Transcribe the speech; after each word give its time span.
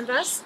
Witam 0.00 0.16
Was. 0.16 0.44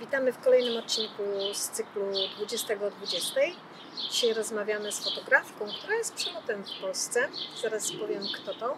Witamy 0.00 0.32
w 0.32 0.38
kolejnym 0.38 0.78
odcinku 0.78 1.22
z 1.54 1.68
cyklu 1.68 2.02
20 2.36 2.74
o 2.74 2.90
20. 2.90 3.40
Dzisiaj 4.10 4.34
rozmawiamy 4.34 4.92
z 4.92 5.04
fotografką, 5.04 5.66
która 5.78 5.94
jest 5.94 6.14
przelotem 6.14 6.64
w 6.64 6.80
Polsce. 6.80 7.28
Zaraz 7.62 7.92
powiem 7.92 8.22
kto 8.34 8.54
to. 8.54 8.76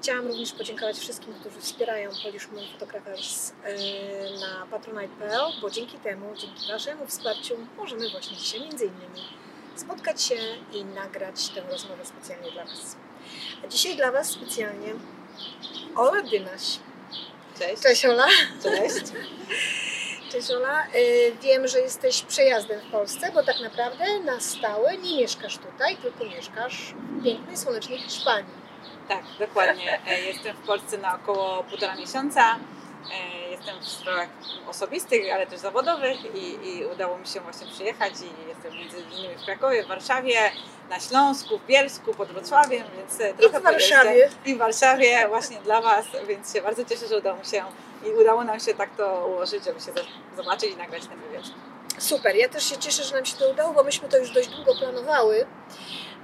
Chciałam 0.00 0.26
również 0.26 0.52
podziękować 0.52 0.98
wszystkim, 0.98 1.34
którzy 1.34 1.60
wspierają 1.60 2.10
Polish 2.24 2.48
Moon 2.48 2.66
Photographers 2.72 3.52
na 4.40 4.66
patronite.pl, 4.70 5.52
bo 5.62 5.70
dzięki 5.70 5.98
temu, 5.98 6.34
dzięki 6.36 6.72
Waszemu 6.72 7.06
wsparciu 7.06 7.54
możemy 7.76 8.10
właśnie 8.10 8.36
dzisiaj 8.36 8.60
między 8.60 8.84
innymi 8.84 9.28
spotkać 9.76 10.22
się 10.22 10.36
i 10.72 10.84
nagrać 10.84 11.48
tę 11.48 11.60
rozmowę 11.70 12.04
specjalnie 12.04 12.50
dla 12.50 12.64
Was. 12.64 12.96
A 13.64 13.66
dzisiaj 13.66 13.96
dla 13.96 14.12
Was 14.12 14.30
specjalnie 14.30 14.94
Ola 15.96 16.22
Dynaś. 16.22 16.78
Cześć. 17.60 17.82
Cześć 17.82 18.04
Ola. 18.06 18.26
Cześć. 18.62 19.12
Cześć 20.32 20.50
Ola. 20.50 20.86
Y, 20.86 21.32
wiem, 21.42 21.68
że 21.68 21.80
jesteś 21.80 22.22
przejazdem 22.22 22.80
w 22.80 22.90
Polsce, 22.90 23.32
bo 23.34 23.42
tak 23.42 23.60
naprawdę 23.60 24.20
na 24.20 24.40
stałe 24.40 24.96
nie 24.96 25.16
mieszkasz 25.16 25.58
tutaj, 25.58 25.96
tylko 25.96 26.24
mieszkasz 26.24 26.94
w 26.94 27.24
pięknej, 27.24 27.56
słonecznej 27.56 27.98
Hiszpanii. 27.98 28.54
Tak, 29.08 29.22
dokładnie. 29.38 30.00
E, 30.06 30.20
jestem 30.20 30.56
w 30.56 30.66
Polsce 30.66 30.98
na 30.98 31.14
około 31.14 31.64
półtora 31.64 31.94
miesiąca. 31.94 32.58
E, 33.12 33.50
jestem 33.50 33.80
w 33.80 33.88
sprawach 33.88 34.28
osobistych, 34.68 35.34
ale 35.34 35.46
też 35.46 35.60
zawodowych 35.60 36.34
i, 36.34 36.68
i 36.68 36.86
udało 36.86 37.18
mi 37.18 37.26
się 37.26 37.40
właśnie 37.40 37.66
przyjechać 37.66 38.12
i 38.12 38.48
jestem 38.48 38.74
między 38.74 38.96
innymi 39.00 39.34
w 39.34 39.44
Krakowie, 39.44 39.84
w 39.84 39.86
Warszawie, 39.86 40.50
na 40.90 41.00
Śląsku, 41.00 41.58
w 41.58 41.66
Bielsku, 41.66 42.14
pod 42.14 42.28
Wrocławiem, 42.28 42.84
więc 42.96 43.20
e, 43.20 43.34
trochę 43.34 43.58
I 43.58 43.60
w 43.60 43.64
Warszawie. 43.64 44.30
I 44.46 44.54
w 44.54 44.58
Warszawie 44.58 45.28
właśnie 45.28 45.56
dla 45.56 45.80
Was, 45.80 46.06
więc 46.28 46.52
się 46.52 46.62
bardzo 46.62 46.84
cieszę, 46.84 47.08
że 47.08 47.18
udało 47.18 47.38
mi 47.38 47.44
się 47.44 47.64
i 48.06 48.10
udało 48.10 48.44
nam 48.44 48.60
się 48.60 48.74
tak 48.74 48.96
to 48.96 49.26
ułożyć, 49.26 49.64
żeby 49.64 49.80
się 49.80 49.92
zobaczyć 50.36 50.72
i 50.72 50.76
nagrać 50.76 51.06
ten 51.06 51.18
wywiad. 51.20 51.44
Super, 51.98 52.36
ja 52.36 52.48
też 52.48 52.64
się 52.64 52.76
cieszę, 52.76 53.04
że 53.04 53.14
nam 53.14 53.24
się 53.24 53.36
to 53.36 53.50
udało, 53.50 53.72
bo 53.72 53.82
myśmy 53.82 54.08
to 54.08 54.18
już 54.18 54.30
dość 54.30 54.48
długo 54.48 54.74
planowały 54.78 55.46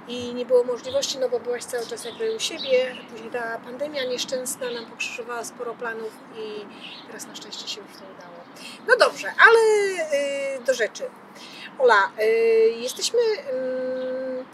i 0.08 0.34
nie 0.34 0.46
było 0.46 0.64
możliwości, 0.64 1.18
no 1.18 1.28
bo 1.28 1.40
byłaś 1.40 1.64
cały 1.64 1.86
czas 1.86 2.04
jakby 2.04 2.36
u 2.36 2.40
siebie. 2.40 2.96
Później 3.10 3.30
ta 3.30 3.58
pandemia 3.58 4.04
nieszczęsna 4.04 4.70
nam 4.70 4.86
pokrzyżowała 4.86 5.44
sporo 5.44 5.74
planów 5.74 6.12
i 6.36 6.66
teraz 7.06 7.26
na 7.26 7.34
szczęście 7.34 7.68
się 7.68 7.80
już 7.80 7.90
to 7.90 8.04
udało. 8.16 8.36
No 8.88 8.96
dobrze, 8.96 9.32
ale 9.38 9.58
yy, 10.58 10.64
do 10.64 10.74
rzeczy. 10.74 11.10
Ola, 11.78 12.10
yy, 12.18 12.24
jesteśmy 12.70 13.20
yy, 13.20 14.44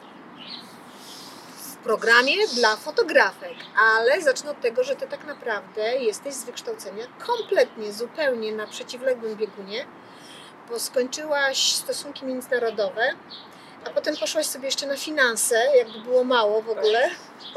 w 1.57 1.77
programie 1.85 2.49
dla 2.55 2.77
fotografek, 2.77 3.55
ale 3.97 4.23
zacznę 4.23 4.51
od 4.51 4.61
tego, 4.61 4.85
że 4.85 4.97
ty 4.97 5.09
tak 5.09 5.25
naprawdę 5.25 5.97
jesteś 5.99 6.35
z 6.35 6.45
wykształcenia 6.45 7.07
kompletnie, 7.27 7.93
zupełnie 7.93 8.53
na 8.53 8.67
przeciwległym 8.67 9.37
biegunie, 9.37 9.87
bo 10.69 10.81
skończyłaś 10.81 11.73
stosunki 11.73 12.25
międzynarodowe, 12.25 13.15
a 13.85 13.91
potem 13.91 14.17
poszłaś 14.17 14.47
sobie 14.47 14.67
jeszcze 14.67 14.87
na 14.87 14.97
finanse, 14.97 15.77
jakby 15.77 16.01
było 16.01 16.25
mało 16.25 16.63
w 16.63 16.71
ogóle. 16.71 17.11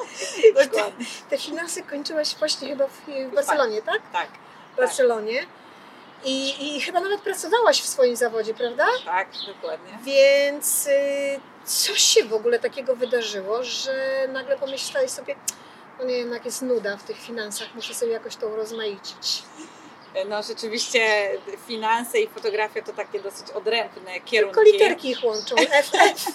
Dokładnie. 0.64 1.06
Te 1.30 1.38
finanse 1.38 1.82
kończyłaś 1.82 2.36
właśnie 2.36 2.68
chyba 2.68 2.88
w, 2.88 3.02
w 3.32 3.36
Barcelonie, 3.36 3.82
tak? 3.82 4.02
Tak. 4.14 4.28
W 4.74 4.78
Barcelonie. 4.78 5.46
I, 6.24 6.76
I 6.76 6.82
chyba 6.82 7.00
nawet 7.00 7.22
pracowałaś 7.22 7.82
w 7.82 7.86
swoim 7.86 8.16
zawodzie, 8.16 8.54
prawda? 8.54 8.88
Tak, 9.06 9.28
dokładnie. 9.48 9.98
Więc 10.04 10.88
y, 10.88 11.40
coś 11.66 12.02
się 12.02 12.24
w 12.24 12.34
ogóle 12.34 12.60
takiego 12.60 12.96
wydarzyło, 12.96 13.64
że 13.64 14.28
nagle 14.28 14.58
pomyślałeś 14.58 15.12
sobie, 15.12 15.36
no 16.00 16.06
nie, 16.06 16.18
jednak 16.18 16.46
jest 16.46 16.62
nuda 16.62 16.98
w 16.98 17.04
tych 17.04 17.18
finansach, 17.18 17.68
muszę 17.76 17.94
sobie 17.94 18.12
jakoś 18.12 18.36
to 18.36 18.48
urozmaicić. 18.48 19.44
No 20.30 20.44
rzeczywiście 20.44 21.30
finanse 21.68 22.20
i 22.20 22.28
fotografia 22.28 22.82
to 22.82 22.94
takie 22.94 23.20
dosyć 23.20 23.52
odrębne 23.52 24.20
kierunki. 24.26 24.56
Tylko 24.56 24.72
literki 24.72 25.10
ich 25.10 25.24
łączą, 25.24 25.56
FF. 25.84 26.26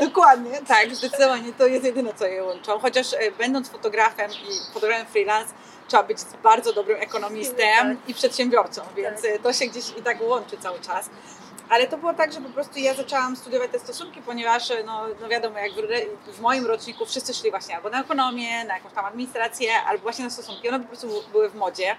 Dokładnie, 0.00 0.60
tak, 0.68 0.94
zdecydowanie 0.94 1.52
to 1.52 1.66
jest 1.66 1.84
jedyne, 1.84 2.14
co 2.14 2.26
je 2.26 2.44
łączą. 2.44 2.78
Chociaż 2.78 3.12
e, 3.12 3.30
będąc 3.30 3.68
fotografem 3.68 4.30
i 4.30 4.74
fotografem 4.74 5.06
freelance, 5.06 5.54
trzeba 5.88 6.02
być 6.02 6.18
bardzo 6.42 6.72
dobrym 6.72 7.00
ekonomistem 7.00 7.96
tak. 7.96 8.08
i 8.08 8.14
przedsiębiorcą, 8.14 8.82
więc 8.96 9.22
Tak. 9.22 9.30
e, 9.30 9.38
to 9.38 9.52
się 9.52 9.66
gdzieś 9.66 9.84
i 9.98 10.02
tak 10.02 10.22
łączy 10.22 10.56
cały 10.58 10.80
czas. 10.80 11.10
Ale 11.68 11.86
to 11.86 11.98
było 11.98 12.14
tak, 12.14 12.32
że 12.32 12.40
po 12.40 12.48
prostu 12.48 12.78
ja 12.78 12.94
zaczęłam 12.94 13.36
studiować 13.36 13.70
te 13.70 13.78
stosunki, 13.78 14.22
ponieważ 14.22 14.70
e, 14.70 14.84
no, 14.84 15.06
no 15.20 15.28
wiadomo, 15.28 15.58
jak 15.58 15.72
w, 15.72 16.36
w 16.36 16.40
moim 16.40 16.66
roczniku 16.66 17.06
wszyscy 17.06 17.34
szli 17.34 17.50
właśnie 17.50 17.76
albo 17.76 17.90
na 17.90 18.00
ekonomię, 18.00 18.64
na 18.64 18.74
jakąś 18.74 18.92
tam 18.92 19.04
administrację, 19.04 19.82
albo 19.82 20.02
właśnie 20.02 20.24
na 20.24 20.30
stosunki. 20.30 20.68
One 20.68 20.80
po 20.80 20.86
prostu 20.86 21.08
były 21.32 21.48
w 21.48 21.54
modzie. 21.54 21.96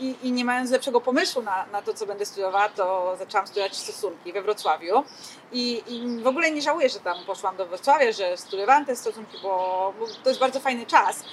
I, 0.00 0.14
I 0.22 0.32
nie 0.32 0.44
mając 0.44 0.70
lepszego 0.70 1.00
pomysłu 1.00 1.42
na, 1.42 1.66
na 1.72 1.82
to, 1.82 1.94
co 1.94 2.06
będę 2.06 2.26
studiowała, 2.26 2.68
to 2.68 3.16
zaczęłam 3.18 3.46
studiować 3.46 3.76
stosunki 3.76 4.32
we 4.32 4.42
Wrocławiu. 4.42 5.04
I, 5.52 5.82
I 5.86 6.22
w 6.22 6.26
ogóle 6.26 6.50
nie 6.50 6.62
żałuję, 6.62 6.88
że 6.88 7.00
tam 7.00 7.24
poszłam 7.26 7.56
do 7.56 7.66
Wrocławia, 7.66 8.12
że 8.12 8.36
studiowałam 8.36 8.84
te 8.84 8.96
stosunki, 8.96 9.38
bo, 9.42 9.94
bo 9.98 10.06
to 10.22 10.28
jest 10.28 10.40
bardzo 10.40 10.60
fajny 10.60 10.86
czas. 10.86 11.24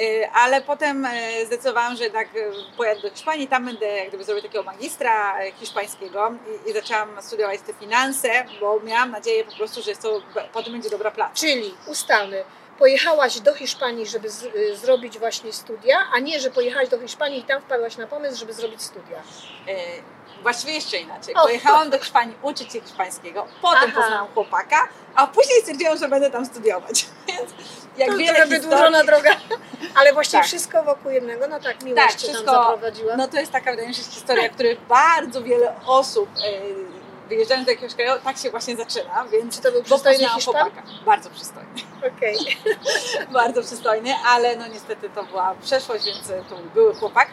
Y, 0.00 0.30
Ale 0.34 0.60
potem 0.60 1.04
y, 1.04 1.46
zdecydowałam, 1.46 1.96
że 1.96 2.04
jednak 2.04 2.36
y, 2.36 2.52
pojadę 2.76 3.00
do 3.00 3.10
Hiszpanii, 3.10 3.48
tam 3.48 3.64
będę 3.64 3.86
jak 3.86 4.08
gdyby 4.08 4.24
zrobić 4.24 4.44
takiego 4.44 4.64
magistra 4.64 5.34
hiszpańskiego 5.60 6.32
i, 6.66 6.70
i 6.70 6.72
zaczęłam 6.72 7.08
studiować 7.20 7.60
te 7.60 7.72
finanse, 7.72 8.44
bo 8.60 8.80
miałam 8.80 9.10
nadzieję 9.10 9.44
po 9.44 9.56
prostu, 9.56 9.82
że 9.82 9.96
to 9.96 10.22
potem 10.52 10.72
będzie 10.72 10.90
dobra 10.90 11.10
praca. 11.10 11.34
Czyli 11.34 11.74
ustalmy, 11.86 12.44
pojechałaś 12.84 13.40
do 13.40 13.54
Hiszpanii, 13.54 14.06
żeby 14.06 14.30
z, 14.30 14.42
y, 14.42 14.76
zrobić 14.76 15.18
właśnie 15.18 15.52
studia, 15.52 15.96
a 16.14 16.18
nie, 16.18 16.40
że 16.40 16.50
pojechałaś 16.50 16.88
do 16.88 16.98
Hiszpanii 16.98 17.38
i 17.40 17.42
tam 17.42 17.62
wpadłaś 17.62 17.96
na 17.96 18.06
pomysł, 18.06 18.36
żeby 18.38 18.52
zrobić 18.52 18.82
studia. 18.82 19.18
Y, 19.68 20.02
Właściwie 20.42 20.72
jeszcze 20.72 20.96
inaczej. 20.96 21.34
O. 21.34 21.42
Pojechałam 21.42 21.90
do 21.90 21.98
Hiszpanii 21.98 22.36
uczyć 22.42 22.72
się 22.72 22.80
hiszpańskiego, 22.80 23.46
potem 23.62 23.90
Aha. 23.92 24.00
poznałam 24.00 24.28
chłopaka, 24.34 24.88
a 25.14 25.26
później 25.26 25.60
stwierdziłam, 25.60 25.98
że 25.98 26.08
będę 26.08 26.30
tam 26.30 26.46
studiować. 26.46 27.06
Więc 27.28 27.50
jak 27.98 28.08
to 28.10 28.16
wiele 28.16 28.32
historii, 28.32 28.60
wydłużona 28.60 29.04
droga, 29.04 29.30
ale 29.98 30.12
właściwie 30.12 30.38
Tak. 30.38 30.46
wszystko 30.48 30.82
wokół 30.82 31.10
jednego, 31.10 31.48
no 31.48 31.60
tak, 31.60 31.82
miłość 31.82 32.06
Tak, 32.06 32.16
cię 32.16 32.26
tam 32.26 32.34
wszystko- 32.34 32.52
zaprowadziła. 32.52 33.16
no 33.16 33.28
to 33.28 33.36
jest 33.40 33.52
taka, 33.52 33.70
wydaje 33.70 33.88
mi 33.88 33.94
się, 33.94 34.02
historia, 34.02 34.48
której 34.48 34.76
bardzo 34.88 35.42
wiele 35.42 35.74
osób 35.86 36.28
y, 36.36 36.99
wyjeżdżając 37.30 37.66
do 37.66 37.72
jakiegoś 37.72 37.94
kraju, 37.94 38.20
tak 38.24 38.38
się 38.38 38.50
właśnie 38.50 38.76
zaczyna, 38.76 39.24
więc 39.32 39.56
Czy 39.56 39.62
to 39.62 39.72
był 39.72 39.82
przystojny 39.82 40.28
chłopaka. 40.28 40.82
Bardzo 41.06 41.30
przystojny. 41.30 41.70
Okej. 42.16 42.36
bardzo 43.32 43.62
przystojny, 43.62 44.14
ale 44.26 44.56
no 44.56 44.66
niestety 44.66 45.10
to 45.10 45.24
była 45.24 45.54
przeszłość, 45.62 46.04
więc 46.04 46.28
to 46.48 46.56
był 46.74 46.94
chłopak. 46.94 47.30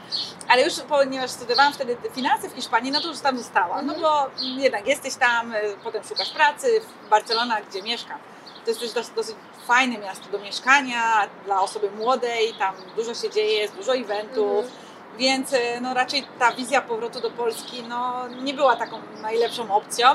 Ale 0.48 0.64
już 0.64 0.74
ponieważ 0.90 1.32
studiowałam 1.32 1.74
wtedy 1.74 1.96
te 1.96 2.10
finanse 2.10 2.50
w 2.50 2.54
Hiszpanii, 2.54 2.92
no 2.92 3.02
to 3.02 3.08
już 3.08 3.20
tam 3.20 3.38
zostałam. 3.38 3.86
No 3.86 3.94
Mhm. 3.94 4.02
bo 4.02 4.42
mm, 4.42 4.60
jednak 4.60 4.88
jesteś 4.88 5.16
tam, 5.16 5.52
e, 5.52 5.62
potem 5.84 6.04
szukasz 6.04 6.30
pracy 6.30 6.82
w 6.82 7.10
Barcelona, 7.10 7.62
gdzie 7.70 7.82
mieszkam. 7.82 8.20
To 8.66 8.72
jest 8.72 8.94
też 8.94 9.08
dosyć, 9.16 9.36
fajne 9.68 9.98
miasto 9.98 10.30
do 10.30 10.40
mieszkania 10.40 11.28
dla 11.46 11.62
osoby 11.62 11.92
młodej, 11.92 12.54
tam 12.54 12.76
dużo 12.96 13.14
się 13.14 13.30
dzieje, 13.30 13.60
jest 13.60 13.76
dużo 13.76 13.96
eventów. 13.96 14.66
Mhm. 14.66 14.87
Więc 15.18 15.54
e, 15.54 15.82
no, 15.82 15.94
raczej 15.94 16.28
ta 16.40 16.52
wizja 16.52 16.82
powrotu 16.82 17.20
do 17.22 17.32
Polski 17.32 17.84
no, 17.84 18.28
nie 18.28 18.54
była 18.54 18.76
taką 18.76 19.02
najlepszą 19.22 19.76
opcją. 19.76 20.08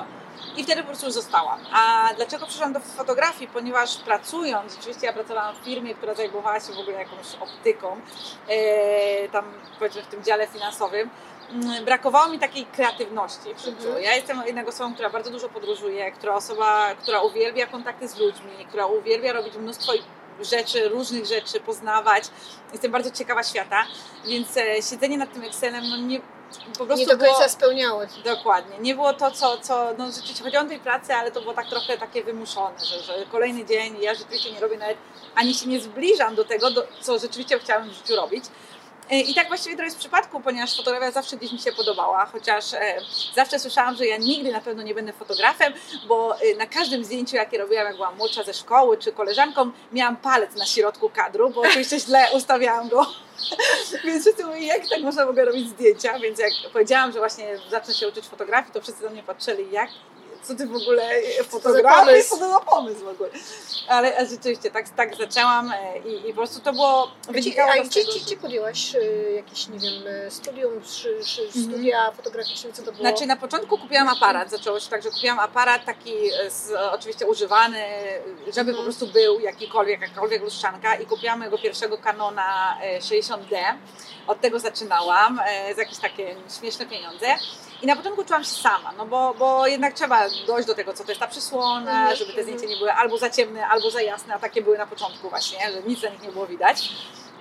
I 0.57 0.65
wtedy 0.65 0.81
po 0.81 0.87
prostu 0.87 1.07
już 1.07 1.15
zostałam. 1.15 1.61
A 1.73 2.09
dlaczego 2.17 2.47
przyszłam 2.47 2.73
do 2.73 2.81
fotografii? 2.81 3.51
Ponieważ 3.53 3.97
pracując, 3.97 4.77
rzeczywiście 4.77 5.07
ja 5.07 5.13
pracowałam 5.13 5.55
w 5.55 5.65
firmie, 5.65 5.95
która 5.95 6.15
zajmowała 6.15 6.61
się 6.61 6.73
w 6.73 6.79
ogóle 6.79 6.99
jakąś 6.99 7.27
optyką, 7.41 7.97
e, 8.49 9.29
tam 9.29 9.45
powiedzmy 9.79 10.03
w 10.03 10.07
tym 10.07 10.25
dziale 10.25 10.47
finansowym, 10.47 11.11
mm, 11.51 11.85
brakowało 11.85 12.29
mi 12.29 12.39
takiej 12.39 12.67
kreatywności 12.67 13.55
w 13.55 13.59
życiu. 13.59 13.87
Mhm. 13.87 14.03
Ja 14.03 14.15
jestem 14.15 14.43
jednak 14.47 14.69
osobą, 14.69 14.95
która 14.95 15.11
bardzo 15.11 15.31
dużo 15.31 15.49
podróżuje, 15.49 16.13
która 16.13 16.35
osoba, 16.35 16.95
która 17.03 17.21
uwielbia 17.21 17.67
kontakty 17.67 18.09
z 18.09 18.19
ludźmi, 18.19 18.67
która 18.69 18.87
uwielbia 18.87 19.33
robić 19.33 19.57
mnóstwo 19.57 19.93
rzeczy, 20.41 20.89
różnych 20.89 21.27
rzeczy, 21.27 21.61
poznawać. 21.61 22.25
Jestem 22.73 22.93
bardzo 22.93 23.11
ciekawa 23.11 23.43
świata, 23.43 23.85
więc 24.27 24.57
e, 24.57 24.83
siedzenie 24.91 25.19
nad 25.19 25.33
tym 25.33 25.43
Excelem 25.43 25.89
no 25.91 25.97
nie, 25.97 26.21
po 26.79 26.87
prostu 26.87 26.97
Nie 26.97 27.07
do 27.07 27.19
końca 27.19 27.39
było... 27.39 27.49
spełniało 27.49 28.07
cię. 28.07 28.23
Dokładnie. 28.25 28.79
Nie 28.79 28.95
było 28.95 29.13
to, 29.13 29.31
co, 29.31 29.59
co 29.59 29.95
no 29.99 30.13
rzeczywiście 30.13 30.45
chodziło 30.45 30.63
o 30.63 30.67
tej 30.67 30.81
pracy, 30.81 31.15
ale 31.15 31.31
to 31.31 31.41
było 31.41 31.55
tak 31.55 31.69
trochę 31.69 31.99
takie 31.99 32.25
wymuszone, 32.25 32.79
że, 32.85 33.01
że 33.01 33.27
kolejny 33.33 33.65
dzień 33.65 33.97
ja 34.01 34.15
rzeczywiście 34.15 34.53
nie 34.53 34.61
robię 34.61 34.79
nawet, 34.79 34.99
ani 35.35 35.55
się 35.55 35.69
nie 35.69 35.81
zbliżam 35.81 36.35
do 36.35 36.45
tego, 36.45 36.71
do, 36.71 36.87
co 37.01 37.19
rzeczywiście 37.19 37.59
chciałam 37.59 37.91
w 37.91 37.93
życiu 37.93 38.17
robić. 38.17 38.45
E, 39.11 39.21
I 39.21 39.35
tak 39.35 39.49
właściwie 39.49 39.77
to 39.77 39.83
jest 39.83 39.97
w 39.97 39.99
przypadku, 39.99 40.41
ponieważ 40.41 40.77
fotografia 40.77 41.11
zawsze 41.11 41.37
gdzieś 41.37 41.53
mi 41.53 41.59
się 41.59 41.73
podobała, 41.73 42.27
chociaż 42.27 42.75
e, 42.75 42.97
zawsze 43.35 43.59
słyszałam, 43.59 43.97
że 43.97 44.07
ja 44.07 44.17
nigdy 44.17 44.53
na 44.53 44.61
pewno 44.61 44.83
nie 44.83 44.95
będę 44.95 45.13
fotografem, 45.13 45.73
bo 46.09 46.37
e, 46.41 46.57
na 46.57 46.67
każdym 46.67 47.05
zdjęciu, 47.05 47.37
jakie 47.37 47.59
robiłam, 47.59 47.87
jak 47.87 47.97
byłam 47.97 48.17
młodsza 48.17 48.43
ze 48.43 48.55
szkoły 48.55 48.99
czy 48.99 49.13
koleżanką, 49.13 49.71
miałam 49.93 50.17
palec 50.17 50.55
na 50.55 50.67
środku 50.67 51.11
kadru, 51.11 51.51
bo 51.51 51.61
oczywiście 51.61 52.01
źle 52.01 52.27
ustawiałam 52.37 52.89
go. 52.89 53.07
Więc 54.05 54.25
wszyscy 54.25 54.45
mówili, 54.45 54.67
jak 54.67 54.89
tak 54.89 55.01
można 55.01 55.27
w 55.27 55.29
ogóle 55.29 55.45
robić 55.45 55.69
zdjęcia, 55.69 56.19
więc 56.19 56.39
jak 56.39 56.53
powiedziałam, 56.73 57.13
że 57.13 57.19
właśnie 57.19 57.59
zacznę 57.71 57.95
się 57.95 58.09
uczyć 58.09 58.27
fotografii, 58.27 58.73
to 58.73 58.81
wszyscy 58.81 59.03
do 59.03 59.11
mnie 59.11 59.23
patrzyli, 59.23 59.71
jak 59.73 59.89
co 60.43 60.55
ty 60.55 60.67
w 60.67 60.77
ogóle 60.77 61.11
za 61.39 61.45
fotografujesz, 61.45 62.27
co 62.27 62.37
to 62.37 62.51
za 62.51 62.61
pomysł 62.61 63.05
w 63.05 63.09
ogóle. 63.09 63.31
Ale 63.89 64.19
e, 64.19 64.27
rzeczywiście, 64.27 64.71
tak, 64.71 64.89
tak 64.89 65.17
zaczęłam 65.17 65.73
e, 65.73 65.99
i, 65.99 66.29
i 66.29 66.33
po 66.33 66.37
prostu 66.37 66.61
to 66.61 66.73
było, 66.73 67.11
wynikało 67.29 67.73
A 67.73 67.85
gdzie, 67.85 68.05
gdzie, 68.25 68.37
podjęłaś 68.37 68.97
jakieś, 69.37 69.69
nie 69.69 69.79
wiem, 69.79 70.03
studium, 70.31 70.83
czy, 70.83 71.21
czy 71.25 71.63
studia 71.63 72.13
fotograficzne, 72.13 72.73
co 72.73 72.83
to 72.83 72.93
było? 72.93 72.97
Mhm. 72.97 73.17
Znaczy 73.17 73.27
na 73.27 73.37
początku 73.37 73.79
kupiłam 73.79 74.09
aparat, 74.09 74.51
zaczęło 74.51 74.81
się 74.81 74.91
tak, 74.91 75.03
że 75.03 75.11
kupiłam 75.11 75.39
aparat 75.39 75.85
taki 75.85 76.15
e, 76.33 76.51
z, 76.51 76.73
oczywiście 76.93 77.27
używany, 77.27 77.85
żeby 78.55 78.71
Mhm. 78.73 78.77
po 78.77 78.83
prostu 78.83 79.07
był 79.07 79.41
jakikolwiek, 79.41 80.01
jakakolwiek 80.01 80.43
lustrzanka 80.43 80.95
i 80.95 81.07
kupiłam 81.07 81.39
mojego 81.39 81.59
pierwszego 81.59 81.99
Canona 81.99 82.79
e, 82.83 83.01
60D. 83.01 83.57
Od 84.27 84.41
tego 84.41 84.59
zaczynałam, 84.59 85.41
e, 85.47 85.75
za 85.75 85.83
jakieś 85.83 85.99
takie 85.99 86.37
śmieszne 86.61 86.87
pieniądze. 86.87 87.27
I 87.83 87.87
na 87.87 87.97
początku 87.97 88.25
czułam 88.25 88.45
się 88.45 88.51
sama, 88.51 88.93
no 88.99 89.07
bo, 89.07 89.35
bo 89.39 89.67
jednak 89.67 89.95
trzeba 89.95 90.21
dojść 90.47 90.67
do 90.67 90.75
tego, 90.75 90.93
co 90.95 91.05
to 91.05 91.11
jest 91.11 91.21
ta 91.21 91.27
przysłona, 91.27 91.91
Mhm, 92.01 92.17
żeby 92.17 92.33
te 92.33 92.43
zdjęcia 92.43 92.67
nie 92.67 92.77
były 92.77 92.93
albo 92.93 93.19
za 93.19 93.31
ciemne, 93.31 93.67
albo 93.67 93.91
za 93.91 94.03
jasne, 94.03 94.35
a 94.35 94.39
takie 94.39 94.63
były 94.63 94.79
na 94.79 94.87
początku 94.87 95.31
właśnie, 95.31 95.59
że 95.73 95.83
nic 95.83 96.01
za 96.01 96.09
nich 96.09 96.23
nie 96.23 96.33
było 96.33 96.47
widać. 96.47 96.89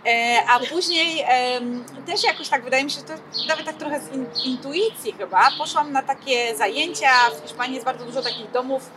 E, 0.07 0.43
a 0.49 0.59
później 0.59 1.23
em, 1.27 1.85
też 2.05 2.23
jakoś 2.23 2.49
tak, 2.49 2.63
wydaje 2.63 2.83
mi 2.83 2.91
się, 2.91 2.99
że 2.99 3.05
to 3.05 3.13
nawet 3.47 3.65
tak 3.65 3.75
trochę 3.75 3.99
z 3.99 4.13
in, 4.13 4.25
intuicji 4.45 5.13
chyba, 5.13 5.51
poszłam 5.57 5.91
na 5.91 6.03
takie 6.03 6.55
zajęcia, 6.55 7.11
w 7.29 7.47
Hiszpanii 7.47 7.73
jest 7.73 7.85
bardzo 7.85 8.05
dużo 8.05 8.21
takich 8.21 8.51
domów, 8.51 8.89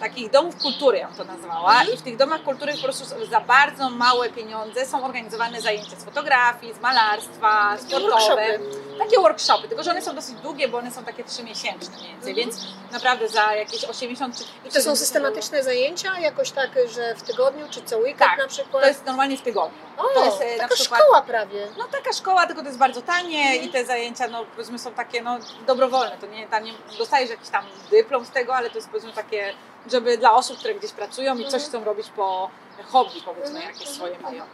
takich 0.00 0.30
domów 0.30 0.56
kultury, 0.56 0.98
ja 0.98 1.08
to 1.16 1.24
nazwała 1.24 1.82
i 1.84 1.96
w 1.96 2.02
tych 2.02 2.16
domach 2.16 2.42
kultury 2.42 2.72
po 2.76 2.82
prostu 2.82 3.04
za 3.30 3.40
bardzo 3.40 3.90
małe 3.90 4.28
pieniądze 4.30 4.86
są 4.86 5.04
organizowane 5.04 5.60
zajęcia 5.60 5.96
z 5.96 6.04
fotografii, 6.04 6.74
z 6.74 6.80
malarstwa, 6.80 7.70
Takie 7.76 7.82
sportowe. 7.88 8.10
workshopy. 8.10 8.60
Takie 8.98 9.16
workshopy, 9.20 9.68
tylko 9.68 9.82
że 9.82 9.90
one 9.90 10.02
są 10.02 10.14
dosyć 10.14 10.34
długie, 10.34 10.68
bo 10.68 10.78
one 10.78 10.90
są 10.90 11.04
takie 11.04 11.24
trzymiesięczne 11.24 11.96
mniej 11.96 12.08
więcej, 12.12 12.34
więc 12.34 12.56
naprawdę 12.92 13.28
za 13.28 13.54
jakieś 13.54 13.84
80 13.84 14.36
czy 14.38 14.44
Mhm. 14.44 14.58
I 14.64 14.68
to 14.68 14.74
są 14.74 14.80
70 14.80 14.98
systematyczne 14.98 15.62
zajęcia, 15.64 16.20
jakoś 16.20 16.50
tak, 16.50 16.70
że 16.94 17.14
w 17.14 17.22
tygodniu, 17.22 17.66
czy 17.70 17.82
co 17.82 17.96
weekend 17.98 18.18
Tak, 18.30 18.38
na 18.38 18.48
przykład? 18.48 18.82
To 18.82 18.88
jest 18.88 19.06
normalnie 19.06 19.36
w 19.36 19.42
tygodniu. 19.42 19.78
o, 19.96 20.04
to 20.14 20.24
jest, 20.24 20.40
e, 20.42 20.56
taka 20.58 20.74
przykład- 20.74 21.00
szkoła 21.00 21.22
prawie. 21.22 21.66
No 21.78 21.84
taka 21.92 22.12
szkoła, 22.12 22.46
tylko 22.46 22.62
to 22.62 22.66
jest 22.68 22.78
bardzo 22.78 23.02
tanie 23.02 23.40
Mhm. 23.42 23.62
i 23.64 23.68
te 23.68 23.84
zajęcia, 23.84 24.28
no 24.28 24.44
powiedzmy 24.44 24.78
są 24.78 24.92
takie 24.94 25.22
no 25.22 25.38
dobrowolne, 25.66 26.16
to 26.20 26.26
nie, 26.26 26.46
tam 26.46 26.64
nie 26.64 26.72
dostajesz 26.98 27.30
jakiś 27.30 27.48
tam 27.48 27.64
dyplom 27.90 28.24
z 28.24 28.30
tego, 28.30 28.54
ale 28.54 28.70
to 28.70 28.76
jest 28.76 28.88
powiedzmy 28.88 29.12
takie, 29.12 29.54
żeby 29.90 30.18
dla 30.18 30.34
osób, 30.34 30.58
które 30.58 30.74
gdzieś 30.74 30.92
pracują 30.92 31.38
i 31.38 31.48
coś 31.48 31.62
chcą 31.62 31.84
robić 31.84 32.08
po 32.08 32.50
hobby 32.84 33.20
powiedzmy 33.24 33.60
jakieś 33.60 33.88
swoje 33.88 34.18
mają. 34.18 34.44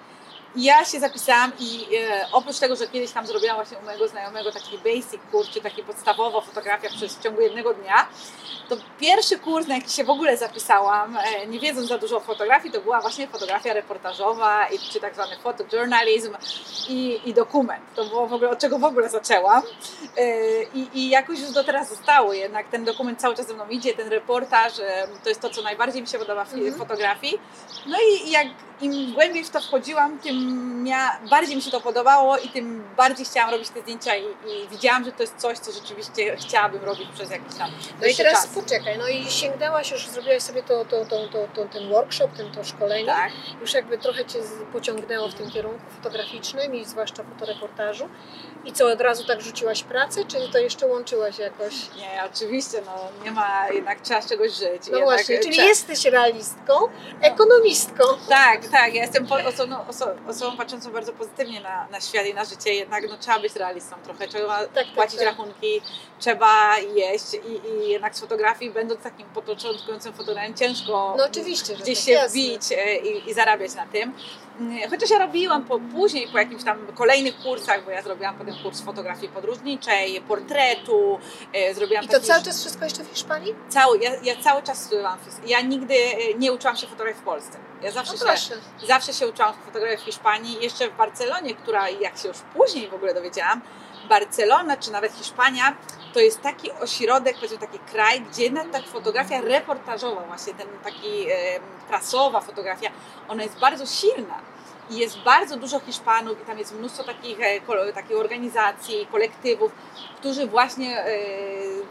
I 0.57 0.65
ja 0.65 0.85
się 0.85 1.01
zapisałam 1.01 1.53
i 1.59 1.87
e, 1.97 2.27
oprócz 2.33 2.59
tego, 2.59 2.77
że 2.77 2.89
kiedyś 2.89 3.11
tam 3.11 3.27
zrobiłam 3.27 3.57
właśnie 3.57 3.79
u 3.79 3.83
mojego 3.85 4.09
znajomego 4.09 4.53
taki 4.53 4.79
basic 4.79 5.21
kurs, 5.33 5.49
czy 5.49 5.61
taki 5.61 5.83
podstawowa 5.83 6.41
fotografia 6.41 6.89
przez 6.89 7.15
w 7.17 7.23
ciągu 7.23 7.41
jednego 7.41 7.75
dnia, 7.75 8.07
to 8.69 8.77
pierwszy 9.01 9.39
kurs, 9.39 9.67
na 9.67 9.75
jaki 9.75 9.91
się 9.91 10.05
w 10.05 10.11
ogóle 10.11 10.37
zapisałam, 10.37 11.17
e, 11.17 11.47
nie 11.47 11.61
wiedząc 11.61 11.89
za 11.89 11.99
dużo 11.99 12.17
o 12.17 12.21
fotografii, 12.21 12.75
to 12.75 12.81
była 12.81 13.01
właśnie 13.01 13.29
fotografia 13.29 13.73
reportażowa, 13.73 14.67
i, 14.69 14.79
czy 14.79 15.01
tak 15.01 15.15
zwany 15.15 15.37
photojournalism 15.37 16.37
i, 16.89 17.21
i 17.25 17.35
dokument. 17.35 17.83
To 17.95 18.05
było 18.05 18.27
w 18.27 18.33
ogóle, 18.33 18.51
od 18.51 18.59
czego 18.59 18.79
w 18.79 18.85
ogóle 18.85 19.09
zaczęłam. 19.09 19.63
E, 20.17 20.63
I, 20.63 20.89
I 20.95 21.09
jakoś 21.11 21.41
już 21.41 21.51
do 21.51 21.65
teraz 21.65 21.89
zostało 21.89 22.33
jednak. 22.33 22.69
Ten 22.69 22.85
dokument 22.85 23.21
cały 23.21 23.35
czas 23.37 23.47
ze 23.47 23.55
mną 23.55 23.69
idzie, 23.69 23.95
ten 23.95 24.09
reportaż, 24.09 24.79
e, 24.79 25.09
to 25.23 25.29
jest 25.29 25.41
to, 25.41 25.51
co 25.51 25.63
najbardziej 25.63 26.03
mi 26.03 26.09
się 26.09 26.19
podoba 26.19 26.45
w 26.45 26.55
Mhm. 26.55 26.75
fotografii. 26.75 27.39
No 27.87 27.97
i 28.01 28.31
jak 28.31 28.47
im 28.81 29.13
głębiej 29.13 29.45
w 29.45 29.51
to 29.51 29.61
wchodziłam, 29.61 30.19
tym 30.19 30.65
bardziej 31.31 31.57
mi 31.57 31.63
się 31.63 31.71
to 31.71 31.81
podobało 31.81 32.39
i 32.39 32.49
tym 32.49 32.85
bardziej 32.97 33.27
chciałam 33.27 33.51
robić 33.51 33.69
te 33.69 33.81
zdjęcia 33.81 34.17
i, 34.17 34.23
i 34.23 34.69
widziałam, 34.71 35.05
że 35.05 35.13
to 35.13 35.23
jest 35.23 35.37
coś, 35.37 35.59
co 35.59 35.73
rzeczywiście 35.73 36.37
chciałabym 36.37 36.85
robić 36.85 37.09
przez 37.15 37.31
jakiś 37.31 37.55
tam 37.55 37.71
No 38.01 38.07
i 38.07 38.15
teraz 38.15 38.33
czas. 38.33 38.47
poczekaj, 38.47 38.99
no 38.99 39.09
i 39.09 39.31
sięgnęłaś 39.31 39.91
już, 39.91 40.09
zrobiłaś 40.09 40.43
sobie 40.43 40.63
to, 40.63 40.85
to, 40.85 41.05
to, 41.05 41.29
to, 41.29 41.47
to, 41.55 41.65
ten 41.65 41.89
workshop, 41.89 42.29
ten, 42.37 42.53
to 42.53 42.65
szkolenie. 42.65 43.07
Tak. 43.07 43.33
Już 43.61 43.75
jakby 43.75 43.99
trochę 43.99 44.25
Cię 44.25 44.39
pociągnęło 44.73 45.29
w 45.29 45.35
tym 45.35 45.51
kierunku 45.51 45.85
fotograficznym 45.97 46.75
i 46.75 46.85
zwłaszcza 46.85 47.25
fotoreportażu. 47.25 48.09
I 48.65 48.73
co, 48.73 48.87
od 48.93 49.01
razu 49.01 49.25
tak 49.25 49.41
rzuciłaś 49.43 49.83
pracę, 49.83 50.25
czy 50.25 50.53
to 50.53 50.59
jeszcze 50.59 50.87
łączyłaś 50.87 51.39
jakoś? 51.39 51.75
Nie, 51.97 52.23
oczywiście, 52.35 52.83
no 52.87 53.25
nie 53.25 53.31
ma, 53.31 53.69
jednak 53.71 54.01
trzeba 54.01 54.23
z 54.23 54.29
czegoś 54.29 54.53
żyć. 54.53 54.83
No 54.93 55.01
właśnie, 55.01 55.39
czyli 55.39 55.57
jesteś 55.57 56.05
realistką, 56.05 56.75
ekonomistką. 57.21 58.05
Tak, 58.29 58.64
tak, 58.71 58.95
ja 58.95 59.03
jestem 59.03 59.27
osobą, 59.47 59.87
oso, 59.89 60.07
osobą 60.29 60.57
patrzącą 60.57 60.93
bardzo 60.93 61.13
pozytywnie 61.13 61.61
na, 61.61 61.89
na 61.91 62.01
świat 62.01 62.27
i 62.27 62.35
na 62.35 62.45
życie, 62.45 62.75
jednak 62.75 63.05
no, 63.09 63.17
trzeba 63.19 63.39
być 63.39 63.57
realistą 63.57 63.97
trochę, 64.05 64.29
trzeba 64.29 64.67
tak, 64.67 64.87
płacić 64.95 65.19
tak. 65.19 65.29
rachunki, 65.29 65.81
trzeba 66.19 66.79
jeść 66.79 67.35
i, 67.35 67.69
i 67.69 67.89
jednak 67.89 68.17
z 68.17 68.21
fotografii, 68.21 68.71
będąc 68.71 69.01
takim 69.01 69.27
początkującym 69.27 70.13
fotografem, 70.13 70.55
ciężko 70.55 71.15
No 71.19 71.25
oczywiście, 71.25 71.77
gdzieś 71.77 71.99
tak, 71.99 72.07
się 72.07 72.13
jasne. 72.13 72.29
wbić 72.29 72.63
e, 72.73 72.97
i, 72.97 73.31
i 73.31 73.35
zarabiać 73.35 73.75
na 73.75 73.87
tym. 73.87 74.15
Mm, 74.61 74.91
Chociaż 74.91 75.11
ja 75.11 75.19
robiłam 75.19 75.65
po, 75.65 75.79
później 75.79 76.29
po 76.29 76.39
jakimś 76.39 76.65
tam 76.65 76.87
kolejnych 76.95 77.39
kursach, 77.39 77.85
bo 77.85 77.91
ja 77.91 78.03
zrobiłam 78.03 78.39
potem 78.39 78.55
kurs 78.63 78.81
fotografii 78.81 79.29
podróżniczej, 79.29 80.21
portretu, 80.21 81.19
e, 81.53 81.75
zrobiłam 81.75 82.05
I 82.05 82.09
to 82.09 82.13
taki 82.13 82.27
cały 82.27 82.43
czas 82.43 82.61
wszystko 82.61 82.85
jeszcze 82.85 83.05
w 83.05 83.09
Hiszpanii? 83.09 83.55
cały, 83.69 83.99
ja, 83.99 84.11
ja 84.23 84.37
cały 84.43 84.63
czas 84.63 84.85
studiowałam. 84.85 85.19
Ja 85.47 85.61
nigdy 85.61 85.95
e, 85.95 86.35
nie 86.39 86.53
uczyłam 86.53 86.77
się 86.77 86.87
fotografii 86.87 87.21
w 87.21 87.25
Polsce. 87.25 87.59
Ja 87.85 87.91
zawsze, 87.91 88.13
No 88.25 88.37
się, 88.37 88.55
zawsze 88.87 89.13
się 89.13 89.29
uczyłam 89.29 89.55
fotografii 89.67 89.99
w 89.99 90.05
Hiszpanii, 90.05 90.63
jeszcze 90.63 90.91
w 90.91 90.97
Barcelonie, 90.97 91.55
która 91.55 91.89
jak 91.89 92.19
się 92.19 92.29
już 92.29 92.37
później 92.57 92.89
w 92.89 92.95
ogóle 92.95 93.15
dowiedziałam, 93.15 93.61
Barcelona 94.09 94.77
czy 94.77 94.91
nawet 94.93 95.13
Hiszpania 95.13 95.77
to 96.15 96.21
jest 96.21 96.41
taki 96.41 96.73
ośrodek, 96.73 97.35
powiedzmy 97.35 97.59
taki 97.59 97.79
kraj, 97.79 98.21
gdzie 98.21 98.43
jednak 98.43 98.71
ta 98.71 98.83
fotografia 98.83 99.41
reportażowa, 99.41 100.21
właśnie 100.21 100.55
ten 100.55 100.67
taki 100.85 101.31
e, 101.31 101.35
prasowa 101.89 102.41
fotografia, 102.41 102.91
ona 103.29 103.43
jest 103.43 103.59
bardzo 103.59 103.87
silna. 103.87 104.54
I 104.91 104.97
jest 104.99 105.19
bardzo 105.19 105.57
dużo 105.57 105.81
Hiszpanów 105.81 106.43
i 106.43 106.45
tam 106.45 106.59
jest 106.59 106.75
mnóstwo 106.75 107.05
takich, 107.05 107.39
e, 107.41 107.93
takich 107.95 108.17
organizacji, 108.17 109.07
kolektywów, 109.13 109.73
którzy 110.17 110.47
właśnie 110.47 110.99
e, 111.05 111.07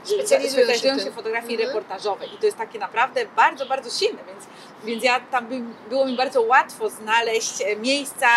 Specjalizują 0.03 0.41
się 0.41 0.47
w 0.47 0.51
specjalizują 0.51 0.95
tym. 0.95 1.05
się 1.05 1.11
w 1.11 1.15
fotografii 1.15 1.53
Mhm. 1.53 1.69
reportażowej. 1.69 2.33
I 2.35 2.37
to 2.37 2.45
jest 2.45 2.57
takie 2.57 2.79
naprawdę 2.79 3.25
bardzo, 3.35 3.65
bardzo 3.65 3.89
silne, 3.89 4.19
więc, 4.27 4.45
więc 4.83 5.03
ja 5.03 5.19
tam 5.19 5.47
by, 5.47 5.61
było 5.89 6.05
mi 6.05 6.15
bardzo 6.17 6.41
łatwo 6.41 6.89
znaleźć 6.89 7.61
e, 7.61 7.75
miejsca, 7.75 8.27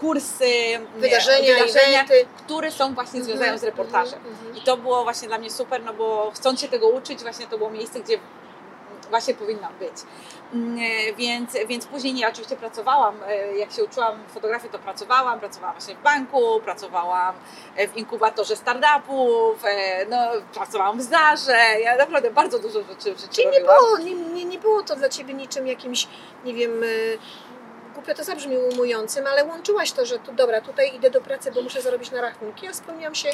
kursy, 0.00 0.50
Wydarzenia, 0.96 1.54
wydarzenia 1.54 2.04
eventy. 2.04 2.26
które 2.36 2.70
są 2.72 2.94
właśnie 2.94 3.22
związane 3.24 3.44
Mhm, 3.44 3.58
z 3.58 3.64
reportażem. 3.64 4.18
mhm, 4.18 4.34
mhm. 4.36 4.56
I 4.56 4.60
to 4.60 4.76
było 4.76 5.02
właśnie 5.04 5.28
dla 5.28 5.38
mnie 5.38 5.50
super, 5.50 5.84
no 5.84 5.94
bo 5.94 6.32
chcąc 6.34 6.60
się 6.60 6.68
tego 6.68 6.88
uczyć, 6.88 7.22
właśnie 7.22 7.46
to 7.46 7.58
było 7.58 7.70
miejsce, 7.70 8.00
gdzie 8.00 8.18
właśnie 9.10 9.34
powinnam 9.34 9.72
być. 9.78 9.92
Mm, 10.54 10.78
e, 10.78 11.12
Więc, 11.12 11.56
więc 11.68 11.86
później 11.86 12.14
nie, 12.14 12.28
oczywiście 12.28 12.56
pracowałam, 12.56 13.16
e, 13.26 13.56
jak 13.56 13.72
się 13.72 13.84
uczyłam 13.84 14.18
fotografii, 14.28 14.72
to 14.72 14.78
pracowałam, 14.78 15.40
pracowałam 15.40 15.74
właśnie 15.74 15.94
w 15.94 16.02
banku, 16.02 16.60
pracowałam 16.64 17.34
e, 17.76 17.88
w 17.88 17.96
inkubatorze 17.96 18.56
startupów, 18.56 19.62
no, 20.10 20.16
pracowałam 20.54 20.98
w 20.98 21.02
Zarze, 21.02 21.58
ja 21.80 21.96
naprawdę 21.96 22.30
bardzo 22.30 22.58
dużo 22.58 22.82
rzeczy, 22.82 23.10
rzeczy 23.20 23.28
Czyli 23.28 23.46
nie 23.46 23.52
robiłam. 23.58 23.76
było, 23.78 23.98
nie, 23.98 24.14
nie, 24.14 24.44
nie 24.44 24.58
było 24.58 24.82
to 24.82 24.96
dla 24.96 25.08
Ciebie 25.08 25.34
niczym 25.34 25.66
jakimś, 25.66 26.08
nie 26.44 26.54
wiem, 26.54 26.70
głupio 27.94 28.14
to 28.14 28.24
zabrzmi 28.24 28.56
ujmującym, 28.56 29.26
ale 29.26 29.44
łączyłaś 29.44 29.92
to, 29.92 30.06
że 30.06 30.18
tu, 30.18 30.32
dobra, 30.32 30.60
tutaj 30.60 30.96
idę 30.96 31.10
do 31.10 31.20
pracy, 31.20 31.52
bo 31.52 31.62
muszę 31.62 31.82
zarobić 31.82 32.10
na 32.10 32.20
rachunki, 32.20 32.68
a 32.68 32.72
spełniam 32.72 33.14
się 33.14 33.28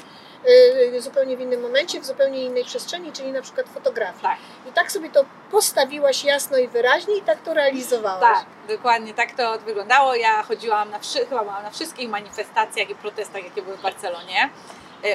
y, 0.95 1.01
zupełnie 1.01 1.37
w 1.37 1.41
innym 1.41 1.61
momencie, 1.61 2.01
w 2.01 2.07
zupełnie 2.07 2.45
innej 2.45 2.65
przestrzeni, 2.65 3.13
czyli 3.13 3.33
na 3.33 3.43
przykład 3.43 3.67
fotografii. 3.69 4.23
Tak. 4.23 4.39
I 4.69 4.73
tak 4.73 4.93
sobie 4.93 5.11
to 5.11 5.25
postawiłaś 5.51 6.25
jasno 6.25 6.59
i 6.59 6.69
wyraźnie 6.69 7.17
i 7.17 7.23
tak 7.23 7.43
to 7.43 7.55
realizowałaś. 7.55 8.39
Tak, 8.39 8.47
dokładnie 8.69 9.15
tak 9.15 9.33
to 9.33 9.59
wyglądało. 9.59 10.15
Ja 10.15 10.43
chodziłam 10.43 10.91
na, 10.91 10.99
chyba 11.29 11.45
byłam 11.45 11.63
na 11.63 11.71
wszystkich 11.71 12.09
manifestacjach 12.09 12.91
i 12.91 12.95
protestach, 12.95 13.45
jakie 13.45 13.63
były 13.63 13.77
w 13.77 13.83
Barcelonie, 13.83 14.51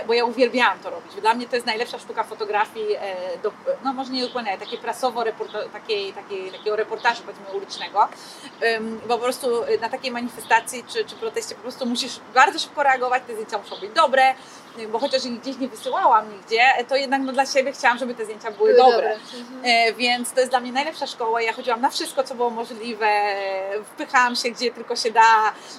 bo 0.07 0.13
ja 0.13 0.25
uwielbiałam 0.25 0.79
to 0.79 0.89
robić. 0.89 1.11
Dla 1.21 1.33
mnie 1.33 1.47
to 1.47 1.55
jest 1.55 1.65
najlepsza 1.65 1.99
sztuka 1.99 2.23
fotografii, 2.23 2.95
e, 2.95 3.37
do, 3.43 3.51
no 3.83 3.93
może 3.93 4.11
nie 4.11 4.27
dokładnie, 4.27 4.57
takie 4.57 4.77
prasowo 4.77 5.23
reporta- 5.23 5.69
takiej, 5.69 6.13
takiej, 6.13 6.51
takiego 6.51 6.75
reportażu 6.75 7.23
powiedzmy 7.23 7.45
ulicznego, 7.57 8.07
bo 9.07 9.17
po 9.17 9.23
prostu 9.23 9.47
na 9.81 9.89
takiej 9.89 10.11
manifestacji 10.11 10.83
czy, 10.87 11.05
czy 11.05 11.15
proteście 11.15 11.55
po 11.55 11.61
prostu 11.61 11.85
musisz 11.85 12.19
bardzo 12.33 12.59
szybko 12.59 12.83
reagować, 12.83 13.23
te 13.27 13.33
zdjęcia 13.33 13.57
muszą 13.57 13.75
być 13.79 13.91
dobre, 13.91 14.33
bo 14.91 14.99
chociaż 14.99 15.25
ich 15.25 15.39
gdzieś 15.41 15.57
nie 15.57 15.67
wysyłałam 15.67 16.33
nigdzie, 16.33 16.61
to 16.89 16.95
jednak 16.95 17.21
no, 17.21 17.31
dla 17.31 17.45
siebie 17.45 17.71
chciałam, 17.71 17.97
żeby 17.97 18.15
te 18.15 18.23
zdjęcia 18.25 18.51
były, 18.51 18.73
dobre. 18.77 19.13
Mhm. 19.13 19.61
E, 19.63 19.93
Więc 19.93 20.31
to 20.31 20.39
jest 20.39 20.51
dla 20.51 20.59
mnie 20.59 20.71
najlepsza 20.71 21.07
szkoła. 21.07 21.41
Ja 21.41 21.53
chodziłam 21.53 21.81
na 21.81 21.89
wszystko, 21.89 22.23
co 22.23 22.35
było 22.35 22.49
możliwe, 22.49 23.07
wpychałam 23.85 24.35
się 24.35 24.49
gdzie 24.51 24.71
tylko 24.71 24.95
się 24.95 25.11
da, 25.11 25.21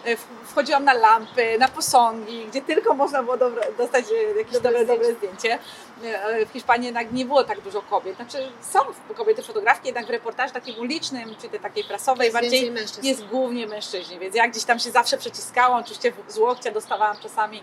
e, 0.04 0.16
wchodziłam 0.46 0.84
na 0.84 0.92
lampy, 0.92 1.58
na 1.58 1.68
posągi, 1.68 2.46
gdzie 2.46 2.62
tylko 2.62 2.94
można 2.94 3.22
było 3.22 3.36
dobre, 3.36 3.62
dostać 3.78 4.04
e, 4.10 4.38
jakieś 4.38 4.52
Dobre 4.52 4.70
dobre, 4.72 4.86
dobre 4.86 5.14
zdjęcie. 5.14 5.58
E, 6.04 6.46
W 6.46 6.50
Hiszpanii 6.52 6.86
jednak 6.86 7.12
nie 7.12 7.24
było 7.24 7.44
tak 7.44 7.60
dużo 7.60 7.82
kobiet. 7.82 8.16
Znaczy 8.16 8.52
są 8.60 8.78
kobiety 9.16 9.42
fotografki, 9.42 9.86
jednak 9.88 10.06
w 10.06 10.10
reportażu 10.10 10.54
takim 10.54 10.78
ulicznym, 10.78 11.34
czy 11.42 11.48
tej 11.48 11.60
takiej 11.60 11.84
prasowej 11.84 12.24
Jest 12.26 12.34
bardziej 12.36 12.70
mężczyzn. 12.70 13.06
jest 13.06 13.24
głównie 13.26 13.66
mężczyźni, 13.66 14.18
więc 14.18 14.34
ja 14.34 14.48
gdzieś 14.48 14.64
tam 14.64 14.78
się 14.78 14.90
zawsze 14.90 15.18
przeciskałam, 15.18 15.80
oczywiście 15.80 16.12
z 16.28 16.38
łokcia 16.38 16.70
dostawałam 16.70 17.16
czasami, 17.22 17.62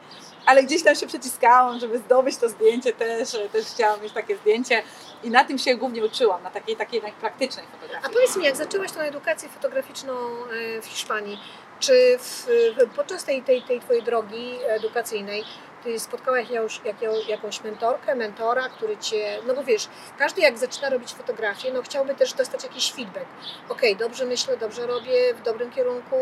ale 0.50 0.63
gdzieś 0.63 0.84
tam 0.84 0.96
się 0.96 1.08
przyciskałam, 1.08 1.79
żeby 1.79 1.98
zdobyć 1.98 2.38
to 2.38 2.50
zdjęcie 2.50 2.94
też, 2.94 3.38
też 3.51 3.65
chciałam 3.65 4.01
mieć 4.01 4.13
takie 4.13 4.38
zdjęcie 4.38 4.84
i 5.24 5.29
na 5.29 5.44
tym 5.44 5.58
się 5.58 5.75
głównie 5.75 6.06
uczyłam, 6.06 6.44
na 6.44 6.50
takiej, 6.51 6.75
takiej 6.75 7.01
praktycznej 7.01 7.65
A 7.65 7.77
fotografii. 7.77 8.13
powiedz 8.13 8.38
mi, 8.38 8.46
jak 8.46 8.56
zaczęłaś 8.56 8.91
tą 8.91 9.00
edukację 9.00 9.50
fotograficzną 9.50 10.13
e, 10.13 10.82
w 10.82 10.86
Hiszpanii, 10.86 11.39
czy 11.79 12.18
w, 12.20 12.48
podczas 12.96 13.24
tej, 13.24 13.44
tej, 13.44 13.62
tej 13.62 13.79
Twojej 13.79 14.03
drogi 14.03 14.60
edukacyjnej 14.68 15.44
Ty 15.83 16.00
spotkałaś 16.00 16.50
jakąś, 16.50 16.81
jaką- 16.86 17.27
jakąś 17.27 17.63
mentorkę, 17.63 18.15
mentora, 18.15 18.69
który 18.69 18.98
Cię, 18.98 19.39
no 19.48 19.53
bo 19.53 19.63
wiesz, 19.63 19.88
każdy 20.17 20.41
jak 20.41 20.57
zaczyna 20.57 20.89
robić 20.89 21.13
fotografię, 21.13 21.71
no 21.74 21.81
chciałby 21.81 22.15
też 22.15 22.33
dostać 22.33 22.63
jakiś 22.63 22.93
feedback. 22.93 23.25
Okej, 23.69 23.95
dobrze 23.95 24.25
myślę, 24.25 24.57
dobrze 24.57 24.88
robię, 24.88 25.33
w 25.33 25.41
dobrym 25.41 25.71
kierunku, 25.71 26.15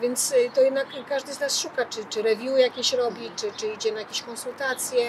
więc 0.00 0.32
y, 0.32 0.50
to 0.54 0.60
jednak 0.60 0.86
każdy 1.08 1.32
z 1.32 1.40
nas 1.40 1.60
szuka, 1.60 1.84
czy, 1.84 2.04
czy 2.04 2.22
review 2.22 2.58
jakieś 2.58 2.92
robi, 2.92 3.30
czy, 3.36 3.52
czy 3.56 3.66
idzie 3.66 3.92
na 3.92 4.00
jakieś 4.00 4.22
konsultacje. 4.22 5.08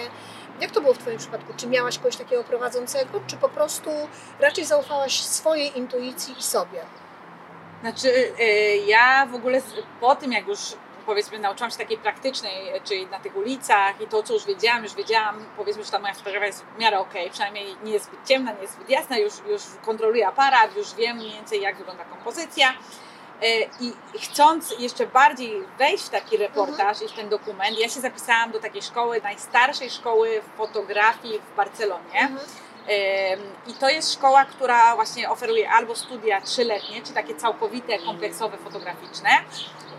Jak 0.60 0.70
to 0.70 0.80
było 0.80 0.94
w 0.94 0.98
Twoim 0.98 1.18
przypadku? 1.18 1.52
Czy 1.56 1.66
miałaś 1.66 1.98
kogoś 1.98 2.16
takiego 2.16 2.44
prowadzącego, 2.44 3.20
czy 3.26 3.36
po 3.36 3.48
prostu 3.48 3.90
raczej 4.40 4.64
zaufałaś 4.64 5.20
swojej 5.20 5.78
intuicji 5.78 6.34
i 6.38 6.42
sobie? 6.42 6.80
Znaczy, 7.80 8.08
y, 8.40 8.76
ja 8.86 9.26
w 9.26 9.34
ogóle 9.34 9.62
po 10.00 10.14
tym, 10.16 10.32
jak 10.32 10.46
już 10.46 10.58
powiedzmy 11.02 11.38
nauczyłam 11.38 11.70
się 11.70 11.78
takiej 11.78 11.98
praktycznej, 11.98 12.80
czyli 12.84 13.06
na 13.06 13.18
tych 13.18 13.36
ulicach 13.36 14.00
i 14.00 14.06
to, 14.06 14.22
co 14.22 14.34
już 14.34 14.46
wiedziałam, 14.46 14.84
już 14.84 14.94
wiedziałam, 14.94 15.44
powiedzmy, 15.56 15.84
że 15.84 15.90
ta 15.90 15.98
moja 15.98 16.14
fotografia 16.14 16.46
jest 16.46 16.64
w 16.64 16.78
miarę 16.78 16.98
okej, 16.98 17.30
przynajmniej 17.30 17.76
nie 17.84 17.92
jest 17.92 18.04
zbyt 18.04 18.26
ciemna, 18.28 18.52
nie 18.52 18.62
jest 18.62 18.74
zbyt 18.74 18.90
jasna, 18.90 19.18
już, 19.18 19.32
już 19.48 19.62
kontroluję 19.84 20.28
aparat, 20.28 20.76
już 20.76 20.94
wiem 20.94 21.16
mniej 21.16 21.32
więcej, 21.32 21.60
jak 21.60 21.76
wygląda 21.76 22.04
kompozycja. 22.04 22.70
Y, 23.42 23.68
I 23.80 23.92
chcąc 24.18 24.74
jeszcze 24.78 25.06
bardziej 25.06 25.62
wejść 25.78 26.04
w 26.04 26.08
taki 26.08 26.36
reportaż 26.36 27.02
i 27.02 27.08
w 27.08 27.12
ten 27.12 27.28
dokument, 27.28 27.78
ja 27.78 27.88
się 27.88 28.00
zapisałam 28.00 28.50
do 28.50 28.60
takiej 28.60 28.82
szkoły, 28.82 29.20
najstarszej 29.22 29.90
szkoły 29.90 30.42
fotografii 30.56 31.38
w 31.38 31.56
Barcelonie. 31.56 32.28
Ym, 32.28 33.40
I 33.66 33.74
to 33.74 33.88
jest 33.88 34.12
szkoła, 34.14 34.44
która 34.44 34.94
właśnie 34.94 35.30
oferuje 35.30 35.70
albo 35.70 35.96
studia 35.96 36.40
trzyletnie, 36.40 37.02
czy 37.02 37.12
takie 37.12 37.34
całkowite, 37.34 37.98
kompleksowe, 37.98 38.56
fotograficzne. 38.56 39.30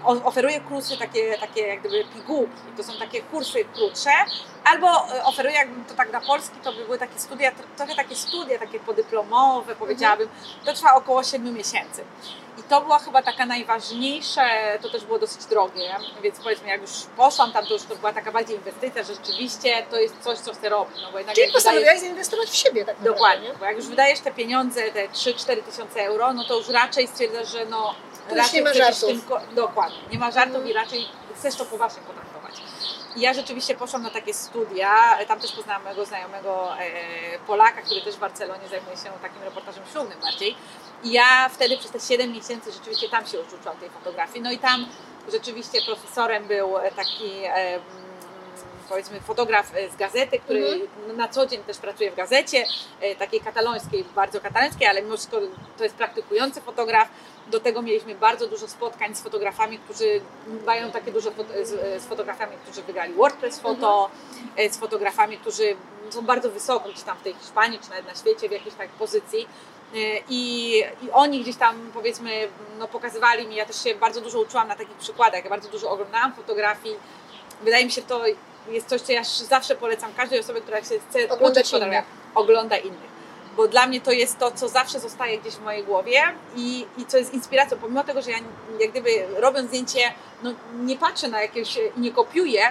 Oferuje 0.05 0.61
kursy 0.61 0.97
takie, 0.97 1.37
takie 1.37 1.61
jak 1.67 1.79
gdyby 1.79 2.03
pigułki, 2.13 2.51
to 2.77 2.83
są 2.83 2.93
takie 2.99 3.21
kursy 3.21 3.65
krótsze, 3.75 4.09
albo 4.65 4.87
e, 5.15 5.23
oferuje, 5.25 5.55
jakbym 5.55 5.85
to 5.85 5.93
tak 5.93 6.11
na 6.11 6.21
polski, 6.21 6.55
to 6.63 6.73
by 6.73 6.85
były 6.85 6.97
takie 6.97 7.19
studia, 7.19 7.51
tr- 7.51 7.77
trochę 7.77 7.95
takie 7.95 8.15
studia, 8.15 8.59
takie 8.59 8.79
podyplomowe, 8.79 9.75
powiedziałabym. 9.75 10.29
To 10.65 10.73
trwa 10.73 10.95
około 10.95 11.23
7 11.23 11.53
miesięcy. 11.53 12.03
I 12.59 12.63
to 12.63 12.81
była 12.81 12.99
chyba 12.99 13.21
taka 13.21 13.45
najważniejsza, 13.45 14.45
to 14.81 14.89
też 14.89 15.05
było 15.05 15.19
dosyć 15.19 15.45
drogie, 15.45 15.95
więc 16.23 16.39
powiedzmy, 16.39 16.67
jak 16.67 16.81
już 16.81 16.91
poszłam 17.17 17.51
tam, 17.51 17.65
to 17.65 17.73
już 17.73 17.83
to 17.83 17.95
była 17.95 18.13
taka 18.13 18.31
bardziej 18.31 18.57
inwestycja, 18.57 19.03
że 19.03 19.13
rzeczywiście 19.15 19.85
to 19.91 19.99
jest 19.99 20.15
coś, 20.21 20.37
co 20.39 20.53
chcę 20.53 20.69
robić. 20.69 20.97
No 21.01 21.11
bo 21.11 21.17
jednak 21.17 21.35
Czyli 21.35 21.47
wydajesz- 21.47 21.53
postanowiłaś 21.53 21.99
zainwestować 21.99 22.49
w 22.49 22.55
siebie 22.55 22.85
tak 22.85 22.95
naprawdę, 22.95 23.13
Dokładnie, 23.13 23.47
nie? 23.47 23.53
bo 23.55 23.65
jak 23.65 23.75
już 23.75 23.87
wydajesz 23.87 24.19
te 24.19 24.31
pieniądze, 24.31 24.91
te 24.91 25.07
3-4 25.07 25.63
tysiące 25.63 26.01
euro, 26.05 26.33
no 26.33 26.43
to 26.45 26.57
już 26.57 26.67
raczej 26.69 27.07
stwierdzasz, 27.07 27.51
że 27.51 27.65
no 27.65 27.95
To 28.29 28.35
już 28.35 28.45
raczej 28.45 28.59
nie 28.59 28.63
ma 28.65 28.73
żartów. 28.73 29.09
Tym, 29.09 29.21
dokładnie, 29.55 29.97
nie 30.11 30.19
ma 30.19 30.31
żartów 30.31 30.55
Mhm. 30.55 30.71
i 30.71 30.73
raczej 30.73 31.05
chcesz 31.35 31.55
to 31.55 31.65
poważnie 31.65 32.01
potraktować. 32.01 32.53
I 33.15 33.21
ja 33.21 33.33
rzeczywiście 33.33 33.75
poszłam 33.75 34.03
na 34.03 34.09
takie 34.09 34.33
studia, 34.33 35.17
tam 35.27 35.39
też 35.39 35.51
poznałam 35.51 35.83
mojego 35.83 36.05
znajomego 36.05 36.77
e, 36.79 36.83
Polaka, 37.47 37.81
który 37.81 38.01
też 38.01 38.15
w 38.15 38.19
Barcelonie 38.19 38.67
zajmuje 38.69 38.97
się 38.97 39.03
takim 39.21 39.43
reportażem 39.43 39.83
ślubnym 39.91 40.19
bardziej. 40.19 40.55
I 41.03 41.11
ja 41.11 41.49
wtedy 41.49 41.77
przez 41.77 41.91
te 41.91 41.99
7 41.99 42.31
miesięcy 42.31 42.71
rzeczywiście 42.71 43.09
tam 43.09 43.27
się 43.27 43.37
już 43.37 43.53
uczyłam 43.53 43.77
tej 43.77 43.89
fotografii. 43.89 44.41
No 44.41 44.51
i 44.51 44.57
tam 44.57 44.87
rzeczywiście 45.31 45.81
profesorem 45.85 46.47
był 46.47 46.77
e, 46.77 46.91
taki 46.91 47.43
e, 47.43 47.49
mm, 47.53 47.83
powiedzmy 48.89 49.21
fotograf 49.21 49.71
e, 49.75 49.89
z 49.89 49.95
gazety, 49.95 50.39
który 50.39 50.59
Mhm. 50.65 51.17
na 51.17 51.27
co 51.27 51.45
dzień 51.45 51.63
też 51.63 51.77
pracuje 51.77 52.11
w 52.11 52.15
gazecie, 52.15 52.65
e, 53.01 53.15
takiej 53.15 53.41
katalońskiej, 53.41 54.03
bardzo 54.15 54.41
katalońskiej, 54.41 54.87
ale 54.87 55.01
mimo 55.01 55.15
wszystko 55.17 55.37
to 55.77 55.83
jest 55.83 55.95
praktykujący 55.95 56.61
fotograf. 56.61 57.07
Do 57.47 57.59
tego 57.59 57.81
mieliśmy 57.81 58.15
bardzo 58.15 58.47
dużo 58.47 58.67
spotkań 58.67 59.15
z 59.15 59.21
fotografami, 59.21 59.79
którzy 59.79 60.21
mają 60.65 60.91
takie 60.91 61.11
dużo 61.11 61.31
fot- 61.31 61.65
z, 61.65 62.05
fotografami, 62.05 62.51
którzy 62.63 62.81
wygrali 62.83 63.13
WordPress 63.13 63.59
Photo, 63.59 64.09
e, 64.57 64.69
z 64.69 64.77
fotografami, 64.77 65.37
którzy 65.37 65.75
są 66.09 66.21
bardzo 66.21 66.49
wysoko 66.51 66.89
gdzieś 66.89 67.03
tam 67.03 67.17
w 67.17 67.21
tej 67.21 67.33
Hiszpanii, 67.33 67.79
czy 67.79 67.89
nawet 67.89 68.07
na 68.07 68.15
świecie 68.15 68.49
w 68.49 68.51
jakiejś 68.51 68.75
tak 68.75 68.89
pozycji. 68.89 69.47
E, 69.95 69.97
I, 70.29 70.77
I 71.01 71.11
oni 71.11 71.41
gdzieś 71.41 71.55
tam 71.55 71.91
powiedzmy 71.93 72.47
no, 72.79 72.87
pokazywali 72.87 73.47
mi, 73.47 73.55
ja 73.55 73.65
też 73.65 73.83
się 73.83 73.95
bardzo 73.95 74.21
dużo 74.21 74.39
uczyłam 74.39 74.67
na 74.67 74.75
takich 74.75 74.97
przykładach, 74.97 75.43
ja 75.43 75.49
bardzo 75.49 75.69
dużo 75.69 75.89
oglądałam 75.91 76.33
fotografii. 76.33 76.95
Wydaje 77.61 77.85
mi 77.85 77.91
się 77.91 78.01
to 78.01 78.21
jest 78.67 78.87
coś, 78.87 79.01
co 79.01 79.11
ja 79.11 79.23
zawsze 79.23 79.75
polecam 79.75 80.13
każdej 80.13 80.39
osobie, 80.39 80.61
która 80.61 80.77
się 80.77 80.99
chce 81.09 81.29
Oglądać 81.29 81.63
uczyć 81.63 81.71
fotografii, 81.71 82.13
ogląda 82.35 82.77
innych. 82.77 83.13
Bo 83.57 83.67
dla 83.67 83.87
mnie 83.87 84.01
to 84.01 84.11
jest 84.11 84.39
to, 84.39 84.51
co 84.51 84.67
zawsze 84.67 84.99
zostaje 84.99 85.37
gdzieś 85.37 85.53
w 85.53 85.63
mojej 85.63 85.83
głowie 85.83 86.21
i, 86.55 86.85
i 86.97 87.05
co 87.05 87.17
jest 87.17 87.33
inspiracją. 87.33 87.77
Pomimo 87.77 88.03
tego, 88.03 88.21
że 88.21 88.31
ja 88.31 88.37
jak 88.79 88.91
gdyby 88.91 89.09
robiąc 89.37 89.67
zdjęcie, 89.67 90.13
no, 90.43 90.53
nie 90.73 90.97
patrzę 90.97 91.27
na 91.27 91.41
jakieś 91.41 91.77
i 91.97 91.99
nie 91.99 92.11
kopiuję, 92.11 92.61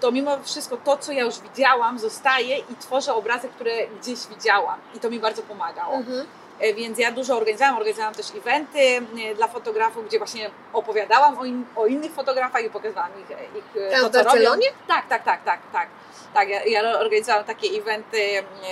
to 0.00 0.12
mimo 0.12 0.38
wszystko 0.42 0.76
to, 0.76 0.96
co 0.96 1.12
ja 1.12 1.24
już 1.24 1.34
widziałam, 1.40 1.98
zostaje 1.98 2.58
i 2.58 2.76
tworzę 2.80 3.14
obrazy, 3.14 3.48
które 3.48 3.72
gdzieś 3.86 4.18
widziałam. 4.26 4.80
I 4.94 5.00
to 5.00 5.10
mi 5.10 5.20
bardzo 5.20 5.42
pomagało. 5.42 5.94
Mhm. 5.94 6.26
E, 6.60 6.74
Więc 6.74 6.98
ja 6.98 7.12
dużo 7.12 7.36
organizowałam, 7.36 7.76
organizowałam 7.76 8.14
też 8.14 8.26
eventy 8.36 8.78
e, 8.78 9.34
dla 9.34 9.48
fotografów, 9.48 10.06
gdzie 10.06 10.18
właśnie 10.18 10.50
opowiadałam 10.72 11.38
o, 11.38 11.44
in, 11.44 11.64
o 11.76 11.86
innych 11.86 12.12
fotografach 12.12 12.64
i 12.64 12.70
pokazywałam 12.70 13.10
ich, 13.20 13.30
e, 13.30 13.58
ich 13.58 13.90
Tam 13.90 14.00
to, 14.00 14.08
w 14.08 14.12
co 14.12 14.22
robią. 14.22 14.50
Tak, 14.88 15.08
tak, 15.08 15.24
tak, 15.24 15.44
tak, 15.44 15.60
tak. 15.72 15.88
Tak, 16.34 16.48
ja, 16.48 16.64
ja 16.64 16.98
organizowałam 16.98 17.44
takie 17.44 17.68
eventy 17.68 18.18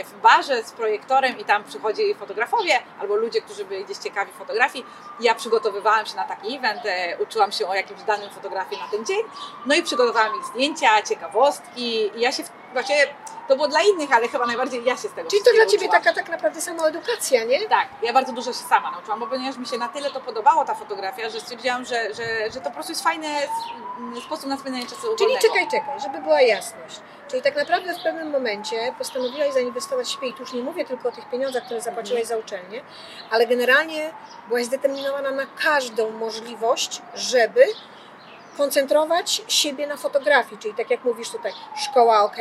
w 0.04 0.20
barze 0.22 0.62
z 0.62 0.72
projektorem 0.72 1.38
i 1.38 1.44
tam 1.44 1.64
przychodzili 1.64 2.14
fotografowie 2.14 2.72
albo 3.00 3.16
ludzie, 3.16 3.40
którzy 3.42 3.64
byli 3.64 3.84
gdzieś 3.84 3.98
ciekawi 3.98 4.32
fotografii. 4.32 4.84
Ja 5.20 5.34
przygotowywałam 5.34 6.06
się 6.06 6.16
na 6.16 6.24
taki 6.24 6.56
event, 6.56 6.80
uczyłam 7.22 7.52
się 7.52 7.68
o 7.68 7.74
jakimś 7.74 8.02
danym 8.02 8.30
fotografii 8.30 8.80
na 8.82 8.88
ten 8.88 9.06
dzień, 9.06 9.20
no 9.66 9.74
i 9.74 9.82
przygotowałam 9.82 10.32
ich 10.40 10.44
zdjęcia, 10.44 11.02
ciekawostki 11.02 12.10
i 12.16 12.20
ja 12.20 12.32
się 12.32 12.44
w, 12.44 12.50
właśnie, 12.75 12.97
to 13.49 13.57
było 13.57 13.69
dla 13.69 13.83
innych, 13.83 14.12
ale 14.12 14.28
chyba 14.28 14.47
najbardziej 14.47 14.85
ja 14.85 14.97
się 14.97 15.09
z 15.09 15.12
tego 15.12 15.31
Czyli 15.31 15.43
to 15.43 15.52
dla 15.52 15.66
Ciebie 15.66 15.87
uczyłam. 15.87 16.02
taka 16.02 16.14
tak 16.14 16.28
naprawdę 16.28 16.61
samoedukacja, 16.61 17.45
nie? 17.45 17.69
Tak, 17.69 17.88
ja 18.02 18.12
bardzo 18.12 18.33
dużo 18.33 18.52
się 18.52 18.59
sama 18.59 18.90
nauczyłam, 18.90 19.21
bo 19.21 19.26
ponieważ 19.26 19.57
mi 19.59 19.66
się 19.66 19.78
na 19.78 19.88
tyle 19.88 20.11
to 20.11 20.21
podobało 20.21 20.64
ta 20.64 20.75
fotografia, 20.75 21.31
że 21.31 21.40
stwierdziłam, 21.40 21.85
że, 21.85 22.14
że, 22.14 22.50
że 22.52 22.61
to 22.61 22.64
po 22.64 22.71
prostu 22.71 22.93
jest 22.93 23.02
fajny 23.02 23.28
mm, 23.99 24.21
sposób 24.21 24.47
na 24.47 24.57
spędzanie 24.57 24.87
czasu 24.87 25.00
Czyli 25.02 25.16
wolnego. 25.19 25.40
czekaj, 25.40 25.69
czekaj, 25.71 26.00
żeby 26.00 26.19
była 26.23 26.40
jasność. 26.40 27.00
Czyli 27.31 27.43
tak 27.43 27.57
naprawdę 27.57 27.95
w 27.95 28.02
pewnym 28.02 28.31
momencie 28.31 28.95
postanowiłaś 28.99 29.52
zainwestować 29.52 30.07
w 30.07 30.11
siebie 30.11 30.28
i 30.28 30.33
tu 30.33 30.40
już 30.40 30.52
nie 30.52 30.62
mówię 30.62 30.85
tylko 30.85 31.09
o 31.09 31.12
tych 31.12 31.31
pieniądzach, 31.31 31.64
które 31.64 31.81
zapłaciłaś 31.81 32.25
za 32.25 32.37
uczelnię, 32.37 32.83
ale 33.31 33.47
generalnie 33.47 34.11
byłaś 34.49 34.64
zdeterminowana 34.64 35.31
na 35.31 35.47
każdą 35.47 36.11
możliwość, 36.11 37.02
żeby 37.14 37.64
koncentrować 38.56 39.42
siebie 39.49 39.87
na 39.87 39.96
fotografii. 39.96 40.61
Czyli 40.61 40.75
tak 40.75 40.90
jak 40.90 41.04
mówisz 41.04 41.30
tutaj, 41.30 41.52
szkoła 41.76 42.23
ok, 42.23 42.37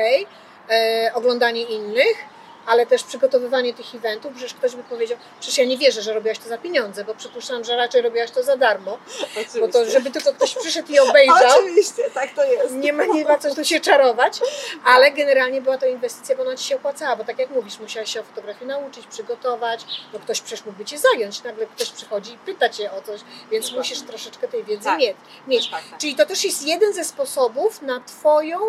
e, 0.69 1.11
oglądanie 1.13 1.61
innych, 1.61 2.17
ale 2.65 2.85
też 2.85 3.03
przygotowywanie 3.03 3.73
tych 3.73 3.95
eventów, 3.95 4.31
przecież 4.35 4.53
ktoś 4.53 4.75
by 4.75 4.83
powiedział, 4.83 5.17
przecież 5.39 5.57
ja 5.57 5.65
nie 5.65 5.77
wierzę, 5.77 6.01
że 6.01 6.13
robiłaś 6.13 6.39
to 6.39 6.49
za 6.49 6.57
pieniądze, 6.57 7.03
bo 7.05 7.15
przypuszczam, 7.15 7.63
że 7.63 7.75
raczej 7.75 8.01
robiłaś 8.01 8.31
to 8.31 8.43
za 8.43 8.57
darmo, 8.57 8.97
Oczywiście. 9.31 9.59
bo 9.59 9.67
to 9.67 9.85
żeby 9.85 10.11
tylko 10.11 10.33
ktoś 10.33 10.55
przyszedł 10.55 10.91
i 10.93 10.99
obejrzał, 10.99 11.59
Oczywiście, 11.59 12.03
tak 12.13 12.33
to 12.35 12.43
jest. 12.45 12.73
nie 12.73 12.93
ma, 12.93 13.05
nie 13.05 13.23
ma 13.25 13.37
co 13.37 13.55
tu 13.55 13.65
się 13.65 13.79
czarować, 13.79 14.39
ale 14.85 15.11
generalnie 15.11 15.61
była 15.61 15.77
to 15.77 15.85
inwestycja, 15.85 16.35
bo 16.35 16.41
ona 16.41 16.55
Ci 16.55 16.63
się 16.63 16.75
opłacała, 16.75 17.15
bo 17.15 17.23
tak 17.23 17.39
jak 17.39 17.49
mówisz, 17.49 17.79
musiałaś 17.79 18.13
się 18.13 18.19
o 18.19 18.23
fotografii 18.23 18.65
nauczyć, 18.67 19.07
przygotować, 19.07 19.85
no 20.13 20.19
ktoś 20.19 20.41
przecież 20.41 20.65
mógłby 20.65 20.85
Cię 20.85 20.97
zająć, 20.97 21.43
nagle 21.43 21.65
ktoś 21.65 21.89
przychodzi 21.89 22.33
i 22.33 22.37
pyta 22.37 22.69
Cię 22.69 22.91
o 22.91 23.01
coś, 23.01 23.21
więc 23.51 23.65
Dokładnie. 23.65 23.77
musisz 23.89 24.07
troszeczkę 24.07 24.47
tej 24.47 24.63
wiedzy 24.63 24.83
Tak. 24.83 24.99
mieć. 24.99 25.15
mieć. 25.47 25.69
Tak, 25.69 25.83
tak. 25.89 25.99
Czyli 25.99 26.15
to 26.15 26.25
też 26.25 26.43
jest 26.43 26.67
jeden 26.67 26.93
ze 26.93 27.03
sposobów 27.03 27.81
na 27.81 27.99
Twoją, 27.99 28.59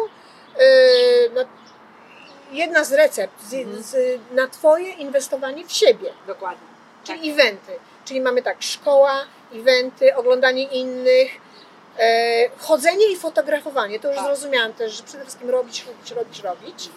yy, 0.59 1.31
na, 1.35 1.45
jedna 2.53 2.85
z 2.85 2.93
recept 2.93 3.43
z, 3.49 3.55
mhm. 3.55 3.83
z, 3.83 4.21
na 4.33 4.49
Twoje 4.49 4.91
inwestowanie 4.91 5.67
w 5.67 5.73
siebie. 5.73 6.13
Dokładnie. 6.27 6.67
Czyli 7.05 7.35
tak. 7.35 7.41
eventy. 7.41 7.73
Czyli 8.05 8.21
mamy 8.21 8.43
tak, 8.43 8.63
szkoła, 8.63 9.25
eventy, 9.55 10.17
oglądanie 10.17 10.63
innych, 10.63 11.31
e, 11.99 12.49
chodzenie 12.59 13.13
i 13.13 13.17
fotografowanie. 13.17 14.01
To 14.01 14.09
już 14.09 14.17
tak. 14.17 14.27
zrozumiałam 14.27 14.73
też, 14.73 14.93
że 14.93 15.03
przede 15.03 15.23
wszystkim 15.23 15.51
robić, 15.51 15.87
robić, 15.87 16.11
robić, 16.11 16.43
robić. 16.43 16.89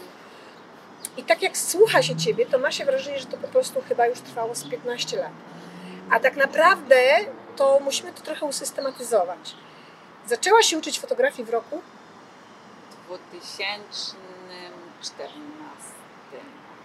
I 1.17 1.23
tak 1.23 1.41
jak 1.41 1.57
słucha 1.57 2.03
się 2.03 2.15
Ciebie, 2.15 2.45
to 2.45 2.57
ma 2.57 2.71
się 2.71 2.85
wrażenie, 2.85 3.19
że 3.19 3.25
to 3.25 3.37
po 3.37 3.47
prostu 3.47 3.81
chyba 3.89 4.07
już 4.07 4.19
trwało 4.19 4.55
z 4.55 4.63
15 4.63 5.17
lat. 5.17 5.31
A 6.09 6.19
tak 6.19 6.35
naprawdę 6.35 6.95
to 7.55 7.79
musimy 7.83 8.13
to 8.13 8.21
trochę 8.21 8.45
usystematyzować. 8.45 9.55
Zaczęła 10.27 10.63
się 10.63 10.77
uczyć 10.77 10.99
fotografii 10.99 11.45
w 11.45 11.49
roku 11.49 11.81
2000 13.07 14.26
14. 15.15 15.47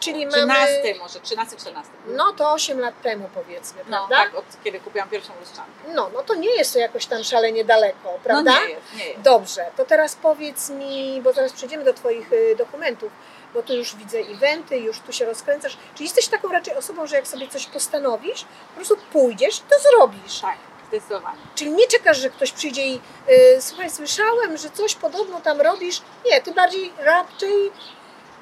Czyli 0.03 0.29
13 0.29 0.47
mamy... 0.47 0.99
może, 0.99 1.21
13, 1.21 1.57
14. 1.57 1.93
No 2.07 2.33
to 2.33 2.53
8 2.53 2.81
lat 2.81 3.03
temu 3.03 3.29
powiedzmy, 3.35 3.81
no, 3.89 3.97
prawda? 3.97 4.17
Tak, 4.17 4.35
od 4.35 4.45
kiedy 4.65 4.81
kupiłam 4.81 5.09
pierwszą 5.09 5.33
lustrzankę. 5.41 5.73
No, 5.95 6.11
no 6.15 6.23
to 6.23 6.35
nie 6.35 6.51
jest 6.57 6.73
to 6.73 6.79
jakoś 6.79 7.07
tam 7.07 7.25
szalenie 7.25 7.65
daleko, 7.65 8.19
prawda? 8.25 8.53
No 8.53 8.67
nie 8.67 8.73
jest, 8.73 8.95
nie 8.97 9.09
jest. 9.09 9.21
Dobrze, 9.21 9.67
to 9.77 9.85
teraz 9.85 10.15
powiedz 10.15 10.71
mi, 10.71 11.21
bo 11.25 11.33
zaraz 11.33 11.53
przejdziemy 11.53 11.85
do 11.85 11.95
Twoich 11.95 12.33
y, 12.33 12.57
dokumentów, 12.57 13.13
bo 13.55 13.63
tu 13.63 13.75
już 13.75 13.97
widzę 13.97 14.19
eventy, 14.19 14.79
już 14.79 15.01
tu 15.01 15.13
się 15.13 15.25
rozkręcasz. 15.25 15.77
Czy 15.95 16.03
jesteś 16.03 16.29
taką 16.29 16.49
raczej 16.49 16.75
osobą, 16.75 17.07
że 17.07 17.17
jak 17.17 17.27
sobie 17.27 17.49
coś 17.49 17.67
postanowisz, 17.67 18.45
po 18.45 18.77
prostu 18.77 18.97
pójdziesz 19.13 19.61
to 19.61 19.77
zrobisz? 19.79 20.41
Tak. 20.41 20.57
Zdecydowanie. 20.89 21.39
Czyli 21.55 21.71
nie 21.71 21.87
czekasz, 21.87 22.19
że 22.19 22.31
ktoś 22.31 22.53
przyjdzie 22.53 22.87
i 22.87 23.01
y, 23.31 23.63
słuchaj, 23.63 23.91
słyszałem, 23.91 24.57
że 24.57 24.71
coś 24.71 24.95
podobno 24.95 25.41
tam 25.41 25.61
robisz. 25.61 26.03
Nie, 26.27 26.41
ty 26.41 26.53
bardziej 26.53 26.93
raczej 26.99 27.73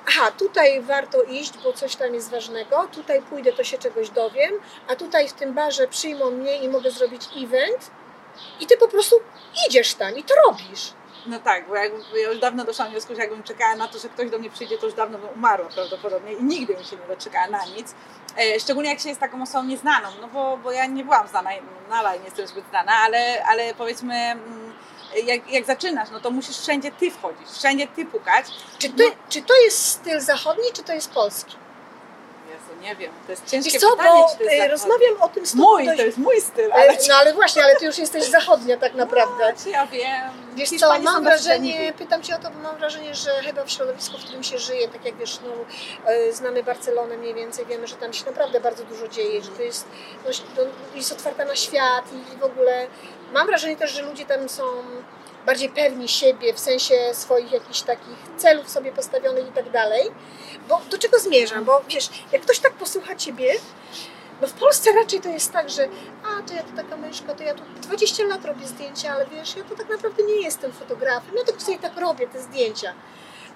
aha, 0.09 0.30
tutaj 0.30 0.83
warto 0.83 1.23
iść, 1.23 1.52
bo 1.64 1.73
coś 1.73 1.97
tam 1.97 2.14
jest 2.14 2.30
ważnego, 2.30 2.88
tutaj 2.92 3.23
pójdę, 3.23 3.52
to 3.52 3.64
się 3.64 3.78
czegoś 3.78 4.11
dowiem, 4.11 4.52
a 4.88 4.97
tutaj 4.97 5.28
w 5.28 5.33
tym 5.33 5.54
barze 5.54 5.88
przyjmą 5.88 6.30
mnie 6.30 6.57
i 6.57 6.69
mogę 6.69 6.90
zrobić 6.90 7.28
event 7.37 7.90
i 8.61 8.66
ty 8.66 8.76
po 8.76 8.88
prostu 8.88 9.16
idziesz 9.69 9.95
tam 9.95 10.16
i 10.16 10.25
to 10.25 10.35
robisz. 10.47 10.92
No 11.26 11.38
tak, 11.38 11.69
bo 11.69 11.76
jakby, 11.76 12.21
ja 12.21 12.28
już 12.28 12.38
dawno 12.38 12.64
doszłam 12.64 12.88
do 12.88 12.92
wniosku, 12.92 13.14
że 13.14 13.21
jakbym 13.21 13.42
czekała 13.42 13.76
na 13.76 13.88
to, 13.88 13.99
że 13.99 14.09
ktoś 14.09 14.30
do 14.30 14.38
mnie 14.38 14.50
przyjdzie, 14.50 14.78
to 14.78 14.87
już 14.87 14.95
dawno 14.95 15.19
bym 15.19 15.28
umarła 15.28 15.69
prawdopodobnie 15.69 16.33
i 16.33 16.45
nigdy 16.45 16.75
bym 16.75 16.85
się 16.85 16.97
nie 16.97 17.07
doczekała 17.16 17.47
na 17.47 17.64
nic. 17.64 17.95
E, 18.38 18.61
szczególnie 18.61 18.90
jak 18.90 19.00
się 19.00 19.09
jest 19.09 19.21
taką 19.21 19.42
osobą 19.42 19.64
nieznaną, 19.64 20.09
no 20.21 20.28
bo, 20.28 20.57
bo 20.57 20.73
ja 20.73 20.87
nie 20.87 21.04
byłam 21.04 21.28
znana, 21.28 21.50
nadal 21.90 22.19
nie 22.19 22.25
jestem 22.25 22.47
zbyt 22.47 22.69
znana, 22.71 22.92
ale, 22.92 23.45
ale 23.45 23.75
powiedzmy, 23.75 24.14
mm, 24.14 24.70
jak, 25.25 25.52
jak 25.52 25.64
zaczynasz, 25.67 26.09
no 26.12 26.21
to 26.21 26.31
musisz 26.31 26.59
wszędzie 26.59 26.90
ty 26.93 27.11
wchodzić, 27.11 27.49
wszędzie 27.49 27.87
ty 27.87 28.07
pukać. 28.07 28.47
Czy 28.79 28.88
to, 28.88 29.05
No. 29.05 29.11
czy 29.29 29.43
to 29.43 29.61
jest 29.64 29.87
styl 29.87 30.21
zachodni, 30.21 30.64
czy 30.73 30.83
to 30.83 30.93
jest 30.93 31.11
polski? 31.11 31.57
Nie 32.81 32.97
wiem, 32.97 33.13
to 33.27 33.33
jest 33.33 33.47
ciężkie 33.47 33.73
Wiesz 33.73 33.81
co, 33.81 33.97
pytanie, 33.97 34.23
bo 34.39 34.45
czy 34.45 34.65
y, 34.65 34.69
rozmawiam 34.69 35.21
o 35.21 35.29
tym 35.29 35.47
z 35.47 35.55
Mój, 35.55 35.87
dość- 35.87 35.99
to 35.99 36.05
jest 36.05 36.19
mój 36.19 36.41
styl, 36.41 36.71
y, 36.71 36.75
ale... 36.75 36.97
No 37.09 37.15
ale 37.15 37.35
właśnie, 37.35 37.65
ale 37.65 37.77
ty 37.77 37.87
już 37.87 37.99
jesteś 37.99 38.25
zachodnia 38.25 38.77
tak 38.77 38.95
naprawdę. 38.95 39.53
Czy 39.65 39.71
ja 39.71 39.87
wiem. 39.87 40.31
Wiesz 40.55 40.71
co, 40.71 40.99
mam 40.99 41.25
wrażenie, 41.25 41.93
pytam 41.99 42.23
Cię 42.23 42.37
o 42.37 42.39
to, 42.39 42.51
bo 42.51 42.59
mam 42.59 42.77
wrażenie, 42.77 43.15
że 43.15 43.31
chyba 43.31 43.65
w 43.65 43.71
środowisku, 43.71 44.19
w 44.19 44.25
którym 44.25 44.43
się 44.43 44.59
żyje, 44.59 44.89
tak 44.89 45.05
jak 45.05 45.17
wiesz, 45.17 45.39
no, 45.45 45.53
e, 46.13 46.33
znamy 46.33 46.63
Barcelonę 46.63 47.17
mniej 47.17 47.35
więcej, 47.35 47.67
wiemy, 47.67 47.87
że 47.87 47.97
tam 47.97 48.13
się 48.13 48.27
naprawdę 48.27 48.61
bardzo 48.61 48.85
dużo 48.85 49.09
dzieje, 49.09 49.43
że 49.43 49.51
to 49.51 49.63
jest, 49.63 49.85
no, 50.25 50.31
to 50.57 50.63
jest 50.95 51.13
otwarta 51.13 51.45
na 51.45 51.57
świat 51.57 52.05
i 52.13 52.39
w 52.39 52.45
ogóle 52.45 52.87
mam 53.33 53.47
wrażenie 53.47 53.77
też, 53.77 53.93
że 53.93 54.03
ludzie 54.03 54.27
tam 54.27 54.49
są 54.49 54.63
bardziej 55.47 55.69
pewni 55.69 56.09
siebie, 56.09 56.55
w 56.55 56.59
sensie 56.59 56.95
swoich 57.13 57.53
jakichś 57.53 57.81
takich 57.81 58.19
celów 58.37 58.71
sobie 58.71 58.93
postawionych 58.93 59.49
i 59.49 59.53
tak 59.53 59.71
dalej. 59.71 60.11
Bo 60.69 60.81
do 60.91 60.99
czego 60.99 61.19
zmierzam? 61.19 61.65
Bo 61.65 61.83
wiesz, 61.89 62.11
jak 62.33 62.43
ktoś 62.43 62.59
tak 62.59 62.73
posłucha 62.73 63.17
Ciebie, 63.17 63.53
no 64.41 64.47
w 64.49 64.53
Polsce 64.53 64.93
raczej 64.93 65.21
to 65.21 65.29
jest 65.29 65.53
tak, 65.53 65.71
że 65.71 65.89
a, 66.25 66.43
to 66.49 66.55
ja 66.55 66.63
tu 66.63 66.73
taka 66.77 66.97
myszka, 66.97 67.35
to 67.35 67.43
ja 67.43 67.55
tu 67.55 67.63
20 67.83 68.25
lat 68.25 68.45
robię 68.45 68.67
zdjęcia, 68.67 69.13
ale 69.13 69.27
wiesz, 69.27 69.57
ja 69.57 69.65
to 69.65 69.77
tak 69.77 69.89
naprawdę 69.89 70.23
nie 70.23 70.43
jestem 70.43 70.73
fotografem, 70.73 71.35
ja 71.37 71.45
tylko 71.45 71.61
sobie 71.61 71.79
tak 71.79 71.97
robię 71.97 72.27
te 72.27 72.43
zdjęcia. 72.43 72.95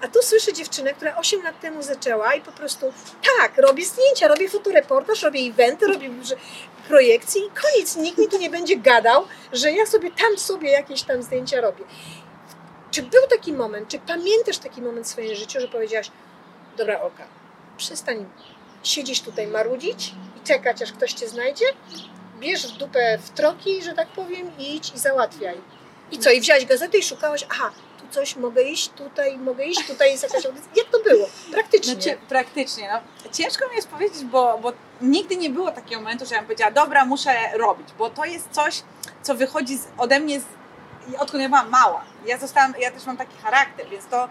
A 0.04 0.08
tu 0.08 0.22
słyszę 0.22 0.52
dziewczynę, 0.52 0.94
która 0.94 1.16
8 1.16 1.42
lat 1.42 1.60
temu 1.60 1.82
zaczęła 1.82 2.34
i 2.34 2.40
po 2.40 2.52
prostu 2.52 2.92
tak, 3.38 3.58
robię 3.58 3.84
zdjęcia, 3.84 4.28
robię 4.28 4.48
fotoreportaż, 4.48 5.22
robię 5.22 5.40
eventy, 5.40 5.86
robię 5.86 6.10
projekcje 6.88 7.42
i 7.46 7.50
koniec. 7.50 7.96
Nikt 7.96 8.18
mi 8.18 8.28
tu 8.28 8.38
nie 8.38 8.50
będzie 8.50 8.76
gadał, 8.76 9.26
że 9.52 9.72
ja 9.72 9.86
sobie 9.86 10.10
tam 10.10 10.38
sobie 10.38 10.70
jakieś 10.70 11.02
tam 11.02 11.22
zdjęcia 11.22 11.60
robię. 11.60 11.84
Czy 12.90 13.02
był 13.02 13.22
taki 13.30 13.52
moment, 13.52 13.88
czy 13.88 13.98
pamiętasz 13.98 14.58
taki 14.58 14.82
moment 14.82 15.06
w 15.06 15.10
swoim 15.10 15.34
życiu, 15.34 15.60
że 15.60 15.68
powiedziałaś, 15.68 16.10
dobra 16.76 17.00
Oka, 17.00 17.24
przestań 17.76 18.26
siedzieć 18.82 19.20
tutaj 19.20 19.46
marudzić 19.46 20.14
i 20.36 20.46
czekać, 20.46 20.82
aż 20.82 20.92
ktoś 20.92 21.12
cię 21.12 21.28
znajdzie, 21.28 21.64
bierz 22.40 22.74
w 22.74 22.76
dupę 22.76 23.18
w 23.18 23.30
troki, 23.30 23.82
że 23.82 23.94
tak 23.94 24.08
powiem, 24.08 24.58
i 24.58 24.76
idź 24.76 24.92
i 24.94 24.98
załatwiaj. 24.98 25.60
I 26.10 26.18
co, 26.18 26.30
i 26.30 26.40
wziąłeś 26.40 26.66
gazetę 26.66 26.98
i 26.98 27.02
szukałaś, 27.02 27.46
aha, 27.50 27.70
coś 28.14 28.36
mogę 28.36 28.62
iść, 28.62 28.88
tutaj 28.88 29.38
mogę 29.38 29.64
iść, 29.64 29.86
tutaj 29.86 30.10
jest 30.10 30.22
jakaś. 30.22 30.44
Jak 30.76 30.86
to 30.92 30.98
było? 31.02 31.26
Praktycznie. 31.52 31.94
Znaczy, 31.94 32.18
praktycznie, 32.28 32.88
no. 32.92 33.30
Ciężko 33.32 33.68
mi 33.68 33.76
jest 33.76 33.88
powiedzieć, 33.88 34.24
bo, 34.24 34.58
bo 34.58 34.72
nigdy 35.00 35.36
nie 35.36 35.50
było 35.50 35.70
takiego 35.70 36.00
momentu, 36.00 36.26
że 36.26 36.34
ja 36.34 36.40
bym 36.40 36.46
powiedziała, 36.46 36.70
dobra, 36.70 37.04
muszę 37.04 37.34
robić, 37.54 37.88
bo 37.98 38.10
to 38.10 38.24
jest 38.24 38.48
coś, 38.50 38.82
co 39.22 39.34
wychodzi 39.34 39.78
z, 39.78 39.86
ode 39.98 40.20
mnie, 40.20 40.40
z, 40.40 40.44
odkąd 41.18 41.42
ja 41.42 41.48
byłam 41.48 41.70
mała. 41.70 42.04
Ja 42.26 42.38
zostałam, 42.38 42.74
ja 42.78 42.90
też 42.90 43.06
mam 43.06 43.16
taki 43.16 43.36
charakter, 43.42 43.88
więc 43.88 44.06
to, 44.06 44.28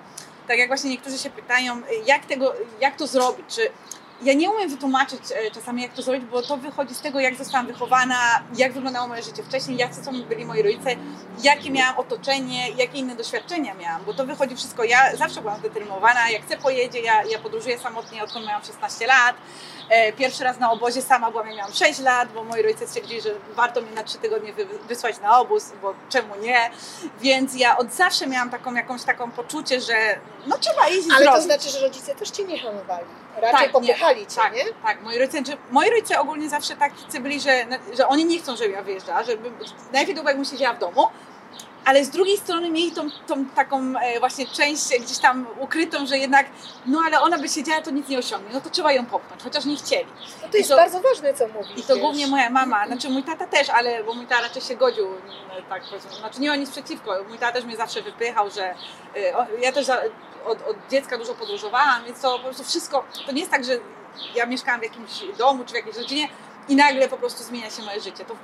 tak 0.48 0.58
jak 0.58 0.67
właśnie 0.67 0.89
niektórzy 0.89 1.17
się 1.17 1.30
pytają, 1.30 1.82
jak 2.06 2.26
tego, 2.26 2.54
jak 2.82 2.98
to 2.98 3.08
zrobić, 3.08 3.46
czy 3.56 3.69
ja 4.21 4.34
nie 4.34 4.52
umiem 4.52 4.69
wytłumaczyć 4.69 5.19
e, 5.36 5.52
czasami, 5.52 5.82
jak 5.82 5.93
to 5.93 6.02
zrobić, 6.02 6.26
bo 6.26 6.41
to 6.41 6.58
wychodzi 6.58 6.95
z 6.95 7.02
tego, 7.02 7.19
jak 7.19 7.36
zostałam 7.36 7.67
wychowana, 7.67 8.15
jak 8.56 8.73
wyglądało 8.73 9.08
moje 9.08 9.23
życie 9.23 9.43
wcześniej, 9.43 9.78
jacy 9.78 10.04
są 10.04 10.23
byli 10.23 10.45
moi 10.45 10.62
rodzice, 10.63 10.89
jakie 11.43 11.71
miałam 11.71 11.97
otoczenie, 11.97 12.69
jakie 12.69 12.97
inne 12.97 13.15
doświadczenia 13.15 13.73
miałam, 13.73 14.04
bo 14.06 14.13
to 14.13 14.26
wychodzi 14.26 14.56
wszystko. 14.56 14.84
Ja 14.84 15.15
zawsze 15.15 15.41
byłam 15.41 15.58
zdeterminowana, 15.60 16.30
jak 16.30 16.41
chcę 16.45 16.58
pojedzie, 16.58 16.99
ja, 16.99 17.23
ja 17.23 17.39
podróżuję 17.39 17.80
samotnie, 17.80 18.23
odkąd 18.23 18.45
miałam 18.47 18.63
16 18.63 19.08
lat. 19.08 19.36
E, 19.89 20.13
Pierwszy 20.13 20.43
raz 20.43 20.60
na 20.60 20.71
obozie 20.71 21.02
sama 21.02 21.32
byłam, 21.32 21.47
jak 21.47 21.56
miałam 21.58 21.73
6 21.73 21.99
lat, 21.99 22.32
bo 22.34 22.43
moi 22.43 22.62
rodzice 22.62 22.88
stwierdzili, 22.88 23.21
że 23.21 23.30
warto 23.56 23.82
mnie 23.82 23.91
na 23.91 24.04
3 24.04 24.17
tygodnie 24.17 24.54
wy, 24.54 24.65
wysłać 24.88 25.19
na 25.19 25.39
obóz, 25.39 25.71
bo 25.82 25.93
czemu 26.10 26.36
nie? 26.36 26.69
Więc 27.21 27.56
ja 27.56 27.78
od 27.78 27.93
zawsze 27.93 28.28
miałam 28.28 28.49
taką 28.49 28.73
jakąś 28.73 29.04
taką 29.04 29.32
poczucie, 29.32 29.82
że 29.82 29.95
no 30.47 30.58
trzeba 30.58 30.88
iść 30.88 31.08
Ale 31.15 31.26
to 31.26 31.32
zrobić. 31.32 31.43
znaczy, 31.45 31.69
że 31.69 31.80
rodzice 31.80 32.15
też 32.15 32.30
cię 32.30 32.43
nie 32.43 32.60
hamowali. 32.60 33.06
Raczej 33.36 33.52
Tak, 33.52 33.62
nie. 33.62 33.69
popychali 33.69 34.28
cię, 34.28 34.36
Tak, 34.36 34.56
nie? 34.56 34.63
tak. 34.84 35.02
Moi 35.04 35.17
rodzice, 35.17 35.52
że, 35.52 35.58
moi 35.72 35.89
rodzice 35.89 36.19
ogólnie 36.19 36.50
zawsze 36.50 36.76
tacy 36.76 37.19
byli, 37.19 37.39
że, 37.41 37.65
że 37.98 38.08
oni 38.08 38.26
nie 38.26 38.39
chcą, 38.39 38.56
żebym 38.56 38.74
ja 38.74 38.84
wyjeżdżała, 38.84 39.24
żeby 39.24 39.52
najpierw 39.93 40.15
długo 40.15 40.30
jakbym 40.30 40.46
siedziała 40.46 40.74
w 40.76 40.80
domu, 40.80 41.08
ale 41.86 42.06
z 42.06 42.10
drugiej 42.10 42.38
strony 42.38 42.69
mieli 42.69 42.91
tą, 42.91 43.02
tą 43.28 43.46
taką 43.46 43.93
e, 44.02 44.19
właśnie 44.19 44.48
część 44.48 44.89
gdzieś 45.00 45.17
tam 45.17 45.48
ukrytą, 45.60 46.06
że 46.06 46.17
jednak, 46.17 46.46
no 46.86 47.00
ale 47.06 47.22
ona 47.22 47.38
by 47.38 47.50
siedziała, 47.50 47.82
to 47.82 47.91
nic 47.91 48.08
nie 48.08 48.19
osiągnie, 48.19 48.50
no 48.54 48.62
to 48.62 48.69
trzeba 48.69 48.91
ją 48.91 49.06
popchnąć, 49.06 49.43
chociaż 49.43 49.65
nie 49.65 49.76
chcieli. 49.76 50.08
No 50.41 50.48
to 50.52 50.58
jest 50.58 50.69
to- 50.69 50.76
bardzo 50.76 51.00
ważne, 51.02 51.34
co 51.34 51.48
mówisz. 51.48 51.78
I 51.78 51.82
to 51.84 51.93
wiesz. 51.93 52.04
głównie 52.04 52.28
moja 52.28 52.50
mama, 52.50 52.88
znaczy 52.88 53.10
mój 53.10 53.24
tata 53.24 53.48
też, 53.48 53.69
ale 53.69 54.04
bo 54.04 54.13
mój 54.13 54.26
tata 54.28 54.41
raczej 54.41 54.62
się 54.62 54.76
godził, 54.76 55.06
mm, 55.08 55.22
tak 55.69 55.82
powiedzmy, 55.89 56.12
znaczy 56.12 56.41
nie 56.41 56.50
ma 56.50 56.56
nic 56.56 56.72
przeciwko, 56.72 57.12
mój 57.30 57.38
tata 57.38 57.52
też 57.54 57.65
mnie 57.65 57.78
zawsze 57.78 58.02
wypychał, 58.02 58.50
że 58.50 58.76
o- 59.36 59.46
ja 59.62 59.72
też 59.72 59.88
od, 60.45 60.67
od 60.67 60.77
dziecka 60.89 61.17
dużo 61.17 61.34
podróżowałam, 61.34 62.06
więc 62.06 62.21
to 62.21 62.38
po 62.38 62.43
prostu 62.43 62.63
wszystko, 62.63 63.03
to 63.25 63.32
nie 63.32 63.39
jest 63.39 63.51
tak, 63.51 63.65
że 63.65 63.73
ja 64.36 64.45
mieszkałam 64.45 64.79
w 64.79 64.84
jakimś 64.84 65.23
domu 65.38 65.65
czy 65.65 65.71
w 65.71 65.75
jakiejś 65.75 65.97
rodzinie 65.97 66.29
i 66.69 66.75
nagle 66.75 67.10
po 67.10 67.17
prostu 67.17 67.43
zmienia 67.43 67.69
się 67.69 67.84
moje 67.84 68.01
życie. 68.01 68.25
To, 68.25 68.36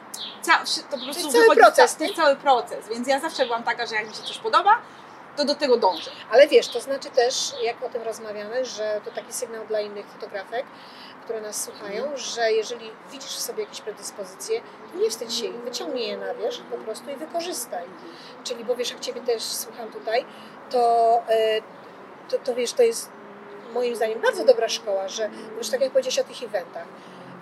ca, 0.42 0.64
to 0.92 0.98
po 0.98 1.04
prostu 1.04 1.32
cały 1.32 1.56
proces, 1.56 1.96
to 1.96 2.04
nie? 2.04 2.08
jest 2.08 2.22
cały 2.22 2.36
proces, 2.36 2.90
więc 2.90 3.08
ja 3.08 3.20
zawsze 3.20 3.46
byłam 3.46 3.64
taka, 3.64 3.86
że 3.86 3.96
jak 3.96 4.08
mi 4.08 4.16
się 4.16 4.24
coś 4.24 4.38
podoba, 4.38 4.82
to 5.36 5.46
do 5.46 5.56
tego 5.56 5.78
dążę. 5.78 6.12
Ale 6.32 6.48
wiesz, 6.48 6.68
to 6.68 6.82
znaczy 6.82 7.10
też, 7.10 7.54
jak 7.64 7.84
o 7.84 7.90
tym 7.90 8.02
rozmawiamy, 8.02 8.66
że 8.66 9.02
to 9.06 9.12
taki 9.12 9.34
sygnał 9.34 9.66
dla 9.68 9.80
innych 9.82 10.06
fotografek, 10.06 10.66
które 11.24 11.42
nas 11.42 11.64
słuchają, 11.64 12.18
że 12.18 12.52
jeżeli 12.52 12.92
widzisz 13.12 13.32
w 13.32 13.40
sobie 13.40 13.64
jakieś 13.64 13.82
predyspozycje, 13.82 14.62
to 14.94 15.00
nie 15.00 15.10
wstydź 15.10 15.34
się 15.34 15.46
ich, 15.46 15.56
wyciągnij 15.56 16.08
je 16.08 16.18
na 16.18 16.34
wierzch 16.34 16.62
po 16.62 16.78
prostu 16.78 17.10
i 17.10 17.16
wykorzystaj. 17.16 17.84
Czyli, 18.44 18.66
bo 18.66 18.76
wiesz, 18.76 18.92
jak 18.92 19.00
Ciebie 19.00 19.22
też 19.22 19.44
słucham 19.44 19.92
tutaj, 19.92 20.26
to, 20.70 20.80
e, 21.30 21.62
to, 22.30 22.38
to 22.40 22.56
wiesz, 22.56 22.74
to 22.74 22.84
jest 22.84 23.10
moim 23.74 23.96
zdaniem 23.96 24.22
bardzo 24.22 24.46
dobra 24.46 24.70
szkoła, 24.70 25.08
że 25.08 25.30
już 25.58 25.70
tak 25.70 25.82
jak 25.82 25.92
powiedziałeś 25.92 26.20
o 26.20 26.24
tych 26.24 26.44
eventach, 26.44 26.86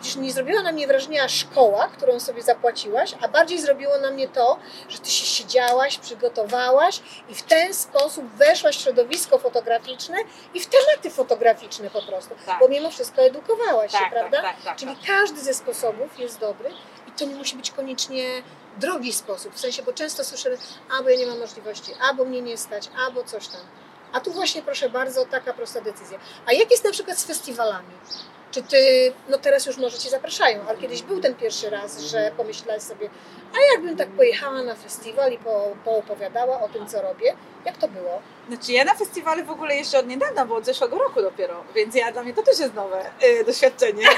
Przecież 0.02 0.16
nie 0.16 0.32
zrobiła 0.32 0.62
na 0.62 0.72
mnie 0.72 0.88
wrażenia 0.88 1.30
szkoła, 1.30 1.88
którą 1.88 2.20
sobie 2.20 2.42
zapłaciłaś, 2.42 3.16
a 3.22 3.28
bardziej 3.28 3.62
zrobiło 3.62 3.98
na 3.98 4.12
mnie 4.12 4.28
to, 4.28 4.58
że 4.90 5.00
ty 5.00 5.10
się 5.12 5.26
siedziałaś, 5.26 5.98
przygotowałaś 5.98 7.02
i 7.30 7.36
w 7.36 7.42
ten 7.44 7.74
sposób 7.74 8.26
weszłaś 8.26 8.78
w 8.78 8.82
środowisko 8.82 9.40
fotograficzne 9.40 10.18
i 10.54 10.60
w 10.60 10.66
tematy 10.68 11.10
fotograficzne 11.10 11.90
po 11.90 12.02
prostu. 12.02 12.36
Tak. 12.46 12.60
Bo 12.60 12.68
mimo 12.68 12.90
wszystko 12.92 13.22
edukowałaś 13.22 13.92
się, 13.92 13.98
Tak, 13.98 14.12
prawda? 14.12 14.42
tak, 14.42 14.56
tak, 14.56 14.64
tak, 14.66 14.78
Czyli 14.78 14.96
tak. 14.96 15.06
każdy 15.08 15.42
ze 15.42 15.54
sposobów 15.54 16.20
jest 16.20 16.40
dobry 16.40 16.70
i 17.08 17.12
to 17.12 17.26
nie 17.26 17.36
musi 17.36 17.56
być 17.56 17.72
koniecznie 17.72 18.44
drogi 18.78 19.14
sposób. 19.14 19.54
W 19.54 19.60
sensie, 19.60 19.84
bo 19.84 19.94
często 19.94 20.24
słyszymy, 20.24 20.58
albo 20.98 21.10
ja 21.10 21.18
nie 21.18 21.28
mam 21.28 21.40
możliwości, 21.40 21.92
albo 22.02 22.26
mnie 22.26 22.42
nie 22.42 22.58
stać, 22.58 22.90
albo 23.06 23.24
coś 23.24 23.48
tam. 23.48 23.62
A 24.18 24.20
tu 24.20 24.32
właśnie 24.32 24.62
proszę 24.62 24.90
bardzo, 24.90 25.26
taka 25.26 25.54
prosta 25.54 25.82
decyzja. 25.82 26.20
A 26.46 26.54
jak 26.54 26.72
jest 26.72 26.84
na 26.84 26.92
przykład 26.92 27.18
z 27.18 27.26
festiwalami? 27.26 27.94
Czy 28.52 28.64
ty, 28.64 29.14
no 29.30 29.38
teraz 29.38 29.66
już 29.66 29.78
może 29.78 29.98
cię 29.98 30.10
zapraszają, 30.10 30.62
ale 30.68 30.78
kiedyś 30.78 31.02
był 31.02 31.20
ten 31.22 31.36
pierwszy 31.36 31.70
raz, 31.70 32.00
że 32.02 32.32
pomyślałaś 32.38 32.82
sobie, 32.82 33.10
a 33.54 33.74
jakbym 33.74 33.98
tak 33.98 34.10
pojechała 34.10 34.64
na 34.64 34.76
festiwal 34.76 35.32
i 35.34 35.38
po, 35.38 35.76
poopowiadała 35.86 36.62
o 36.62 36.70
tym, 36.70 36.88
co 36.88 37.02
robię, 37.02 37.36
jak 37.66 37.78
to 37.78 37.88
było? 37.88 38.22
Znaczy 38.48 38.72
ja 38.72 38.86
na 38.86 38.94
festiwale 38.94 39.44
w 39.44 39.52
ogóle 39.52 39.76
jeszcze 39.76 40.00
od 40.00 40.08
niedawna, 40.08 40.46
bo 40.46 40.56
od 40.56 40.66
zeszłego 40.66 40.98
roku 40.98 41.22
dopiero, 41.22 41.64
więc 41.76 41.96
ja 41.96 42.12
dla 42.12 42.24
mnie 42.24 42.34
to 42.34 42.44
też 42.44 42.60
jest 42.60 42.74
nowe 42.74 43.06
y, 43.24 43.44
doświadczenie. 43.44 44.08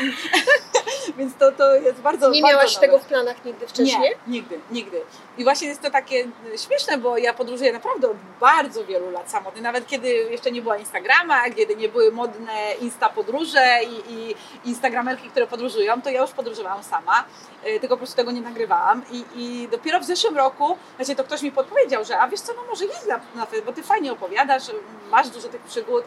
Więc 1.18 1.36
to, 1.36 1.52
to 1.52 1.76
jest 1.76 2.00
bardzo 2.02 2.30
Nie 2.30 2.42
bardzo 2.42 2.58
miałaś 2.58 2.76
nowe. 2.76 2.88
tego 2.88 3.00
w 3.00 3.06
planach 3.06 3.46
nigdy 3.46 3.68
wcześniej? 3.68 4.02
Nie, 4.28 4.34
nigdy, 4.34 4.60
nigdy. 4.72 5.02
I 5.38 5.44
właśnie 5.44 5.68
jest 5.68 5.82
to 5.82 5.92
takie 5.92 6.28
e, 6.54 6.58
śmieszne, 6.58 6.98
bo 6.98 7.18
ja 7.18 7.34
podróżuję 7.34 7.74
naprawdę 7.74 8.10
od 8.10 8.18
bardzo 8.40 8.86
wielu 8.86 9.12
lat 9.12 9.32
samotnie. 9.32 9.62
Nawet 9.62 9.88
kiedy 9.88 10.08
jeszcze 10.08 10.52
nie 10.52 10.62
było 10.62 10.76
Instagrama, 10.76 11.50
kiedy 11.50 11.76
nie 11.76 11.90
były 11.90 12.12
modne 12.12 12.74
Insta 12.82 13.10
podróże 13.10 13.80
i, 13.84 14.14
i 14.14 14.36
Instagramerki, 14.66 15.30
które 15.30 15.48
podróżują, 15.48 16.02
to 16.02 16.10
ja 16.10 16.22
już 16.22 16.32
podróżowałam 16.32 16.84
sama, 16.84 17.24
e, 17.64 17.80
tylko 17.80 17.96
po 17.96 17.98
prostu 17.98 18.16
tego 18.16 18.32
nie 18.32 18.42
nagrywałam. 18.42 19.04
I, 19.12 19.26
i 19.36 19.68
dopiero 19.68 20.00
w 20.00 20.04
zeszłym 20.06 20.38
roku, 20.38 20.78
znaczy 20.96 21.16
to 21.16 21.24
ktoś 21.24 21.42
mi 21.42 21.52
podpowiedział, 21.52 22.06
że 22.06 22.20
a 22.20 22.28
wiesz 22.28 22.42
co, 22.42 22.54
no 22.54 22.62
może 22.70 22.86
jedź 22.86 23.06
na, 23.08 23.20
na 23.36 23.48
bo 23.66 23.74
ty 23.74 23.84
fajnie 23.84 24.14
opowiadasz, 24.24 24.64
masz 25.10 25.30
dużo 25.30 25.48
tych 25.50 25.62
przygód, 25.62 26.04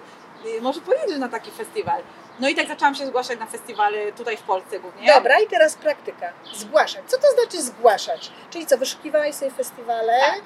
e, 0.58 0.60
może 0.60 0.80
pojedziesz 0.80 1.18
na 1.18 1.28
taki 1.28 1.50
festiwal. 1.50 2.02
No 2.40 2.48
i 2.48 2.54
tak 2.54 2.68
zaczęłam 2.68 2.94
się 2.94 3.06
zgłaszać 3.06 3.38
na 3.38 3.46
festiwale 3.46 4.12
tutaj 4.12 4.36
w 4.36 4.42
Polsce 4.42 4.80
głównie. 4.80 5.14
Dobra, 5.14 5.40
i 5.40 5.46
teraz 5.46 5.74
praktyka. 5.74 6.32
Zgłaszać. 6.54 7.02
Co 7.06 7.16
to 7.18 7.26
znaczy 7.32 7.62
zgłaszać? 7.62 8.30
Czyli 8.50 8.66
co, 8.66 8.78
wyszukiwałaś 8.78 9.34
sobie 9.34 9.50
festiwale 9.50 10.20
Tak. 10.20 10.40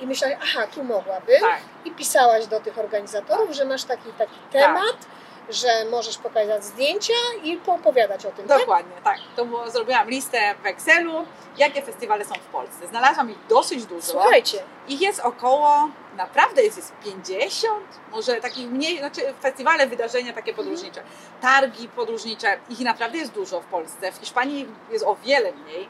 i 0.00 0.06
myślałaś, 0.06 0.38
aha, 0.42 0.66
tu 0.74 0.84
mogłabym. 0.84 1.40
Tak. 1.40 1.58
I 1.84 1.90
pisałaś 1.90 2.46
do 2.46 2.60
tych 2.60 2.78
organizatorów, 2.78 3.50
że 3.50 3.64
masz 3.64 3.84
taki 3.84 4.12
taki 4.18 4.38
temat, 4.52 4.96
że 5.50 5.68
możesz 5.90 6.18
pokazać 6.18 6.64
zdjęcia 6.64 7.12
i 7.42 7.56
poopowiadać 7.56 8.26
o 8.26 8.30
tym. 8.30 8.48
tak? 8.48 8.58
Dokładnie, 8.60 8.92
tak. 9.04 9.18
To 9.36 9.44
było, 9.44 9.70
zrobiłam 9.70 10.08
listę 10.10 10.54
w 10.62 10.66
Excelu, 10.66 11.26
jakie 11.56 11.82
festiwale 11.82 12.24
są 12.24 12.34
w 12.34 12.38
Polsce. 12.52 12.86
Znalazłam 12.88 13.30
ich 13.30 13.46
dosyć 13.48 13.86
dużo. 13.86 14.02
Słuchajcie, 14.06 14.58
Ich 14.88 15.00
jest 15.00 15.20
około, 15.20 15.88
naprawdę 16.16 16.62
jest, 16.62 16.76
jest 16.76 16.92
50, 17.04 17.84
może 18.10 18.36
takich 18.36 18.70
mniej, 18.70 18.98
znaczy 18.98 19.20
festiwale, 19.40 19.86
wydarzenia 19.86 20.32
takie 20.32 20.54
podróżnicze, 20.54 21.02
targi 21.40 21.88
podróżnicze, 21.88 22.58
ich 22.70 22.80
naprawdę 22.80 23.18
jest 23.18 23.32
dużo 23.32 23.60
w 23.60 23.64
Polsce. 23.64 24.12
W 24.12 24.16
Hiszpanii 24.16 24.68
jest 24.90 25.04
o 25.04 25.16
wiele 25.24 25.52
mniej. 25.52 25.88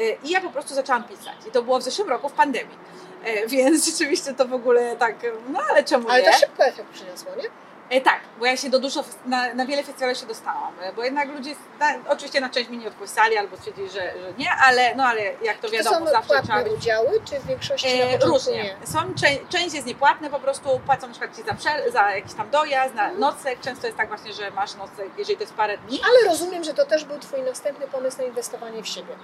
Y, 0.00 0.16
I 0.24 0.30
ja 0.30 0.40
po 0.40 0.50
prostu 0.50 0.74
zaczęłam 0.74 1.04
pisać. 1.04 1.34
I 1.48 1.50
to 1.50 1.62
było 1.62 1.78
w 1.78 1.82
zeszłym 1.82 2.08
roku 2.08 2.28
w 2.28 2.32
pandemii. 2.32 2.78
Y, 3.26 3.48
Więc 3.48 3.86
rzeczywiście 3.90 4.34
to 4.34 4.48
w 4.48 4.54
ogóle 4.54 4.96
tak, 4.96 5.16
no 5.48 5.60
ale 5.70 5.84
czemu 5.84 6.08
ale 6.08 6.22
nie? 6.22 6.30
to 6.32 6.38
szybko 6.38 6.64
efekt 6.64 6.88
przyniosło, 6.88 7.30
nie? 7.36 7.48
E, 7.90 8.00
tak, 8.00 8.20
bo 8.38 8.46
ja 8.46 8.56
się 8.56 8.70
do 8.70 8.78
dużo, 8.78 9.04
na, 9.26 9.54
na 9.54 9.66
wiele 9.66 9.82
festiwali 9.82 10.16
się 10.16 10.26
dostałam, 10.26 10.72
e, 10.80 10.92
bo 10.92 11.04
jednak 11.04 11.28
ludzie, 11.28 11.54
na, 11.80 11.86
oczywiście 12.08 12.40
na 12.40 12.48
część 12.50 12.70
mi 12.70 12.78
nie 12.78 12.88
odpisali 12.88 13.36
albo 13.36 13.56
stwierdzili, 13.56 13.88
że, 13.90 13.94
że 14.22 14.32
nie, 14.38 14.50
ale, 14.50 14.94
no 14.94 15.04
ale 15.04 15.22
jak 15.22 15.58
to 15.58 15.68
Czy 15.68 15.76
to 15.78 15.84
wiadomo, 15.84 16.06
są 16.06 16.12
zawsze 16.12 16.42
trzeba 16.42 16.62
być... 16.62 16.72
udziały, 16.72 17.20
czy 17.30 17.40
w 17.40 17.46
większości 17.46 17.98
na 17.98 18.04
E, 18.04 18.18
początku 18.18 18.28
różnie. 18.28 18.64
nie? 18.80 18.86
Są, 18.86 18.98
czę- 18.98 19.48
część 19.48 19.74
jest 19.74 19.86
niepłatne, 19.86 20.30
po 20.30 20.40
prostu 20.40 20.80
płacą 20.86 21.06
na 21.06 21.12
przykład 21.12 21.36
ci 21.36 21.42
za, 21.42 21.54
prze, 21.54 21.90
za 21.92 22.10
jakiś 22.10 22.34
tam 22.34 22.50
dojazd, 22.50 22.90
Mhm. 22.94 23.20
na 23.20 23.26
nocleg. 23.30 23.60
Często 23.60 23.86
jest 23.86 23.96
tak 23.98 24.08
właśnie, 24.08 24.32
że 24.32 24.50
masz 24.50 24.74
nocleg, 24.74 25.08
jeżeli 25.18 25.36
to 25.36 25.42
jest 25.42 25.54
parę 25.54 25.78
dni. 25.78 26.00
Ale 26.04 26.30
rozumiem, 26.30 26.64
że 26.64 26.74
to 26.74 26.86
też 26.86 27.04
był 27.04 27.18
Twój 27.18 27.42
następny 27.42 27.88
pomysł 27.88 28.18
na 28.18 28.24
inwestowanie 28.24 28.82
w 28.82 28.88
siebie. 28.88 29.14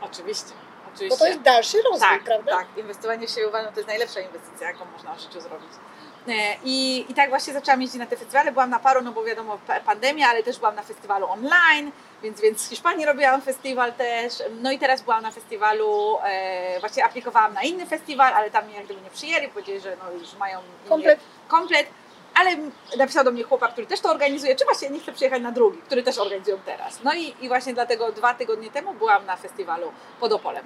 Oczywiście, 0.00 0.50
Bo 0.84 0.90
oczywiście. 0.94 1.18
to 1.18 1.26
jest 1.26 1.40
dalszy 1.40 1.76
rozwój, 1.82 2.00
tak, 2.08 2.24
prawda? 2.24 2.52
Tak, 2.52 2.66
inwestowanie 2.76 3.26
w 3.26 3.30
siebie 3.30 3.48
uważam, 3.48 3.72
to 3.72 3.80
jest 3.80 3.88
najlepsza 3.88 4.20
inwestycja, 4.20 4.66
jaką 4.66 4.84
można 4.84 5.14
w 5.14 5.20
życiu 5.20 5.40
zrobić. 5.40 5.70
E, 6.28 6.30
I, 6.64 7.06
I 7.08 7.14
tak 7.14 7.30
właśnie 7.30 7.52
zaczęłam 7.52 7.82
jeździć 7.82 7.98
na 7.98 8.06
te 8.06 8.16
festiwale. 8.16 8.52
Byłam 8.52 8.70
na 8.70 8.78
paru, 8.78 9.02
no 9.02 9.12
bo 9.12 9.24
wiadomo, 9.24 9.58
pa- 9.66 9.80
pandemia, 9.80 10.28
ale 10.28 10.42
też 10.42 10.58
byłam 10.58 10.74
na 10.74 10.82
festiwalu 10.82 11.26
online, 11.30 11.92
więc, 12.22 12.40
więc 12.40 12.66
w 12.66 12.68
Hiszpanii 12.68 13.06
robiłam 13.06 13.42
festiwal 13.42 13.92
też. 13.92 14.32
No 14.60 14.72
i 14.72 14.78
teraz 14.78 15.02
byłam 15.02 15.22
na 15.22 15.30
festiwalu, 15.30 16.18
e, 16.24 16.80
właśnie 16.80 17.04
aplikowałam 17.04 17.54
na 17.54 17.62
inny 17.62 17.86
festiwal, 17.86 18.34
ale 18.34 18.50
tam 18.50 18.64
mnie 18.66 18.74
jak 18.76 18.84
gdyby 18.84 19.00
nie 19.00 19.10
przyjęli, 19.10 19.48
powiedzieli, 19.48 19.80
że 19.80 19.96
no 20.04 20.12
już 20.18 20.34
mają 20.34 20.60
Komplet. 20.88 21.20
komplet. 21.48 21.86
Ale 22.40 22.50
napisał 22.96 23.24
do 23.24 23.30
mnie 23.30 23.42
chłopak, 23.44 23.72
który 23.72 23.86
też 23.86 24.00
to 24.00 24.10
organizuje, 24.10 24.56
czy 24.56 24.64
właśnie 24.64 24.90
nie 24.90 25.00
chce 25.00 25.12
przyjechać 25.12 25.42
na 25.42 25.52
drugi, 25.52 25.78
który 25.78 26.02
też 26.02 26.18
organizują 26.18 26.58
teraz. 26.64 26.98
No 27.04 27.14
i, 27.14 27.34
i 27.40 27.48
właśnie 27.48 27.74
dlatego 27.74 28.12
dwa 28.12 28.34
tygodnie 28.34 28.70
temu 28.70 28.94
byłam 28.94 29.26
na 29.26 29.36
festiwalu 29.36 29.92
pod 30.20 30.32
Opolem. 30.32 30.64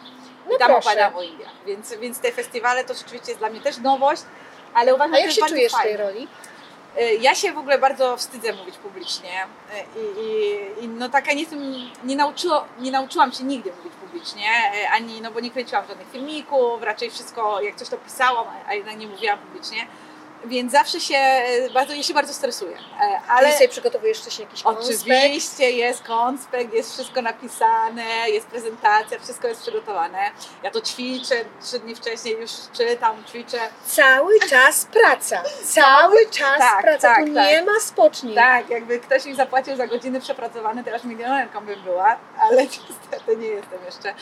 No 0.49 0.57
I 0.57 0.59
tam 0.59 0.71
proszę. 0.71 0.89
opowiadam 0.91 1.17
o 1.17 1.23
Indiach. 1.23 1.53
Więc, 1.67 1.95
więc 1.95 2.19
te 2.21 2.33
festiwale 2.33 2.85
to 2.85 2.95
rzeczywiście 2.95 3.29
jest 3.29 3.39
dla 3.39 3.51
mnie 3.51 3.61
też 3.61 3.79
nowość, 3.79 4.23
ale 4.75 4.95
uważam, 4.95 5.15
A 5.15 5.17
że 5.17 5.23
jak 5.23 5.31
się 5.33 5.41
czujesz 5.47 5.73
w 5.73 5.75
bardzo 5.75 5.89
tej 5.89 5.97
fajne. 5.97 6.05
roli? 6.05 6.29
Y, 7.01 7.15
Ja 7.21 7.35
się 7.35 7.53
w 7.53 7.59
ogóle 7.59 7.79
bardzo 7.79 8.17
wstydzę 8.17 8.53
mówić 8.53 8.77
publicznie 8.77 9.45
y, 9.97 10.01
i, 10.01 10.21
i, 10.81 10.85
i 10.85 10.89
no 10.89 11.09
taka 11.09 11.33
nie 11.33 11.41
jestem, 11.41 11.75
nie, 12.05 12.17
nauczyło, 12.17 12.65
nie 12.79 12.91
nauczyłam 12.91 13.33
się 13.33 13.45
nigdy 13.45 13.73
mówić 13.77 13.93
publicznie, 14.01 14.49
y, 14.85 14.89
ani, 14.89 15.21
no 15.21 15.31
bo 15.31 15.41
nie 15.41 15.51
kręciłam 15.51 15.87
żadnych 15.89 16.11
filmików, 16.11 16.83
raczej 16.83 17.11
wszystko, 17.11 17.61
jak 17.61 17.77
coś 17.77 17.89
to 17.89 17.97
pisałam, 17.97 18.47
a 18.69 18.75
jednak 18.75 18.97
nie 18.97 19.07
mówiłam 19.07 19.39
publicznie, 19.39 19.87
więc 20.45 20.73
zawsze 20.73 21.01
się, 21.01 21.43
y, 21.69 21.71
bardzo, 21.75 21.95
ja 21.95 22.03
się 22.03 22.15
bardzo 22.15 22.35
stresuję, 22.35 22.77
Y, 22.77 22.81
ale... 23.01 23.19
Ale 23.29 23.53
sobie 23.53 23.69
przygotowujesz 23.69 24.19
wcześniej 24.21 24.47
jakiś 24.49 24.63
konspekt? 24.63 25.01
Oczywiście 25.01 25.71
jest 25.71 26.03
konspekt, 26.03 26.75
jest 26.75 26.93
wszystko 26.93 27.23
napisane, 27.23 28.31
jest 28.31 28.47
prezentacja, 28.47 29.19
wszystko 29.19 29.49
jest 29.49 29.63
przygotowane. 29.63 30.19
Ja 30.63 30.71
to 30.71 30.81
ćwiczę, 30.81 31.35
trzy 31.63 31.79
dni 31.79 31.95
wcześniej 31.95 32.41
już 32.41 32.51
czytam, 32.73 33.25
ćwiczę. 33.25 33.59
Cały 33.87 34.41
czas 34.41 34.85
praca. 34.85 35.43
Cały 35.65 36.27
czas 36.27 36.59
Tak, 36.59 36.83
praca. 36.83 37.09
tak, 37.15 37.27
tu 37.27 37.35
tak. 37.35 37.49
nie 37.49 37.63
ma 37.63 37.81
spoczni. 37.81 38.35
Tak, 38.35 38.71
jakby 38.71 38.99
ktoś 39.01 39.25
mi 39.25 39.35
zapłacił 39.35 39.77
za 39.77 39.87
godziny 39.87 40.21
przepracowane, 40.21 40.85
teraz 40.85 41.05
milionerką 41.05 41.61
bym 41.67 41.83
była, 41.83 42.17
ale 42.39 42.63
niestety 42.73 43.37
nie 43.37 43.47
jestem 43.47 43.79
jeszcze. 43.85 44.15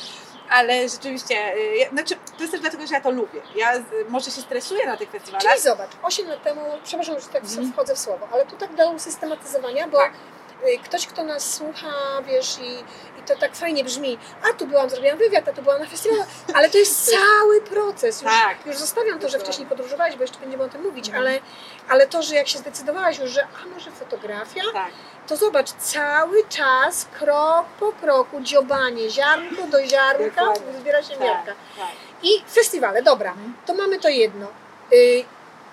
Ale 0.51 0.89
rzeczywiście, 0.89 1.55
y, 1.57 1.77
ja- 1.77 1.89
znaczy, 1.91 2.15
to 2.37 2.41
jest 2.41 2.53
też 2.53 2.61
dlatego, 2.61 2.87
że 2.87 2.95
ja 2.95 3.01
to 3.01 3.11
lubię. 3.11 3.41
Ja 3.55 3.73
może 4.09 4.31
się 4.31 4.41
stresuję 4.41 4.87
na 4.87 4.97
tych 4.97 5.11
festiwalach. 5.11 5.43
Czyli 5.43 5.61
zobacz, 5.63 5.91
8 6.03 6.29
lat 6.29 6.43
temu, 6.43 6.61
przepraszam, 6.85 7.21
że 7.21 7.27
tak 7.27 7.43
Mhm. 7.45 7.73
wchodzę 7.73 7.95
w 7.95 7.99
słowo, 7.99 8.29
ale 8.33 8.47
tu 8.47 8.57
tak 8.57 8.75
do 8.75 8.91
usystematyzowania, 8.91 9.89
bo 9.89 9.99
Tak. 9.99 10.13
y, 10.69 10.79
ktoś, 10.85 11.07
kto 11.07 11.25
nas 11.25 11.55
słucha, 11.55 11.89
wiesz, 12.27 12.59
i, 12.59 12.71
i 13.21 13.23
to 13.27 13.37
tak 13.37 13.57
fajnie 13.57 13.85
brzmi, 13.85 14.19
a 14.51 14.59
tu 14.59 14.67
byłam, 14.67 14.91
zrobiłam 14.91 15.19
wywiad, 15.19 15.49
a 15.49 15.53
tu 15.53 15.63
byłam 15.63 15.81
na 15.81 15.87
festiwalu, 15.87 16.23
ale 16.55 16.71
to 16.71 16.79
jest 16.79 17.11
cały 17.11 17.61
proces. 17.61 18.23
Już, 18.23 18.33
Tak. 18.33 18.67
już 18.67 18.77
zostawiam 18.77 19.19
to, 19.19 19.29
że 19.29 19.39
wcześniej 19.39 19.67
podróżowałeś, 19.69 20.17
bo 20.17 20.23
jeszcze 20.23 20.39
będziemy 20.39 20.63
o 20.65 20.69
tym 20.69 20.83
mówić, 20.83 21.07
Mhm. 21.09 21.27
ale, 21.27 21.41
ale 21.89 22.07
to, 22.07 22.23
że 22.23 22.35
jak 22.35 22.49
się 22.49 22.59
zdecydowałaś 22.59 23.19
już, 23.19 23.31
że 23.31 23.43
a 23.65 23.75
może 23.75 23.91
fotografia, 23.91 24.63
Tak, 24.73 24.91
to 25.31 25.37
zobacz, 25.37 25.71
cały 25.73 26.45
czas, 26.49 27.07
krok 27.19 27.67
po 27.81 27.93
kroku, 27.93 28.41
dziobanie, 28.41 29.11
ziarnko 29.11 29.67
do 29.67 29.87
ziarnka, 29.87 30.45
Dokładnie. 30.45 30.81
zbiera 30.81 31.03
się 31.03 31.09
tak, 31.09 31.21
miarka. 31.21 31.53
tak. 31.77 31.89
I 32.23 32.29
festiwale, 32.49 33.03
dobra, 33.03 33.35
to 33.67 33.75
mamy 33.75 33.99
to 33.99 34.09
jedno. 34.09 34.47
Y, 34.93 35.25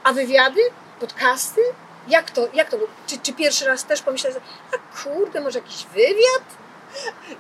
a 0.04 0.14
wywiady, 0.14 0.62
podcasty? 1.00 1.62
Jak 2.08 2.32
to, 2.32 2.48
jak 2.54 2.70
to? 2.70 2.78
Czy, 3.08 3.18
czy 3.18 3.34
pierwszy 3.34 3.66
raz 3.66 3.86
też 3.86 4.02
pomyślałeś, 4.02 4.38
a 4.74 5.04
kurde, 5.04 5.42
może 5.42 5.60
jakiś 5.60 5.86
wywiad? 5.86 6.46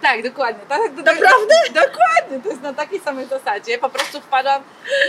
Tak, 0.02 0.24
dokładnie. 0.24 0.66
Tak, 0.70 0.82
to, 0.96 1.02
Naprawdę? 1.02 1.56
Dokładnie, 1.74 2.40
to 2.44 2.50
jest 2.50 2.62
na 2.62 2.74
takiej 2.74 3.00
samej 3.00 3.28
zasadzie. 3.28 3.78
Po 3.78 3.90
prostu 3.90 4.22
wpadłam, 4.22 4.64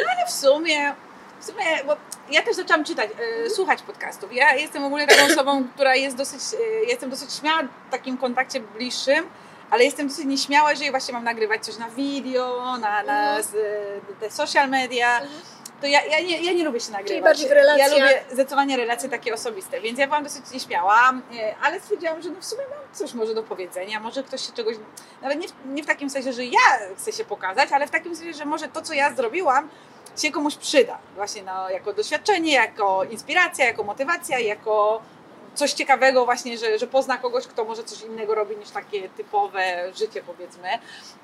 no 0.04 0.10
ale 0.16 0.26
w 0.26 0.30
sumie, 0.30 0.94
w 1.40 1.44
sumie, 1.44 1.64
bo 1.86 1.96
ja 2.30 2.42
też 2.42 2.56
zaczęłam 2.56 2.84
czytać, 2.84 3.10
e, 3.46 3.50
słuchać 3.50 3.82
podcastów. 3.82 4.32
Ja 4.32 4.54
jestem 4.54 4.84
ogólnie 4.84 5.06
taką 5.06 5.24
osobą, 5.32 5.64
która 5.74 5.94
jest 5.94 6.16
dosyć, 6.16 6.40
e, 6.54 6.84
jestem 6.84 7.10
dosyć 7.10 7.32
śmiała 7.34 7.62
w 7.88 7.90
takim 7.90 8.18
kontakcie 8.18 8.60
bliższym, 8.60 9.26
ale 9.70 9.84
jestem 9.84 10.08
dosyć 10.08 10.24
nieśmiała, 10.24 10.70
jeżeli 10.70 10.90
właśnie 10.90 11.14
mam 11.14 11.24
nagrywać 11.24 11.64
coś 11.64 11.76
na 11.78 11.88
video, 11.90 12.76
na, 12.78 13.02
na 13.02 13.28
Mhm. 13.28 13.42
z, 13.42 13.54
e, 13.54 14.20
te 14.20 14.30
social 14.30 14.68
media. 14.70 15.20
To 15.80 15.86
ja, 15.86 16.04
ja, 16.04 16.20
nie, 16.20 16.42
ja 16.42 16.52
nie 16.52 16.64
lubię 16.64 16.80
się 16.80 16.92
nagrywać. 16.92 17.22
bardziej 17.24 17.48
w 17.48 17.52
relacjach. 17.52 17.88
Ja 17.90 17.94
lubię 17.94 18.22
zdecydowanie 18.32 18.76
relacje 18.76 19.08
takie 19.08 19.34
osobiste, 19.34 19.80
więc 19.80 19.98
ja 19.98 20.06
byłam 20.06 20.24
dosyć 20.24 20.50
nieśmiała, 20.50 21.12
ale 21.62 21.80
stwierdziłam, 21.80 22.22
że 22.22 22.30
no 22.30 22.40
w 22.40 22.44
sumie 22.44 22.62
mam 22.70 22.94
coś 22.94 23.14
może 23.14 23.34
do 23.34 23.42
powiedzenia, 23.42 24.00
może 24.00 24.22
ktoś 24.22 24.46
się 24.46 24.52
czegoś, 24.52 24.76
nawet 25.22 25.38
nie 25.38 25.48
w, 25.48 25.52
nie 25.66 25.82
w 25.82 25.86
takim 25.86 26.10
sensie, 26.10 26.32
że 26.32 26.44
ja 26.44 26.60
chcę 26.96 27.12
się 27.12 27.24
pokazać, 27.24 27.72
ale 27.72 27.86
w 27.86 27.90
takim 27.90 28.16
sensie, 28.16 28.32
że 28.38 28.44
może 28.44 28.68
to, 28.68 28.82
co 28.82 28.94
ja 28.94 29.14
zrobiłam, 29.14 29.68
się 30.22 30.30
komuś 30.32 30.56
przyda. 30.56 30.98
Właśnie 31.16 31.42
no, 31.42 31.70
jako 31.70 31.92
doświadczenie, 31.92 32.52
jako 32.52 33.04
inspiracja, 33.04 33.64
jako 33.64 33.84
motywacja, 33.84 34.38
jako 34.38 35.02
coś 35.58 35.72
ciekawego 35.72 36.24
właśnie, 36.24 36.58
że, 36.58 36.78
że 36.78 36.86
pozna 36.86 37.16
kogoś, 37.18 37.46
kto 37.46 37.64
może 37.64 37.84
coś 37.84 38.02
innego 38.02 38.34
robi 38.34 38.56
niż 38.56 38.70
takie 38.70 39.08
typowe 39.08 39.92
życie 39.94 40.22
powiedzmy. 40.26 40.68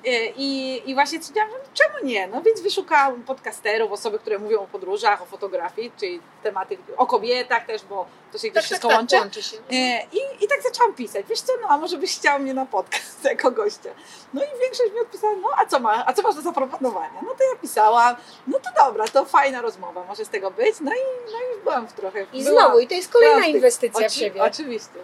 E, 0.05 0.25
I, 0.37 0.81
i 0.89 0.93
właśnie 0.93 1.19
stwierdziłam, 1.23 1.49
że 1.49 1.57
czemu 1.73 2.05
nie? 2.07 2.27
No 2.27 2.41
więc 2.41 2.61
wyszukałam 2.61 3.23
podcasterów, 3.23 3.91
osoby, 3.91 4.19
które 4.19 4.39
mówią 4.39 4.61
o 4.61 4.67
podróżach, 4.67 5.21
o 5.21 5.25
fotografii, 5.25 5.91
czyli 5.99 6.19
tematy 6.43 6.77
o 6.97 7.05
kobietach 7.05 7.65
też, 7.65 7.83
bo 7.83 8.05
to 8.31 8.37
się 8.37 8.47
gdzieś 8.49 8.53
Tak, 8.53 8.53
tak, 8.53 8.63
wszystko 8.63 8.87
tak, 8.87 8.97
łączy. 8.97 9.15
łączy 9.15 9.43
się. 9.43 9.57
E, 9.57 10.03
I, 10.11 10.43
I 10.43 10.47
tak 10.47 10.61
zaczęłam 10.63 10.93
pisać. 10.93 11.25
Wiesz 11.29 11.41
co, 11.41 11.53
no 11.61 11.67
a 11.69 11.77
może 11.77 11.97
byś 11.97 12.15
chciał 12.17 12.39
mnie 12.39 12.53
na 12.53 12.65
podcast 12.65 13.23
jako 13.33 13.51
gościa. 13.51 13.89
No 14.33 14.41
i 14.43 14.47
większość 14.61 14.93
mi 14.93 14.99
odpisała, 14.99 15.33
no 15.41 15.47
a 15.57 15.65
co, 15.65 15.79
ma, 15.79 16.05
a 16.05 16.13
co 16.13 16.21
masz 16.21 16.35
do 16.35 16.41
zaproponowania? 16.41 17.21
No 17.23 17.29
to 17.29 17.43
ja 17.53 17.59
pisałam, 17.61 18.15
no 18.47 18.59
to 18.59 18.69
dobra, 18.85 19.07
to 19.07 19.25
fajna 19.25 19.61
rozmowa 19.61 20.03
może 20.03 20.25
z 20.25 20.29
tego 20.29 20.51
być. 20.51 20.75
No 20.81 20.91
i, 20.91 21.31
no 21.31 21.37
i 21.37 21.63
byłam 21.63 21.87
w 21.87 21.93
trochę. 21.93 22.23
I 22.33 22.43
byłam- 22.43 22.63
znowu, 22.65 22.79
i 22.79 22.87
to 22.87 22.93
jest 22.93 23.11
kolejna 23.13 23.45
inwestycja 23.45 24.01
w 24.09 24.11
oczy- 24.11 24.19
siebie. 24.25 24.43
Oczywiście. 24.43 24.99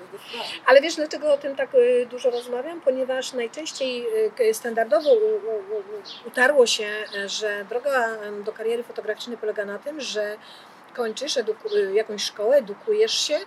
Ale 0.66 0.82
wiesz, 0.82 0.96
dlaczego 0.96 1.34
o 1.34 1.38
tym 1.38 1.56
tak 1.56 1.76
y, 1.76 2.08
dużo 2.10 2.30
rozmawiam? 2.30 2.82
Ponieważ 2.82 3.34
najczęściej 3.34 4.08
y, 4.40 4.54
standardowo 4.54 5.10
utarło 6.28 6.68
się, 6.68 6.88
y, 7.16 7.30
że 7.30 7.66
droga 7.70 8.18
do 8.46 8.54
kariery 8.54 8.84
fotograficznej 8.84 9.38
polega 9.38 9.66
na 9.66 9.80
tym, 9.80 10.02
że 10.02 10.38
kończysz 10.94 11.40
jakąś 11.94 12.24
szkołę, 12.24 12.58
edukujesz 12.58 13.28
się, 13.28 13.40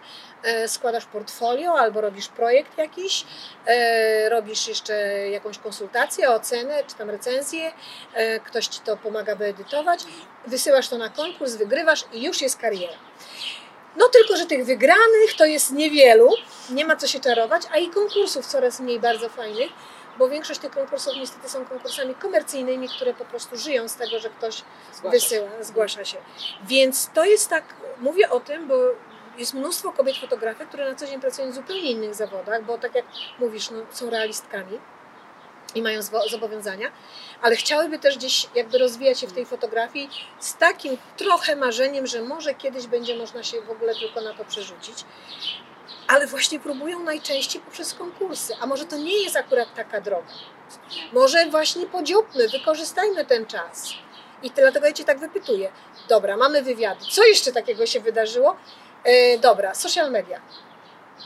e, 0.42 0.68
składasz 0.68 1.04
portfolio 1.04 1.78
albo 1.78 2.00
robisz 2.00 2.28
projekt 2.28 2.78
jakiś, 2.78 3.24
e, 3.66 4.28
robisz 4.28 4.68
jeszcze 4.68 4.94
jakąś 5.30 5.58
konsultację, 5.58 6.30
ocenę 6.30 6.84
czy 6.86 6.94
tam 6.94 7.10
recenzję, 7.10 7.72
e, 8.14 8.40
ktoś 8.40 8.66
ci 8.66 8.80
to 8.80 8.96
pomaga 8.96 9.34
wyedytować, 9.34 10.00
wysyłasz 10.46 10.88
to 10.88 10.98
na 10.98 11.08
konkurs, 11.08 11.54
wygrywasz 11.54 12.04
i 12.12 12.22
już 12.22 12.42
jest 12.42 12.56
kariera. 12.58 12.94
No 13.96 14.08
tylko, 14.08 14.36
że 14.36 14.46
tych 14.46 14.64
wygranych 14.66 15.34
to 15.38 15.44
jest 15.44 15.72
niewielu, 15.72 16.28
nie 16.70 16.84
ma 16.84 16.96
co 16.96 17.06
się 17.06 17.20
czarować, 17.20 17.62
a 17.72 17.78
i 17.78 17.88
konkursów 17.88 18.46
coraz 18.46 18.80
mniej 18.80 19.00
bardzo 19.00 19.28
fajnych, 19.28 19.70
bo 20.18 20.28
większość 20.28 20.60
tych 20.60 20.70
konkursów 20.70 21.12
niestety 21.16 21.48
są 21.48 21.64
konkursami 21.64 22.14
komercyjnymi, 22.14 22.88
które 22.88 23.14
po 23.14 23.24
prostu 23.24 23.56
żyją 23.56 23.88
z 23.88 23.96
tego, 23.96 24.18
że 24.18 24.30
ktoś 24.30 24.62
Zgłaszam. 24.92 25.10
wysyła, 25.10 25.48
zgłasza 25.60 26.04
się. 26.04 26.16
Więc 26.66 27.10
to 27.14 27.24
jest 27.24 27.50
tak, 27.50 27.64
mówię 27.98 28.30
o 28.30 28.40
tym, 28.40 28.68
bo 28.68 28.74
jest 29.38 29.54
mnóstwo 29.54 29.92
kobiet 29.92 30.16
fotografek, 30.16 30.68
które 30.68 30.90
na 30.90 30.94
co 30.96 31.06
dzień 31.06 31.20
pracują 31.20 31.50
w 31.50 31.54
zupełnie 31.54 31.90
innych 31.90 32.14
zawodach, 32.14 32.64
bo 32.64 32.78
tak 32.78 32.94
jak 32.94 33.04
mówisz, 33.38 33.70
no, 33.70 33.78
są 33.90 34.10
realistkami 34.10 34.78
i 35.74 35.82
mają 35.82 36.00
zobowiązania, 36.30 36.90
ale 37.44 37.56
chciałyby 37.56 37.98
też 37.98 38.18
gdzieś 38.18 38.46
jakby 38.54 38.78
rozwijać 38.78 39.20
się 39.20 39.26
w 39.26 39.32
tej 39.32 39.46
fotografii 39.46 40.10
z 40.40 40.56
takim 40.56 40.96
trochę 41.16 41.56
marzeniem, 41.56 42.06
że 42.06 42.22
może 42.22 42.54
kiedyś 42.54 42.86
będzie 42.86 43.16
można 43.16 43.42
się 43.42 43.60
w 43.60 43.70
ogóle 43.70 43.94
tylko 43.94 44.20
na 44.20 44.34
to 44.34 44.44
przerzucić. 44.44 45.04
Ale 46.08 46.26
właśnie 46.26 46.60
próbują 46.60 47.00
najczęściej 47.00 47.62
poprzez 47.62 47.94
konkursy, 47.94 48.54
a 48.60 48.66
może 48.66 48.84
to 48.84 48.96
nie 48.96 49.22
jest 49.22 49.36
akurat 49.36 49.74
taka 49.74 50.00
droga. 50.00 50.32
Może 51.12 51.46
właśnie 51.46 51.86
podzióbmy, 51.86 52.48
wykorzystajmy 52.48 53.24
ten 53.24 53.46
czas. 53.46 53.92
I 54.42 54.50
dlatego 54.50 54.86
ja 54.86 54.92
Cię 54.92 55.04
tak 55.04 55.18
wypytuję. 55.18 55.72
Dobra, 56.08 56.36
mamy 56.36 56.62
wywiady. 56.62 57.04
Co 57.10 57.24
jeszcze 57.24 57.52
takiego 57.52 57.86
się 57.86 58.00
wydarzyło? 58.00 58.56
E, 59.04 59.38
dobra, 59.38 59.74
social 59.74 60.10
media. 60.10 60.40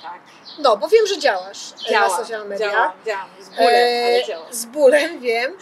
Tak. 0.03 0.20
No, 0.59 0.77
bo 0.77 0.88
wiem, 0.88 1.07
że 1.07 1.18
działasz 1.18 1.72
e, 1.72 1.90
Działam, 1.90 2.11
na 2.11 2.16
social 2.16 2.48
media. 2.48 2.70
działam, 2.70 2.92
działam. 3.07 3.29
Z 3.40 3.48
bólem, 3.48 3.74
E, 3.74 4.05
ale 4.07 4.24
działam. 4.24 4.53
Z 4.55 4.64
bólem, 4.64 5.20
wiem, 5.20 5.57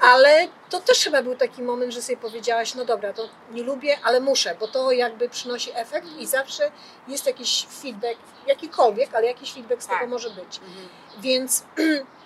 ale 0.00 0.48
to 0.70 0.80
też 0.80 1.04
chyba 1.04 1.22
był 1.22 1.36
taki 1.36 1.62
moment, 1.62 1.92
że 1.92 2.02
sobie 2.02 2.16
powiedziałaś, 2.16 2.74
no 2.74 2.84
dobra, 2.84 3.12
to 3.12 3.28
nie 3.50 3.62
lubię, 3.62 3.98
ale 4.04 4.20
muszę, 4.20 4.54
bo 4.60 4.68
to 4.68 4.92
jakby 4.92 5.28
przynosi 5.28 5.70
efekt 5.74 6.06
i 6.18 6.26
zawsze 6.26 6.70
jest 7.08 7.26
jakiś 7.26 7.66
feedback, 7.82 8.18
jakikolwiek, 8.46 9.14
ale 9.14 9.26
jakiś 9.26 9.52
feedback 9.52 9.82
z 9.82 9.86
Tak. 9.86 9.98
tego 9.98 10.10
może 10.10 10.30
być. 10.30 10.58
Mhm. 10.58 10.88
Więc 11.18 11.64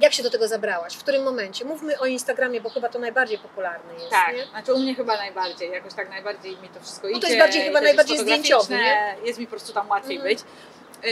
jak 0.00 0.12
się 0.14 0.22
do 0.22 0.30
tego 0.30 0.48
zabrałaś? 0.48 0.94
W 0.96 0.98
którym 1.02 1.22
momencie? 1.22 1.64
Mówmy 1.64 1.98
o 1.98 2.06
Instagramie, 2.06 2.60
bo 2.60 2.70
chyba 2.70 2.88
to 2.88 2.98
najbardziej 2.98 3.38
popularny 3.38 3.94
jest, 3.94 4.10
Tak, 4.10 4.36
nie? 4.36 4.46
znaczy 4.46 4.72
u 4.74 4.78
mnie 4.78 4.94
chyba 4.94 5.16
najbardziej, 5.16 5.70
jakoś 5.70 5.94
tak 5.94 6.08
najbardziej 6.10 6.56
mi 6.58 6.68
to 6.68 6.80
wszystko 6.80 7.08
idzie. 7.08 7.14
No 7.16 7.20
to 7.20 7.26
jest 7.26 7.38
bardziej 7.38 7.62
chyba 7.62 7.80
najbardziej 7.80 8.18
zdjęciowy, 8.18 8.78
Jest 9.24 9.38
mi 9.38 9.46
po 9.46 9.50
prostu 9.50 9.72
tam 9.72 9.88
łatwiej 9.90 10.16
Mhm. 10.16 10.34
być. 10.34 10.44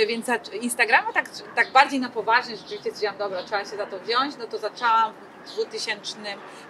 Y, 0.02 0.06
Więc 0.06 0.26
Instagrama 0.60 1.12
tak, 1.12 1.24
tak 1.56 1.72
bardziej 1.72 2.00
na 2.00 2.08
poważnie 2.08 2.56
rzeczywiście 2.56 2.78
stwierdziłam, 2.78 3.16
dobra, 3.18 3.42
trzeba 3.42 3.60
się 3.64 3.76
za 3.76 3.86
to 3.86 3.98
wziąć, 3.98 4.34
no 4.38 4.46
to 4.46 4.58
zaczęłam 4.58 5.12
w 5.46 5.52
2000, 5.52 6.18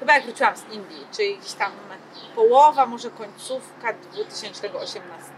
chyba 0.01 0.15
jak 0.15 0.25
wróciłam 0.25 0.57
z 0.57 0.63
Indii, 0.73 1.07
czyli 1.17 1.37
gdzieś 1.39 1.53
tam 1.53 1.73
połowa, 2.35 2.87
może 2.87 3.11
końcówka 3.11 3.93
2018, 3.93 5.33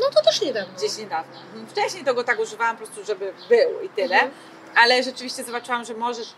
No 0.00 0.06
to 0.14 0.22
też 0.24 0.40
niedawno. 0.40 0.74
gdzieś 0.78 0.98
niedawno. 0.98 1.32
Wcześniej 1.68 2.04
to 2.04 2.14
go 2.14 2.24
tak 2.24 2.38
używałam 2.40 2.76
po 2.76 2.84
prostu, 2.84 3.04
żeby 3.04 3.32
był 3.48 3.80
i 3.82 3.88
tyle, 3.88 4.14
Mhm. 4.14 4.30
Ale 4.78 5.02
rzeczywiście 5.02 5.44
zobaczyłam, 5.44 5.84
że 5.84 5.94
możesz, 5.94 6.28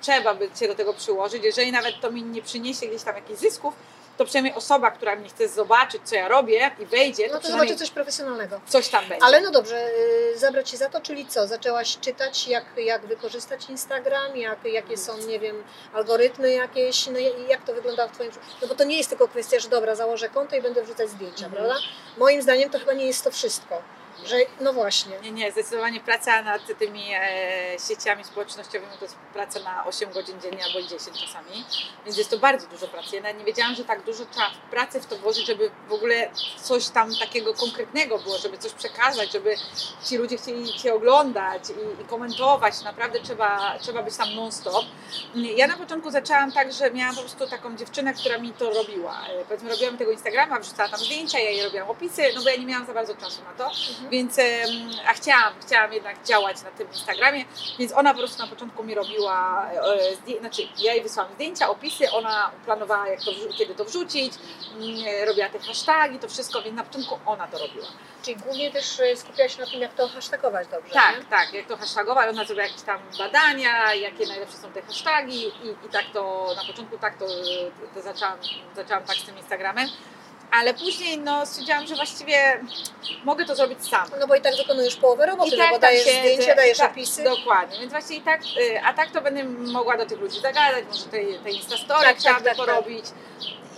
trzeba 0.00 0.34
by 0.34 0.50
się 0.60 0.68
do 0.68 0.74
tego 0.74 0.94
przyłożyć, 0.94 1.44
jeżeli 1.44 1.72
nawet 1.72 1.94
to 2.00 2.10
mi 2.10 2.22
nie 2.22 2.42
przyniesie 2.42 2.86
gdzieś 2.86 3.02
tam 3.02 3.14
jakichś 3.16 3.40
zysków, 3.40 3.74
to 4.16 4.24
przynajmniej 4.24 4.54
osoba, 4.54 4.90
która 4.90 5.16
mnie 5.16 5.28
chce 5.28 5.48
zobaczyć, 5.48 6.02
co 6.04 6.14
ja 6.14 6.28
robię 6.28 6.70
i 6.80 6.86
wejdzie, 6.86 7.22
No 7.22 7.28
to 7.28 7.34
to 7.34 7.40
przynajmniej 7.40 7.68
zobaczę 7.68 7.84
coś 7.84 7.90
profesjonalnego. 7.94 8.60
coś 8.68 8.88
tam 8.88 9.08
będzie. 9.08 9.24
Ale 9.24 9.40
no 9.40 9.50
dobrze, 9.50 9.88
y, 10.34 10.38
zabrać 10.38 10.70
się 10.70 10.76
za 10.76 10.88
to, 10.90 11.00
czyli 11.00 11.26
co? 11.26 11.46
Zaczęłaś 11.46 11.98
czytać, 12.00 12.48
jak, 12.48 12.64
jak 12.76 13.06
wykorzystać 13.06 13.70
Instagram, 13.70 14.36
jak, 14.36 14.64
jakie 14.64 14.96
są, 14.96 15.16
nie 15.18 15.40
wiem, 15.40 15.62
algorytmy 15.94 16.52
jakieś, 16.52 17.06
no 17.06 17.18
jak 17.48 17.64
to 17.64 17.74
wyglądało 17.74 18.08
w 18.08 18.12
Twoim 18.12 18.30
życiu? 18.32 18.44
No 18.62 18.68
bo 18.68 18.74
to 18.74 18.84
nie 18.84 18.96
jest 18.96 19.08
tylko 19.08 19.28
kwestia, 19.28 19.58
że 19.60 19.68
dobra, 19.68 19.94
założę 19.94 20.28
konto 20.28 20.56
i 20.56 20.62
będę 20.62 20.82
wrzucać 20.82 21.10
zdjęcia, 21.10 21.46
Mhm. 21.46 21.52
prawda? 21.64 21.86
Moim 22.18 22.42
zdaniem 22.42 22.70
to 22.70 22.78
chyba 22.78 22.92
nie 22.92 23.06
jest 23.06 23.24
to 23.24 23.30
wszystko. 23.30 23.82
Że, 24.24 24.36
no 24.60 24.72
właśnie. 24.72 25.12
Nie, 25.22 25.32
nie, 25.32 25.52
zdecydowanie 25.52 26.00
praca 26.00 26.42
nad 26.42 26.62
tymi 26.78 27.02
e, 27.14 27.20
sieciami 27.88 28.24
społecznościowymi 28.24 28.92
to 28.98 29.04
jest 29.04 29.16
praca 29.32 29.60
na 29.60 29.86
8 29.86 30.12
godzin 30.12 30.40
dziennie 30.40 30.64
albo 30.64 30.78
i 30.78 30.88
10 30.88 31.20
czasami, 31.20 31.64
więc 32.04 32.18
jest 32.18 32.30
to 32.30 32.38
bardzo 32.38 32.66
dużo 32.66 32.88
pracy. 32.88 33.16
Ja 33.16 33.32
nie 33.32 33.44
wiedziałam, 33.44 33.74
że 33.74 33.84
tak 33.84 34.02
dużo 34.02 34.24
trzeba 34.26 34.50
pracy 34.70 35.00
w 35.00 35.06
to 35.06 35.16
włożyć, 35.16 35.46
żeby 35.46 35.70
w 35.88 35.92
ogóle 35.92 36.30
coś 36.62 36.88
tam 36.88 37.16
takiego 37.16 37.54
konkretnego 37.54 38.18
było, 38.18 38.38
żeby 38.38 38.58
coś 38.58 38.72
przekazać, 38.72 39.32
żeby 39.32 39.56
ci 40.04 40.16
ludzie 40.16 40.36
chcieli 40.36 40.72
Cię 40.78 40.94
oglądać 40.94 41.62
i, 41.70 42.02
i 42.02 42.04
komentować. 42.04 42.82
Naprawdę 42.82 43.20
trzeba, 43.20 43.78
trzeba 43.80 44.02
być 44.02 44.16
tam 44.16 44.34
non-stop. 44.34 44.84
Ja 45.34 45.66
na 45.66 45.76
początku 45.76 46.10
zaczęłam 46.10 46.52
tak, 46.52 46.72
że 46.72 46.90
miałam 46.90 47.14
po 47.14 47.20
prostu 47.20 47.46
taką 47.46 47.76
dziewczynę, 47.76 48.14
która 48.14 48.38
mi 48.38 48.52
to 48.52 48.70
robiła. 48.70 49.26
E, 49.28 49.44
Powiedzmy, 49.44 49.70
robiłam 49.70 49.98
tego 49.98 50.10
Instagrama, 50.10 50.58
wrzucała 50.60 50.88
tam 50.88 51.00
zdjęcia, 51.00 51.38
ja 51.38 51.50
jej 51.50 51.62
robiłam 51.64 51.90
opisy, 51.90 52.22
no 52.34 52.42
bo 52.42 52.48
ja 52.50 52.56
nie 52.56 52.66
miałam 52.66 52.86
za 52.86 52.94
bardzo 52.94 53.14
czasu 53.14 53.42
na 53.44 53.64
to. 53.64 53.70
Więc, 54.14 54.38
a 55.08 55.12
chciałam, 55.12 55.52
chciałam 55.66 55.92
jednak 55.92 56.24
działać 56.24 56.62
na 56.62 56.70
tym 56.70 56.88
Instagramie, 56.88 57.44
więc 57.78 57.92
ona 57.92 58.12
po 58.12 58.18
prostu 58.18 58.42
na 58.42 58.48
początku 58.48 58.84
mi 58.84 58.94
robiła, 58.94 59.66
e, 59.72 60.14
zdję, 60.14 60.40
znaczy 60.40 60.62
ja 60.78 60.94
jej 60.94 61.02
wysłałam 61.02 61.32
zdjęcia, 61.34 61.68
opisy, 61.68 62.10
ona 62.10 62.50
planowała 62.64 63.08
jak 63.08 63.20
to, 63.20 63.30
kiedy 63.58 63.74
to 63.74 63.84
wrzucić, 63.84 64.32
mm, 64.76 65.26
robiła 65.26 65.48
te 65.48 65.58
hasztagi, 65.58 66.18
to 66.18 66.28
wszystko, 66.28 66.62
więc 66.62 66.76
na 66.76 66.84
początku 66.84 67.18
ona 67.26 67.46
to 67.46 67.58
robiła. 67.58 67.86
Czyli 68.22 68.36
głównie 68.36 68.70
też 68.72 69.00
skupiałaś 69.16 69.56
się 69.56 69.60
na 69.60 69.66
tym, 69.70 69.80
jak 69.80 69.94
to 69.94 70.08
hashtagować 70.08 70.68
dobrze, 70.68 70.94
Tak, 70.94 71.18
nie? 71.18 71.24
tak, 71.24 71.52
jak 71.52 71.66
to 71.66 71.76
hashtagować, 71.76 72.28
ona 72.28 72.44
zrobiła 72.44 72.66
jakieś 72.66 72.82
tam 72.82 72.98
badania, 73.18 73.94
jakie 73.94 74.26
najlepsze 74.26 74.56
są 74.56 74.72
te 74.72 74.82
hasztagi 74.82 75.44
i, 75.46 75.86
i 75.86 75.88
tak 75.92 76.04
to, 76.12 76.54
na 76.56 76.64
początku 76.64 76.98
tak 76.98 77.18
to, 77.18 77.26
to 77.94 78.02
zaczęłam, 78.02 78.38
zaczęłam 78.76 79.04
tak 79.04 79.16
z 79.16 79.24
tym 79.24 79.38
Instagramem. 79.38 79.88
Ale 80.50 80.74
później 80.74 81.18
no, 81.18 81.46
stwierdziłam, 81.46 81.86
że 81.86 81.94
właściwie 81.94 82.60
mogę 83.24 83.44
to 83.44 83.54
zrobić 83.54 83.88
sama. 83.88 84.16
No 84.20 84.26
bo 84.26 84.34
i 84.34 84.40
tak 84.40 84.56
wykonujesz 84.56 84.96
połowę 84.96 85.26
roboty, 85.26 85.56
I 85.56 85.58
no 85.58 85.64
tak 85.64 85.72
bo 85.72 85.78
dajesz 85.78 86.04
siedzę, 86.04 86.18
zdjęcia, 86.18 86.54
dajesz 86.54 86.78
tak, 86.78 86.90
opisy. 86.92 87.24
Dokładnie, 87.24 87.78
więc 87.80 87.92
właśnie 87.92 88.16
i 88.16 88.20
tak, 88.20 88.40
y, 88.42 88.80
a 88.84 88.92
tak 88.92 89.10
to 89.10 89.20
będę 89.20 89.44
mogła 89.44 89.96
do 89.96 90.06
tych 90.06 90.20
ludzi 90.20 90.40
zagadać, 90.40 90.84
może 90.90 91.04
te, 91.04 91.18
te 91.44 91.50
Instastory 91.50 92.04
Tak, 92.04 92.22
tak, 92.22 92.38
by 92.38 92.44
tak, 92.44 92.56
tak. 92.56 92.66
porobić. 92.66 93.04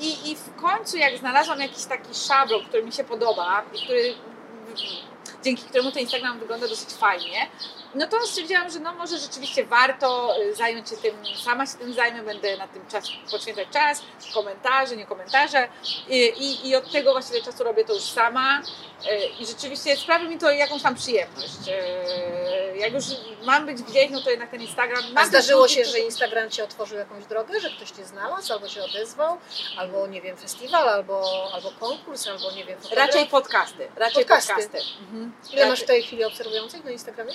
I, 0.01 0.31
I 0.31 0.37
w 0.37 0.55
końcu 0.57 0.97
jak 0.97 1.19
znalazłam 1.19 1.61
jakiś 1.61 1.85
taki 1.85 2.15
szablon, 2.15 2.65
który 2.65 2.83
mi 2.83 2.93
się 2.93 3.05
podoba 3.05 3.65
i 3.75 3.85
który, 3.85 4.15
dzięki 5.45 5.63
któremu 5.63 5.93
ten 5.93 6.03
Instagram 6.03 6.39
wygląda 6.39 6.69
dosyć 6.69 6.91
fajnie, 6.91 7.49
no 7.97 8.07
to 8.07 8.27
stwierdziłam, 8.27 8.71
że 8.71 8.79
no 8.81 8.95
może 8.95 9.19
rzeczywiście 9.19 9.65
warto 9.65 10.35
y, 10.43 10.55
zająć 10.55 10.89
się 10.89 10.97
tym, 10.97 11.15
sama 11.45 11.67
się 11.67 11.75
tym 11.79 11.93
zajmę, 11.95 12.23
będę 12.23 12.57
na 12.57 12.69
tym 12.69 12.87
czas, 12.87 13.05
poświęcać 13.31 13.69
czas, 13.73 14.03
komentarze, 14.35 14.97
nie 14.97 15.07
komentarze 15.07 15.69
i, 16.09 16.17
i, 16.19 16.69
i 16.69 16.77
od 16.77 16.93
tego 16.93 17.13
właściwie 17.13 17.43
czasu 17.43 17.65
robię 17.65 17.85
to 17.85 17.95
już 17.95 18.03
sama 18.03 18.61
y, 18.61 19.27
i 19.41 19.47
rzeczywiście 19.47 19.97
sprawia 19.97 20.29
mi 20.29 20.39
to 20.39 20.51
jakąś 20.51 20.83
tam 20.83 20.95
przyjemność. 20.95 21.69
Y, 21.69 22.79
Jak 22.79 22.93
już 22.93 23.05
mam 23.45 23.67
być 23.67 23.83
gdzieś, 23.83 24.11
no 24.11 24.21
to 24.21 24.31
jednak 24.31 24.51
ten 24.51 24.63
Instagram... 24.63 25.05
A 25.15 25.27
zdarzyło 25.27 25.63
ludzi, 25.63 25.75
się, 25.75 25.85
że 25.85 25.99
Instagram 25.99 26.51
Ci 26.51 26.63
otworzył 26.63 26.99
jakąś 26.99 27.25
drogę, 27.25 27.61
że 27.61 27.71
ktoś 27.71 27.91
Cię 27.91 28.05
znalazł, 28.05 28.53
albo 28.53 28.69
się 28.69 28.85
odezwał, 28.85 29.39
albo 29.79 30.07
nie 30.07 30.23
wiem, 30.23 30.37
festiwal, 30.37 30.89
albo, 30.89 31.49
albo 31.55 31.71
konkurs, 31.71 32.27
albo 32.27 32.51
nie 32.51 32.65
wiem, 32.65 32.79
fotograf? 32.81 33.07
Raczej 33.07 33.27
podcasty, 33.27 33.89
raczej 33.97 34.25
Podcasty. 34.25 34.53
podcasty. 34.53 34.79
Mhm. 35.01 35.33
Ile 35.53 35.69
masz 35.69 35.81
w 35.83 35.87
tej 35.87 36.03
chwili 36.03 36.25
obserwujących 36.25 36.85
na 36.85 36.91
Instagramie? 36.91 37.33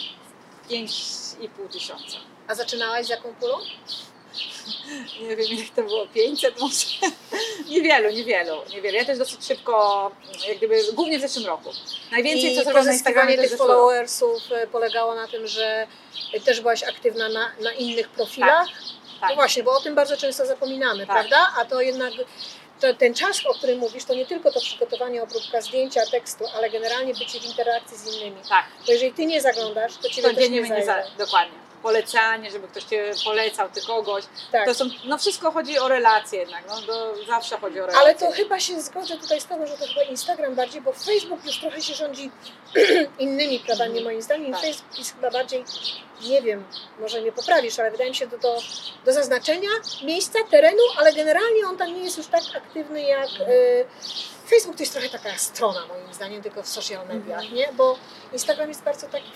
5,5 0.70 1.48
tysiąca. 1.72 2.18
A 2.48 2.56
zaczynałaś 2.56 3.06
z 3.06 3.10
jaką 3.10 3.34
pulą? 3.34 3.58
Nie 5.22 5.36
wiem, 5.36 5.58
jak 5.58 5.70
to 5.76 5.84
było, 5.84 6.08
500 6.08 6.60
może? 6.60 6.86
niewielu, 7.70 8.10
niewielu, 8.10 8.56
niewielu. 8.74 8.98
Ja 8.98 9.06
też 9.06 9.18
dosyć 9.18 9.46
szybko, 9.46 10.12
jak 10.48 10.58
gdyby, 10.58 10.78
głównie 10.94 11.20
w 11.20 11.22
zeszłym 11.22 11.46
roku. 11.46 11.70
Najwięcej, 12.12 12.54
I 12.54 12.56
co 12.56 12.64
zrobiłam 12.64 12.86
na 12.86 12.94
Instagramie, 12.94 13.38
tych 13.38 13.58
followersów 13.58 14.52
e, 14.52 14.68
polegało 14.68 15.16
na 15.16 15.28
tym, 15.28 15.48
że 15.48 15.88
też 16.46 16.62
byłaś 16.62 16.84
aktywna 16.84 17.30
na, 17.30 17.52
na 17.60 17.72
innych 17.72 18.10
profilach. 18.10 18.68
No 19.22 19.28
Tak. 19.28 19.36
właśnie, 19.36 19.64
bo 19.64 19.72
o 19.72 19.82
tym 19.82 19.96
bardzo 19.96 20.18
często 20.18 20.46
zapominamy, 20.46 21.08
Tak. 21.08 21.16
prawda? 21.16 21.54
A 21.58 21.66
to 21.66 21.82
jednak 21.82 22.14
to, 22.82 22.94
ten 22.94 23.14
czas, 23.14 23.46
o 23.46 23.54
którym 23.54 23.80
mówisz, 23.80 24.04
to 24.06 24.14
nie 24.16 24.26
tylko 24.26 24.52
to 24.52 24.60
przygotowanie, 24.60 25.24
obróbka 25.24 25.62
zdjęcia, 25.62 26.02
tekstu, 26.12 26.44
ale 26.56 26.70
generalnie 26.70 27.14
bycie 27.14 27.40
w 27.40 27.46
interakcji 27.46 27.98
z 27.98 28.16
innymi. 28.16 28.38
Tak, 28.50 28.66
Bo 28.86 28.92
jeżeli 28.92 29.14
ty 29.14 29.26
nie 29.26 29.42
zaglądasz, 29.42 29.98
to 29.98 30.10
ciebie 30.10 30.34
też 30.34 30.50
nie 30.50 30.62
mnie 30.62 30.70
zajmie. 30.70 30.86
za, 30.86 31.04
dokładnie. 31.18 31.61
Polecanie, 31.84 32.52
żeby 32.52 32.68
ktoś 32.68 32.84
Cię 32.84 33.12
polecał, 33.26 33.70
Ty 33.70 33.82
kogoś. 33.82 34.24
Tak. 34.52 34.66
To 34.66 34.74
są, 34.74 34.86
no 35.06 35.18
wszystko 35.18 35.52
chodzi 35.52 35.80
o 35.80 35.88
relacje 35.88 36.40
jednak, 36.40 36.64
no 36.68 36.82
to 36.82 37.26
zawsze 37.28 37.58
chodzi 37.58 37.80
o 37.80 37.86
relacje. 37.86 38.02
Ale 38.02 38.16
to 38.16 38.32
chyba 38.32 38.60
się 38.60 38.82
zgodzę 38.82 39.18
tutaj 39.18 39.42
z 39.42 39.46
Tobą, 39.46 39.66
że 39.66 39.78
to 39.78 39.88
chyba 39.88 40.04
Instagram 40.04 40.56
bardziej, 40.56 40.82
bo 40.82 40.94
Facebook 40.94 41.46
już 41.46 41.60
trochę 41.60 41.82
się 41.82 41.94
rządzi 41.94 42.32
innymi 43.20 43.60
prawami 43.60 44.04
moim 44.04 44.22
zdaniem. 44.22 44.52
Tak. 44.52 44.62
Facebook 44.62 44.98
jest 44.98 45.16
chyba 45.16 45.32
bardziej 45.32 45.64
nie 46.30 46.42
wiem, 46.42 46.66
może 47.00 47.22
mnie 47.22 47.32
poprawisz, 47.32 47.80
ale 47.80 47.92
wydaje 47.92 48.10
mi 48.10 48.16
się 48.16 48.28
do, 48.28 48.38
do, 48.38 48.58
do 49.06 49.14
zaznaczenia 49.14 49.70
miejsca, 50.04 50.40
terenu, 50.52 50.84
ale 50.98 51.14
generalnie 51.14 51.68
on 51.68 51.78
tam 51.78 51.94
nie 51.94 52.04
jest 52.04 52.18
już 52.18 52.28
tak 52.28 52.42
aktywny 52.56 53.02
jak 53.02 53.30
y, 53.50 53.86
Facebook 54.52 54.78
to 54.78 54.84
jest 54.84 54.94
trochę 54.94 55.10
taka 55.10 55.38
strona 55.38 55.86
moim 55.88 56.14
zdaniem, 56.14 56.42
tylko 56.42 56.64
w 56.64 56.68
social 56.68 57.08
mediach, 57.08 57.40
Mhm. 57.42 57.54
nie? 57.56 57.74
Bo 57.74 57.98
Instagram 58.34 58.70
jest 58.70 58.84
bardzo 58.84 59.08
taki, 59.08 59.32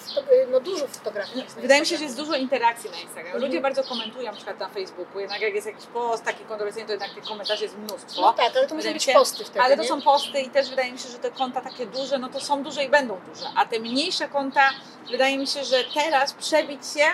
no 0.51 0.59
dużo 0.59 0.87
fotografii 0.87 1.43
jest 1.43 1.55
Wydaje 1.55 1.81
mi 1.81 1.87
się, 1.87 1.97
że 1.97 2.03
jest 2.03 2.17
dużo 2.17 2.35
interakcji 2.35 2.89
na 2.89 2.97
Instagramie. 2.99 3.33
Ludzie 3.39 3.57
Mhm. 3.57 3.63
bardzo 3.63 3.83
komentują 3.83 4.25
na 4.31 4.33
przykład 4.37 4.59
na 4.59 4.69
Facebooku, 4.69 5.19
jednak 5.19 5.41
jak 5.41 5.53
jest 5.55 5.67
jakiś 5.67 5.85
post 5.85 6.23
taki 6.23 6.43
kontrowersyjny, 6.45 6.87
to 6.87 6.93
jednak 6.93 7.13
tych 7.13 7.23
komentarzy 7.23 7.63
jest 7.63 7.77
mnóstwo. 7.77 8.21
No 8.21 8.33
tak, 8.33 8.51
ale 8.57 8.67
to 8.67 8.75
muszą 8.75 8.93
być 8.93 9.05
posty 9.13 9.43
wtedy, 9.43 9.61
Ale 9.61 9.75
to 9.77 9.81
nie? 9.83 9.89
są 9.89 10.01
posty 10.01 10.39
i 10.41 10.49
też 10.49 10.69
wydaje 10.69 10.91
mi 10.91 10.99
się, 10.99 11.09
że 11.09 11.17
te 11.19 11.31
konta 11.31 11.61
takie 11.61 11.85
duże, 11.85 12.17
no 12.17 12.29
to 12.29 12.39
są 12.39 12.63
duże 12.63 12.83
i 12.83 12.89
będą 12.89 13.19
duże. 13.33 13.45
A 13.55 13.65
te 13.65 13.79
mniejsze 13.79 14.29
konta, 14.29 14.69
wydaje 15.11 15.37
mi 15.37 15.47
się, 15.47 15.63
że 15.63 15.83
teraz 15.93 16.33
przebić 16.33 16.81
się, 16.87 17.05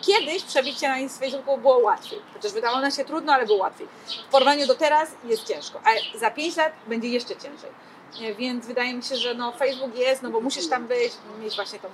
kiedyś 0.00 0.42
przebić 0.42 0.80
się 0.80 0.88
na 0.88 1.08
Facebooku 1.08 1.58
było 1.58 1.78
łatwiej. 1.78 2.20
Chociaż 2.34 2.52
wydawało 2.52 2.80
nam 2.80 2.90
się 2.90 3.04
trudno, 3.04 3.32
ale 3.32 3.46
było 3.46 3.58
łatwiej. 3.58 3.88
W 4.28 4.30
porównaniu 4.30 4.66
do 4.66 4.74
teraz 4.74 5.10
jest 5.24 5.44
ciężko, 5.48 5.80
a 5.84 6.18
za 6.18 6.30
5 6.30 6.56
lat 6.56 6.72
będzie 6.86 7.08
jeszcze 7.08 7.36
ciężej. 7.36 7.70
Nie, 8.20 8.34
Więc 8.34 8.66
wydaje 8.66 8.94
mi 8.94 9.02
się, 9.02 9.16
że 9.16 9.34
no 9.34 9.52
Facebook 9.52 9.96
jest, 9.96 10.22
no 10.22 10.30
bo 10.30 10.40
musisz 10.40 10.68
tam 10.68 10.86
być, 10.86 11.12
mieć 11.40 11.56
właśnie 11.56 11.78
tą, 11.78 11.88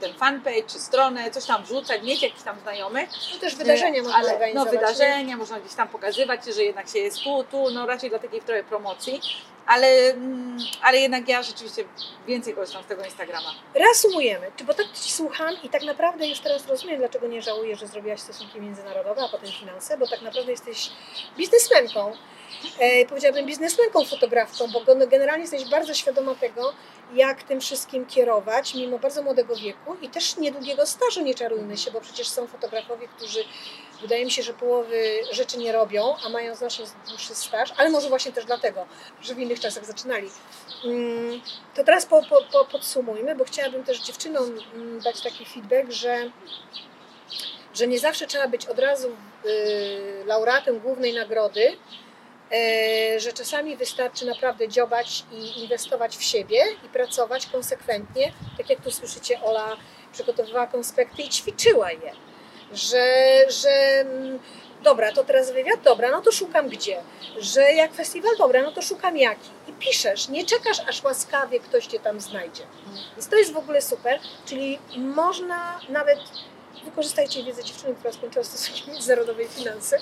ten 0.00 0.14
fanpage 0.14 0.62
czy 0.62 0.78
stronę, 0.78 1.30
coś 1.30 1.44
tam 1.46 1.64
wrzucać, 1.64 2.02
mieć 2.02 2.22
jakichś 2.22 2.42
tam 2.42 2.60
znajomych. 2.60 3.08
No 3.34 3.38
też 3.40 3.54
wydarzenia 3.56 4.02
można 4.02 4.16
ale, 4.18 4.28
No 4.28 4.34
organizować. 4.34 4.72
nie? 4.72 4.78
wydarzenia, 4.78 5.36
można 5.36 5.60
gdzieś 5.60 5.74
tam 5.74 5.88
pokazywać, 5.88 6.44
że 6.44 6.62
jednak 6.64 6.88
się 6.88 6.98
jest 6.98 7.18
tu, 7.22 7.44
tu, 7.50 7.70
no 7.70 7.86
raczej 7.86 8.10
dla 8.10 8.18
takiej 8.18 8.40
trochę 8.42 8.64
promocji. 8.64 9.20
Ale, 9.66 9.86
mm, 10.10 10.58
ale 10.82 10.98
jednak 10.98 11.28
ja 11.28 11.42
rzeczywiście 11.42 11.84
więcej 12.26 12.54
korzystam 12.54 12.82
z 12.82 12.86
tego 12.86 13.04
Instagrama. 13.04 13.54
Reasumujemy, 13.74 14.50
czy- 14.56 14.64
bo 14.64 14.74
tak 14.74 14.86
Ci 14.92 15.12
słucham 15.12 15.54
i 15.62 15.68
tak 15.68 15.82
naprawdę 15.82 16.26
już 16.28 16.40
teraz 16.40 16.66
rozumiem, 16.68 16.98
dlaczego 16.98 17.26
nie 17.26 17.42
żałuję, 17.42 17.76
że 17.76 17.86
zrobiłaś 17.86 18.20
stosunki 18.20 18.60
międzynarodowe, 18.60 19.22
a 19.22 19.28
potem 19.28 19.50
finanse, 19.60 19.98
bo 19.98 20.06
tak 20.08 20.22
naprawdę 20.22 20.50
jesteś 20.50 20.90
biznesmenką. 21.36 22.12
E, 22.78 23.06
powiedziałabym 23.06 23.46
biznesmenką, 23.46 24.04
fotografką, 24.04 24.68
bo 24.72 24.80
gen- 24.80 25.08
generalnie 25.08 25.42
jesteś 25.42 25.64
bardzo 25.64 25.94
świadoma 25.94 26.34
tego, 26.34 26.72
jak 27.14 27.42
tym 27.42 27.60
wszystkim 27.60 28.06
kierować, 28.06 28.74
mimo 28.74 28.98
bardzo 28.98 29.22
młodego 29.22 29.56
wieku 29.56 29.96
i 30.02 30.08
też 30.08 30.36
niedługiego 30.36 30.86
stażu, 30.86 31.22
nie 31.22 31.34
czarujmy 31.34 31.76
się, 31.76 31.90
bo 31.90 32.00
przecież 32.00 32.28
są 32.28 32.46
fotografowie, 32.46 33.08
którzy 33.16 33.44
wydaje 34.00 34.24
mi 34.24 34.30
się, 34.30 34.42
że 34.42 34.52
połowy 34.54 35.20
rzeczy 35.32 35.58
nie 35.58 35.72
robią, 35.72 36.14
a 36.26 36.28
mają 36.28 36.54
znacznie 36.54 36.84
dłuższy 37.08 37.34
staż, 37.34 37.72
ale 37.76 37.90
może 37.90 38.08
właśnie 38.08 38.32
też 38.32 38.44
dlatego, 38.44 38.86
że 39.22 39.34
w 39.34 39.38
innych 39.38 39.60
czasach 39.60 39.84
zaczynali. 39.84 40.30
Mm, 40.84 41.40
To 41.74 41.84
teraz 41.84 42.06
po, 42.06 42.22
po, 42.22 42.44
po 42.52 42.64
podsumujmy, 42.64 43.34
bo 43.34 43.44
chciałabym 43.44 43.84
też 43.84 44.00
dziewczynom 44.00 44.58
mm, 44.74 45.00
dać 45.00 45.20
taki 45.20 45.44
feedback, 45.46 45.90
że, 45.90 46.30
że 47.74 47.86
nie 47.86 47.98
zawsze 47.98 48.26
trzeba 48.26 48.48
być 48.48 48.66
od 48.66 48.78
razu 48.78 49.08
y, 49.46 50.24
laureatem 50.26 50.80
głównej 50.80 51.14
nagrody, 51.14 51.76
że 53.18 53.32
czasami 53.32 53.76
wystarczy 53.76 54.26
naprawdę 54.26 54.68
dziobać 54.68 55.24
i 55.32 55.60
inwestować 55.60 56.16
w 56.16 56.22
siebie 56.22 56.64
i 56.86 56.88
pracować 56.88 57.46
konsekwentnie. 57.46 58.32
Tak 58.58 58.70
jak 58.70 58.80
tu 58.80 58.90
słyszycie, 58.90 59.42
Ola 59.42 59.76
przygotowywała 60.12 60.66
konspekty 60.66 61.22
i 61.22 61.28
ćwiczyła 61.28 61.92
je. 61.92 62.12
Że, 62.72 63.06
że 63.48 64.00
mm, 64.00 64.38
dobra, 64.82 65.12
to 65.12 65.24
teraz 65.24 65.52
wywiad, 65.52 65.80
dobra, 65.82 66.10
no 66.10 66.20
to 66.20 66.32
szukam 66.32 66.68
gdzie. 66.68 67.00
Że 67.38 67.72
jak 67.72 67.94
festiwal, 67.94 68.36
dobra, 68.36 68.62
no 68.62 68.72
to 68.72 68.82
szukam 68.82 69.16
jaki. 69.16 69.50
I 69.68 69.72
piszesz, 69.72 70.28
nie 70.28 70.46
czekasz 70.46 70.80
aż 70.88 71.04
łaskawie 71.04 71.60
ktoś 71.60 71.86
cię 71.86 72.00
tam 72.00 72.20
znajdzie. 72.20 72.62
Więc 73.16 73.28
to 73.28 73.36
jest 73.36 73.52
w 73.52 73.56
ogóle 73.56 73.82
super, 73.82 74.20
czyli 74.46 74.78
można 74.96 75.80
nawet 75.88 76.18
wykorzystajcie 76.84 77.44
wiedzę 77.44 77.64
dziewczyny, 77.64 77.94
która 77.94 78.12
skończyła 78.12 78.44
stosunki 78.44 78.90
międzynarodowe 78.90 79.42
i 79.42 79.48
finanse, 79.48 79.98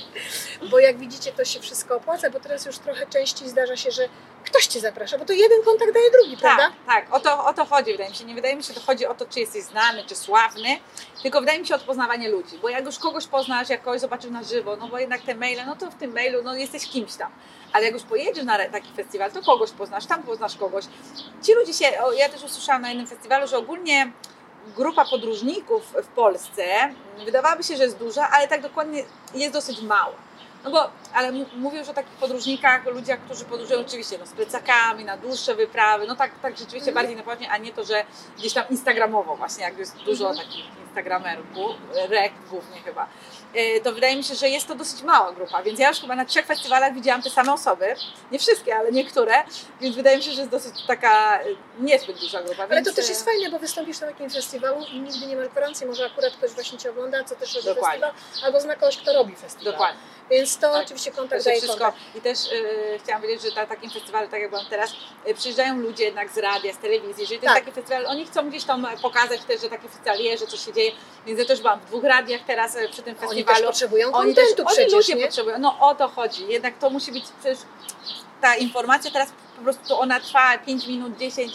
bo 0.70 0.78
jak 0.78 0.98
widzicie, 0.98 1.32
to 1.32 1.44
się 1.44 1.60
wszystko 1.60 1.96
opłaca, 1.96 2.30
bo 2.30 2.40
teraz 2.40 2.66
już 2.66 2.78
trochę 2.78 3.06
częściej 3.06 3.48
zdarza 3.48 3.76
się, 3.76 3.90
że 3.90 4.08
ktoś 4.44 4.66
cię 4.66 4.80
zaprasza, 4.80 5.18
bo 5.18 5.24
to 5.24 5.32
jeden 5.32 5.62
kontakt 5.64 5.94
daje 5.94 6.10
drugi, 6.10 6.36
prawda? 6.36 6.62
Tak, 6.86 7.06
tak, 7.06 7.14
o 7.14 7.20
to, 7.20 7.46
o 7.46 7.52
to 7.54 7.64
chodzi, 7.64 7.92
wydaje 7.92 8.10
mi 8.10 8.16
się. 8.16 8.24
Nie 8.24 8.34
wydaje 8.34 8.56
mi 8.56 8.62
się, 8.62 8.74
że 8.74 8.80
to 8.80 8.86
chodzi 8.86 9.06
o 9.06 9.14
to, 9.14 9.26
czy 9.26 9.40
jesteś 9.40 9.62
znany, 9.62 10.04
czy 10.06 10.14
sławny, 10.16 10.78
tylko 11.22 11.40
wydaje 11.40 11.60
mi 11.60 11.66
się 11.66 11.74
o 11.74 11.78
poznawanie 11.78 12.28
ludzi, 12.28 12.58
bo 12.62 12.68
jak 12.68 12.84
już 12.84 12.98
kogoś 12.98 13.26
poznasz, 13.26 13.68
jak 13.68 13.82
kogoś 13.82 14.00
zobaczysz 14.00 14.30
na 14.30 14.42
żywo, 14.42 14.76
no 14.76 14.88
bo 14.88 14.98
jednak 14.98 15.22
te 15.22 15.34
maile, 15.34 15.66
no 15.66 15.76
to 15.76 15.90
w 15.90 15.94
tym 15.94 16.12
mailu, 16.12 16.42
no 16.42 16.54
jesteś 16.54 16.88
kimś 16.88 17.14
tam. 17.14 17.32
Ale 17.72 17.84
jak 17.84 17.94
już 17.94 18.02
pojedziesz 18.02 18.44
na 18.44 18.58
taki 18.68 18.92
festiwal, 18.96 19.32
to 19.32 19.42
kogoś 19.42 19.70
poznasz, 19.70 20.06
tam 20.06 20.22
poznasz 20.22 20.56
kogoś. 20.56 20.84
Ci 21.42 21.54
ludzie 21.54 21.72
się, 21.72 22.00
o, 22.00 22.12
ja 22.12 22.28
też 22.28 22.42
usłyszałam 22.42 22.82
na 22.82 22.88
jednym 22.88 23.06
festiwalu, 23.06 23.46
że 23.46 23.58
ogólnie 23.58 24.12
grupa 24.76 25.04
podróżników 25.04 25.94
w 26.02 26.06
Polsce 26.06 26.64
wydawałaby 27.24 27.62
się, 27.62 27.76
że 27.76 27.84
jest 27.84 27.98
duża, 27.98 28.28
ale 28.32 28.48
tak 28.48 28.62
dokładnie 28.62 29.04
jest 29.34 29.52
dosyć 29.52 29.80
mała. 29.80 30.14
No 30.64 30.70
bo, 30.70 30.90
ale 31.14 31.32
mówię 31.56 31.78
już 31.78 31.88
o 31.88 31.94
takich 31.94 32.12
podróżnikach, 32.12 32.84
ludziach, 32.84 33.20
którzy 33.20 33.44
podróżują 33.44 33.80
oczywiście 33.80 34.18
no, 34.18 34.26
z 34.26 34.32
plecakami, 34.32 35.04
na 35.04 35.16
dłuższe 35.16 35.54
wyprawy, 35.54 36.06
no 36.06 36.16
tak, 36.16 36.30
tak 36.42 36.52
rzeczywiście 36.58 36.90
Mhm. 36.90 36.94
bardziej 36.94 37.16
na 37.16 37.22
poważnie, 37.22 37.50
a 37.50 37.58
nie 37.58 37.72
to, 37.72 37.84
że 37.84 38.04
gdzieś 38.38 38.52
tam 38.52 38.64
instagramowo 38.70 39.36
właśnie, 39.36 39.64
jak 39.64 39.78
jest 39.78 39.96
dużo 39.96 40.28
Mhm. 40.30 40.46
takich 40.48 40.64
instagramerów, 40.92 41.46
rek 42.08 42.32
głównie 42.50 42.80
chyba, 42.80 43.08
e, 43.54 43.80
to 43.80 43.92
wydaje 43.92 44.16
mi 44.16 44.24
się, 44.24 44.34
że 44.34 44.48
jest 44.48 44.66
to 44.68 44.74
dosyć 44.74 45.02
mała 45.02 45.32
grupa, 45.32 45.62
więc 45.62 45.78
ja 45.78 45.88
już 45.88 46.00
chyba 46.00 46.16
na 46.16 46.24
trzech 46.24 46.46
festiwalach 46.46 46.94
widziałam 46.94 47.22
te 47.22 47.30
same 47.30 47.52
osoby, 47.52 47.94
nie 48.32 48.38
wszystkie, 48.38 48.76
ale 48.76 48.92
niektóre, 48.92 49.32
więc 49.80 49.96
wydaje 49.96 50.16
mi 50.16 50.22
się, 50.22 50.30
że 50.30 50.40
jest 50.40 50.50
dosyć 50.50 50.74
taka 50.86 51.40
e, 51.40 51.44
niezbyt 51.80 52.18
duża 52.20 52.42
grupa. 52.42 52.62
Ale 52.62 52.74
więc, 52.74 52.88
to 52.88 52.94
też 52.94 53.08
jest 53.08 53.24
fajne, 53.24 53.50
bo 53.50 53.58
wystąpisz 53.58 54.00
na 54.00 54.06
takim 54.06 54.30
festiwalu 54.30 54.84
i 54.92 55.00
nigdy 55.00 55.26
nie 55.26 55.36
masz 55.36 55.48
gwarancji, 55.48 55.86
może 55.86 56.06
akurat 56.06 56.32
ktoś 56.32 56.50
właśnie 56.50 56.78
Cię 56.78 56.90
ogląda, 56.90 57.24
co 57.24 57.34
też 57.36 57.54
robi 57.54 57.66
Dokładnie. 57.66 58.00
festiwal, 58.06 58.46
albo 58.46 58.60
zna 58.60 58.74
kogoś, 58.76 58.96
kto 58.96 59.12
robi 59.12 59.36
festiwal. 59.36 59.72
Dokładnie. 59.72 60.00
Więc 60.30 60.58
to 60.58 60.72
Tak. 60.72 60.84
oczywiście 60.84 61.10
To 61.10 61.16
kontakt 61.16 61.42
się 61.42 61.48
daje 61.50 61.60
wszystko. 61.60 61.78
kontakt. 61.84 62.02
I 62.16 62.20
też 62.20 62.52
y, 62.52 62.98
chciałam 63.04 63.22
powiedzieć, 63.22 63.42
że 63.54 63.60
na 63.60 63.66
takim 63.66 63.90
festiwalu, 63.90 64.28
tak 64.28 64.40
jak 64.40 64.50
byłam 64.50 64.66
teraz, 64.70 64.92
y, 65.28 65.34
przyjeżdżają 65.34 65.76
ludzie 65.78 66.04
jednak 66.04 66.30
z 66.30 66.38
radia, 66.38 66.72
z 66.72 66.78
telewizji. 66.78 67.22
Jeżeli 67.22 67.40
to 67.40 67.46
Tak. 67.46 67.54
jest 67.54 67.64
taki 67.66 67.74
festiwal, 67.74 68.06
oni 68.06 68.26
chcą 68.26 68.48
gdzieś 68.50 68.64
tam 68.64 68.86
pokazać 69.02 69.40
też, 69.44 69.60
że 69.60 69.68
taki 69.70 69.88
festiwal 69.88 70.18
jest, 70.18 70.44
że 70.44 70.50
coś 70.50 70.64
się 70.64 70.72
dzieje. 70.72 70.81
Więc 71.26 71.38
ja 71.38 71.44
też 71.44 71.60
byłam 71.60 71.80
w 71.80 71.84
dwóch 71.86 72.04
radiach 72.04 72.40
teraz 72.46 72.76
y, 72.76 72.88
przy 72.88 73.02
tym 73.02 73.14
Oni 73.20 73.28
festiwalu. 73.28 73.58
też 73.58 73.66
potrzebują 73.66 74.12
Oni 74.12 74.34
też, 74.34 74.44
kontentu 74.44 74.62
oni 74.68 74.76
przecież, 74.76 74.92
ludzie 74.92 75.14
nie? 75.14 75.26
potrzebują. 75.26 75.58
No 75.58 75.76
o 75.80 75.94
to 75.94 76.08
chodzi. 76.08 76.48
Jednak 76.48 76.78
to 76.78 76.90
musi 76.90 77.12
być 77.12 77.24
przecież 77.40 77.58
ta 78.40 78.54
informacja 78.56 79.10
teraz 79.10 79.32
po 79.56 79.62
prostu 79.62 80.00
ona 80.00 80.20
trwa 80.20 80.58
5 80.58 80.86
minut, 80.86 81.16
10 81.18 81.52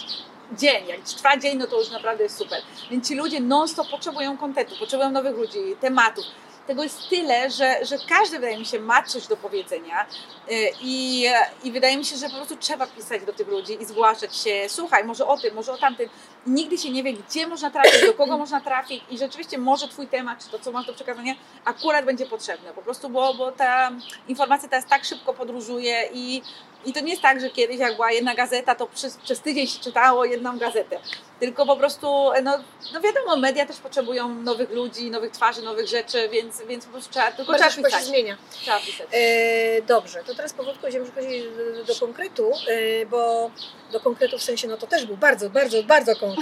dzień. 0.52 0.86
Jak 0.86 1.00
trwa 1.00 1.36
dzień, 1.36 1.58
no 1.58 1.66
to 1.66 1.78
już 1.78 1.90
naprawdę 1.90 2.22
jest 2.22 2.36
super. 2.38 2.62
Więc 2.90 3.08
ci 3.08 3.14
ludzie 3.14 3.40
non-stop 3.40 3.90
potrzebują 3.90 4.38
kontentu, 4.38 4.74
potrzebują 4.78 5.10
nowych 5.10 5.36
ludzi, 5.36 5.58
tematów. 5.80 6.24
Tego 6.66 6.82
jest 6.82 7.08
tyle, 7.10 7.50
że, 7.50 7.84
że 7.86 7.96
każdy, 8.08 8.36
wydaje 8.36 8.58
mi 8.58 8.66
się, 8.66 8.80
ma 8.80 9.02
coś 9.02 9.26
do 9.26 9.36
powiedzenia 9.36 10.06
Y, 10.50 10.70
i, 10.80 11.26
i 11.64 11.72
wydaje 11.72 11.96
mi 11.96 12.04
się, 12.04 12.16
że 12.16 12.28
po 12.28 12.36
prostu 12.36 12.56
trzeba 12.56 12.86
pisać 12.86 13.24
do 13.24 13.32
tych 13.32 13.48
ludzi 13.48 13.82
i 13.82 13.84
zgłaszać 13.84 14.36
się, 14.36 14.64
słuchaj, 14.68 15.04
może 15.04 15.26
o 15.26 15.36
tym, 15.36 15.54
może 15.54 15.72
o 15.72 15.78
tamtym. 15.78 16.08
Nigdy 16.48 16.78
się 16.78 16.90
nie 16.90 17.02
wie, 17.02 17.12
gdzie 17.12 17.46
można 17.46 17.70
trafić, 17.70 18.00
do 18.06 18.14
kogo 18.14 18.38
można 18.38 18.60
trafić 18.60 19.04
i 19.10 19.18
rzeczywiście 19.18 19.58
może 19.58 19.88
Twój 19.88 20.06
temat, 20.06 20.44
czy 20.44 20.50
to, 20.50 20.58
co 20.58 20.72
masz 20.72 20.86
do 20.86 20.94
przekazania, 20.94 21.34
akurat 21.64 22.04
będzie 22.04 22.26
potrzebne. 22.26 22.72
Po 22.72 22.82
prostu, 22.82 23.08
bo, 23.08 23.34
bo 23.34 23.52
ta 23.52 23.90
informacja 24.28 24.68
teraz 24.68 24.86
tak 24.86 25.04
szybko 25.04 25.34
podróżuje 25.34 26.08
i, 26.12 26.42
i 26.84 26.92
to 26.92 27.00
nie 27.00 27.10
jest 27.10 27.22
tak, 27.22 27.40
że 27.40 27.50
kiedyś 27.50 27.78
jak 27.78 27.94
była 27.94 28.12
jedna 28.12 28.34
gazeta, 28.34 28.74
to 28.74 28.86
przez, 28.86 29.16
przez 29.16 29.40
tydzień 29.40 29.66
się 29.66 29.80
czytało 29.80 30.24
jedną 30.24 30.58
gazetę. 30.58 31.00
Tylko 31.40 31.66
po 31.66 31.76
prostu, 31.76 32.06
no, 32.42 32.58
no 32.92 33.00
wiadomo, 33.00 33.36
media 33.36 33.66
też 33.66 33.76
potrzebują 33.76 34.28
nowych 34.34 34.70
ludzi, 34.70 35.10
nowych 35.10 35.30
twarzy, 35.32 35.62
nowych 35.62 35.88
rzeczy, 35.88 36.28
więc, 36.28 36.62
więc 36.62 36.84
po 36.84 36.92
prostu 36.92 37.12
trzeba, 37.12 37.32
tylko 37.32 37.52
Bardzo 37.52 37.64
trzeba 37.64 37.70
szybko 37.70 37.90
się 37.90 37.96
pisać. 37.96 38.08
zmienia. 38.08 38.36
Trzeba 38.50 38.80
pisać. 38.80 39.06
E, 39.12 39.82
dobrze, 39.82 40.24
to 40.26 40.34
teraz 40.34 40.52
powolutku 40.52 40.82
będziemy 40.82 41.04
przechodzić 41.04 41.42
do, 41.76 41.84
do 41.84 42.00
konkretu, 42.00 42.50
e, 42.68 43.06
bo 43.06 43.50
do 43.92 44.00
konkretu 44.00 44.38
w 44.38 44.42
sensie, 44.42 44.68
no 44.68 44.76
to 44.76 44.86
też 44.86 45.06
był 45.06 45.16
bardzo, 45.16 45.50
bardzo, 45.50 45.82
bardzo 45.82 46.16
konkret. 46.16 46.37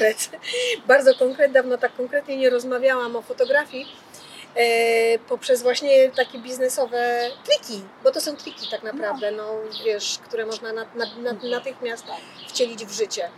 Bardzo 0.87 1.15
konkret, 1.15 1.53
dawno 1.53 1.79
tak 1.79 1.97
konkretnie 1.97 2.37
nie 2.37 2.51
rozmawiałam 2.51 3.17
o 3.17 3.23
fotografii. 3.23 3.87
E, 4.57 5.19
poprzez 5.19 5.63
właśnie 5.63 6.11
takie 6.11 6.39
biznesowe 6.39 7.31
triki, 7.45 7.83
bo 8.05 8.11
to 8.11 8.21
są 8.21 8.37
triki 8.37 8.71
tak 8.71 8.83
naprawdę, 8.83 9.31
no 9.31 9.55
wiesz, 9.85 10.19
które 10.25 10.47
można 10.47 10.73
na, 10.73 10.87
na, 10.95 11.33
na, 11.33 11.51
natychmiast 11.51 12.05
wcielić 12.49 12.85
w 12.85 12.93
życie. 12.93 13.29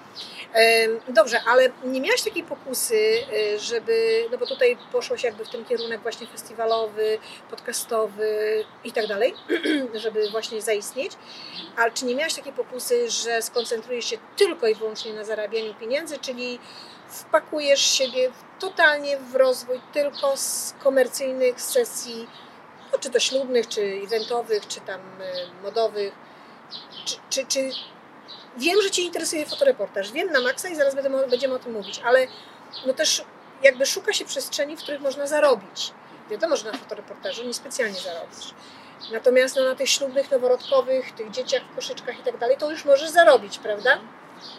Dobrze, 1.09 1.41
ale 1.47 1.69
nie 1.85 2.01
miałaś 2.01 2.23
takiej 2.23 2.43
pokusy, 2.43 2.97
e, 3.55 3.59
żeby, 3.59 4.25
no 4.31 4.39
bo 4.39 4.47
tutaj 4.47 4.77
poszłaś 4.93 5.25
jakby 5.25 5.45
w 5.45 5.49
ten 5.49 5.65
kierunek 5.65 6.01
właśnie 6.01 6.27
festiwalowy, 6.27 7.19
podcastowy 7.51 8.65
i 8.85 8.93
tak 8.93 9.07
dalej, 9.07 9.35
żeby 9.95 10.31
właśnie 10.31 10.63
zaistnieć, 10.63 11.13
ale 11.77 11.91
czy 11.91 12.05
nie 12.05 12.15
miałaś 12.15 12.35
takiej 12.35 12.53
pokusy, 12.53 13.11
że 13.11 13.43
skoncentrujesz 13.43 14.05
się 14.05 14.17
tylko 14.37 14.67
i 14.67 14.75
wyłącznie 14.75 15.13
na 15.13 15.25
zarabianiu 15.25 15.75
pieniędzy, 15.75 16.19
czyli 16.19 16.59
wpakujesz 17.09 17.81
siebie 17.81 18.31
totalnie 18.59 19.19
w 19.19 19.35
rozwój 19.35 19.81
tylko 19.93 20.37
z 20.37 20.75
komercyjnych 20.79 21.61
sesji, 21.61 22.27
no, 22.93 22.99
czy 22.99 23.11
to 23.11 23.21
ślubnych, 23.21 23.69
czy 23.69 24.01
eventowych, 24.05 24.67
czy 24.67 24.81
tam 24.81 25.01
e, 25.01 25.63
modowych, 25.63 26.13
czy, 27.05 27.17
czy, 27.31 27.47
czy 27.47 27.71
Wiem, 28.59 28.83
że 28.83 28.91
Cię 28.91 29.03
interesuje 29.03 29.47
fotoreportaż, 29.47 30.13
wiem 30.13 30.33
na 30.33 30.41
maksa 30.41 30.69
i 30.69 30.77
zaraz 30.77 30.95
będziemy 31.31 31.55
o 31.55 31.59
tym 31.59 31.73
mówić, 31.73 32.01
ale 32.05 32.27
no 32.87 32.95
też 32.95 33.23
jakby 33.63 33.87
szuka 33.87 34.13
się 34.13 34.25
przestrzeni, 34.25 34.77
w 34.77 34.81
których 34.83 35.01
można 35.01 35.27
zarobić. 35.27 35.93
Wiadomo, 36.31 36.57
że 36.57 36.73
na 36.73 36.79
fotoreportażu 36.79 37.45
nie 37.45 37.55
specjalnie 37.55 38.01
zarobisz. 38.01 38.55
Natomiast 39.13 39.57
no, 39.57 39.65
na 39.65 39.75
tych 39.75 39.89
ślubnych, 39.91 40.31
noworodkowych, 40.31 41.13
tych 41.13 41.31
dzieciach 41.31 41.63
w 41.63 41.75
koszyczkach 41.75 42.19
i 42.21 42.23
tak 42.23 42.39
dalej, 42.39 42.57
to 42.57 42.71
już 42.71 42.85
możesz 42.85 43.11
zarobić, 43.11 43.59
prawda? 43.59 43.99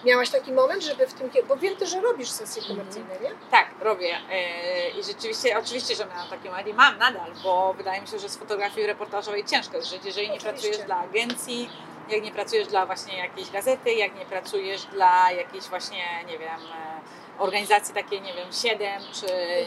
Miałaś 0.05 0.29
taki 0.29 0.51
moment, 0.51 0.83
żeby 0.83 1.07
w 1.07 1.13
tym, 1.13 1.29
kie- 1.29 1.43
bo 1.43 1.57
wiem 1.57 1.75
też, 1.75 1.89
że 1.89 2.01
robisz 2.01 2.29
sesje 2.29 2.63
komercyjne, 2.67 3.19
nie? 3.23 3.31
Tak, 3.51 3.67
robię. 3.81 4.17
E, 4.31 4.89
I 4.89 5.03
rzeczywiście, 5.03 5.57
oczywiście, 5.59 5.95
że 5.95 6.05
miałam 6.05 6.27
takie 6.29 6.49
moment 6.49 6.67
i 6.67 6.73
mam 6.73 6.97
nadal, 6.97 7.31
bo 7.43 7.73
wydaje 7.73 8.01
mi 8.01 8.07
się, 8.07 8.19
że 8.19 8.29
z 8.29 8.37
fotografii 8.37 8.87
reportażowej 8.87 9.45
ciężko 9.45 9.77
jest 9.77 9.89
żyć, 9.89 10.01
jeżeli 10.05 10.27
nie 10.29 10.33
Oczywiście. 10.33 10.61
pracujesz 10.69 10.85
dla 10.85 10.97
agencji, 10.97 11.69
jak 12.11 12.23
nie 12.23 12.31
pracujesz 12.31 12.67
dla 12.67 12.85
właśnie 12.85 13.17
jakiejś 13.17 13.51
gazety, 13.51 13.93
jak 13.93 14.15
nie 14.15 14.25
pracujesz 14.25 14.83
dla 14.85 15.31
jakiejś 15.31 15.63
właśnie, 15.63 16.03
nie 16.27 16.37
wiem, 16.39 16.49
e, 16.59 16.99
organizacji 17.41 17.93
takiej, 17.93 18.21
nie 18.21 18.33
wiem, 18.33 18.47
7, 18.51 19.01
czy 19.13 19.25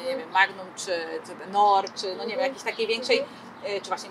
nie 0.09 0.17
wiem, 0.17 0.31
Magnum, 0.31 0.67
czy, 0.77 1.05
czy 1.27 1.51
NOR, 1.53 1.85
czy 1.95 2.07
no 2.17 2.25
nie 2.25 2.31
wiem, 2.31 2.39
Mhm. 2.39 2.41
jakiejś 2.41 2.63
takiej 2.63 2.87
większej, 2.87 3.25
e, 3.65 3.81
czy 3.81 3.89
właśnie 3.89 4.11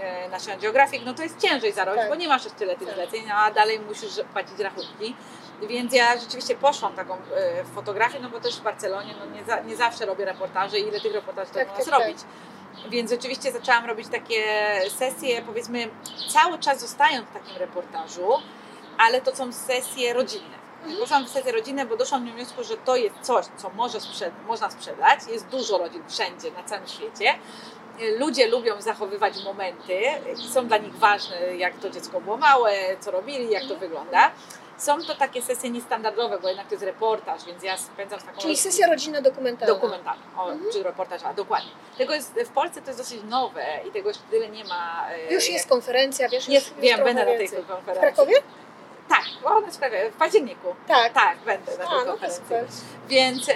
e, 0.00 0.28
National 0.28 0.60
Geographic, 0.60 1.02
no 1.04 1.14
to 1.14 1.22
jest 1.22 1.40
ciężej 1.40 1.72
zarobić, 1.72 2.00
Tak. 2.00 2.08
bo 2.10 2.14
nie 2.16 2.28
masz 2.28 2.44
już 2.44 2.52
tyle 2.54 2.76
tych 2.76 2.86
Tak. 2.88 2.96
zleceń, 2.96 3.22
no 3.28 3.34
a 3.34 3.50
dalej 3.50 3.80
musisz 3.80 4.20
płacić 4.32 4.58
rachunki. 4.58 5.16
Więc 5.62 5.92
ja 5.94 6.18
rzeczywiście 6.18 6.54
poszłam 6.54 6.92
taką 6.94 7.16
w 7.64 7.74
fotografię, 7.74 8.18
no 8.20 8.30
bo 8.30 8.40
też 8.40 8.56
w 8.56 8.62
Barcelonie 8.62 9.14
no 9.18 9.26
nie, 9.26 9.44
za, 9.44 9.60
nie 9.60 9.76
zawsze 9.76 10.06
robię 10.06 10.24
reportaże 10.24 10.78
i 10.78 10.88
ile 10.88 11.00
tych 11.00 11.12
reportaży 11.14 11.50
Tak, 11.52 11.68
można 11.78 11.98
tak, 11.98 12.06
tak. 12.06 12.16
Więc 12.90 13.10
rzeczywiście 13.10 13.52
zaczęłam 13.52 13.86
robić 13.86 14.08
takie 14.08 14.42
sesje, 14.98 15.42
powiedzmy, 15.42 15.88
cały 16.28 16.58
czas 16.58 16.80
zostając 16.80 17.28
w 17.28 17.32
takim 17.32 17.56
reportażu, 17.56 18.28
ale 18.98 19.20
to 19.20 19.36
są 19.36 19.52
sesje 19.52 20.12
rodzinne. 20.12 20.56
Mhm. 20.84 21.00
Poszłam 21.00 21.26
w 21.26 21.28
sesje 21.28 21.52
rodzinne, 21.52 21.86
bo 21.86 21.96
doszłam 21.96 22.26
do 22.26 22.32
wniosku, 22.32 22.64
że 22.64 22.76
to 22.76 22.96
jest 22.96 23.14
coś, 23.22 23.46
co 23.56 23.70
może 23.70 23.98
sprzed- 23.98 24.44
można 24.46 24.70
sprzedać. 24.70 25.20
Jest 25.28 25.46
dużo 25.46 25.78
rodzin 25.78 26.02
wszędzie, 26.08 26.50
na 26.50 26.62
całym 26.62 26.86
świecie. 26.88 27.34
Ludzie 28.18 28.46
lubią 28.48 28.80
zachowywać 28.82 29.44
momenty 29.44 30.00
i 30.44 30.48
są 30.48 30.66
dla 30.66 30.76
nich 30.76 30.94
ważne, 30.94 31.56
jak 31.56 31.78
to 31.78 31.90
dziecko 31.90 32.20
było 32.20 32.36
małe, 32.36 32.72
co 33.00 33.10
robili, 33.10 33.50
jak 33.50 33.62
to 33.68 33.76
wygląda. 33.76 34.30
Są 34.78 35.02
to 35.02 35.14
takie 35.14 35.42
sesje 35.42 35.70
niestandardowe, 35.70 36.38
bo 36.38 36.48
jednak 36.48 36.66
to 36.66 36.74
jest 36.74 36.84
reportaż, 36.84 37.44
więc 37.44 37.62
ja 37.62 37.76
spędzam 37.78 38.20
taką 38.20 38.40
Czyli 38.40 38.56
sesja 38.56 38.86
rodzinna 38.86 39.20
dokumentalna. 39.20 39.74
dokumentalną, 39.74 40.22
o, 40.36 40.50
czy 40.72 40.82
reportaż, 40.82 41.22
a 41.24 41.34
dokładnie. 41.34 41.70
Tego 41.98 42.14
jest, 42.14 42.32
w 42.46 42.48
Polsce 42.48 42.80
to 42.82 42.86
jest 42.86 43.00
dosyć 43.00 43.20
nowe 43.22 43.64
i 43.88 43.90
tego 43.90 44.08
jeszcze 44.08 44.24
tyle 44.30 44.48
nie 44.48 44.64
ma. 44.64 45.06
e, 45.28 45.34
Już 45.34 45.48
jest 45.48 45.68
konferencja, 45.68 46.28
wiesz? 46.28 46.48
Jest, 46.48 46.70
już, 46.70 46.80
wiem, 46.80 47.04
będę 47.04 47.14
na 47.24 47.30
tej 47.30 47.38
więcej. 47.38 47.62
W 47.62 47.66
konferencji. 47.66 48.02
Krakowie? 48.14 48.34
Tak, 49.08 49.24
ona 49.44 49.66
jest 49.66 49.80
w 50.12 50.16
październiku. 50.18 50.74
Tak. 50.88 51.12
Tak, 51.12 51.38
będę 51.38 51.70
na 51.78 51.86
tej 51.86 51.86
A, 51.98 52.04
no 52.04 52.10
konferencji. 52.12 52.42
Więc, 53.08 53.46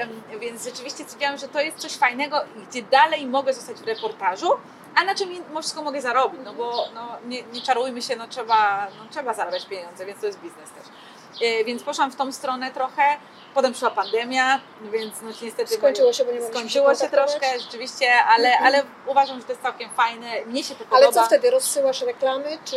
więc 0.40 0.64
rzeczywiście 0.64 1.04
stwierdziłam, 1.04 1.38
że 1.38 1.48
to 1.48 1.60
jest 1.60 1.78
coś 1.78 1.92
fajnego, 1.96 2.40
gdzie 2.70 2.82
dalej 2.82 3.26
mogę 3.26 3.54
zostać 3.54 3.76
w 3.76 3.86
reportażu, 3.86 4.48
a 4.94 5.04
na 5.04 5.14
czym 5.14 5.28
mimo 5.28 5.60
wszystko 5.60 5.82
mogę 5.82 6.00
zarobić, 6.00 6.40
no 6.44 6.54
bo 6.54 6.84
no, 6.94 7.08
nie, 7.26 7.42
nie 7.42 7.60
czarujmy 7.62 8.02
się, 8.02 8.16
no 8.16 8.28
trzeba, 8.28 8.86
no 8.98 9.04
trzeba 9.10 9.34
zarabiać 9.34 9.66
pieniądze, 9.66 10.06
więc 10.06 10.20
to 10.20 10.26
jest 10.26 10.40
biznes 10.40 10.70
też. 10.70 10.84
E, 11.42 11.64
Więc 11.64 11.82
poszłam 11.82 12.10
w 12.10 12.16
tą 12.16 12.32
stronę 12.32 12.70
trochę, 12.70 13.02
potem 13.54 13.72
przyszła 13.72 13.90
pandemia, 13.90 14.60
więc 14.92 15.14
no 15.22 15.30
niestety... 15.42 15.74
Skończyło 15.74 16.12
się, 16.12 16.24
bo 16.24 16.32
nie 16.32 16.42
Skończyło 16.42 16.94
się 16.94 17.08
troszkę, 17.08 17.60
rzeczywiście, 17.60 18.24
ale, 18.24 18.58
ale 18.58 18.82
uważam, 19.06 19.38
że 19.38 19.44
to 19.44 19.52
jest 19.52 19.62
całkiem 19.62 19.90
fajne, 19.90 20.44
mnie 20.46 20.64
się 20.64 20.74
to 20.74 20.84
podoba. 20.84 20.96
Ale 20.96 21.12
co 21.12 21.24
wtedy? 21.24 21.50
Rozsyłasz 21.50 22.02
reklamy, 22.02 22.58
czy 22.64 22.76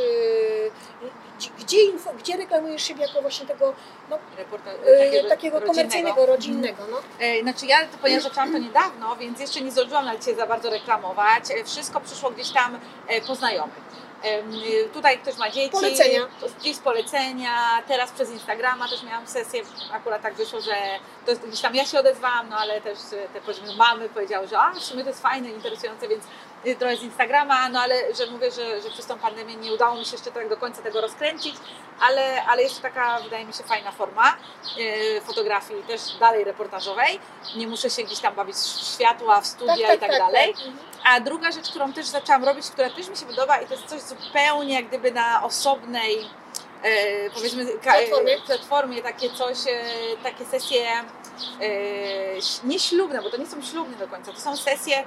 gdzie- 1.59 1.83
info, 1.85 2.13
gdzie 2.19 2.37
reklamujesz 2.37 2.83
siebie 2.83 3.01
jako 3.01 3.21
właśnie 3.21 3.45
tego 3.47 3.73
no, 4.09 4.17
Reporta- 4.37 5.23
e, 5.25 5.29
takiego 5.29 5.61
komercyjnego, 5.61 6.25
rodzinnego? 6.25 6.83
No? 6.91 6.97
E, 7.19 7.41
Znaczy 7.41 7.65
ja, 7.65 7.79
to, 7.81 7.97
ponieważ 8.01 8.23
zaczęłam 8.23 8.51
to 8.51 8.57
niedawno, 8.57 9.15
więc 9.15 9.39
jeszcze 9.39 9.61
nie 9.61 9.71
zdążyłam 9.71 10.05
nawet 10.05 10.25
się 10.25 10.35
za 10.35 10.47
bardzo 10.47 10.69
reklamować. 10.69 11.43
Wszystko 11.65 12.01
przyszło 12.01 12.31
gdzieś 12.31 12.49
tam 12.51 12.79
po 13.27 13.35
znajomych. 13.35 13.93
Tutaj 14.93 15.19
ktoś 15.19 15.37
ma 15.37 15.49
dzieci. 15.49 15.69
Polecenia. 15.69 16.27
Gdzieś 16.59 16.77
polecenia. 16.77 17.83
Teraz 17.87 18.11
przez 18.11 18.31
Instagrama 18.31 18.89
też 18.89 19.03
miałam 19.03 19.27
sesję. 19.27 19.61
Akurat 19.91 20.21
tak 20.21 20.33
wyszło, 20.33 20.61
że 20.61 20.75
to 21.25 21.31
jest, 21.31 21.47
gdzieś 21.47 21.61
tam 21.61 21.75
ja 21.75 21.85
się 21.85 21.99
odezwałam, 21.99 22.49
no 22.49 22.57
ale 22.57 22.81
też 22.81 22.97
e, 22.99 23.27
te 23.33 23.41
powiedzmy 23.41 23.75
mamy 23.75 24.09
powiedziały, 24.09 24.47
że 24.47 24.59
a 24.59 24.71
w 24.71 24.83
sumie 24.83 25.03
to 25.03 25.09
jest 25.09 25.21
fajne, 25.21 25.49
interesujące, 25.49 26.07
więc 26.07 26.23
y, 26.65 26.75
trochę 26.75 26.97
z 26.97 27.03
Instagrama, 27.03 27.69
no 27.69 27.79
ale 27.79 28.15
że 28.15 28.31
mówię, 28.31 28.51
że, 28.51 28.81
że 28.81 28.89
przez 28.89 29.05
tą 29.05 29.19
pandemię 29.19 29.55
nie 29.55 29.73
udało 29.73 29.95
mi 29.95 30.05
się 30.05 30.11
jeszcze 30.11 30.31
tak 30.31 30.49
do 30.49 30.57
końca 30.57 30.81
tego 30.81 31.01
rozkręcić, 31.01 31.55
ale, 32.01 32.43
ale 32.45 32.69
to 32.69 32.81
taka, 32.81 33.19
wydaje 33.19 33.45
mi 33.45 33.53
się, 33.53 33.63
fajna 33.63 33.91
forma 33.91 34.37
e, 34.79 35.21
fotografii, 35.21 35.83
też 35.83 36.01
dalej 36.19 36.43
reportażowej. 36.43 37.19
Nie 37.55 37.67
muszę 37.67 37.89
się 37.89 38.03
gdzieś 38.03 38.19
tam 38.19 38.35
bawić 38.35 38.55
w 38.55 38.93
światła, 38.95 39.41
w 39.41 39.47
studia 39.47 39.93
i 39.93 39.99
tak, 39.99 40.11
dalej. 40.11 40.49
Mhm. 40.49 40.92
A 41.03 41.19
druga 41.19 41.51
rzecz, 41.51 41.69
którą 41.69 41.93
też 41.93 42.05
zaczęłam 42.05 42.43
robić, 42.43 42.65
która 42.65 42.89
też 42.89 43.09
mi 43.09 43.17
się 43.17 43.25
podoba 43.25 43.57
i 43.57 43.67
to 43.67 43.73
jest 43.73 43.85
coś 43.85 44.01
zupełnie 44.01 44.73
jak 44.73 44.87
gdyby 44.87 45.11
na 45.11 45.43
osobnej 45.43 46.29
e, 46.83 47.29
powiedzmy 47.29 47.65
Platformie. 47.65 48.37
platformie 48.45 49.01
takie 49.01 49.29
coś, 49.29 49.57
e, 49.67 49.83
takie 50.23 50.45
sesje 50.45 50.85
e, 50.91 51.03
nie 52.63 52.79
ślubne, 52.79 53.21
bo 53.21 53.29
to 53.29 53.37
nie 53.37 53.45
są 53.45 53.61
ślubne 53.61 53.97
do 53.97 54.07
końca, 54.07 54.33
to 54.33 54.41
są 54.41 54.57
sesje 54.57 55.03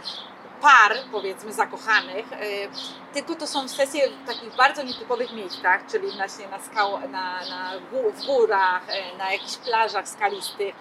par, 0.61 0.93
powiedzmy, 1.13 1.53
zakochanych, 1.53 2.33
e, 2.33 2.39
tylko 3.15 3.35
to 3.35 3.47
są 3.47 3.69
sesje 3.69 4.11
w 4.11 4.27
takich 4.27 4.57
bardzo 4.57 4.83
nietypowych 4.83 5.33
miejscach, 5.33 5.81
czyli 5.91 6.11
właśnie 6.17 6.49
na, 6.49 6.59
skał, 6.59 7.01
na, 7.01 7.41
na 7.51 7.73
gó- 7.93 8.13
w 8.13 8.27
górach, 8.27 8.83
e, 8.89 9.17
na 9.19 9.33
jakichś 9.33 9.57
plażach 9.57 10.09
skalistych, 10.09 10.75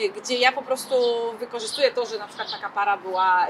e, 0.00 0.08
gdzie 0.08 0.38
ja 0.38 0.52
po 0.52 0.62
prostu 0.62 0.94
wykorzystuję 1.38 1.90
to, 1.90 2.06
że 2.06 2.18
na 2.18 2.26
przykład 2.26 2.50
taka 2.50 2.68
para 2.70 2.96
była, 2.96 3.46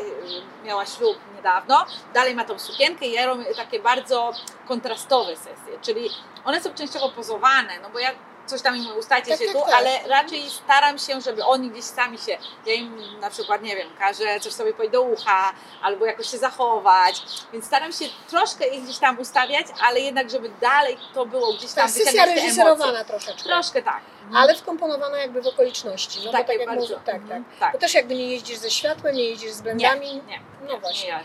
miała 0.64 0.86
ślub 0.86 1.16
niedawno, 1.36 1.86
dalej 2.14 2.34
ma 2.34 2.44
tą 2.44 2.58
sukienkę 2.58 3.06
i 3.06 3.12
ja 3.12 3.26
robię 3.26 3.54
takie 3.54 3.80
bardzo 3.80 4.32
kontrastowe 4.68 5.36
sesje, 5.36 5.78
czyli 5.82 6.10
one 6.44 6.60
są 6.60 6.74
częściowo 6.74 7.08
pozowane, 7.08 7.78
no 7.82 7.90
bo 7.90 7.98
ja 7.98 8.10
coś 8.50 8.62
tam 8.62 8.76
im 8.76 8.86
ustajcie 8.98 9.30
Tak, 9.30 9.38
się 9.40 9.44
tak, 9.46 9.54
tu, 9.54 9.60
tak. 9.60 9.74
ale 9.74 9.90
raczej 10.08 10.50
staram 10.50 10.98
się, 10.98 11.20
żeby 11.20 11.44
oni 11.44 11.70
gdzieś 11.70 11.84
sami 11.84 12.18
się, 12.18 12.38
ja 12.66 12.74
im 12.74 13.20
na 13.20 13.30
przykład, 13.30 13.62
nie 13.62 13.76
wiem, 13.76 13.88
każę 13.98 14.40
coś 14.40 14.52
sobie 14.52 14.72
powiedzieć 14.72 14.92
do 14.92 15.02
ucha, 15.02 15.52
albo 15.82 16.06
jakoś 16.06 16.30
się 16.30 16.38
zachować, 16.38 17.22
więc 17.52 17.64
staram 17.64 17.92
się 17.92 18.04
troszkę 18.28 18.66
ich 18.68 18.84
gdzieś 18.84 18.98
tam 18.98 19.18
ustawiać, 19.18 19.66
ale 19.82 20.00
jednak, 20.00 20.30
żeby 20.30 20.50
dalej 20.60 20.96
to 21.14 21.26
było 21.26 21.52
gdzieś 21.52 21.72
Ta 21.72 21.80
tam 21.80 21.90
sesja 21.90 22.04
wyciągać 22.12 22.34
te 22.34 22.42
reżyserowana 22.42 23.04
troszeczkę. 23.04 23.42
Troszkę 23.42 23.82
tak. 23.82 24.00
Ale 24.34 24.54
wkomponowana 24.54 25.18
jakby 25.18 25.42
w 25.42 25.46
okoliczności. 25.46 26.18
No 26.18 26.24
bo 26.26 26.32
Takie 26.32 26.44
tak 26.58 26.60
jak 26.68 26.78
mówię, 26.78 26.94
tak, 26.94 27.04
tak. 27.04 27.14
Mhm, 27.14 27.44
tak. 27.60 27.72
Bo 27.72 27.78
też 27.78 27.94
jakby 27.94 28.14
nie 28.14 28.30
jeździsz 28.30 28.58
ze 28.58 28.70
światłem, 28.70 29.14
nie 29.16 29.24
jeździsz 29.24 29.50
z 29.52 29.56
Nie, 29.58 29.62
blendami. 29.62 30.22
nie, 30.28 30.40
No 30.68 30.78
właśnie. 30.78 31.08
nie. 31.08 31.20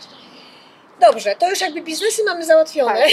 Dobrze, 1.00 1.36
to 1.36 1.50
już 1.50 1.60
jakby 1.60 1.82
biznesy 1.82 2.24
mamy 2.24 2.44
załatwione. 2.44 3.00
Tak. 3.00 3.10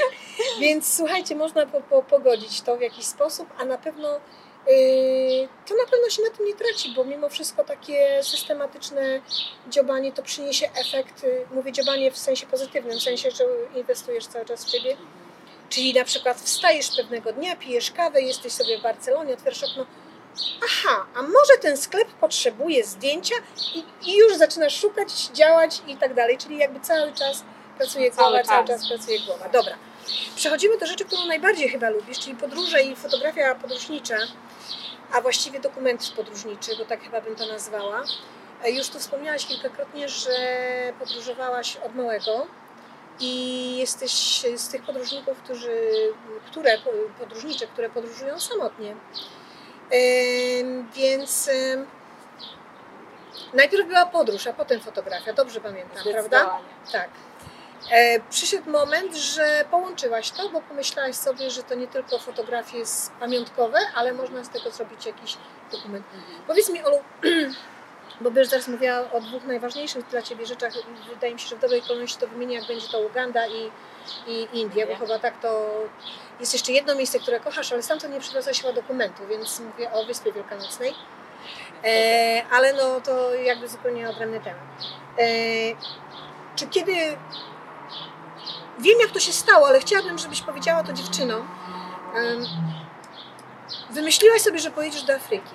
Więc 0.60 0.96
słuchajcie, 0.96 1.34
można 1.34 1.66
po, 1.66 1.80
po, 1.80 2.02
pogodzić 2.02 2.60
to 2.60 2.76
w 2.76 2.80
jakiś 2.80 3.04
sposób, 3.04 3.48
a 3.58 3.64
na 3.64 3.78
pewno 3.78 4.20
yy, 4.66 5.48
to 5.66 5.74
na 5.74 5.84
pewno 5.90 6.10
się 6.10 6.22
na 6.22 6.30
tym 6.30 6.46
nie 6.46 6.54
traci, 6.54 6.92
bo 6.96 7.04
mimo 7.04 7.28
wszystko 7.28 7.64
takie 7.64 8.22
systematyczne 8.22 9.20
dziobanie 9.68 10.12
to 10.12 10.22
przyniesie 10.22 10.68
efekt, 10.74 11.22
yy, 11.22 11.46
mówię 11.50 11.72
dziobanie 11.72 12.10
w 12.10 12.18
sensie 12.18 12.46
pozytywnym, 12.46 12.98
w 12.98 13.02
sensie, 13.02 13.30
że 13.30 13.44
inwestujesz 13.74 14.26
cały 14.26 14.44
czas 14.44 14.64
w 14.64 14.70
siebie. 14.70 14.96
Czyli 15.68 15.94
na 15.94 16.04
przykład 16.04 16.40
wstajesz 16.40 16.96
pewnego 16.96 17.32
dnia, 17.32 17.56
pijesz 17.56 17.90
kawę, 17.90 18.22
jesteś 18.22 18.52
sobie 18.52 18.78
w 18.78 18.82
Barcelonie, 18.82 19.34
otwierasz 19.34 19.64
okno, 19.64 19.86
aha, 20.64 21.06
a 21.14 21.22
może 21.22 21.58
ten 21.60 21.76
sklep 21.76 22.08
potrzebuje 22.08 22.84
zdjęcia 22.84 23.34
i, 23.74 23.84
i 24.10 24.16
już 24.16 24.36
zaczynasz 24.36 24.80
szukać, 24.80 25.12
działać 25.26 25.82
i 25.86 25.96
tak 25.96 26.14
dalej, 26.14 26.38
czyli 26.38 26.58
jakby 26.58 26.80
cały 26.80 27.12
czas 27.12 27.44
pracuje 27.78 28.10
Cały 28.10 28.28
głowa, 28.30 28.44
cały 28.44 28.66
czas. 28.66 28.80
czas 28.80 28.88
pracuje 28.88 29.20
głowa. 29.20 29.48
Dobra. 29.48 29.74
Przechodzimy 30.36 30.78
do 30.78 30.86
rzeczy, 30.86 31.04
którą 31.04 31.26
najbardziej 31.26 31.68
chyba 31.68 31.88
lubisz, 31.90 32.18
czyli 32.18 32.36
podróże 32.36 32.82
i 32.82 32.96
fotografia 32.96 33.54
podróżnicza, 33.54 34.16
a 35.12 35.20
właściwie 35.20 35.60
dokument 35.60 36.12
podróżniczy, 36.16 36.76
bo 36.78 36.84
tak 36.84 37.02
chyba 37.02 37.20
bym 37.20 37.36
to 37.36 37.46
nazwała. 37.46 38.02
E, 38.64 38.70
Już 38.70 38.88
tu 38.88 38.98
wspomniałaś 38.98 39.46
kilkakrotnie, 39.46 40.08
że 40.08 40.30
podróżowałaś 40.98 41.76
od 41.76 41.94
małego 41.94 42.46
i 43.20 43.76
jesteś 43.76 44.42
z 44.56 44.68
tych 44.68 44.82
podróżników, 44.82 45.38
którzy, 45.38 45.80
które 46.50 46.78
podróżnicze, 47.18 47.66
które 47.66 47.90
podróżują 47.90 48.40
samotnie. 48.40 48.96
Więc 50.94 51.50
najpierw 53.54 53.88
była 53.88 54.06
podróż, 54.06 54.46
a 54.46 54.52
potem 54.52 54.80
fotografia, 54.80 55.32
dobrze 55.32 55.60
pamiętam, 55.60 56.02
prawda? 56.12 56.58
Tak. 56.92 57.08
E, 57.90 58.20
przyszedł 58.30 58.70
moment, 58.70 59.16
że 59.16 59.64
połączyłaś 59.70 60.30
to, 60.30 60.48
bo 60.48 60.60
pomyślałaś 60.60 61.16
sobie, 61.16 61.50
że 61.50 61.62
to 61.62 61.74
nie 61.74 61.88
tylko 61.88 62.18
fotografie 62.18 62.78
jest 62.78 63.12
pamiątkowe, 63.12 63.78
ale 63.94 64.12
można 64.12 64.44
z 64.44 64.48
tego 64.48 64.70
zrobić 64.70 65.06
jakiś 65.06 65.36
dokument. 65.72 66.06
Mhm. 66.14 66.42
Powiedz 66.46 66.70
mi, 66.70 66.84
Olu, 66.84 66.96
bo 68.20 68.30
będziesz 68.30 68.50
teraz 68.50 68.68
mówiła 68.68 69.12
o 69.12 69.20
dwóch 69.20 69.44
najważniejszych 69.44 70.08
dla 70.08 70.22
Ciebie 70.22 70.46
rzeczach. 70.46 70.72
Wydaje 71.14 71.34
mi 71.34 71.40
się, 71.40 71.48
że 71.48 71.56
w 71.56 71.60
dobrej 71.60 71.82
kolejności 71.82 72.20
to 72.20 72.26
wymienię, 72.28 72.56
jak 72.56 72.66
będzie 72.66 72.88
to 72.88 73.00
Uganda 73.00 73.46
i, 73.46 73.70
i 74.26 74.48
Indie, 74.52 74.86
bo 74.86 74.96
chyba 74.96 75.18
tak 75.18 75.40
to 75.40 75.70
jest 76.40 76.52
jeszcze 76.52 76.72
jedno 76.72 76.94
miejsce, 76.94 77.18
które 77.18 77.40
kochasz, 77.40 77.72
ale 77.72 77.82
sam 77.82 77.98
to 77.98 78.08
nie 78.08 78.20
przywiozłaś 78.20 78.62
dokumentu, 78.74 79.22
więc 79.26 79.60
mówię 79.60 79.92
o 79.92 80.04
Wyspie 80.04 80.32
Wielkanocnej. 80.32 80.94
E, 81.84 82.42
ale 82.50 82.72
no 82.72 83.00
to 83.00 83.34
jakby 83.34 83.68
zupełnie 83.68 84.10
odrębny 84.10 84.40
temat. 84.40 84.62
E, 85.18 85.24
czy 86.56 86.66
kiedy. 86.66 86.92
Wiem, 88.78 89.00
jak 89.00 89.10
to 89.10 89.20
się 89.20 89.32
stało, 89.32 89.68
ale 89.68 89.80
chciałabym, 89.80 90.18
żebyś 90.18 90.40
powiedziała 90.40 90.82
to 90.82 90.92
dziewczynom. 90.92 91.48
Em, 92.14 92.46
wymyśliłaś 93.90 94.42
sobie, 94.42 94.58
że 94.58 94.70
pojedziesz 94.70 95.02
do 95.02 95.14
Afryki. 95.14 95.54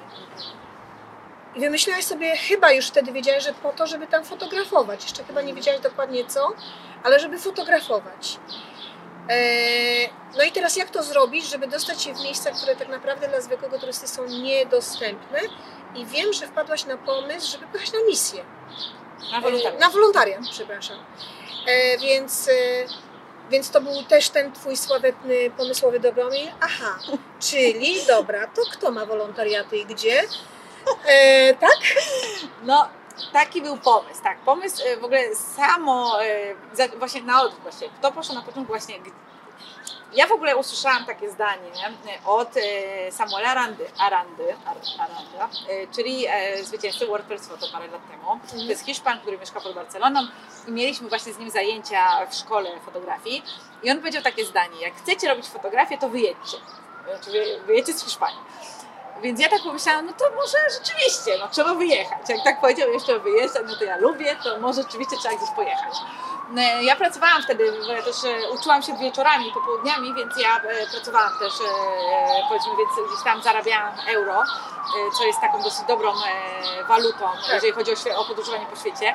I 1.56 1.60
wymyśliłaś 1.60 2.06
sobie, 2.06 2.38
chyba 2.38 2.72
już 2.72 2.88
wtedy 2.88 3.12
wiedziałaś, 3.12 3.44
że 3.44 3.54
po 3.54 3.74
to, 3.74 3.88
żeby 3.88 4.08
tam 4.08 4.24
fotografować. 4.24 5.04
Jeszcze 5.04 5.24
chyba 5.24 5.42
nie 5.42 5.54
wiedziałaś 5.54 5.82
dokładnie 5.82 6.26
co, 6.26 6.54
ale 7.04 7.20
żeby 7.20 7.40
fotografować. 7.40 8.40
Eee, 9.30 10.10
No 10.38 10.44
i 10.44 10.52
teraz 10.52 10.76
jak 10.76 10.90
to 10.90 11.04
zrobić, 11.04 11.46
żeby 11.46 11.68
dostać 11.68 12.02
się 12.04 12.14
w 12.14 12.20
miejsca, 12.20 12.52
które 12.52 12.76
tak 12.76 12.88
naprawdę 12.88 13.28
dla 13.28 13.42
zwykłego 13.42 13.80
turysty 13.80 14.08
są 14.08 14.26
niedostępne? 14.28 15.40
I 15.96 16.06
wiem, 16.06 16.34
że 16.34 16.48
wpadłaś 16.48 16.86
na 16.86 16.98
pomysł, 16.98 17.52
żeby 17.52 17.68
pojechać 17.68 17.94
na 17.94 18.00
misję. 18.08 18.44
Na 19.32 19.38
E, 19.38 19.42
wolontariat. 19.42 19.80
Na 19.80 19.90
wolontariat, 19.90 20.40
przepraszam. 20.52 20.98
E, 21.68 21.98
więc, 21.98 22.48
e, 22.48 22.52
więc 23.50 23.70
to 23.70 23.82
był 23.82 24.04
też 24.04 24.30
ten 24.30 24.52
twój 24.52 24.78
sławetny 24.78 25.52
pomysłowy 25.58 26.00
Dobromir. 26.00 26.52
Aha, 26.62 27.00
czyli 27.50 28.06
dobra, 28.08 28.48
to 28.48 28.62
kto 28.72 28.92
ma 28.92 29.06
wolontariaty 29.06 29.78
i 29.78 29.86
gdzie? 29.86 30.22
E, 31.06 31.54
tak? 31.54 31.78
No, 32.64 32.90
taki 33.34 33.62
był 33.62 33.78
pomysł, 33.78 34.24
tak. 34.24 34.38
Pomysł 34.38 34.84
e, 34.88 34.98
w 34.98 35.04
ogóle 35.04 35.36
samo, 35.36 36.18
za- 36.74 36.88
właśnie 36.88 37.22
na 37.22 37.42
odwrót 37.42 37.62
właśnie. 37.64 37.90
Kto 38.00 38.12
poszedł 38.12 38.36
na 38.36 38.42
początku 38.46 38.74
właśnie... 38.74 38.96
Ja 40.14 40.28
w 40.28 40.32
ogóle 40.32 40.58
usłyszałam 40.58 41.06
takie 41.06 41.30
zdanie 41.32 41.72
od 42.26 42.58
e, 42.58 43.12
Samuela 43.12 43.50
Arandy, 43.50 43.86
Arandy, 44.00 44.56
Ar- 44.66 44.78
Aranda, 45.00 45.50
czyli 45.96 46.26
e, 46.30 46.64
zwycięzcy 46.64 47.08
World 47.08 47.26
Press 47.26 47.48
Photo 47.48 47.68
parę 47.74 47.88
lat 47.88 48.02
temu. 48.12 48.40
To 48.50 48.56
jest 48.70 48.86
Hiszpan, 48.86 49.20
który 49.20 49.38
mieszka 49.38 49.62
pod 49.62 49.76
Barceloną 49.76 50.20
i 50.68 50.72
mieliśmy 50.72 51.10
właśnie 51.10 51.34
z 51.34 51.38
nim 51.40 51.50
zajęcia 51.50 52.26
w 52.30 52.36
szkole 52.36 52.80
fotografii 52.86 53.44
i 53.84 53.92
on 53.92 53.98
powiedział 53.98 54.24
takie 54.24 54.46
zdanie, 54.46 54.82
jak 54.82 54.96
chcecie 54.96 55.28
robić 55.30 55.46
fotografię, 55.48 55.98
to 55.98 56.10
wyjedźcie. 56.10 56.58
Znaczy 57.08 57.32
wy- 57.32 57.62
wyjedźcie 57.66 57.94
z 57.94 58.04
Hiszpanii. 58.04 58.40
Więc 59.24 59.40
ja 59.40 59.50
tak 59.50 59.64
pomyślałam, 59.64 60.06
no 60.06 60.14
to 60.14 60.26
może 60.36 60.58
rzeczywiście, 60.80 61.32
no 61.40 61.48
trzeba 61.48 61.74
wyjechać. 61.74 62.30
Jak 62.30 62.44
tak 62.44 62.62
powiedział 62.62 62.90
jeszcze 62.90 63.20
wyjeżdżać, 63.20 63.64
no 63.68 63.76
to 63.76 63.84
ja 63.84 63.98
lubię, 63.98 64.36
to 64.44 64.60
może 64.60 64.82
rzeczywiście 64.84 65.18
trzeba 65.18 65.36
gdzieś 65.36 65.50
pojechać. 65.56 65.94
No, 66.50 66.62
Ja 66.82 66.96
pracowałam 66.96 67.44
wtedy, 67.44 67.74
bo 67.88 67.94
ja 67.94 68.02
też 68.02 68.24
e, 68.24 68.52
uczyłam 68.52 68.84
się 68.84 68.98
wieczorami, 68.98 69.52
popołudniami, 69.54 70.14
więc 70.14 70.38
ja 70.38 70.58
e, 70.58 70.88
pracowałam 70.92 71.40
też, 71.40 71.54
e, 71.54 72.48
powiedzmy, 72.48 72.72
więc 72.78 73.10
gdzieś 73.10 73.24
tam 73.24 73.42
zarabiałam 73.44 73.94
euro, 74.08 74.44
co 75.18 75.26
jest 75.26 75.42
taką 75.42 75.64
dosyć 75.64 75.88
dobrą 75.88 76.14
walutą, 76.88 77.26
jeżeli 77.54 77.74
chodzi 77.74 77.92
o, 77.92 78.22
o 78.22 78.26
podróżowanie 78.26 78.66
po 78.66 78.76
świecie. 78.76 79.14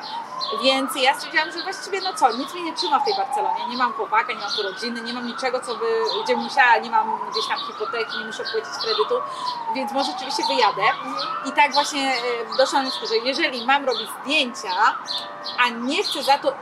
Więc 0.63 0.95
ja 0.95 1.15
stwierdziłam, 1.15 1.51
że 1.51 1.63
właściwie 1.63 2.01
no 2.01 2.13
co, 2.13 2.31
nic 2.31 2.53
mnie 2.53 2.63
nie 2.63 2.73
trzyma 2.73 2.99
w 2.99 3.05
tej 3.05 3.15
Barcelonie. 3.15 3.67
Nie 3.69 3.77
mam 3.77 3.93
chłopaka, 3.93 4.33
nie 4.33 4.39
mam 4.39 4.51
tu 4.51 4.63
rodziny, 4.63 5.01
nie 5.01 5.13
mam 5.13 5.27
niczego, 5.27 5.59
co 5.59 5.75
by, 5.75 5.85
gdzie 6.23 6.35
bym 6.35 6.43
musiała, 6.43 6.77
nie 6.77 6.89
mam 6.89 7.19
gdzieś 7.31 7.47
tam 7.47 7.59
hipoteki, 7.59 8.17
nie 8.19 8.25
muszę 8.25 8.43
płacić 8.43 8.83
kredytu, 8.83 9.15
więc 9.75 9.91
może 9.91 10.11
rzeczywiście 10.11 10.43
wyjadę. 10.47 10.83
I 11.45 11.51
tak 11.51 11.73
właśnie 11.73 12.13
doszłam 12.57 12.85
do 12.85 13.07
że 13.07 13.17
jeżeli 13.17 13.65
mam 13.65 13.85
robić 13.85 14.09
zdjęcia, 14.21 14.95
a 15.59 15.69
nie 15.69 16.03
chcę 16.03 16.23
za 16.23 16.37
to 16.37 16.53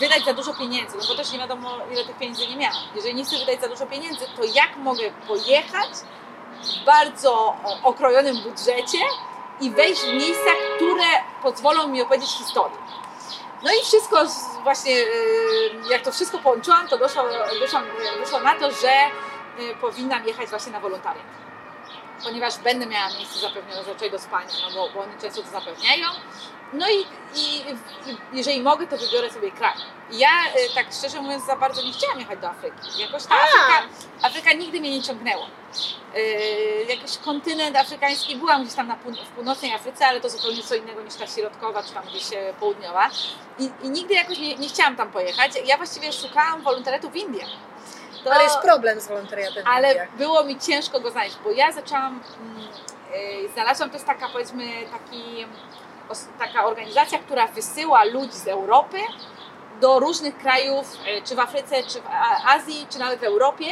wydać 0.00 0.24
za 0.24 0.32
dużo 0.32 0.54
pieniędzy, 0.54 0.96
no 0.96 1.04
bo 1.08 1.14
też 1.14 1.32
nie 1.32 1.38
wiadomo 1.38 1.78
ile 1.92 2.04
tych 2.04 2.18
pieniędzy 2.18 2.48
nie 2.48 2.56
miałam. 2.56 2.82
Jeżeli 2.94 3.14
nie 3.14 3.24
chcę 3.24 3.38
wydać 3.38 3.60
za 3.60 3.68
dużo 3.68 3.86
pieniędzy, 3.86 4.26
to 4.36 4.44
jak 4.44 4.76
mogę 4.76 5.10
pojechać 5.28 5.90
w 6.62 6.84
bardzo 6.84 7.56
okrojonym 7.82 8.36
budżecie 8.42 8.98
i 9.60 9.70
wejść 9.70 10.02
w 10.02 10.12
miejsca, 10.12 10.50
które 10.76 11.04
pozwolą 11.42 11.88
mi 11.88 12.02
opowiedzieć 12.02 12.30
historię. 12.30 12.76
No 13.62 13.70
i 13.72 13.84
wszystko 13.84 14.16
właśnie, 14.62 14.92
e, 14.92 15.04
jak 15.90 16.02
to 16.02 16.12
wszystko 16.12 16.38
połączyłam, 16.38 16.88
to 16.88 16.98
doszło, 16.98 17.24
doszłam, 17.60 17.84
wyszło 18.20 18.40
na 18.40 18.54
to, 18.54 18.70
że 18.70 18.90
e, 18.90 19.10
powinnam 19.80 20.26
jechać 20.26 20.48
właśnie 20.48 20.72
na 20.72 20.80
wolontariat 20.80 21.42
ponieważ 22.24 22.58
będę 22.58 22.86
miała 22.86 23.08
miejsce 23.08 23.40
zapewnione 23.40 23.84
zazwyczaj 23.84 24.10
do 24.10 24.18
spania, 24.18 24.50
no 24.62 24.74
bo, 24.74 24.88
bo 24.94 25.00
oni 25.00 25.12
często 25.20 25.42
to 25.42 25.48
zapewniają. 25.48 26.08
No 26.72 26.86
i, 26.90 27.00
i, 27.40 27.64
jeżeli 28.32 28.60
mogę, 28.62 28.86
to 28.86 28.96
wybiorę 28.96 29.30
sobie 29.30 29.50
kraj. 29.50 29.72
Ja 30.12 30.28
e, 30.28 30.74
tak 30.74 30.86
szczerze 30.98 31.20
mówiąc 31.22 31.46
za 31.46 31.56
bardzo 31.56 31.82
nie 31.82 31.92
chciałam 31.92 32.18
jechać 32.20 32.38
do 32.38 32.48
Afryki. 32.48 33.00
Jakoś 33.00 33.24
ta. 33.26 33.34
Afryka, 33.34 33.82
Afryka 34.22 34.52
nigdy 34.52 34.80
mnie 34.80 34.90
nie 34.90 35.02
ciągnęła. 35.02 35.46
E, 36.14 36.20
jakiś 36.82 37.18
kontynent 37.18 37.76
afrykański, 37.76 38.36
byłam 38.36 38.62
gdzieś 38.62 38.74
tam 38.74 38.88
na 38.88 38.96
pół, 38.96 39.12
w 39.12 39.28
północnej 39.28 39.74
Afryce, 39.74 40.06
ale 40.06 40.20
to 40.20 40.30
zupełnie 40.30 40.62
co 40.62 40.74
innego 40.74 41.02
niż 41.02 41.14
ta 41.14 41.26
środkowa, 41.26 41.82
czy 41.82 41.92
tam 41.92 42.04
gdzieś 42.04 42.32
e, 42.32 42.54
południowa. 42.60 43.10
I, 43.58 43.70
i 43.82 43.90
nigdy 43.90 44.14
jakoś 44.14 44.38
nie, 44.38 44.54
nie 44.56 44.68
chciałam 44.68 44.96
tam 44.96 45.10
pojechać. 45.12 45.52
Ja 45.64 45.76
właściwie 45.76 46.12
szukałam 46.12 46.62
wolontariatu 46.62 47.10
w 47.10 47.16
Indiach. 47.16 47.48
To- 48.24 48.32
Ale 48.34 48.44
jest 48.44 48.58
problem 48.58 49.00
z 49.00 49.08
wolontariatem 49.08 49.64
ale 49.66 49.88
Indiach. 49.88 50.16
było 50.16 50.44
mi 50.44 50.58
ciężko 50.60 51.00
go 51.00 51.10
znaleźć, 51.10 51.36
bo 51.44 51.50
ja 51.50 51.72
zaczęłam, 51.72 52.20
mm, 52.40 52.68
y, 53.46 53.48
znalazłam, 53.54 53.90
to 53.90 53.96
jest 53.96 54.06
taka 54.06 54.28
powiedzmy 54.28 54.64
taki, 54.92 55.46
taka 56.38 56.64
organizacja, 56.64 57.18
która 57.18 57.46
wysyła 57.46 58.04
ludzi 58.04 58.32
z 58.38 58.46
Europy 58.48 58.98
do 59.80 59.98
różnych 59.98 60.38
krajów, 60.38 60.94
y, 61.18 61.22
czy 61.22 61.34
w 61.36 61.38
Afryce, 61.40 61.82
czy 61.82 62.00
w 62.00 62.06
A- 62.06 62.54
Azji, 62.54 62.86
czy 62.90 62.98
nawet 62.98 63.20
w 63.20 63.24
Europie, 63.24 63.66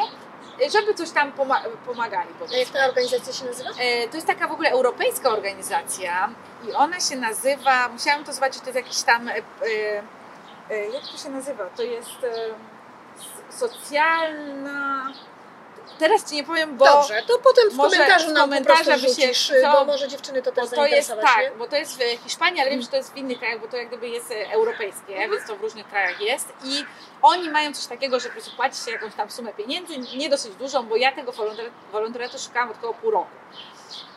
y, 0.67 0.71
żeby 0.71 0.95
coś 0.95 1.11
tam 1.11 1.33
poma- 1.33 1.63
pomagali. 1.87 2.29
A 2.31 2.39
powiedzmy. 2.39 2.59
jak 2.59 2.69
ta 2.69 2.87
organizacja 2.89 3.33
się 3.33 3.45
nazywa? 3.45 3.71
E, 3.79 4.09
To 4.09 4.15
jest 4.17 4.27
taka 4.27 4.49
w 4.49 4.53
ogóle 4.53 4.71
europejska 4.71 5.31
organizacja 5.31 6.29
i 6.69 6.73
ona 6.73 7.01
się 7.01 7.17
nazywa, 7.17 7.89
musiałam 7.89 8.25
to 8.25 8.33
zobaczyć, 8.33 8.61
to 8.61 8.67
jest 8.67 8.77
jakiś 8.77 9.03
tam, 9.03 9.29
e, 9.29 9.35
e, 9.37 9.43
e, 10.71 10.87
jak 10.89 11.03
to 11.13 11.17
się 11.19 11.29
nazywa? 11.29 11.65
To 11.77 11.83
jest 11.83 12.25
e, 12.25 12.55
socjalna, 13.51 15.07
teraz 15.99 16.25
Ci 16.31 16.35
nie 16.35 16.45
powiem, 16.45 16.77
bo... 16.77 16.85
Dobrze, 16.85 17.23
to 17.29 17.39
potem 17.39 17.71
w 17.71 17.75
może 17.75 17.97
komentarzu 17.97 18.31
nam 18.33 18.43
komentarzu 18.43 18.85
po 18.91 18.99
prostu 18.99 19.23
się 19.23 19.33
co- 19.63 19.73
bo 19.73 19.85
może 19.85 20.09
dziewczyny 20.09 20.43
to 20.43 20.53
też 20.53 20.71
Bo 20.71 20.77
to 20.77 20.87
jest 20.87 21.11
nie? 21.11 21.17
tak, 21.23 21.57
bo 21.59 21.67
to 21.69 21.77
jest 21.77 21.99
w 21.99 22.23
Hiszpanii, 22.25 22.61
ale 22.61 22.71
wiem, 22.71 22.83
że 22.83 22.89
to 22.89 22.97
jest 22.97 23.13
w 23.13 23.17
innych 23.17 23.39
krajach, 23.39 23.61
bo 23.61 23.69
to 23.69 23.77
jak 23.77 23.89
gdyby 23.89 24.09
jest 24.09 24.31
e, 24.31 24.53
europejskie, 24.53 25.15
więc 25.31 25.47
to 25.47 25.57
w 25.57 25.61
różnych 25.61 25.89
krajach 25.89 26.21
jest. 26.21 26.49
I 26.65 26.85
oni 27.23 27.51
mają 27.51 27.75
coś 27.75 27.87
takiego, 27.87 28.21
że 28.21 28.29
po 28.29 28.33
prostu 28.33 28.57
płaci 28.57 28.85
się 28.85 28.91
jakąś 28.91 29.15
tam 29.15 29.31
sumę 29.31 29.53
pieniędzy, 29.53 29.99
nie 29.99 30.29
dosyć 30.29 30.55
dużą, 30.55 30.83
bo 30.87 30.97
ja 30.97 31.13
tego 31.13 31.33
wolontari- 31.33 31.71
wolontariatu 31.93 32.39
szukałam 32.39 32.71
od 32.71 32.77
około 32.77 32.95
pół 32.95 33.11
roku. 33.11 33.31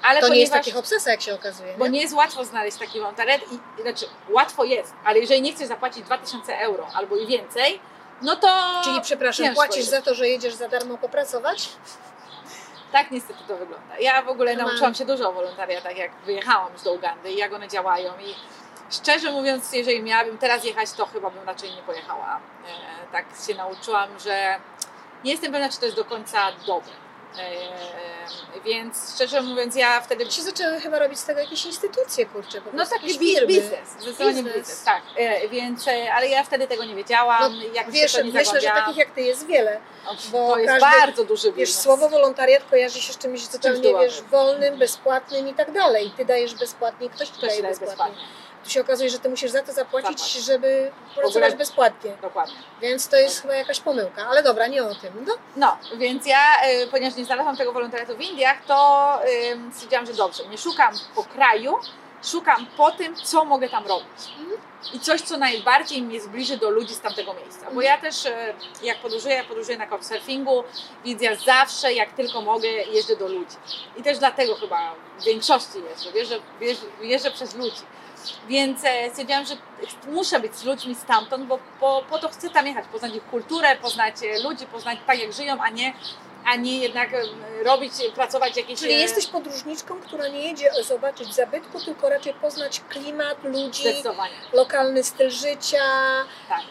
Ale 0.01 0.21
To 0.21 0.28
nie 0.30 0.39
jest 0.39 0.51
ponieważ- 0.51 0.65
takich 0.65 0.78
obsesa, 0.80 1.11
jak 1.11 1.21
się 1.21 1.34
okazuje. 1.36 1.74
bo 1.78 1.86
nie? 1.86 1.91
nie 1.91 2.01
jest 2.01 2.13
łatwo 2.13 2.45
znaleźć 2.45 2.78
taki 2.78 2.99
wolontariat 2.99 3.41
i 3.51 3.82
znaczy 3.82 4.05
łatwo 4.30 4.63
jest, 4.63 4.93
ale 5.05 5.19
jeżeli 5.19 5.41
nie 5.41 5.53
chcesz 5.53 5.67
zapłacić 5.67 6.03
2000 6.05 6.59
euro 6.59 6.88
albo 6.93 7.15
i 7.15 7.28
więcej, 7.28 7.80
no 8.22 8.36
to 8.36 8.82
Czyli 8.84 9.01
przepraszam, 9.01 9.45
ciężko 9.45 9.61
płacisz 9.61 9.78
jest. 9.78 9.89
za 9.89 10.01
to, 10.01 10.16
że 10.16 10.28
jedziesz 10.28 10.53
za 10.53 10.70
darmo 10.70 10.97
popracować? 10.97 11.70
tak 12.91 13.11
niestety 13.11 13.39
to 13.47 13.57
wygląda. 13.57 13.97
Ja 13.99 14.22
w 14.22 14.30
ogóle 14.30 14.55
nauczyłam 14.55 14.95
się 14.95 15.05
dużo 15.05 15.30
o 15.30 15.34
wolontariatach, 15.34 15.97
jak 15.97 16.11
wyjechałam 16.26 16.74
już 16.74 16.82
do 16.82 16.93
Ugandy 16.93 17.32
i 17.32 17.38
jak 17.38 17.53
one 17.53 17.68
działają 17.68 18.14
i 18.20 18.36
szczerze 18.91 19.32
mówiąc, 19.32 19.74
jeżeli 19.74 20.03
miałabym 20.03 20.38
teraz 20.38 20.64
jechać, 20.64 20.91
to 20.91 21.05
chyba 21.05 21.30
bym 21.30 21.43
raczej 21.43 21.72
nie 21.72 21.82
pojechała. 21.82 22.39
E, 22.68 23.11
tak 23.11 23.26
się 23.47 23.55
nauczyłam, 23.55 24.20
że 24.20 24.59
nie 25.24 25.32
jestem 25.32 25.51
pewna, 25.51 25.70
czy 25.70 25.80
to 25.80 25.86
jest 25.86 25.97
do 25.97 26.05
końca 26.05 26.51
dobre. 26.68 26.91
Więc 28.65 29.13
szczerze 29.15 29.41
mówiąc, 29.41 29.75
ja 29.75 30.01
wtedy 30.01 30.31
Się 30.31 30.41
zaczęły 30.41 30.79
chyba 30.79 30.99
robić 30.99 31.19
z 31.19 31.25
tego 31.25 31.39
jakieś 31.39 31.65
instytucje, 31.65 32.25
kurczę, 32.25 32.61
po 32.61 32.69
No 32.73 32.86
taki 32.86 33.19
biznes, 33.19 33.79
zdecydowanie 33.99 34.34
Biznes. 34.43 34.55
biznes, 34.55 34.84
tak. 34.84 35.01
E, 35.17 35.47
więc, 35.49 35.88
e, 35.88 36.13
ale 36.13 36.27
ja 36.27 36.43
wtedy 36.43 36.67
tego 36.67 36.86
nie 36.86 36.95
wiedziałam, 36.95 37.57
No, 37.57 37.63
jak 37.73 37.91
Wiesz, 37.91 38.11
się 38.11 38.23
myślę, 38.23 38.61
że 38.61 38.67
takich 38.67 38.97
jak 38.97 39.11
ty 39.11 39.21
jest 39.21 39.47
wiele. 39.47 39.79
Bo 40.31 40.47
to 40.47 40.57
jest 40.59 40.79
każdy- 40.79 40.99
bardzo 40.99 41.23
duży 41.25 41.47
Wiesz, 41.53 41.69
biznes. 41.69 41.84
słowo 41.84 42.09
wolontariat 42.09 42.63
kojarzy 42.69 43.01
się 43.01 43.13
z 43.13 43.17
czymś 43.17 43.47
zupełnie, 43.47 43.93
wiesz, 43.99 44.21
wolnym, 44.21 44.79
bezpłatnym 44.79 45.47
i 45.47 45.53
tak 45.53 45.71
dalej. 45.71 46.11
Ty 46.17 46.25
dajesz 46.25 46.55
bezpłatnie, 46.55 47.09
ktoś 47.09 47.29
Ktoś 47.31 47.49
daje 47.49 47.63
bezpłatnie. 47.63 47.88
bezpłatnie. 47.88 48.23
Tu 48.64 48.70
się 48.70 48.82
okazuje, 48.82 49.09
że 49.09 49.20
ty 49.20 49.30
musisz 49.30 49.51
za 49.51 49.64
to 49.64 49.74
zapłacić, 49.74 50.20
Zapłać. 50.20 50.32
żeby 50.45 50.91
pracować 51.16 51.36
ogóle- 51.36 51.51
bezpłatnie. 51.57 52.18
Dokładnie. 52.22 52.55
Więc 52.82 53.07
to 53.07 53.16
jest 53.16 53.41
chyba 53.41 53.55
jakaś 53.55 53.80
pomyłka. 53.80 54.28
Ale 54.28 54.43
dobra, 54.43 54.68
nie 54.68 54.84
o 54.84 54.95
tym. 54.95 55.26
No, 55.28 55.34
No, 55.55 55.78
więc 55.97 56.26
ja, 56.26 56.55
e, 56.64 56.88
ponieważ 56.88 57.18
nie 57.18 57.26
znalazłam 57.26 57.57
tego 57.57 57.72
wolontariatu 57.72 58.16
w 58.18 58.22
Indiach, 58.22 58.57
to 58.68 59.20
e, 59.24 59.28
stwierdziłam, 59.74 60.05
że 60.05 60.14
dobrze, 60.14 60.47
nie 60.47 60.57
szukam 60.57 60.93
po 61.16 61.24
kraju, 61.24 61.78
szukam 62.32 62.66
po 62.78 62.91
tym, 62.91 63.16
co 63.16 63.45
mogę 63.45 63.70
tam 63.70 63.88
robić. 63.88 64.30
Mhm. 64.39 64.57
I 64.93 64.99
coś, 64.99 65.22
co 65.22 65.38
najbardziej 65.38 66.01
mnie 66.01 66.22
zbliży 66.22 66.57
do 66.57 66.70
ludzi 66.70 66.93
z 66.95 66.99
tamtego 67.01 67.34
miejsca. 67.34 67.72
Bo 67.72 67.82
ja 67.82 67.97
też, 67.97 68.26
e, 68.26 68.53
jak 68.84 68.97
podróżuję, 68.99 69.36
ja 69.36 69.43
podróżuję 69.43 69.78
na 69.78 69.88
couchsurfingu, 69.88 70.64
więc 71.05 71.22
ja 71.22 71.36
zawsze, 71.36 71.93
jak 71.93 72.14
tylko 72.14 72.41
mogę, 72.41 72.68
jeżdżę 72.68 73.16
do 73.16 73.28
ludzi. 73.28 73.55
I 73.97 74.03
też 74.03 74.18
dlatego 74.18 74.55
chyba 74.55 74.95
w 75.20 75.24
większości 75.24 75.78
jeżdżę, 75.89 76.09
jeżdżę, 76.20 76.39
jeżdżę, 76.61 76.86
jeżdżę 77.01 77.32
przez 77.32 77.55
ludzi. 77.55 77.82
Więc 78.47 78.80
e, 78.84 79.09
stwierdziłam, 79.09 79.45
że 79.45 79.55
muszę 80.07 80.39
być 80.39 80.55
z 80.55 80.63
ludźmi 80.63 80.95
stamtąd, 80.95 81.45
bo 81.45 81.59
po, 81.80 82.03
po 82.09 82.19
to 82.19 82.30
chcę 82.30 82.49
tam 82.49 82.67
jechać, 82.67 82.86
poznać 82.91 83.15
ich 83.15 83.26
kulturę, 83.26 83.76
poznać 83.76 84.15
e, 84.24 84.43
ludzi, 84.43 84.65
poznać 84.65 84.99
tak, 85.07 85.19
jak 85.19 85.34
żyją, 85.34 85.61
a 85.61 85.69
nie 85.69 85.93
a 86.45 86.55
nie 86.55 86.80
jednak 86.80 87.09
robić, 87.65 87.93
pracować 88.15 88.57
jakieś... 88.57 88.80
Czyli 88.80 88.93
e, 88.93 88.97
jesteś 88.97 89.28
podróżniczką, 89.28 90.01
która 90.01 90.28
nie 90.28 90.47
jedzie 90.47 90.69
zobaczyć 90.84 91.36
zabytku, 91.36 91.80
tylko 91.86 92.09
raczej 92.09 92.34
poznać 92.34 92.82
klimat, 92.89 93.43
ludzi, 93.43 93.84
lokalny 94.53 95.03
styl 95.03 95.30
życia, 95.30 95.84
tak, 96.49 96.61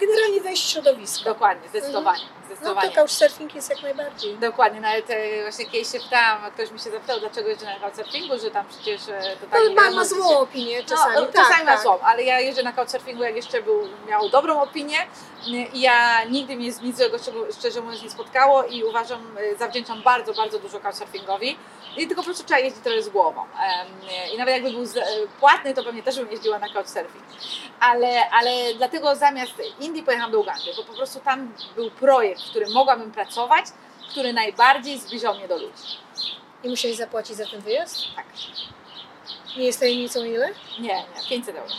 generalnie 0.00 0.40
wejść 0.40 0.66
w 0.66 0.70
środowisko. 0.70 1.24
dokładnie, 1.24 1.68
zdecydowanie, 1.68 2.24
No 2.24 2.41
zdecydowanie. 2.56 2.88
to 2.88 2.94
couchsurfing 2.94 3.54
jest 3.54 3.70
jak 3.70 3.82
najbardziej. 3.82 4.38
Dokładnie, 4.38 4.80
nawet 4.80 5.10
e, 5.10 5.42
właśnie 5.42 5.66
kiedyś 5.66 5.92
się 5.92 6.00
pytałam, 6.00 6.50
ktoś 6.50 6.70
mi 6.70 6.78
się 6.78 6.90
zapytał, 6.90 7.20
dlaczego 7.20 7.48
jeżdżę 7.48 7.66
na 7.66 7.80
couchsurfingu, 7.90 8.38
że 8.38 8.50
tam 8.50 8.66
przecież 8.68 9.08
e, 9.08 9.36
to 9.40 9.46
tak 9.50 9.60
No, 9.68 9.82
ma, 9.82 9.90
ma 9.90 10.04
złą 10.04 10.28
się- 10.28 10.38
opinię 10.38 10.84
czasami. 10.84 11.14
No, 11.16 11.22
tak, 11.26 11.32
czasami 11.34 11.64
ma 11.64 11.72
tak. 11.72 11.82
złą, 11.82 11.98
ale 12.00 12.22
ja 12.22 12.40
jeżdżę 12.40 12.62
na 12.62 12.72
couchsurfingu, 12.72 13.22
jak 13.22 13.36
jeszcze 13.36 13.62
był, 13.62 13.88
miał 14.08 14.28
dobrą 14.28 14.60
opinię 14.62 14.96
i 15.46 15.80
ja 15.80 16.24
nigdy 16.24 16.56
mnie 16.56 16.72
z 16.72 16.80
nic 16.80 16.96
złego 16.96 17.16
szczeg- 17.16 17.58
szczerze 17.58 17.80
mówiąc 17.80 18.02
nie 18.02 18.10
spotkało 18.10 18.64
i 18.64 18.84
uważam, 18.84 19.36
e, 19.38 19.56
zawdzięczam 19.56 20.02
bardzo, 20.02 20.34
bardzo 20.34 20.58
dużo 20.58 20.80
couchsurfingowi 20.80 21.56
i 21.96 22.06
tylko 22.06 22.22
po 22.22 22.24
prostu 22.24 22.44
trzeba 22.44 22.60
jeździć 22.60 22.82
trochę 22.84 23.02
z 23.02 23.08
głową. 23.08 23.44
I 24.34 24.38
nawet 24.38 24.54
jakby 24.54 24.70
był 24.70 24.82
e, 24.82 24.86
płatny, 25.40 25.74
to 25.74 25.84
pewnie 25.84 26.02
też 26.02 26.16
bym 26.16 26.30
jeździła 26.30 26.58
na 26.58 26.68
couchsurfing. 26.68 27.24
Ale, 27.80 28.30
ale 28.30 28.50
dlatego 28.76 29.16
zamiast 29.16 29.52
Indii 29.80 30.02
pojechałam 30.02 30.32
do 30.32 30.40
Ugandy, 30.40 30.70
bo 30.76 30.84
po 30.84 30.92
prostu 30.92 31.20
tam 31.20 31.52
był 31.76 31.90
projekt, 31.90 32.41
w 32.46 32.50
którym 32.50 32.72
mogłabym 32.72 33.12
pracować, 33.12 33.66
który 34.10 34.32
najbardziej 34.32 34.98
zbliżał 34.98 35.34
mnie 35.34 35.48
do 35.48 35.56
ludzi. 35.56 35.82
I 36.64 36.68
musiałeś 36.68 36.96
zapłacić 36.96 37.36
za 37.36 37.46
ten 37.46 37.60
wyjazd? 37.60 37.96
Tak. 38.16 38.26
Nie 39.56 39.64
jest 39.64 39.80
tajemnicą 39.80 40.24
ile? 40.24 40.48
Nie, 40.80 40.88
nie, 40.88 41.04
500 41.28 41.56
euro. 41.56 41.74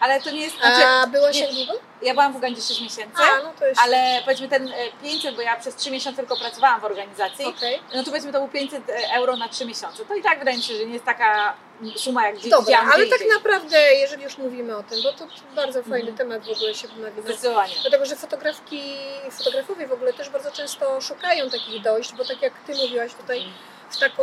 Ale 0.00 0.20
to 0.20 0.30
nie 0.30 0.40
jest, 0.40 0.56
znaczy, 0.56 0.84
A 0.86 1.06
byłaś 1.06 1.36
jak 1.40 1.50
długo? 1.52 1.72
ja 2.02 2.12
byłam 2.14 2.32
w 2.32 2.36
Ugandzie 2.36 2.62
6 2.62 2.80
miesięcy, 2.80 3.22
A, 3.22 3.42
no 3.42 3.52
to 3.58 3.66
jest... 3.66 3.80
ale 3.80 4.20
powiedzmy 4.24 4.48
ten 4.48 4.68
e, 4.68 4.72
500, 5.02 5.36
bo 5.36 5.42
ja 5.42 5.56
przez 5.56 5.74
3 5.76 5.90
miesiące 5.90 6.16
tylko 6.22 6.36
pracowałam 6.36 6.80
w 6.80 6.84
organizacji, 6.84 7.44
Okej. 7.44 7.80
no 7.94 8.04
to 8.04 8.10
powiedzmy 8.10 8.32
to 8.32 8.38
był 8.38 8.48
500 8.48 8.82
euro 9.14 9.36
na 9.36 9.48
3 9.48 9.66
miesiące. 9.66 10.04
To 10.04 10.14
i 10.14 10.22
tak 10.22 10.38
wydaje 10.38 10.56
mi 10.56 10.62
się, 10.62 10.74
że 10.74 10.86
nie 10.86 10.92
jest 10.92 11.04
taka 11.04 11.54
suma 11.96 12.26
jak 12.26 12.36
gdzie 12.36 12.50
Dobra, 12.50 12.78
ale 12.92 13.02
gdzie 13.02 13.12
tak 13.12 13.20
indziej. 13.20 13.36
naprawdę, 13.36 13.94
jeżeli 13.94 14.22
już 14.24 14.38
mówimy 14.38 14.76
o 14.76 14.82
tym, 14.82 14.98
bo 15.02 15.12
to 15.12 15.26
bardzo 15.56 15.82
fajny 15.82 16.10
Mhm. 16.10 16.16
temat 16.16 16.44
w 16.46 16.50
ogóle 16.56 16.74
się 16.74 16.88
nagrywa. 16.88 17.28
Zdecydowanie. 17.28 17.74
Dlatego, 17.82 18.06
że 18.06 18.16
fotografki, 18.16 18.96
fotografowie 19.30 19.86
w 19.86 19.92
ogóle 19.92 20.12
też 20.12 20.25
często 20.66 21.00
szukają 21.00 21.50
takich 21.50 21.82
dojść, 21.82 22.12
bo 22.12 22.24
tak 22.24 22.42
jak 22.42 22.52
Ty 22.66 22.74
mówiłaś 22.74 23.14
tutaj, 23.14 23.44
w, 23.90 23.98
taką, 23.98 24.22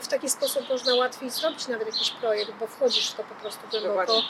w 0.00 0.08
taki 0.08 0.30
sposób 0.30 0.68
można 0.68 0.94
łatwiej 0.94 1.30
zrobić 1.30 1.68
nawet 1.68 1.86
jakiś 1.86 2.10
projekt, 2.10 2.52
bo 2.60 2.66
wchodzisz 2.66 3.10
w 3.10 3.14
to 3.14 3.24
po 3.24 3.34
prostu 3.34 3.60
głęboko. 3.70 4.22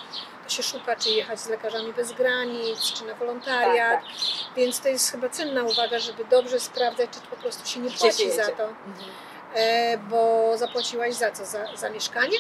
To 0.45 0.51
się 0.51 0.63
szuka, 0.63 0.97
czy 0.97 1.11
jechać 1.11 1.41
z 1.41 1.49
lekarzami 1.49 1.93
bez 1.93 2.13
granic, 2.13 2.93
czy 2.93 3.05
na 3.05 3.11
Tak, 3.11 3.19
wolontariat, 3.19 4.01
tak. 4.03 4.13
więc 4.57 4.81
to 4.81 4.89
jest 4.89 5.11
chyba 5.13 5.29
cenna 5.29 5.63
uwaga, 5.63 5.99
żeby 5.99 6.25
dobrze 6.25 6.61
sprawdzać, 6.61 7.11
czy 7.11 7.21
po 7.31 7.37
prostu 7.37 7.69
się 7.69 7.81
nie 7.81 7.91
płaci 7.91 8.31
za 8.33 8.47
to, 8.47 8.63
Mhm. 8.63 9.11
e, 9.55 9.99
bo 9.99 10.53
zapłaciłaś 10.57 11.15
za 11.15 11.31
co? 11.31 11.45
Za, 11.45 11.77
za 11.77 11.89
mieszkanie? 11.91 12.39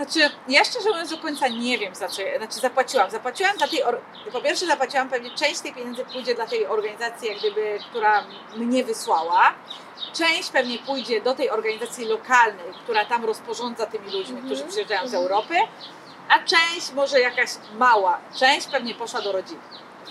Znaczy, 0.00 0.30
ja 0.48 0.64
szczerze 0.64 0.88
mówiąc 0.88 1.10
do 1.10 1.18
końca 1.18 1.48
nie 1.48 1.78
wiem 1.78 1.94
za 1.94 2.08
co, 2.08 2.22
znaczy 2.38 2.60
zapłaciłam. 2.60 3.10
Zapłaciłam 3.10 3.56
dla 3.56 3.68
tej, 3.68 3.82
po 4.32 4.40
pierwsze 4.40 4.66
zapłaciłam 4.66 5.08
pewnie, 5.08 5.30
część 5.30 5.60
tej 5.60 5.74
pieniędzy 5.74 6.04
pójdzie 6.04 6.34
dla 6.34 6.46
tej 6.46 6.66
organizacji, 6.66 7.28
jak 7.28 7.38
gdyby, 7.38 7.78
która 7.90 8.24
mnie 8.56 8.84
wysłała. 8.84 9.54
Część 10.12 10.50
pewnie 10.50 10.78
pójdzie 10.78 11.20
do 11.20 11.34
tej 11.34 11.50
organizacji 11.50 12.04
lokalnej, 12.04 12.66
która 12.84 13.04
tam 13.04 13.24
rozporządza 13.24 13.86
tymi 13.86 14.04
ludźmi, 14.04 14.38
Mhm, 14.38 14.46
którzy 14.46 14.64
przyjeżdżają 14.64 15.00
z 15.00 15.14
mhm. 15.14 15.22
Europy, 15.22 15.54
a 16.28 16.38
część 16.38 16.92
może 16.92 17.20
jakaś 17.20 17.50
mała, 17.78 18.20
część 18.38 18.66
pewnie 18.66 18.94
poszła 18.94 19.20
do 19.20 19.32
rodziny. 19.32 19.60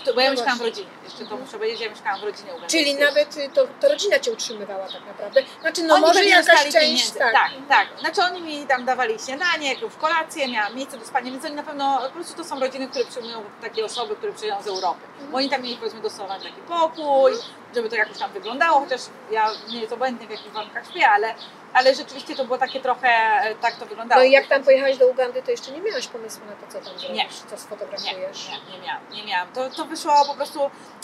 To- 0.04 0.14
Bo 0.14 0.20
ja 0.20 0.26
No 0.28 0.32
mieszkałam 0.34 0.58
w 0.58 0.62
rodzinie, 0.62 0.86
jeszcze 1.04 1.18
to 1.18 1.22
Mhm. 1.24 1.40
muszę 1.40 1.52
powiedzieć, 1.58 1.80
ja 1.80 1.90
mieszkałam 1.90 2.20
w 2.20 2.24
rodzinie 2.24 2.48
ugandyjskiej. 2.50 2.84
Czyli 2.84 2.94
nawet 3.04 3.36
y, 3.36 3.50
to, 3.54 3.66
to 3.80 3.88
rodzina 3.88 4.18
Cię 4.18 4.32
utrzymywała 4.32 4.86
tak 4.88 5.06
naprawdę. 5.06 5.42
Znaczy, 5.60 5.82
no 5.82 5.94
oni 5.94 6.02
może 6.06 6.24
jakaś 6.24 6.62
część, 6.62 6.76
pieniędzy. 6.80 7.18
tak. 7.18 7.32
tak, 7.32 7.50
tak. 7.68 8.00
Znaczy 8.00 8.22
oni 8.22 8.42
mi 8.42 8.66
tam 8.66 8.84
dawali 8.84 9.18
śniadanie, 9.18 9.74
jakąś 9.74 9.94
kolację, 9.94 10.48
miałam 10.48 10.74
miejsce 10.76 10.98
do 10.98 11.04
spania, 11.06 11.30
więc 11.30 11.44
oni 11.44 11.54
na 11.54 11.62
pewno, 11.62 12.00
po 12.02 12.10
prostu 12.10 12.36
to 12.36 12.44
są 12.44 12.60
rodziny, 12.60 12.88
które 12.88 13.04
przyjmują 13.04 13.42
takie 13.62 13.84
osoby, 13.84 14.16
które 14.16 14.32
przyjeżdżają 14.32 14.62
z 14.64 14.68
Europy. 14.68 15.00
Bo 15.30 15.36
oni 15.36 15.50
tam 15.50 15.62
mieli 15.62 15.76
powiedzmy 15.76 16.00
dostosowany 16.00 16.44
taki 16.44 16.60
pokój, 16.68 17.32
żeby 17.74 17.88
to 17.88 17.96
jakoś 17.96 18.18
tam 18.18 18.32
wyglądało, 18.32 18.80
chociaż 18.80 19.00
ja 19.30 19.50
nie 19.72 19.80
jest 19.80 19.92
obojętnie 19.92 20.26
w 20.26 20.30
jakich 20.30 20.52
warunkach 20.52 20.86
śpię, 20.90 21.08
ale, 21.08 21.34
ale 21.72 21.94
rzeczywiście 21.94 22.36
to 22.36 22.44
było 22.44 22.58
takie 22.58 22.80
trochę, 22.80 23.08
e, 23.08 23.54
tak 23.54 23.76
to 23.76 23.86
wyglądało. 23.86 24.20
No 24.20 24.26
i 24.26 24.30
jak 24.30 24.46
tam 24.46 24.62
pojechałeś 24.62 24.96
do 24.98 25.06
Ugandy, 25.06 25.42
to 25.42 25.50
jeszcze 25.50 25.72
nie 25.72 25.80
miałaś 25.80 26.06
pomysłu 26.06 26.42
na 26.46 26.52
to, 26.52 26.72
co 26.72 26.72
tam 26.90 26.98
zrobisz, 26.98 27.16
Nie. 27.16 27.28
co 27.48 27.54
Nie, 27.54 27.60
sfotografujesz. 27.60 28.48
nie, 28.48 28.72
nie 28.78 28.86
miałam, 28.86 29.02
nie 29.12 29.24
miałam. 29.24 29.48
To, 29.52 29.70
to 29.70 29.84
wyszło 29.84 30.12
po 30.26 30.34
prostu, 30.34 30.58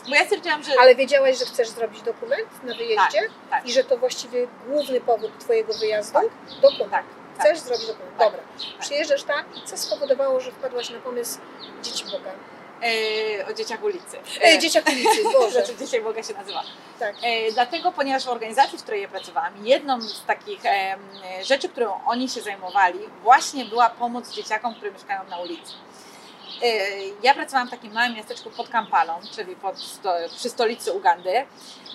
bo 0.09 0.15
ja 0.15 0.25
stwierdziłam, 0.25 0.63
że 0.63 0.73
Ale 0.81 0.95
wiedziałaś, 0.95 1.39
że 1.39 1.45
chcesz 1.45 1.69
zrobić 1.69 2.03
dokument 2.03 2.49
na 2.65 2.75
wyjeździe 2.75 3.21
tak, 3.51 3.67
i 3.67 3.73
że 3.73 3.85
to 3.85 3.97
właściwie 3.99 4.47
główny 4.67 5.01
powód 5.01 5.39
Twojego 5.39 5.75
wyjazdu? 5.75 6.19
Dokument. 6.63 6.91
tak, 6.91 7.05
tak. 7.39 7.47
Chcesz 7.47 7.59
zrobić 7.59 7.87
dokument. 7.87 8.19
Tak. 8.19 8.27
Dobra. 8.33 8.43
Przyjeżdżasz 8.81 9.23
tam 9.23 9.45
i 9.55 9.63
co 9.67 9.77
spowodowało, 9.77 10.41
że 10.41 10.51
wpadłaś 10.53 10.91
na 10.91 10.99
pomysł 10.99 11.39
Dzieci 11.83 12.05
Boga? 12.05 12.31
E, 12.83 13.47
o 13.51 13.53
dzieciach 13.53 13.85
ulicy. 13.85 14.19
E, 14.43 14.59
dzieciach 14.59 14.85
ulicy, 14.87 15.23
Boże. 15.39 15.51
Znaczy, 15.51 15.79
dzisiaj 15.79 16.03
Boga 16.03 16.23
się 16.23 16.35
nazywa. 16.35 16.63
Tak. 16.99 17.15
E, 17.23 17.53
dlatego, 17.53 17.93
ponieważ 17.93 18.25
w 18.25 18.29
organizacji, 18.29 18.79
w 18.79 18.83
której 18.83 19.03
ja 19.03 19.09
pracowałam, 19.09 19.67
jedną 19.67 20.01
z 20.01 20.25
takich 20.25 20.61
rzeczy, 21.43 21.69
którą 21.69 22.01
oni 22.07 22.29
się 22.29 22.41
zajmowali, 22.41 22.99
właśnie 23.23 23.65
była 23.65 23.91
pomoc 23.91 24.33
dzieciakom, 24.33 24.75
które 24.75 24.91
mieszkają 24.91 25.21
na 25.31 25.39
ulicy. 25.39 25.73
E, 26.63 26.67
Ja 27.23 27.35
pracowałam 27.35 27.69
w 27.69 27.71
takim 27.71 27.93
małym 27.93 28.15
miasteczku 28.15 28.51
pod 28.51 28.69
Kampalą, 28.69 29.13
czyli 29.35 29.57
pod, 29.57 29.77
przy 30.37 30.51
stolicy 30.51 30.93
Ugandy 30.93 31.47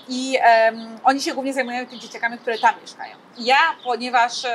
i 0.08 0.38
em, 0.42 1.00
oni 1.04 1.22
się 1.22 1.34
głównie 1.34 1.54
zajmują 1.54 1.86
tymi 1.86 2.02
dzieciakami, 2.02 2.38
które 2.38 2.60
tam 2.60 2.76
mieszkają. 2.82 3.16
Ja, 3.38 3.76
ponieważ 3.84 4.46
em, 4.46 4.52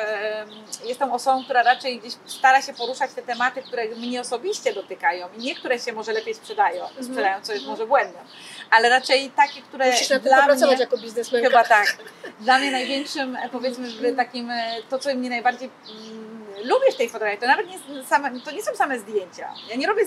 jestem 0.84 1.12
osobą, 1.12 1.44
która 1.44 1.62
raczej 1.62 1.98
gdzieś 1.98 2.12
stara 2.26 2.62
się 2.62 2.74
poruszać 2.74 3.11
te 3.12 3.22
tematy, 3.22 3.62
które 3.62 3.88
mnie 3.88 4.20
osobiście 4.20 4.72
dotykają 4.72 5.28
i 5.38 5.38
niektóre 5.38 5.78
się 5.78 5.92
może 5.92 6.12
lepiej 6.12 6.34
sprzedają, 6.34 6.84
sprzedają 7.00 7.42
co 7.42 7.52
jest 7.52 7.66
może 7.66 7.86
błędem, 7.86 8.24
ale 8.70 8.88
raczej 8.88 9.30
takie, 9.30 9.62
które 9.62 9.90
Musisz 9.90 10.11
na 10.11 10.18
dla 10.18 10.54
mnie, 10.54 10.76
jako 10.78 10.98
biznesmenka. 10.98 11.48
Chyba 11.48 11.64
tak. 11.64 11.96
Dla 12.40 12.59
mnie 12.59 12.70
największym, 12.70 13.36
e, 13.36 13.48
powiedzmy, 13.48 14.12
takim, 14.16 14.50
e, 14.50 14.74
to 14.90 14.98
co 14.98 15.14
mnie 15.14 15.30
najbardziej 15.30 15.70
mm, 15.88 16.26
lubię 16.64 16.92
w 16.92 16.96
tej 16.96 17.09
fotografii, 17.09 17.40
to 17.40 17.46
nawet 17.46 17.66
nie, 17.66 18.04
same, 18.04 18.40
to 18.40 18.50
nie 18.50 18.62
są 18.62 18.74
same 18.76 18.98
zdjęcia. 18.98 19.48
Ja 19.70 19.76
nie 19.76 19.86
robię 19.86 20.02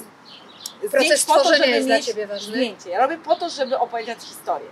Proces 0.91 1.25
po 1.25 1.35
to, 1.39 1.53
żeby 1.55 1.67
jest 1.69 1.87
dla 1.87 1.95
mieć 1.95 2.05
Ciebie 2.05 2.27
ważny. 2.27 2.53
zdjęcie. 2.53 2.89
Ja 2.89 2.99
robię 3.01 3.17
po 3.17 3.35
to, 3.35 3.49
żeby 3.49 3.79
opowiedzieć 3.79 4.19
historię. 4.19 4.67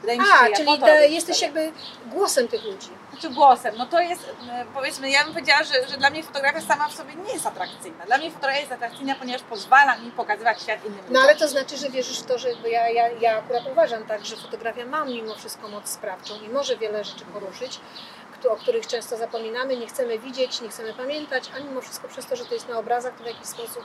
Wydaje 0.00 0.18
mi 0.18 0.24
się, 0.24 0.30
A, 0.34 0.38
że 0.44 0.50
ja 0.50 0.56
czyli 0.56 0.66
po 0.68 0.76
to 0.76 0.86
robię 0.86 1.08
jesteś 1.08 1.36
historię. 1.40 1.64
jakby 1.64 1.80
głosem 2.16 2.48
tych 2.48 2.64
ludzi. 2.64 2.88
Znaczy 3.12 3.30
głosem, 3.30 3.74
no 3.78 3.86
to 3.86 4.00
jest, 4.00 4.22
e, 4.50 4.64
powiedzmy, 4.74 5.10
ja 5.10 5.24
bym 5.24 5.32
powiedziała, 5.32 5.62
że, 5.64 5.88
że 5.88 5.96
dla 5.96 6.10
mnie 6.10 6.22
fotografia 6.22 6.60
sama 6.60 6.88
w 6.88 6.94
sobie 6.94 7.14
nie 7.14 7.32
jest 7.32 7.46
atrakcyjna. 7.46 8.06
Dla 8.06 8.18
mnie 8.18 8.30
fotografia 8.30 8.60
jest 8.60 8.72
atrakcyjna, 8.72 9.14
ponieważ 9.14 9.42
pozwala 9.42 9.96
mi 9.98 10.10
pokazywać 10.10 10.62
świat 10.62 10.84
innym 10.84 10.98
No 10.98 11.06
ludziom. 11.08 11.22
ale 11.22 11.36
to 11.36 11.48
znaczy, 11.48 11.76
że 11.76 11.90
wierzysz 11.90 12.20
w 12.20 12.26
to, 12.26 12.38
że 12.38 12.48
bo 12.62 12.68
ja, 12.68 12.88
ja, 12.88 13.08
ja 13.08 13.38
akurat 13.38 13.62
uważam 13.72 14.04
tak, 14.06 14.24
że 14.26 14.36
fotografia 14.36 14.84
ma 14.86 15.04
mimo 15.04 15.34
wszystko 15.34 15.68
moc 15.68 15.88
sprawczą 15.88 16.34
i 16.40 16.48
może 16.48 16.76
wiele 16.76 17.04
rzeczy 17.04 17.24
poruszyć, 17.24 17.80
o 18.52 18.56
których 18.56 18.86
często 18.86 19.16
zapominamy, 19.16 19.76
nie 19.76 19.86
chcemy 19.86 20.18
widzieć, 20.18 20.60
nie 20.60 20.68
chcemy 20.68 20.94
pamiętać, 20.94 21.44
a 21.56 21.58
mimo 21.58 21.80
wszystko 21.80 22.08
przez 22.08 22.26
to, 22.26 22.36
że 22.36 22.44
to 22.44 22.54
jest 22.54 22.68
na 22.68 22.78
obrazach, 22.78 23.16
to 23.18 23.24
w 23.24 23.26
jakiś 23.26 23.46
sposób 23.46 23.84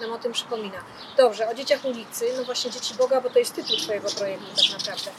nam 0.00 0.12
o 0.12 0.18
tym 0.18 0.32
przypomina. 0.32 0.84
Dobrze, 1.16 1.48
o 1.48 1.54
dzieciach 1.54 1.84
ulicy, 1.84 2.32
no 2.36 2.44
właśnie 2.44 2.70
Dzieci 2.70 2.94
Boga, 2.94 3.20
bo 3.20 3.30
to 3.30 3.38
jest 3.38 3.54
tytuł 3.54 3.76
Twojego 3.76 4.10
projektu 4.10 4.46
tak 4.56 4.78
naprawdę. 4.78 5.10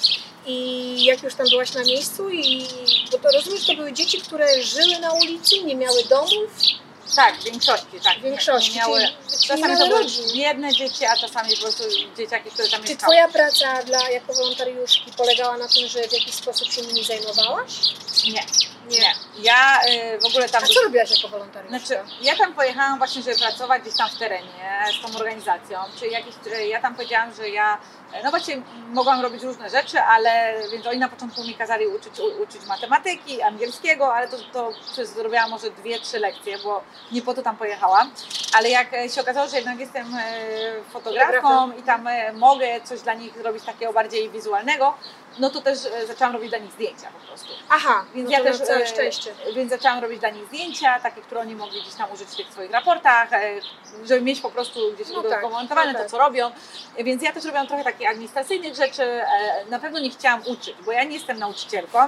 I 0.46 1.06
jak 1.06 1.24
już 1.24 1.36
tam 1.36 1.50
byłaś 1.50 1.74
na 1.74 1.84
miejscu 1.84 2.30
i, 2.30 2.68
bo 3.12 3.18
to 3.18 3.32
rozumiem, 3.32 3.60
że 3.60 3.68
to 3.68 3.76
były 3.76 3.94
dzieci, 3.94 4.22
które 4.22 4.64
żyły 4.64 5.00
na 5.00 5.12
ulicy, 5.14 5.64
nie 5.64 5.76
miały 5.76 6.04
domów, 6.04 6.52
Tak, 7.16 7.36
w 7.40 7.44
większości, 7.44 8.00
tak. 8.04 8.20
w 8.20 8.22
większości, 8.22 8.70
Nie, 8.72 8.76
nie 8.76 8.82
miały, 8.82 9.00
czyli, 9.00 9.14
nie 9.42 9.48
czasami 9.48 9.78
to 9.78 9.88
były 9.88 10.00
rodzin. 10.00 10.26
biedne 10.36 10.74
dzieci, 10.74 11.06
a 11.06 11.18
czasami 11.18 11.56
po 11.56 11.62
prostu 11.62 11.84
dzieciaki, 12.18 12.50
które 12.52 12.68
tam 12.70 12.84
Czy 12.84 12.90
mieszkały. 12.90 12.98
Twoja 13.16 13.28
praca 13.28 13.84
dla, 13.84 14.10
jako 14.10 14.34
wolontariuszki 14.34 15.12
polegała 15.18 15.58
na 15.58 15.68
tym, 15.68 15.88
że 15.88 16.08
w 16.08 16.14
jakiś 16.14 16.34
sposób 16.36 16.72
się 16.72 16.82
nimi 16.82 17.04
zajmowałaś? 17.04 17.72
Nie, 18.34 18.46
nie. 18.90 19.14
Ja 19.38 19.80
y, 20.16 20.20
w 20.20 20.26
ogóle 20.26 20.50
tam... 20.50 20.64
A 20.64 20.68
co 20.68 20.84
robiłaś 20.84 21.12
jako 21.12 21.28
wolontariuszka? 21.28 21.80
Znaczy, 21.80 22.04
ja 22.22 22.36
tam 22.36 22.54
pojechałam 22.54 22.98
właśnie, 22.98 23.22
żeby 23.22 23.38
pracować 23.38 23.82
gdzieś 23.82 23.98
tam 23.98 24.10
w 24.10 24.20
terenie 24.20 24.84
z 25.00 25.02
tą 25.02 25.18
organizacją, 25.20 25.80
czy 26.00 26.08
jakieś, 26.08 26.36
y, 26.48 26.68
ja 26.68 26.82
tam 26.82 26.96
powiedziałam, 26.96 27.34
że 27.34 27.50
ja, 27.50 27.78
y, 28.14 28.24
no 28.24 28.30
właśnie 28.30 28.62
mogłam 28.90 29.22
robić 29.22 29.44
różne 29.44 29.70
rzeczy, 29.70 30.00
ale, 30.00 30.54
więc 30.72 30.88
oni 30.88 31.00
na 31.00 31.10
początku 31.10 31.44
mi 31.44 31.56
kazali 31.56 31.88
uczyć, 31.88 32.20
u, 32.20 32.44
uczyć 32.44 32.66
matematyki, 32.68 33.42
angielskiego, 33.42 34.16
ale 34.16 34.28
to, 34.28 34.38
to 34.54 34.72
przez, 34.92 35.10
zrobiłam 35.10 35.50
może 35.50 35.72
dwie, 35.72 36.00
trzy 36.00 36.20
lekcje, 36.20 36.58
bo 36.60 36.84
nie 37.12 37.22
po 37.22 37.34
to 37.34 37.42
tam 37.42 37.58
pojechałam, 37.58 38.12
ale 38.54 38.70
jak 38.70 38.94
e, 38.94 39.10
się 39.10 39.22
okazało, 39.22 39.48
że 39.48 39.58
jednak 39.58 39.80
jestem 39.80 40.18
fotografką 40.94 41.72
i 41.72 41.84
tam 41.84 42.08
mogę 42.34 42.82
coś 42.84 43.02
dla 43.02 43.14
nich 43.14 43.38
zrobić 43.38 43.64
takiego 43.64 43.94
bardziej 43.94 44.30
wizualnego, 44.30 44.94
no 45.40 45.50
to 45.50 45.62
też 45.62 45.80
e, 45.86 46.08
zaczęłam 46.08 46.34
robić 46.34 46.50
dla 46.50 46.58
nich 46.58 46.72
zdjęcia 46.72 47.08
po 47.22 47.28
prostu. 47.28 47.48
Aha, 47.70 48.06
Więc 48.16 48.30
no 48.30 48.38
ja 48.38 48.44
też 48.44 48.58
całe 48.58 48.84
e, 48.84 48.88
szczęście. 48.88 49.32
Więc 49.56 49.70
zaczęłam 49.70 50.00
robić 50.00 50.20
dla 50.20 50.30
nich 50.30 50.46
zdjęcia, 50.46 51.00
takie, 51.00 51.22
które 51.22 51.42
oni 51.42 51.56
mogli 51.56 51.82
gdzieś 51.82 51.94
tam 51.94 52.12
użyć 52.12 52.28
w 52.28 52.36
tych 52.36 52.52
swoich 52.52 52.72
raportach, 52.72 53.34
e, 53.34 53.60
żeby 54.06 54.22
mieć 54.22 54.42
po 54.42 54.52
prostu 54.52 54.80
gdzieś 54.94 55.08
No 55.08 55.24
tak, 55.24 55.32
udokumentowane 55.32 55.88
no 55.88 55.94
to, 55.94 56.00
tak. 56.00 56.12
co 56.12 56.18
robią. 56.18 56.52
Więc 56.98 57.24
ja 57.24 57.34
też 57.34 57.46
robiłam 57.46 57.68
trochę 57.68 57.84
takich 57.84 58.10
administracyjnych 58.10 58.76
rzeczy. 58.76 59.22
Na 59.70 59.80
pewno 59.80 60.00
nie 60.00 60.10
chciałam 60.10 60.42
uczyć, 60.46 60.76
bo 60.86 60.92
ja 60.92 61.04
nie 61.04 61.16
jestem 61.16 61.40
nauczycielką. 61.40 62.00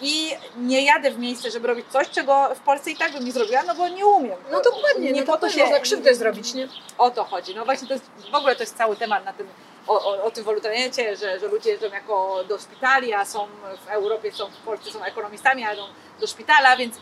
I 0.00 0.30
nie 0.56 0.84
jadę 0.84 1.10
w 1.10 1.18
miejsce, 1.18 1.50
żeby 1.50 1.68
robić 1.68 1.86
coś, 1.88 2.10
czego 2.10 2.54
w 2.54 2.60
Polsce 2.60 2.90
i 2.90 2.96
tak 2.96 3.12
bym 3.12 3.24
nie 3.24 3.32
zrobiła, 3.32 3.62
no 3.62 3.74
bo 3.74 3.88
nie 3.88 4.06
umiem. 4.06 4.38
No 4.52 4.60
dokładnie, 4.60 5.12
nie 5.12 5.20
no 5.20 5.26
po 5.26 5.32
to 5.32 5.38
to 5.38 5.50
się 5.50 5.60
można 5.60 5.80
krzywdę 5.80 6.14
zrobić, 6.14 6.54
nie? 6.54 6.68
O 6.98 7.10
to 7.10 7.24
chodzi. 7.24 7.54
No 7.54 7.64
właśnie 7.64 7.88
to 7.88 7.94
jest, 7.94 8.10
w 8.32 8.34
ogóle 8.34 8.56
to 8.56 8.62
jest 8.62 8.76
cały 8.76 8.96
temat 8.96 9.24
na 9.24 9.32
tym, 9.32 9.48
o, 9.86 10.04
o, 10.04 10.24
o 10.24 10.30
tym 10.30 10.44
wolontariacie, 10.44 11.16
że, 11.16 11.40
że 11.40 11.48
ludzie 11.48 11.70
jeżdżą 11.70 11.88
jako 11.88 12.44
do 12.48 12.58
szpitali, 12.58 13.14
a 13.14 13.24
są 13.24 13.46
w 13.86 13.88
Europie, 13.88 14.32
są 14.32 14.50
w 14.50 14.56
Polsce 14.56 14.90
są 14.90 15.04
ekonomistami, 15.04 15.64
a 15.64 15.70
jadą 15.70 15.82
do 16.20 16.26
szpitala, 16.26 16.76
więc 16.76 16.96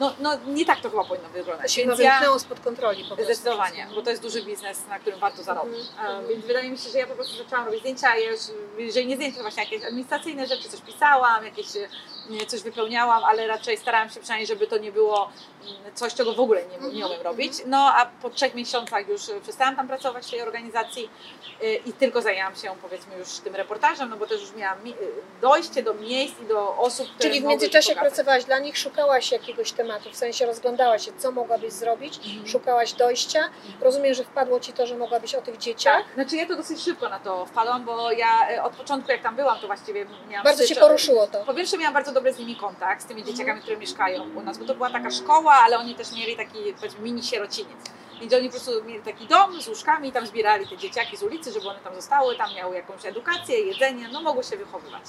no, 0.00 0.14
no 0.20 0.38
nie 0.46 0.66
tak 0.66 0.80
to 0.80 0.90
chyba 0.90 1.04
powinno 1.04 1.28
To 1.28 1.34
wyglądać. 1.34 1.72
się 1.72 1.82
chyba 1.82 1.94
Więc 1.94 2.04
ja, 2.04 2.10
wymknęło 2.12 2.38
spod 2.38 2.60
kontroli 2.60 3.02
po 3.04 3.16
prostu. 3.16 3.24
Zdecydowanie, 3.34 3.86
bo 3.94 4.02
to 4.02 4.10
jest 4.10 4.22
duży 4.22 4.42
biznes, 4.42 4.86
na 4.88 4.98
którym 4.98 5.18
warto 5.20 5.42
zarobić. 5.42 5.80
Mhm. 5.90 6.24
E, 6.24 6.28
Więc 6.28 6.44
wydaje 6.46 6.70
mi 6.70 6.78
się, 6.78 6.90
że 6.90 6.98
ja 6.98 7.06
po 7.06 7.14
prostu 7.14 7.36
zaczęłam 7.36 7.64
robić 7.64 7.80
zdjęcia, 7.80 8.16
ja 8.16 8.30
już, 8.30 8.40
jeżeli 8.78 9.06
nie 9.06 9.16
zdjęcia, 9.16 9.36
to 9.36 9.42
właśnie 9.42 9.62
jakieś 9.64 9.84
administracyjne 9.84 10.46
rzeczy, 10.46 10.68
coś 10.68 10.80
pisałam, 10.80 11.44
jakieś 11.44 11.66
coś 12.46 12.62
wypełniałam, 12.62 13.24
ale 13.24 13.46
raczej 13.46 13.76
starałam 13.76 14.10
się 14.10 14.20
przynajmniej, 14.20 14.46
żeby 14.46 14.66
to 14.66 14.78
nie 14.78 14.92
było 14.92 15.30
mm, 15.62 15.94
coś, 15.94 16.14
czego 16.14 16.34
w 16.34 16.40
ogóle 16.40 16.62
nie, 16.66 16.88
nie 16.88 17.06
umiem 17.06 17.22
robić. 17.22 17.52
No 17.66 17.92
a 17.94 18.06
po 18.06 18.30
trzech 18.30 18.54
miesiącach 18.54 19.08
już 19.08 19.22
przestałam 19.42 19.76
tam 19.76 19.88
pracować 19.88 20.26
w 20.26 20.30
tej 20.30 20.42
organizacji 20.42 21.10
e, 21.62 21.74
i 21.74 21.92
tylko 21.92 22.22
zajęłam 22.22 22.56
się 22.56 22.74
powiedzmy 22.82 23.18
już 23.18 23.28
tym 23.28 23.54
reportażem, 23.56 24.10
no 24.10 24.16
bo 24.16 24.26
też 24.26 24.40
już 24.40 24.52
miałam 24.54 24.84
mi- 24.84 24.92
e, 24.92 24.96
dojście 25.40 25.82
do 25.82 25.94
miejsc 25.94 26.40
i 26.40 26.46
do 26.46 26.76
osób, 26.76 27.06
które 27.08 27.28
Czyli 27.28 27.40
w 27.40 27.44
międzyczasie 27.44 27.94
pracowałaś 27.94 28.44
dla 28.44 28.58
nich, 28.58 28.78
szukałaś 28.78 29.32
jakiegoś 29.32 29.72
tematu, 29.72 29.83
w 30.12 30.16
sensie 30.16 30.46
rozglądałaś 30.46 31.04
się, 31.04 31.12
co 31.18 31.30
mogłabyś 31.32 31.72
zrobić, 31.72 32.16
Mhm. 32.26 32.48
szukałaś 32.48 32.92
dojścia. 32.92 33.40
Rozumiem, 33.80 34.14
że 34.14 34.24
wpadło 34.24 34.60
Ci 34.60 34.72
to, 34.72 34.86
że 34.86 34.96
mogłabyś 34.96 35.34
o 35.34 35.42
tych 35.42 35.58
dzieciach. 35.58 35.96
Tak, 36.04 36.14
znaczy 36.14 36.36
ja 36.36 36.46
to 36.46 36.56
dosyć 36.56 36.82
szybko 36.82 37.08
na 37.08 37.18
to 37.18 37.46
wpadłam, 37.46 37.84
bo 37.84 38.12
ja 38.12 38.48
e, 38.50 38.62
od 38.62 38.72
początku 38.76 39.10
jak 39.10 39.22
tam 39.22 39.36
byłam, 39.36 39.58
to 39.58 39.66
właściwie 39.66 40.06
miałam 40.28 40.44
Bardzo 40.44 40.66
Cię 40.66 40.76
poruszyło 40.76 41.26
to. 41.26 41.44
Po 41.44 41.54
pierwsze 41.54 41.78
miałam 41.78 41.94
bardzo 41.94 42.12
dobry 42.12 42.32
z 42.32 42.38
nimi 42.38 42.56
kontakt, 42.56 43.02
z 43.02 43.06
tymi 43.06 43.24
dzieciakami, 43.24 43.60
które 43.60 43.76
mieszkają 43.76 44.22
u 44.36 44.40
nas, 44.40 44.58
bo 44.58 44.64
to 44.64 44.74
była 44.74 44.90
taka 44.90 45.10
szkoła, 45.10 45.52
ale 45.52 45.78
oni 45.78 45.94
też 45.94 46.12
mieli 46.12 46.36
taki 46.36 46.58
mini 47.00 47.22
sierociniec. 47.22 47.78
Więc 48.20 48.32
oni 48.34 48.44
po 48.48 48.50
prostu 48.50 48.84
mieli 48.84 49.02
taki 49.02 49.26
dom 49.26 49.60
z 49.62 49.68
łóżkami 49.68 50.08
i 50.08 50.12
tam 50.12 50.26
zbierali 50.26 50.68
te 50.68 50.76
dzieciaki 50.76 51.16
z 51.16 51.22
ulicy, 51.22 51.52
żeby 51.52 51.68
one 51.68 51.78
tam 51.80 51.94
zostały, 51.94 52.36
tam 52.36 52.54
miały 52.54 52.76
jakąś 52.76 53.06
edukację, 53.06 53.60
jedzenie, 53.60 54.08
no 54.12 54.22
mogły 54.22 54.44
się 54.44 54.56
wychowywać. 54.56 55.02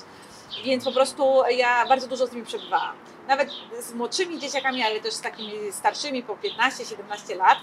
Więc 0.63 0.85
po 0.85 0.91
prostu 0.91 1.41
ja 1.49 1.85
bardzo 1.85 2.07
dużo 2.07 2.27
z 2.27 2.31
nimi 2.31 2.45
przebywałam. 2.45 2.95
Nawet 3.27 3.49
z 3.79 3.93
młodszymi 3.93 4.39
dzieciakami, 4.39 4.83
ale 4.83 4.99
też 4.99 5.13
z 5.13 5.21
takimi 5.21 5.71
starszymi 5.71 6.23
po 6.23 6.35
15-17 6.35 7.37
lat. 7.37 7.57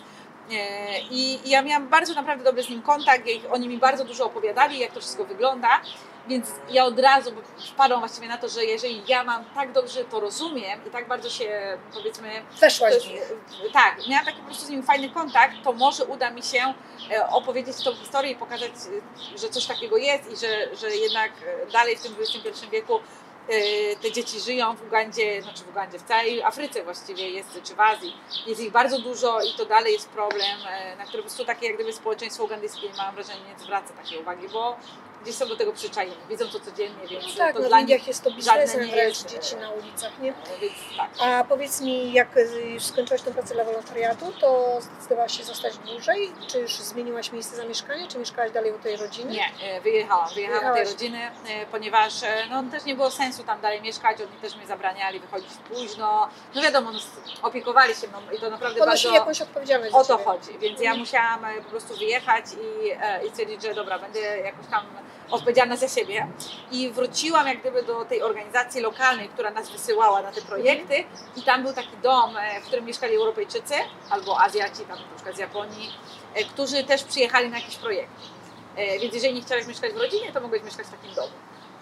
E, 0.53 1.01
I 1.11 1.51
ja 1.51 1.63
miałam 1.63 1.89
bardzo 1.89 2.15
naprawdę 2.15 2.45
dobry 2.45 2.63
z 2.63 2.69
nim 2.69 2.83
kontakt, 2.83 3.25
oni 3.51 3.69
mi 3.69 3.79
bardzo 3.79 4.05
dużo 4.05 4.25
opowiadali, 4.25 4.79
jak 4.79 4.93
to 4.93 5.01
wszystko 5.01 5.25
wygląda, 5.25 5.81
więc 6.29 6.47
ja 6.71 6.85
od 6.85 6.99
razu 6.99 7.33
wpadłam 7.73 8.01
właściwie 8.01 8.29
na 8.29 8.39
to, 8.39 8.49
że 8.49 8.65
jeżeli 8.65 9.03
ja 9.09 9.25
mam 9.25 9.45
tak 9.45 9.73
dobrze 9.73 10.05
to 10.05 10.21
rozumiem 10.21 10.81
i 10.87 10.91
tak 10.91 11.09
bardzo 11.09 11.31
się 11.31 11.79
powiedzmy 11.95 12.29
Weszłaś 12.61 12.93
jest- 12.93 13.35
tak, 13.73 13.97
miałam 14.09 14.27
taki 14.27 14.39
po 14.39 14.45
prostu 14.45 14.67
z 14.67 14.69
nim 14.69 14.83
fajny 14.83 15.11
kontakt, 15.11 15.55
to 15.65 15.73
może 15.73 16.05
uda 16.05 16.31
mi 16.31 16.43
się 16.43 16.75
e, 17.11 17.29
opowiedzieć 17.29 17.85
tą 17.85 17.95
historię 17.95 18.33
i 18.33 18.37
pokazać, 18.37 18.71
e, 19.35 19.39
że 19.39 19.49
coś 19.49 19.67
takiego 19.67 19.97
jest 19.97 20.33
i 20.33 20.37
że, 20.37 20.77
że 20.77 20.97
jednak 20.97 21.31
e, 21.47 21.73
dalej 21.73 21.97
w 21.97 22.03
tym 22.03 22.15
XXI 22.21 22.67
wieku 22.71 23.01
te 24.03 24.13
dzieci 24.13 24.41
żyją 24.41 24.77
w 24.77 24.83
Ugandzie, 24.83 25.43
znaczy 25.43 25.65
w 25.65 25.69
Ugandzie, 25.69 25.99
w 25.99 26.03
całej 26.03 26.43
Afryce 26.43 26.85
właściwie 26.85 27.31
jest, 27.31 27.49
czy 27.65 27.75
w 27.75 27.81
Azji. 27.81 28.17
Jest 28.47 28.61
ich 28.61 28.73
bardzo 28.73 28.99
dużo 28.99 29.41
i 29.41 29.55
to 29.59 29.65
dalej 29.65 29.93
jest 29.93 30.09
problem, 30.09 30.59
na 30.99 31.05
który 31.05 31.23
po 31.23 31.29
prostu 31.29 31.45
takie 31.45 31.67
jak 31.67 31.75
gdyby 31.75 31.93
społeczeństwo 31.93 32.45
ugandyjskie 32.45 32.89
mam 32.97 33.15
wrażenie 33.15 33.41
nie 33.49 33.65
zwraca 33.65 33.95
takiej 33.95 34.19
uwagi, 34.19 34.49
bo 34.49 34.77
gdzieś 35.23 35.35
są 35.35 35.47
do 35.47 35.57
tego 35.57 35.73
przyczajeni, 35.73 36.17
widzą 36.29 36.49
to 36.49 36.61
codziennie, 36.61 37.09
więc 37.11 37.25
No 37.25 37.31
tak, 37.37 37.55
to 37.55 37.61
no 37.63 37.69
dla 37.69 37.77
w 37.77 37.81
nich, 37.81 37.89
Indiach 37.91 38.09
jest 38.09 38.25
to 38.25 38.31
biznesem 38.31 38.81
nie 38.81 38.93
wręcz 38.93 39.09
jest, 39.09 39.29
dzieci 39.29 39.55
e, 39.55 39.61
na 39.61 39.71
ulicach, 39.71 40.19
nie? 40.19 40.31
e, 40.31 40.35
więc 40.61 40.75
tak. 40.97 41.11
A 41.21 41.45
powiedz 41.45 41.81
mi, 41.81 42.13
jak 42.13 42.29
już 42.75 42.83
skończyłaś 42.83 43.23
tę 43.23 43.31
pracę 43.31 43.55
dla 43.55 43.65
wolontariatu, 43.65 44.33
to 44.41 44.79
zdecydowałaś 44.81 45.39
się 45.39 45.45
zostać 45.45 45.79
dłużej? 45.79 46.33
Czy 46.47 46.59
już 46.59 46.77
zmieniłaś 46.77 47.33
miejsce 47.33 47.57
zamieszkania? 47.57 48.07
Czy 48.09 48.19
mieszkałaś 48.19 48.53
dalej 48.53 48.73
u 48.73 48.79
tej 48.79 48.97
rodziny? 48.97 49.33
Nie, 49.33 49.47
e, 49.63 49.81
wyjechałam. 49.81 50.29
Wyjechałam 50.35 50.65
do 50.65 50.75
tej 50.75 50.85
rodziny, 50.85 51.19
e, 51.49 51.67
ponieważ 51.67 52.23
e, 52.23 52.47
no, 52.51 52.63
też 52.71 52.85
nie 52.85 52.95
było 52.95 53.11
sensu 53.11 53.45
tam 53.45 53.61
dalej 53.61 53.83
mieszkać, 53.83 54.21
oni 54.21 54.41
też 54.41 54.57
mi 54.57 54.67
zabraniali 54.67 55.21
wychodzić 55.21 55.51
późno. 55.69 56.29
No 56.55 56.63
wiadomo, 56.63 56.93
no, 56.93 56.99
opiekowali 57.43 57.95
się 57.95 58.09
mną 58.09 58.19
i 58.37 58.41
to 58.41 58.51
naprawdę 58.51 58.79
Ponosili 58.79 59.13
bardzo 59.13 59.21
jakąś 59.21 59.43
odpowiedzialność 59.43 59.95
o 59.95 60.05
to 60.05 60.19
chodzi. 60.19 60.59
Więc 60.59 60.81
ja 60.81 60.95
musiałam 60.95 61.45
e, 61.45 61.63
po 61.63 61.71
prostu 61.71 61.97
wyjechać 61.97 62.45
i, 62.53 62.91
e, 62.91 63.27
i 63.27 63.31
stwierdzić, 63.31 63.63
że 63.63 63.75
dobra, 63.75 63.99
będę 63.99 64.21
jakoś 64.21 64.67
tam 64.67 64.87
odpowiedzialna 65.33 65.77
za 65.77 65.89
siebie. 65.89 66.27
I 66.71 66.91
wróciłam 66.91 67.47
jak 67.47 67.61
gdyby 67.61 67.83
do 67.83 68.05
tej 68.05 68.23
organizacji 68.23 68.81
lokalnej, 68.81 69.29
która 69.29 69.51
nas 69.51 69.71
wysyłała 69.71 70.23
na 70.23 70.33
te 70.33 70.43
projekty 70.43 71.05
i 71.37 71.43
tam 71.43 71.63
był 71.63 71.73
taki 71.73 71.97
dom, 72.03 72.37
e, 72.37 72.61
w 72.61 72.65
którym 72.65 72.85
mieszkali 72.85 73.17
Europejczycy 73.17 73.75
albo 74.11 74.41
Azjaci, 74.41 74.85
tam 74.85 74.99
na 74.99 75.15
przykład 75.15 75.37
z 75.37 75.39
Japonii, 75.39 75.91
e, 76.35 76.45
którzy 76.45 76.85
też 76.85 77.05
przyjechali 77.05 77.51
na 77.51 77.59
jakiś 77.59 77.77
projekt. 77.77 78.13
E, 78.77 78.99
Więc 78.99 79.15
jeżeli 79.15 79.35
nie 79.35 79.43
chciałeś 79.43 79.67
mieszkać 79.67 79.93
w 79.93 79.97
rodzinie, 79.97 80.33
to 80.33 80.41
mogłeś 80.41 80.63
mieszkać 80.63 80.87
w 80.87 80.91
takim 80.91 81.15
domu. 81.15 81.33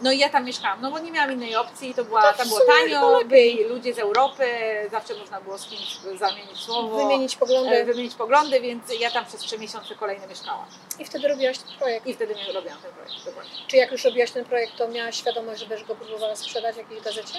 No 0.03 0.13
i 0.13 0.19
ja 0.19 0.29
tam 0.29 0.45
mieszkałam, 0.45 0.81
no 0.81 0.91
bo 0.91 0.99
nie 0.99 1.13
miałam 1.13 1.33
innej 1.33 1.57
opcji, 1.57 1.95
to 1.95 2.05
była, 2.05 2.23
To 2.23 2.33
w 2.33 2.37
tam 2.37 2.49
było 2.49 2.61
tanio, 2.61 3.21
byli 3.25 3.65
ludzie 3.65 3.95
z 3.95 3.99
Europy, 3.99 4.45
zawsze 4.91 5.15
można 5.15 5.41
było 5.41 5.59
z 5.59 5.67
kimś 5.67 5.99
zamienić 6.19 6.59
słowo, 6.59 6.97
Wymienić 6.97 7.35
e, 7.35 7.39
poglądy 7.39 7.85
wymienić 7.85 8.15
poglądy, 8.15 8.61
więc 8.61 9.01
ja 9.01 9.11
tam 9.11 9.27
przez 9.27 9.41
trzy 9.41 9.59
miesiące 9.59 9.95
kolejne 9.95 10.27
mieszkałam. 10.27 10.67
i 10.99 11.05
wtedy 11.05 11.29
robiłaś 11.29 11.59
ten 11.59 11.77
projekt. 11.79 12.07
I 12.07 12.15
wtedy 12.15 12.35
robiłam 12.55 12.79
ten 12.83 12.93
projekt. 12.93 13.25
Dokładnie. 13.25 13.51
Czy 13.67 13.77
jak 13.77 13.93
już 13.93 14.05
robiłaś 14.05 14.31
ten 14.31 14.45
projekt, 14.45 14.77
to 14.77 14.89
miałaś 14.89 15.17
świadomość, 15.17 15.61
że 15.61 15.67
będziesz 15.67 15.87
go 15.89 15.95
próbowała 15.95 16.37
sprzedać 16.37 16.75
w 16.75 16.79
jakiejś 16.79 17.01
gazecie? 17.01 17.39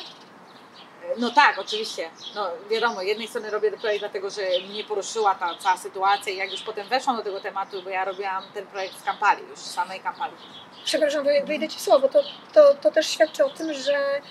No 1.17 1.29
tak, 1.31 1.59
oczywiście. 1.59 2.09
No 2.35 2.49
wiadomo, 2.69 3.01
jednej 3.01 3.27
strony 3.27 3.49
robię 3.49 3.71
ten 3.71 3.79
projekt 3.79 4.01
dlatego, 4.01 4.29
że 4.29 4.41
mnie 4.69 4.83
poruszyła 4.83 5.35
ta 5.35 5.55
cała 5.59 5.77
sytuacja 5.77 6.33
i 6.33 6.37
jak 6.37 6.51
już 6.51 6.61
potem 6.61 6.87
weszłam 6.87 7.17
do 7.17 7.23
tego 7.23 7.39
tematu, 7.41 7.81
bo 7.83 7.89
ja 7.89 8.05
robiłam 8.05 8.43
ten 8.53 8.67
projekt 8.67 8.95
w 8.95 9.03
Kampali, 9.03 9.43
już 9.49 9.59
w 9.59 9.67
samej 9.71 9.99
Kampali. 9.99 10.33
Przepraszam, 10.85 11.23
wy- 11.23 11.41
wyjdę 11.45 11.67
Ci 11.67 11.79
słowo, 11.79 12.09
to, 12.09 12.23
to, 12.53 12.73
to 12.75 12.91
też 12.91 13.09
świadczy 13.09 13.45
o 13.45 13.49
tym, 13.49 13.73
że 13.73 14.21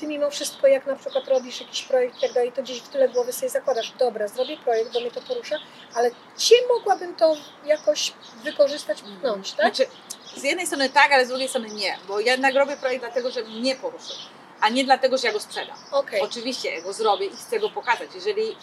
Ty 0.00 0.06
mimo 0.06 0.30
wszystko, 0.30 0.66
jak 0.66 0.86
na 0.86 0.96
przykład 0.96 1.28
robisz 1.28 1.60
jakiś 1.60 1.82
projekt 1.82 2.18
i 2.18 2.20
tak 2.20 2.32
dalej, 2.32 2.52
to 2.52 2.62
gdzieś 2.62 2.80
w 2.80 2.88
tyle 2.88 3.08
głowy 3.08 3.32
sobie 3.32 3.48
zakładasz, 3.48 3.92
dobra, 3.98 4.28
zrobię 4.28 4.56
projekt, 4.56 4.92
bo 4.92 5.00
mnie 5.00 5.10
to 5.10 5.20
porusza, 5.20 5.56
ale 5.94 6.10
Cię 6.36 6.54
mogłabym 6.68 7.16
to 7.16 7.36
jakoś 7.64 8.12
wykorzystać, 8.44 9.02
pchnąć, 9.02 9.52
tak? 9.52 9.74
Znaczy, 9.74 9.90
z 10.36 10.42
jednej 10.42 10.66
strony 10.66 10.90
tak, 10.90 11.12
ale 11.12 11.24
z 11.26 11.28
drugiej 11.28 11.48
strony 11.48 11.68
nie, 11.68 11.98
bo 12.08 12.20
ja 12.20 12.32
jednak 12.32 12.54
robię 12.54 12.76
projekt 12.76 13.04
dlatego, 13.04 13.30
że 13.30 13.42
mnie 13.42 13.76
poruszył, 13.76 14.16
a 14.60 14.68
nie 14.68 14.84
dlatego, 14.84 15.18
że 15.18 15.26
ja 15.26 15.32
go 15.32 15.40
sprzedam. 15.40 15.76
Okej, 15.90 16.20
Oczywiście 16.20 16.70
ja 16.74 16.80
go 16.80 16.92
zrobię 16.92 17.26
i 17.26 17.36
chcę 17.36 17.60
go 17.60 17.70
pokazać. 17.70 18.10
Jeżeli 18.14 18.50
e, 18.50 18.56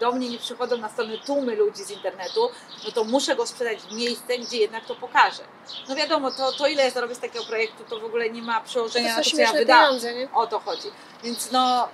do 0.00 0.12
mnie 0.12 0.28
nie 0.28 0.38
przychodzą 0.38 0.76
na 0.76 0.88
stronę 0.88 1.18
tłumy 1.26 1.56
ludzi 1.56 1.84
z 1.84 1.90
internetu, 1.90 2.50
no 2.84 2.92
to 2.92 3.04
muszę 3.04 3.36
go 3.36 3.46
sprzedać 3.46 3.78
w 3.78 3.92
miejsce, 3.92 4.38
gdzie 4.38 4.58
jednak 4.58 4.84
to 4.86 4.94
pokażę. 4.94 5.42
No 5.88 5.96
wiadomo, 5.96 6.30
to, 6.30 6.52
to 6.52 6.66
ile 6.66 6.84
ja 6.84 6.90
zarobię 6.90 7.14
z 7.14 7.18
takiego 7.18 7.44
projektu, 7.44 7.84
to 7.84 8.00
w 8.00 8.04
ogóle 8.04 8.30
nie 8.30 8.42
ma 8.42 8.60
to 8.60 8.66
przełożenia 8.66 9.10
są 9.10 9.18
na 9.18 9.24
to, 9.24 9.30
co 9.30 9.40
ja 9.40 9.52
wydałam. 9.52 9.96
O 10.34 10.46
to 10.46 10.58
chodzi. 10.60 10.88
Więc 11.22 11.52
no, 11.52 11.88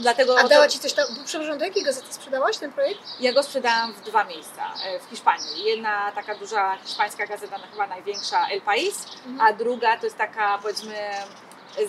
dlatego 0.00 0.38
A 0.38 0.42
to, 0.42 0.48
dała 0.48 0.68
Ci 0.68 0.78
coś 0.78 0.92
tam, 0.92 1.04
przepraszam, 1.24 1.58
do 1.58 1.64
jakiej 1.64 1.84
gazety 1.84 2.12
sprzedałaś 2.14 2.58
ten 2.58 2.72
projekt? 2.72 3.00
ja 3.20 3.32
go 3.32 3.42
sprzedałam 3.42 3.92
w 3.92 4.00
dwa 4.00 4.24
miejsca 4.24 4.74
e, 4.84 5.00
w 5.00 5.04
Hiszpanii. 5.04 5.64
Jedna 5.64 6.12
taka 6.12 6.34
duża 6.34 6.76
hiszpańska 6.84 7.26
gazeta, 7.26 7.58
no 7.58 7.64
chyba 7.70 7.86
największa, 7.86 8.48
El 8.48 8.60
País, 8.60 9.04
a 9.40 9.52
druga 9.52 9.96
to 9.96 10.06
jest 10.06 10.18
taka 10.18 10.58
powiedzmy 10.62 10.94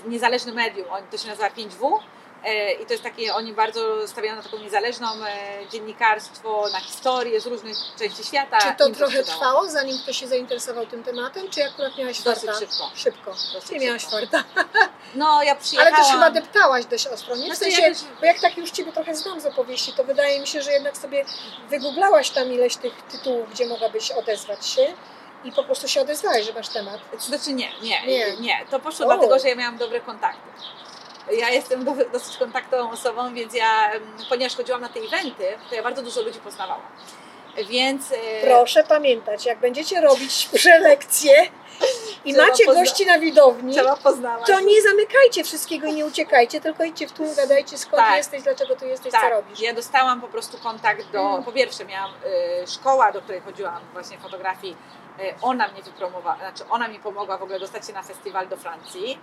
niezależne 0.05 0.51
medium, 0.51 0.85
to 1.11 1.17
się 1.17 1.27
nazywa 1.27 1.49
5W. 1.49 1.99
e, 2.45 2.71
I 2.73 2.85
to 2.85 2.93
jest 2.93 3.03
takie, 3.03 3.35
oni 3.35 3.53
bardzo 3.53 4.07
stawiają 4.07 4.35
na 4.35 4.43
taką 4.43 4.57
niezależną 4.57 5.07
e, 5.25 5.67
dziennikarstwo, 5.71 6.65
na 6.73 6.79
historię 6.79 7.41
z 7.41 7.45
różnych 7.47 7.77
części 7.99 8.23
świata. 8.23 8.57
Czy 8.57 8.75
to 8.77 8.87
Im 8.87 8.95
trochę 8.95 9.11
sprzedało. 9.17 9.39
trwało, 9.39 9.69
zanim 9.69 9.97
ktoś 10.03 10.17
się 10.19 10.27
zainteresował 10.27 10.85
tym 10.85 11.03
tematem, 11.03 11.49
czy 11.49 11.63
akurat 11.65 11.97
miałaś 11.97 12.21
Dosyć 12.21 12.45
farta? 12.45 12.59
szybko. 12.59 12.91
Szybko. 12.95 13.31
Dosyć 13.53 13.69
Czy 13.69 13.85
miałaś 13.85 14.05
farta? 14.05 14.43
No, 15.15 15.43
ja 15.43 15.51
Ale 15.51 15.59
przyjechałam. 15.61 15.95
też 16.03 16.11
chyba 16.11 16.29
deptałaś 16.31 16.85
dość 16.85 17.07
ostro, 17.07 17.35
nie? 17.35 17.43
W 17.43 17.45
Znaczy, 17.45 17.59
sensie, 17.59 17.81
ja 17.81 17.89
też- 17.89 18.03
bo 18.19 18.25
jak 18.25 18.39
tak 18.39 18.57
już 18.57 18.71
Ciebie 18.71 18.91
trochę 18.91 19.15
znam 19.15 19.41
z 19.41 19.45
opowieści, 19.45 19.93
to 19.93 20.03
wydaje 20.03 20.39
mi 20.39 20.47
się, 20.47 20.61
że 20.61 20.71
jednak 20.71 20.97
sobie 20.97 21.25
wygooglałaś 21.69 22.29
tam 22.29 22.53
ileś 22.53 22.75
tych 22.77 23.01
tytułów, 23.01 23.49
gdzie 23.51 23.65
mogłabyś 23.65 24.11
odezwać 24.11 24.65
się 24.67 24.93
i 25.43 25.51
po 25.51 25.63
prostu 25.63 25.87
się 25.87 26.01
odezwałaś, 26.01 26.45
że 26.45 26.53
masz 26.53 26.69
temat. 26.69 26.99
Znaczy 27.19 27.53
nie, 27.53 27.69
nie, 27.81 28.07
Nie. 28.07 28.37
nie. 28.37 28.65
To 28.71 28.79
poszło 28.79 29.05
O. 29.05 29.09
dlatego, 29.09 29.39
że 29.39 29.49
ja 29.49 29.55
miałam 29.55 29.77
dobre 29.77 29.99
kontakty. 29.99 30.41
Ja 31.31 31.49
jestem 31.49 31.85
do, 31.85 31.91
dosyć 32.13 32.37
kontaktową 32.37 32.91
osobą, 32.91 33.33
więc 33.33 33.53
ja, 33.53 33.91
em, 33.91 34.01
ponieważ 34.29 34.55
chodziłam 34.55 34.81
na 34.81 34.89
te 34.89 34.99
eventy, 34.99 35.57
to 35.69 35.75
ja 35.75 35.83
bardzo 35.83 36.01
dużo 36.01 36.21
ludzi 36.21 36.39
poznawałam. 36.39 36.81
Więc 37.69 38.11
e, 38.11 38.15
Proszę 38.47 38.83
pamiętać, 38.83 39.45
jak 39.45 39.59
będziecie 39.59 40.01
robić 40.01 40.49
prelekcje 40.63 41.33
i 42.25 42.33
Trzeba 42.33 42.47
macie 42.47 42.65
pozna- 42.65 42.79
gości 42.81 43.05
na 43.05 43.19
widowni, 43.19 43.75
to 44.47 44.59
nie 44.59 44.81
zamykajcie 44.81 45.43
wszystkiego 45.43 45.87
i 45.87 45.93
nie 45.93 46.05
uciekajcie, 46.05 46.61
tylko 46.61 46.83
idźcie 46.83 47.07
w 47.07 47.11
tłum, 47.11 47.35
gadajcie 47.35 47.77
skąd 47.77 48.03
Tak. 48.03 48.17
jesteś, 48.17 48.43
dlaczego 48.43 48.75
tu 48.75 48.85
jesteś, 48.85 49.11
co 49.11 49.17
Tak, 49.19 49.31
robisz. 49.31 49.59
ja 49.59 49.73
dostałam 49.73 50.21
po 50.21 50.27
prostu 50.27 50.57
kontakt 50.57 51.11
do, 51.11 51.19
Mm. 51.21 51.43
po 51.43 51.51
pierwsze 51.51 51.85
miałam 51.85 52.11
y, 52.63 52.67
szkoła, 52.67 53.11
do 53.11 53.21
której 53.21 53.41
chodziłam 53.41 53.79
właśnie 53.93 54.17
fotografii, 54.17 54.75
ona 55.41 55.67
mnie 55.67 55.83
wypromowała, 55.83 56.37
znaczy 56.37 56.63
ona 56.69 56.87
mi 56.87 56.99
pomogła 56.99 57.37
w 57.37 57.43
ogóle 57.43 57.59
dostać 57.59 57.87
się 57.87 57.93
na 57.93 58.03
festiwal 58.03 58.47
do 58.47 58.57
Francji, 58.57 59.19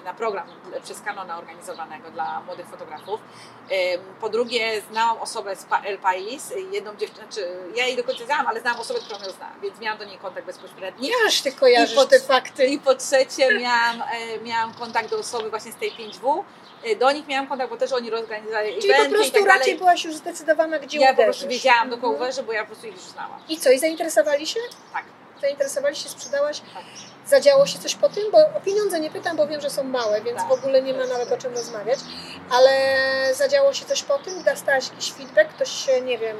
y, 0.00 0.04
na 0.04 0.14
program 0.14 0.46
przez 0.82 1.00
Canona 1.00 1.38
organizowanego 1.38 2.10
dla 2.10 2.40
młodych 2.40 2.66
fotografów. 2.66 3.20
Y, 3.70 3.74
po 4.20 4.28
drugie 4.28 4.80
znałam 4.90 5.18
osobę 5.18 5.56
z 5.56 5.66
El 5.84 5.98
Pais, 5.98 6.50
y, 6.50 6.60
jedną 6.72 6.96
dziewczynę, 6.96 7.22
znaczy 7.26 7.56
ja 7.74 7.86
jej 7.86 7.96
do 7.96 8.04
końca 8.04 8.24
znałam, 8.24 8.46
ale 8.46 8.60
znałam 8.60 8.80
osobę, 8.80 9.00
która 9.00 9.18
ją 9.26 9.32
zna, 9.32 9.50
więc 9.62 9.80
miałam 9.80 9.98
do 9.98 10.04
niej 10.04 10.18
kontakt 10.18 10.46
bezpośredni. 10.46 11.10
Jaż 11.24 11.40
ty 11.40 11.52
kojarzysz 11.52 11.92
I 11.92 11.96
pod- 11.96 12.08
te 12.10 12.20
fakty. 12.20 12.66
I 12.66 12.78
po 12.78 12.94
trzecie 12.94 13.58
miałam, 13.58 14.02
e, 14.02 14.38
miałam 14.42 14.74
kontakt 14.74 15.10
do 15.10 15.18
osoby 15.18 15.50
właśnie 15.50 15.72
z 15.72 15.76
tej 15.76 15.92
5W. 15.92 16.44
E, 16.84 16.96
Do 16.96 17.12
nich 17.12 17.26
miałam 17.28 17.46
kontakt, 17.46 17.70
bo 17.70 17.76
też 17.76 17.92
oni 17.92 18.12
organizowali 18.12 18.74
Czyli 18.80 18.94
po 18.94 19.02
i 19.04 19.08
prostu 19.08 19.32
tak 19.32 19.46
raczej 19.46 19.76
byłaś 19.78 20.04
już 20.04 20.14
zdecydowana, 20.14 20.78
gdzie 20.78 20.98
Ja 20.98 21.06
po 21.08 21.12
uderzysz. 21.22 21.26
prostu 21.36 21.48
wiedziałam, 21.50 21.90
do 21.90 21.96
kogo 21.96 22.06
Mhm. 22.08 22.22
uderzę, 22.22 22.42
bo 22.42 22.52
ja 22.52 22.60
po 22.60 22.66
prostu 22.66 22.86
ich 22.86 22.92
już 22.94 23.02
znałam. 23.02 23.40
I 23.48 23.58
co, 23.58 23.70
i 23.70 23.78
zainteresowali 23.78 24.46
się? 24.46 24.60
Tak. 24.92 25.04
Zainteresowali 25.40 25.96
się, 25.96 26.08
sprzedałaś? 26.08 26.62
Zadziało 27.26 27.66
się 27.66 27.78
coś 27.78 27.94
po 27.94 28.08
tym? 28.08 28.30
Bo 28.32 28.38
o 28.38 28.60
pieniądze 28.64 29.00
nie 29.00 29.10
pytam, 29.10 29.36
bo 29.36 29.46
wiem, 29.46 29.60
że 29.60 29.70
są 29.70 29.84
małe, 29.84 30.22
więc 30.22 30.38
Tak. 30.38 30.48
w 30.48 30.52
ogóle 30.52 30.82
nie 30.82 30.94
ma 30.94 31.06
nawet 31.06 31.32
o 31.32 31.36
czym 31.38 31.54
rozmawiać. 31.54 31.98
Ale 32.50 32.70
zadziało 33.34 33.72
się 33.74 33.84
coś 33.84 34.02
po 34.02 34.18
tym? 34.18 34.42
Dostałaś 34.42 34.88
jakiś 34.90 35.12
feedback? 35.12 35.50
Ktoś 35.50 35.70
się, 35.70 36.00
nie 36.00 36.18
wiem, 36.18 36.36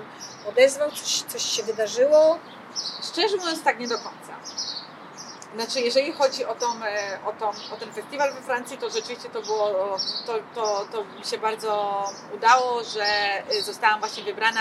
odezwał? 0.49 0.90
Coś, 0.90 1.22
coś 1.22 1.42
się 1.42 1.62
wydarzyło? 1.62 2.38
Szczerze 3.12 3.36
mówiąc, 3.36 3.62
tak 3.62 3.78
nie 3.78 3.88
do 3.88 3.99
końca. 3.99 4.32
Znaczy, 5.55 5.80
jeżeli 5.80 6.12
chodzi 6.12 6.44
o, 6.44 6.55
tą, 6.55 6.66
e, 6.84 7.18
o, 7.26 7.32
tą, 7.32 7.49
o 7.49 7.76
ten 7.80 7.92
festiwal 7.92 8.34
we 8.34 8.40
Francji, 8.42 8.78
to 8.78 8.90
rzeczywiście 8.90 9.28
to 9.28 9.42
było, 9.42 9.97
to, 10.26 10.32
to, 10.55 10.86
to 10.92 11.05
mi 11.05 11.24
się 11.24 11.38
bardzo 11.38 12.03
udało, 12.34 12.84
że 12.84 13.05
e, 13.51 13.62
zostałam 13.62 14.01
właśnie 14.01 14.22
wybrana 14.24 14.61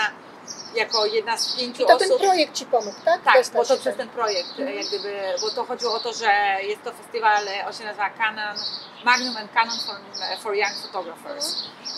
jako 0.74 1.06
jedna 1.06 1.36
z 1.36 1.56
pięciu 1.56 1.82
I 1.82 1.86
to 1.86 1.96
osób. 1.96 2.08
ten 2.08 2.18
projekt 2.18 2.54
Ci 2.54 2.66
pomógł, 2.66 2.96
tak? 3.04 3.22
Tak, 3.24 3.34
Dostać 3.34 3.54
bo 3.68 3.74
to 3.74 3.80
przez 3.80 3.84
tam. 3.84 3.94
ten 3.94 4.08
projekt, 4.08 4.58
e, 4.58 4.74
jak 4.74 4.86
gdyby, 4.86 5.20
bo 5.40 5.50
to 5.50 5.64
chodziło 5.64 5.94
o 5.94 6.00
to, 6.00 6.12
że 6.12 6.56
jest 6.62 6.82
to 6.82 6.92
festiwal, 6.92 7.48
e, 7.48 7.66
on 7.66 7.72
się 7.72 7.84
nazywa 7.84 8.10
Canon, 8.10 8.56
Magnum 9.04 9.36
and 9.36 9.52
Canon 9.52 9.78
for, 9.86 9.96
for 10.42 10.54
Young 10.54 10.74
Photographers. 10.82 11.56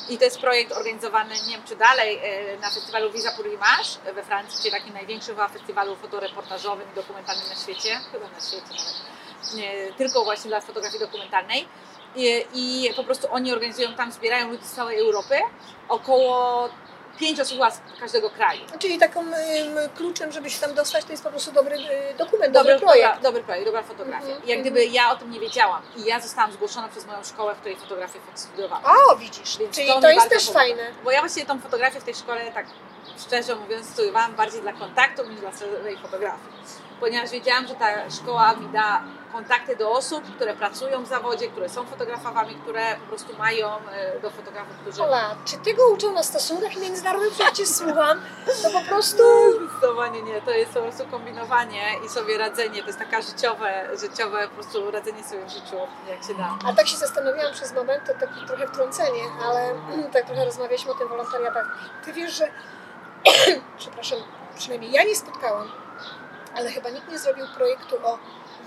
I 0.08 0.18
to 0.18 0.24
jest 0.24 0.38
projekt 0.40 0.72
organizowany, 0.72 1.34
nie 1.46 1.56
wiem 1.56 1.62
czy 1.66 1.76
dalej, 1.76 2.20
e, 2.22 2.56
na 2.58 2.70
festiwalu 2.70 3.10
Visa 3.10 3.32
pour 3.32 3.46
Image 3.46 4.12
we 4.14 4.22
Francji, 4.22 4.58
czyli 4.58 4.70
takim 4.70 4.94
największym 4.94 5.36
festiwalu 5.52 5.96
fotoreportażowym 5.96 6.92
i 6.92 6.94
dokumentalnym 6.94 7.48
na 7.48 7.54
świecie, 7.54 8.00
chyba 8.12 8.28
na 8.28 8.40
świecie 8.40 8.62
nawet, 8.70 8.94
nie, 9.54 9.92
tylko 9.98 10.24
właśnie 10.24 10.48
dla 10.48 10.60
fotografii 10.60 11.00
dokumentalnej. 11.00 11.68
I, 12.16 12.44
I 12.52 12.94
po 12.96 13.04
prostu 13.04 13.28
oni 13.30 13.52
organizują 13.52 13.94
tam, 13.94 14.12
zbierają 14.12 14.48
ludzi 14.48 14.64
z 14.64 14.72
całej 14.72 14.98
Europy, 14.98 15.34
około 15.88 16.68
pięć 17.18 17.40
osób 17.40 17.58
z 17.96 18.00
każdego 18.00 18.30
kraju. 18.30 18.60
Czyli 18.78 18.98
taką 18.98 19.20
ym, 19.20 19.34
kluczem, 19.96 20.32
żeby 20.32 20.50
się 20.50 20.60
tam 20.60 20.74
dostać, 20.74 21.04
to 21.04 21.12
jest 21.12 21.24
po 21.24 21.30
prostu 21.30 21.52
dobry 21.52 21.76
y, 21.76 22.14
dokument, 22.18 22.54
dobry, 22.54 22.72
dobry 22.72 22.86
projekt. 22.86 23.14
Dobra, 23.14 23.22
dobry 23.22 23.42
projekt, 23.42 23.66
dobra 23.66 23.82
fotografia. 23.82 24.26
Mhm, 24.26 24.48
jak 24.48 24.58
mhm. 24.58 24.60
gdyby 24.60 24.86
ja 24.86 25.12
o 25.12 25.16
tym 25.16 25.30
nie 25.30 25.40
wiedziałam 25.40 25.82
i 25.96 26.04
ja 26.04 26.20
zostałam 26.20 26.52
zgłoszona 26.52 26.88
przez 26.88 27.06
moją 27.06 27.24
szkołę, 27.24 27.54
w 27.54 27.58
której 27.58 27.76
fotografię 27.76 28.18
studiowałam. 28.34 28.84
O, 28.84 29.16
widzisz, 29.16 29.58
Więc 29.58 29.74
czyli 29.74 29.88
to 29.88 30.00
to, 30.00 30.10
jest 30.10 30.28
też 30.28 30.50
fajne. 30.50 30.82
Bo 31.04 31.10
ja 31.10 31.20
właśnie 31.20 31.46
tą 31.46 31.60
fotografię 31.60 32.00
w 32.00 32.04
tej 32.04 32.14
szkole, 32.14 32.52
tak 32.52 32.66
szczerze 33.26 33.56
mówiąc, 33.56 33.88
studiowałam 33.88 34.34
bardziej 34.34 34.60
dla 34.60 34.72
kontaktu 34.72 35.24
niż 35.24 35.40
dla 35.40 35.52
samej 35.52 35.96
fotografii. 35.96 36.42
Ponieważ 37.00 37.30
wiedziałam, 37.30 37.66
że 37.66 37.74
ta 37.74 38.10
szkoła 38.10 38.52
mi 38.52 38.68
da 38.68 39.02
kontakty 39.32 39.76
do 39.76 39.90
osób, 39.90 40.34
które 40.36 40.54
pracują 40.54 41.04
w 41.04 41.06
zawodzie, 41.06 41.48
które 41.48 41.68
są 41.68 41.86
fotografami, 41.86 42.54
które 42.54 42.96
po 43.00 43.06
prostu 43.06 43.36
mają 43.36 43.68
e, 43.68 44.20
do 44.20 44.30
fotografów, 44.30 44.76
którzy... 44.82 45.02
Ola, 45.02 45.36
czy 45.44 45.56
tego 45.56 45.88
uczą 45.88 46.12
na 46.12 46.22
stosunkach 46.22 46.76
międzynarodowych? 46.76 47.32
Przecież 47.32 47.58
Cię 47.58 47.66
słucham. 47.66 48.20
To 48.62 48.70
po 48.70 48.88
prostu... 48.88 49.22
Zdecydowanie 49.68 50.22
nie, 50.22 50.42
to 50.42 50.50
jest 50.50 50.72
po 50.72 50.80
prostu 50.80 51.06
kombinowanie 51.06 51.82
i 52.06 52.08
sobie 52.08 52.38
radzenie, 52.38 52.80
to 52.80 52.86
jest 52.86 52.98
taka 52.98 53.22
życiowe, 53.22 53.88
życiowe 54.00 54.48
po 54.48 54.54
prostu 54.54 54.90
radzenie 54.90 55.24
sobie 55.24 55.46
w 55.46 55.50
życiu, 55.50 55.76
jak 56.08 56.24
się 56.24 56.34
da. 56.34 56.58
A 56.66 56.72
tak 56.72 56.88
się 56.88 56.96
zastanawiałam 56.96 57.52
przez 57.52 57.74
moment, 57.74 58.04
to 58.06 58.26
takie 58.26 58.46
trochę 58.46 58.68
wtrącenie, 58.68 59.22
ale 59.44 59.74
tak 60.12 60.26
trochę 60.26 60.44
rozmawialiśmy 60.44 60.92
o 60.92 60.94
tym 60.94 61.08
wolontariatach. 61.08 61.78
Ty 62.04 62.12
wiesz, 62.12 62.32
że... 62.32 62.48
Przepraszam, 63.78 64.18
przynajmniej 64.58 64.92
ja 64.92 65.04
nie 65.04 65.16
spotkałam, 65.16 65.68
ale 66.56 66.70
chyba 66.70 66.90
nikt 66.90 67.08
nie 67.08 67.18
zrobił 67.18 67.46
projektu 67.56 67.96
o 68.04 68.18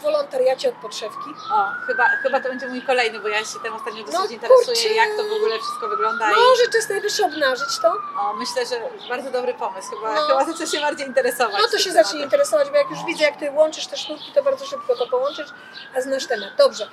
wolontariacie 0.02 0.70
od 0.70 0.76
podszewki. 0.76 1.30
O, 1.54 1.72
chyba, 1.88 2.06
chyba 2.24 2.39
to 2.39 2.49
będzie 2.49 2.68
mój 2.68 2.82
kolejny, 2.82 3.20
bo 3.20 3.28
ja 3.28 3.39
się 3.39 3.60
tym 3.64 3.74
ostatnio 3.74 4.04
dosyć 4.04 4.20
No, 4.20 4.26
interesuję, 4.26 4.93
jak 4.95 5.10
to 5.18 5.24
w 5.24 5.32
ogóle 5.34 5.60
wszystko 5.60 5.88
wygląda 5.88 6.32
i 6.32 6.36
Może 6.36 6.68
czas 6.74 6.89
najwyższy 6.89 7.26
obnażyć 7.26 7.80
to? 7.82 7.88
o, 8.22 8.34
myślę, 8.34 8.66
że 8.66 8.76
bardzo 9.10 9.32
dobry 9.32 9.54
pomysł, 9.54 9.89
chyba, 9.95 10.16
No. 10.16 10.22
chyba 10.28 10.45
zacznę 10.45 10.68
się 10.68 10.80
bardziej 10.82 11.08
interesować. 11.08 11.62
No 11.62 11.68
to 11.72 11.78
się 11.78 11.91
zacznie 11.91 12.22
interesować, 12.24 12.70
bo 12.70 12.76
jak 12.76 12.89
już 12.89 12.99
widzę, 13.06 13.24
jak 13.24 13.38
ty 13.39 13.52
łączysz 13.52 13.88
te 13.88 13.97
sznurki, 13.97 14.32
to 14.36 14.43
bardzo 14.43 14.66
szybko 14.66 14.95
to 14.95 15.08
połączysz, 15.08 15.49
a 15.97 16.02
znasz 16.02 16.28
temat. 16.28 16.49
Dobrze. 16.58 16.88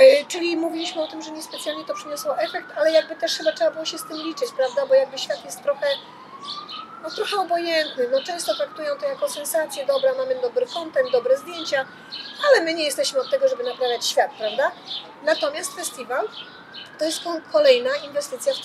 Yy, 0.00 0.26
Czyli 0.28 0.56
mówiliśmy 0.56 1.02
o 1.02 1.08
tym, 1.08 1.22
że 1.22 1.30
niespecjalnie 1.30 1.84
to 1.84 1.94
przyniosło 1.94 2.38
efekt, 2.38 2.66
ale 2.76 2.92
jakby 2.92 3.16
też 3.16 3.38
chyba 3.38 3.52
trzeba 3.52 3.70
było 3.70 3.84
się 3.84 3.98
z 3.98 4.04
tym 4.04 4.16
liczyć, 4.16 4.50
prawda? 4.56 4.86
Bo 4.86 4.94
jakby 4.94 5.18
świat 5.18 5.44
jest 5.44 5.62
trochę, 5.62 5.86
no 7.02 7.10
trochę 7.10 7.36
obojętny. 7.36 8.08
No 8.12 8.22
często 8.22 8.54
traktują 8.56 8.96
to 8.98 9.06
jako 9.06 9.28
sensację, 9.28 9.86
dobra, 9.86 10.14
mamy 10.14 10.34
dobry 10.42 10.66
content, 10.66 11.10
dobre 11.12 11.36
zdjęcia, 11.38 11.86
ale 12.48 12.60
my 12.64 12.74
nie 12.74 12.84
jesteśmy 12.84 13.20
od 13.20 13.30
tego, 13.30 13.48
żeby 13.48 13.64
naprawiać 13.64 14.06
świat, 14.06 14.30
prawda? 14.38 14.70
Natomiast 15.24 15.74
festiwal 15.74 16.28
to 16.98 17.04
jest 17.04 17.24
ko- 17.24 17.40
kolejna 17.52 17.90
inwestycja 17.96 18.52
w 18.54 18.58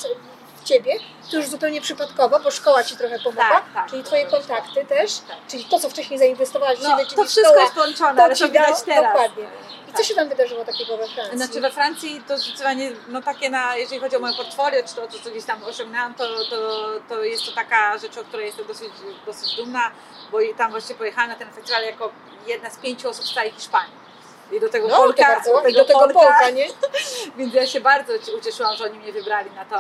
Ciebie, 0.64 0.91
to 1.32 1.38
już 1.38 1.47
zupełnie 1.47 1.82
przypadkowo, 1.82 2.39
bo 2.39 2.51
szkoła 2.51 2.84
Ci 2.84 2.97
trochę 2.97 3.20
pomogła, 3.20 3.43
Tak, 3.49 3.64
tak. 3.74 3.89
czyli 3.89 4.03
Twoje 4.03 4.26
kontakty 4.26 4.86
też, 4.86 5.18
Tak. 5.18 5.38
czyli 5.47 5.66
to, 5.66 5.80
co 5.80 5.89
wcześniej 5.89 6.20
zainwestowałaś 6.20 6.80
w 6.80 6.84
No, 6.84 6.89
siebie, 6.89 7.03
czyli 7.05 7.16
to 7.16 7.24
wszystko 7.24 7.49
szkoła. 7.49 7.61
jest 7.64 7.74
połączone, 7.76 8.16
to 8.18 8.24
ale 8.24 8.36
ci 8.36 8.41
to 8.43 8.47
widać 8.49 8.82
teraz. 8.86 9.03
dokładnie. 9.14 9.43
I 9.89 9.91
co 9.91 9.97
Tak. 9.97 10.05
się 10.05 10.16
tam 10.16 10.30
wydarzyło 10.30 10.66
takiego 10.66 10.97
we 10.97 11.07
Francji? 11.07 11.38
Znaczy 11.38 11.61
we 11.61 11.72
Francji 11.72 12.22
to 12.28 12.38
zdecydowanie, 12.38 12.91
no 13.07 13.22
takie 13.22 13.49
na, 13.49 13.76
jeżeli 13.76 14.01
chodzi 14.01 14.16
o 14.16 14.20
moje 14.20 14.34
portfolio, 14.34 14.84
czy 14.88 14.95
to, 14.95 15.07
to 15.07 15.20
co 15.24 15.30
gdzieś 15.32 15.45
tam 15.45 15.64
osiągnęłam, 15.64 16.14
to, 16.14 16.24
to, 16.49 16.89
to 17.09 17.24
jest 17.24 17.45
to 17.45 17.51
taka 17.51 17.97
rzecz, 17.97 18.18
o 18.18 18.24
której 18.24 18.45
jestem 18.45 18.68
dosyć, 18.68 18.89
dosyć 19.26 19.55
dumna, 19.55 19.91
bo 20.32 20.41
i 20.41 20.55
tam 20.55 20.72
właśnie 20.72 20.95
pojechałam 20.95 21.30
na 21.30 21.36
ten 21.36 21.51
festiwal 21.51 21.84
jako 21.84 22.09
jedna 22.47 22.70
z 22.70 22.78
pięciu 22.78 23.09
osób 23.09 23.26
z 23.26 23.34
całej 23.34 23.51
Hiszpanii. 23.51 24.03
I 24.51 24.59
do 24.59 24.70
tego 24.70 24.88
no, 24.88 24.95
Polka, 24.95 25.41
ładnie. 25.53 25.72
I 25.72 25.74
do 25.74 25.86
tego 25.86 25.99
Polka, 25.99 26.49
nie? 26.49 26.68
Więc 27.38 27.53
ja 27.53 27.68
się 27.68 27.82
bardzo 27.82 28.20
ci- 28.20 28.32
ucieszyłam, 28.32 28.76
że 28.76 28.84
oni 28.84 28.99
mnie 28.99 29.11
wybrali 29.14 29.51
na, 29.51 29.66
tą, 29.66 29.76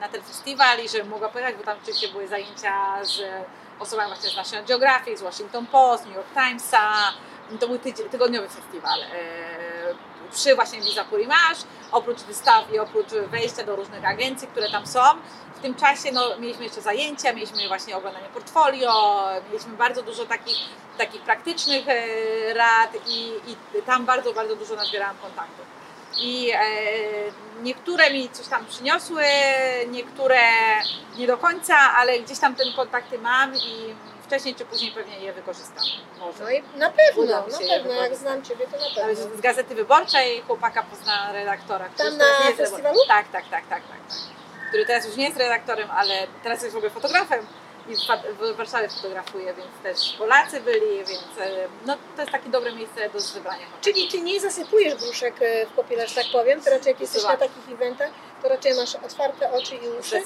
na 0.00 0.08
ten 0.08 0.22
festiwal 0.22 0.84
i 0.84 0.88
że 0.88 1.04
mogła 1.04 1.28
pojechać, 1.28 1.56
bo 1.56 1.62
tam 1.64 1.78
oczywiście 1.82 2.08
były 2.08 2.28
zajęcia 2.28 3.04
z 3.04 3.22
osobami 3.80 4.08
właśnie 4.08 4.30
z 4.30 4.36
National 4.36 4.66
Geographic, 4.66 5.18
z 5.18 5.22
Washington 5.22 5.66
Post, 5.66 6.06
New 6.06 6.14
York 6.14 6.28
Timesa. 6.34 7.12
To 7.60 7.68
był 7.68 7.78
tydzień, 7.78 8.08
tygodniowy 8.08 8.48
festiwal. 8.48 9.02
e, 9.02 9.06
Przy 10.32 10.54
właśnie 10.54 10.80
Visa 10.80 11.04
pour 11.04 11.20
Image, 11.20 11.60
oprócz 11.92 12.22
wystaw 12.22 12.72
i 12.72 12.78
oprócz 12.78 13.08
wejścia 13.08 13.64
do 13.64 13.76
różnych 13.76 14.04
agencji, 14.04 14.48
które 14.48 14.70
tam 14.70 14.86
są. 14.86 15.00
W 15.56 15.60
tym 15.62 15.74
czasie 15.74 16.12
no, 16.12 16.38
mieliśmy 16.38 16.64
jeszcze 16.64 16.80
zajęcia, 16.80 17.32
mieliśmy 17.32 17.68
właśnie 17.68 17.96
oglądanie 17.96 18.28
portfolio, 18.28 19.22
mieliśmy 19.50 19.72
bardzo 19.72 20.02
dużo 20.02 20.24
takich, 20.26 20.56
takich 20.98 21.22
praktycznych 21.22 21.84
e, 21.88 22.54
rad 22.54 22.90
i, 23.06 23.32
i 23.46 23.82
tam 23.86 24.06
bardzo, 24.06 24.32
bardzo 24.32 24.56
dużo 24.56 24.74
nazbierałam 24.76 25.16
kontaktów. 25.16 25.66
I 26.20 26.50
e, 26.50 26.60
niektóre 27.62 28.10
mi 28.10 28.28
coś 28.30 28.48
tam 28.48 28.66
przyniosły, 28.66 29.24
niektóre 29.88 30.40
nie 31.16 31.26
do 31.26 31.38
końca, 31.38 31.76
ale 31.76 32.20
gdzieś 32.20 32.38
tam 32.38 32.54
te 32.54 32.64
kontakty 32.76 33.18
mam 33.18 33.54
i 33.54 33.94
wcześniej 34.26 34.54
czy 34.54 34.64
później 34.64 34.92
pewnie 34.92 35.20
je 35.20 35.32
wykorzystam. 35.32 35.84
Może. 36.18 36.44
No 36.44 36.50
i 36.50 36.62
na 36.76 36.90
pewno, 36.90 37.24
na 37.24 37.58
pewno, 37.58 37.92
jak 37.92 38.16
znam 38.16 38.42
Ciebie, 38.42 38.66
to 38.66 38.76
na 38.76 39.06
pewno. 39.06 39.36
z 39.36 39.40
Gazety 39.40 39.74
Wyborczej 39.74 40.42
chłopaka 40.46 40.82
poznałam 40.82 41.32
redaktora. 41.32 41.88
który 41.88 42.10
Tam 42.10 42.18
na 42.18 42.24
festiwalu? 42.56 42.98
Tak, 43.08 43.28
tak, 43.28 43.44
tak, 43.50 43.50
tak, 43.50 43.68
tak, 43.68 43.82
tak. 44.08 44.18
Który 44.68 44.86
teraz 44.86 45.06
już 45.06 45.16
nie 45.16 45.24
jest 45.24 45.36
redaktorem, 45.38 45.90
ale 45.90 46.26
teraz 46.42 46.62
jest 46.62 46.74
w 46.74 46.76
ogóle 46.76 46.90
fotografem 46.90 47.46
i 47.90 47.96
w 47.96 48.06
Wa- 48.06 48.52
w 48.52 48.56
Warszawie 48.56 48.88
fotografuje, 48.88 49.54
więc 49.54 49.68
też 49.82 50.16
Polacy 50.18 50.60
byli, 50.60 50.96
więc 50.96 51.38
e, 51.40 51.68
no, 51.86 51.96
to 52.16 52.22
jest 52.22 52.32
takie 52.32 52.48
dobre 52.48 52.72
miejsce 52.72 53.10
do 53.10 53.20
kontaktów. 53.20 53.66
Czyli 53.80 54.08
Ty 54.08 54.20
nie 54.20 54.40
zasypujesz 54.40 54.94
gruszek 54.94 55.34
e, 55.40 55.66
w 55.66 55.70
popiele, 55.70 56.08
że 56.08 56.14
tak 56.14 56.24
powiem, 56.32 56.60
to 56.62 56.70
raczej 56.70 56.90
jak 56.92 57.00
jesteś 57.00 57.22
na 57.24 57.36
takich 57.36 57.72
eventach, 57.72 58.10
to 58.42 58.48
raczej 58.48 58.74
masz 58.74 58.94
otwarte 58.94 59.52
oczy 59.52 59.74
i 59.74 59.88
uszy 59.88 60.22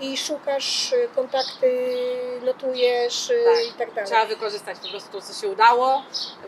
i 0.00 0.16
szukasz 0.16 0.92
e, 0.92 1.08
kontakty, 1.08 1.96
notujesz 2.42 3.28
Tak. 3.44 3.64
i 3.66 3.72
tak 3.72 3.94
dalej. 3.94 4.10
Trzeba 4.10 4.26
wykorzystać 4.26 4.78
po 4.78 4.88
prostu 4.88 5.10
to, 5.12 5.20
co 5.26 5.40
się 5.40 5.48
udało, 5.48 6.02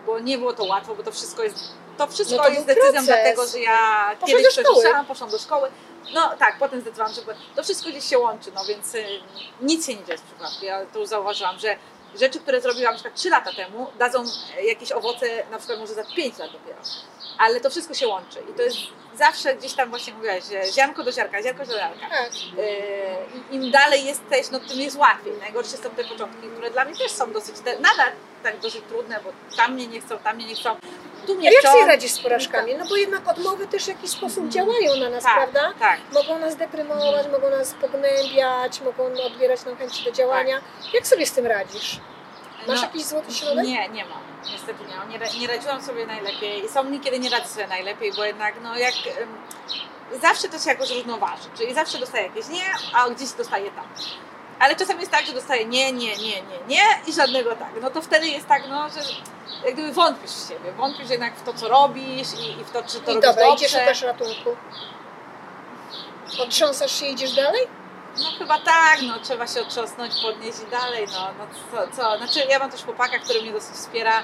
bo 0.06 0.18
nie 0.18 0.38
było 0.38 0.52
to 0.52 0.64
łatwo, 0.64 0.94
bo 0.94 1.02
to 1.02 1.12
wszystko 1.12 1.42
jest, 1.42 1.58
to 1.98 2.06
wszystko 2.06 2.36
No 2.36 2.42
to 2.42 2.48
jest 2.48 2.66
decyzją 2.66 2.90
proces. 2.90 3.06
dlatego, 3.06 3.46
że 3.46 3.60
ja 3.60 4.10
Poszłaś 4.20 4.42
kiedyś 4.42 4.56
ruszałam, 4.76 5.06
poszłam 5.06 5.30
do 5.30 5.38
szkoły. 5.38 5.68
No 6.14 6.32
tak, 6.38 6.58
potem 6.58 6.80
zdecydowałam, 6.80 7.14
że 7.14 7.22
to 7.56 7.62
wszystko 7.62 7.90
gdzieś 7.90 8.04
się 8.04 8.18
łączy, 8.18 8.52
no 8.54 8.64
więc 8.64 8.94
y, 8.94 9.04
nic 9.60 9.86
się 9.86 9.94
nie 9.94 10.04
dzieje 10.04 10.18
z 10.18 10.22
przypadku. 10.22 10.64
Ja 10.64 10.86
to 10.92 10.98
już 10.98 11.08
zauważyłam, 11.08 11.58
że 11.58 11.76
rzeczy, 12.14 12.40
które 12.40 12.60
zrobiłam 12.60 12.92
na 12.92 12.98
przykład 12.98 13.14
3 13.14 13.30
lata 13.30 13.52
temu, 13.52 13.86
dadzą 13.98 14.24
jakieś 14.62 14.92
owoce 14.92 15.26
na 15.50 15.58
przykład 15.58 15.78
może 15.78 15.94
za 15.94 16.04
5 16.16 16.38
lat 16.38 16.52
dopiero. 16.52 16.78
Ale 17.38 17.60
to 17.60 17.70
wszystko 17.70 17.94
się 17.94 18.08
łączy 18.08 18.38
i 18.50 18.54
to 18.56 18.62
jest 18.62 18.76
zawsze 19.14 19.54
gdzieś 19.56 19.72
tam 19.72 19.90
właśnie 19.90 20.14
mówiłaś, 20.14 20.44
że 20.44 20.72
ziarnko 20.72 21.02
do 21.04 21.12
ziarka, 21.12 21.42
ziarko 21.42 21.66
do 21.66 21.72
ziarka. 21.72 22.08
Tak. 22.10 22.30
Yy, 22.56 23.56
Im 23.56 23.70
dalej 23.70 24.04
jesteś, 24.04 24.50
no 24.50 24.60
tym 24.60 24.80
jest 24.80 24.96
łatwiej. 24.96 25.32
Najgorsze 25.40 25.76
są 25.76 25.90
te 25.90 26.04
początki, 26.04 26.48
które 26.48 26.70
dla 26.70 26.84
mnie 26.84 26.96
też 26.96 27.12
są 27.12 27.32
dosyć, 27.32 27.60
te, 27.60 27.78
nadal 27.78 28.12
tak 28.42 28.60
dosyć 28.60 28.82
trudne, 28.88 29.20
bo 29.24 29.56
tam 29.56 29.72
mnie 29.74 29.86
nie 29.86 30.00
chcą, 30.00 30.18
tam 30.18 30.36
mnie 30.36 30.46
nie 30.46 30.54
chcą, 30.54 30.76
A 31.32 31.50
jak 31.50 31.72
sobie 31.72 31.86
radzisz 31.86 32.10
z 32.10 32.18
porażkami? 32.18 32.74
No 32.74 32.84
bo 32.88 32.96
jednak 32.96 33.28
odmowy 33.28 33.66
też 33.66 33.84
w 33.84 33.88
jakiś 33.88 34.10
sposób 34.10 34.48
działają 34.48 34.96
na 35.00 35.10
nas, 35.10 35.24
tak, 35.24 35.34
prawda? 35.34 35.72
Tak. 35.78 36.00
Mogą 36.12 36.38
nas 36.38 36.56
deprymować, 36.56 37.26
mogą 37.32 37.50
nas 37.50 37.74
pognębiać, 37.74 38.80
mogą 38.80 39.04
odbierać 39.24 39.64
nam 39.64 39.76
chęci 39.76 40.04
do 40.04 40.12
działania. 40.12 40.60
Jak 40.94 41.06
sobie 41.06 41.26
z 41.26 41.32
tym 41.32 41.46
radzisz? 41.46 42.00
Masz 42.68 42.80
No, 42.80 42.86
jakiś 42.86 43.04
złoty 43.04 43.34
środek? 43.34 43.64
Nie, 43.64 43.88
nie 43.88 44.04
mam. 44.04 44.22
Niestety 44.52 44.84
nie 44.88 44.96
mam. 44.96 45.08
Nie, 45.08 45.40
nie 45.40 45.46
radziłam 45.46 45.82
sobie 45.82 46.06
najlepiej 46.06 46.64
i 46.64 46.68
są 46.68 47.00
kiedy 47.00 47.18
nie 47.18 47.30
radzę 47.30 47.48
sobie 47.48 47.66
najlepiej, 47.66 48.12
bo 48.12 48.24
jednak 48.24 48.54
no 48.62 48.76
jak... 48.76 48.94
zawsze 50.22 50.48
to 50.48 50.58
się 50.58 50.70
jakoś 50.70 50.90
równoważy, 50.90 51.48
czyli 51.58 51.74
zawsze 51.74 51.98
dostaję 51.98 52.26
jakieś 52.26 52.48
nie, 52.48 52.64
a 52.92 53.10
gdzieś 53.10 53.30
dostaję 53.30 53.70
tak. 53.70 53.86
Ale 54.58 54.76
czasami 54.76 55.00
jest 55.00 55.12
tak, 55.12 55.26
że 55.26 55.32
dostaję 55.32 55.64
nie, 55.64 55.92
nie, 55.92 56.16
nie, 56.16 56.42
nie, 56.42 56.58
nie 56.68 56.82
i 57.06 57.12
żadnego 57.12 57.56
tak. 57.56 57.70
No 57.82 57.90
to 57.90 58.02
wtedy 58.02 58.28
jest 58.28 58.46
tak, 58.48 58.62
no, 58.68 58.88
że 58.90 59.00
jak 59.64 59.74
gdyby 59.74 59.92
wątpisz 59.92 60.30
w 60.30 60.48
siebie, 60.48 60.72
wątpisz 60.72 61.10
jednak 61.10 61.36
w 61.36 61.42
to, 61.42 61.52
co 61.52 61.68
robisz 61.68 62.28
i, 62.40 62.60
i 62.60 62.64
w 62.64 62.70
to, 62.70 62.82
czy 62.82 63.00
to 63.00 63.10
I 63.10 63.14
robisz 63.14 63.28
dobra, 63.28 63.46
dobrze. 63.46 63.66
idziesz, 63.66 63.80
szukasz 63.80 64.02
ratunku. 64.02 64.56
Otrząsasz 66.42 67.00
się 67.00 67.06
i 67.06 67.12
idziesz 67.12 67.34
dalej? 67.34 67.60
No 68.18 68.38
chyba 68.38 68.58
tak, 68.58 69.02
no 69.02 69.14
trzeba 69.22 69.46
się 69.46 69.60
otrząsnąć, 69.62 70.12
podnieść 70.22 70.58
i 70.68 70.70
dalej, 70.70 71.06
no, 71.12 71.28
no 71.38 71.46
co, 71.72 71.96
co, 71.96 72.18
znaczy 72.18 72.40
ja 72.50 72.58
mam 72.58 72.70
też 72.70 72.84
chłopaka, 72.84 73.18
który 73.18 73.42
mnie 73.42 73.52
dosyć 73.52 73.74
wspiera 73.76 74.22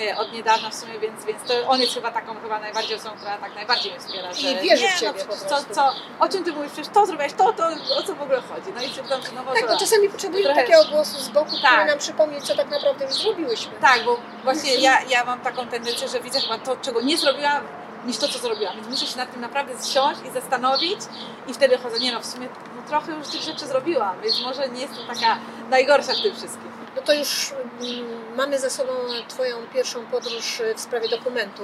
e, 0.00 0.16
od 0.16 0.32
niedawna 0.32 0.70
w 0.70 0.74
sumie, 0.74 0.98
więc, 0.98 1.24
więc 1.24 1.42
to 1.42 1.68
on 1.68 1.80
jest 1.80 1.94
chyba 1.94 2.10
taką 2.10 2.40
chyba 2.40 2.58
najbardziej 2.60 2.96
osobą, 2.96 3.16
która 3.16 3.38
tak 3.38 3.54
najbardziej 3.54 3.92
mnie 3.92 4.00
wspiera, 4.00 4.34
że 4.34 4.50
I 4.50 4.56
wierzy 4.56 4.88
w 4.88 5.00
ciebie 5.00 5.24
no, 5.28 5.36
co, 5.48 5.74
co, 5.74 5.94
o 6.20 6.28
czym 6.28 6.44
ty 6.44 6.52
mówisz, 6.52 6.72
przecież 6.72 6.92
to 6.94 7.06
zrobiłeś, 7.06 7.32
to, 7.32 7.52
to, 7.52 7.68
o 7.98 8.02
co 8.02 8.14
w 8.14 8.22
ogóle 8.22 8.40
chodzi, 8.40 8.72
no 8.74 8.82
i 8.82 8.88
stwierdzam, 8.88 9.22
że 9.22 9.28
no 9.34 9.42
może 9.42 9.60
Tak, 9.60 9.70
bo 9.70 9.78
czasami 9.78 10.08
potrzebujemy 10.08 10.54
Trochę- 10.54 10.60
takiego 10.68 10.84
głosu 10.90 11.18
z 11.18 11.28
boku, 11.28 11.46
który 11.46 11.62
Tak. 11.62 11.86
nam 11.86 11.98
przypomni, 11.98 12.42
co 12.42 12.56
tak 12.56 12.70
naprawdę 12.70 13.04
już 13.04 13.14
zrobiłyśmy. 13.14 13.72
Tak, 13.80 14.04
bo 14.04 14.20
właśnie 14.44 14.74
ja, 14.74 15.02
ja 15.08 15.24
mam 15.24 15.40
taką 15.40 15.68
tendencję, 15.68 16.08
że 16.08 16.20
widzę 16.20 16.40
chyba 16.40 16.58
to, 16.58 16.76
czego 16.76 17.00
nie 17.00 17.18
zrobiłam, 17.18 17.62
niż 18.06 18.16
to, 18.16 18.28
co 18.28 18.38
zrobiłam. 18.38 18.74
Więc 18.76 18.88
muszę 18.88 19.06
się 19.06 19.16
nad 19.16 19.32
tym 19.32 19.40
naprawdę 19.40 19.78
zsiąść 19.78 20.20
i 20.28 20.30
zastanowić 20.30 21.00
i 21.48 21.54
wtedy 21.54 21.78
chodzę, 21.78 21.98
nie 21.98 22.12
no, 22.12 22.20
w 22.20 22.26
sumie 22.26 22.48
no, 22.76 22.82
trochę 22.88 23.12
już 23.12 23.28
tych 23.28 23.42
rzeczy 23.42 23.66
zrobiłam, 23.66 24.20
więc 24.20 24.40
może 24.40 24.68
nie 24.68 24.80
jestem 24.80 25.06
taka 25.06 25.38
najgorsza 25.70 26.12
w 26.12 26.22
tym 26.22 26.34
wszystkim. 26.34 26.72
No 26.96 27.02
to 27.02 27.12
już 27.12 27.52
mm, 27.52 28.36
mamy 28.36 28.58
za 28.58 28.70
sobą 28.70 28.92
Twoją 29.28 29.56
pierwszą 29.74 30.06
podróż 30.06 30.60
y, 30.60 30.74
w 30.74 30.80
sprawie 30.80 31.08
dokumentu, 31.08 31.62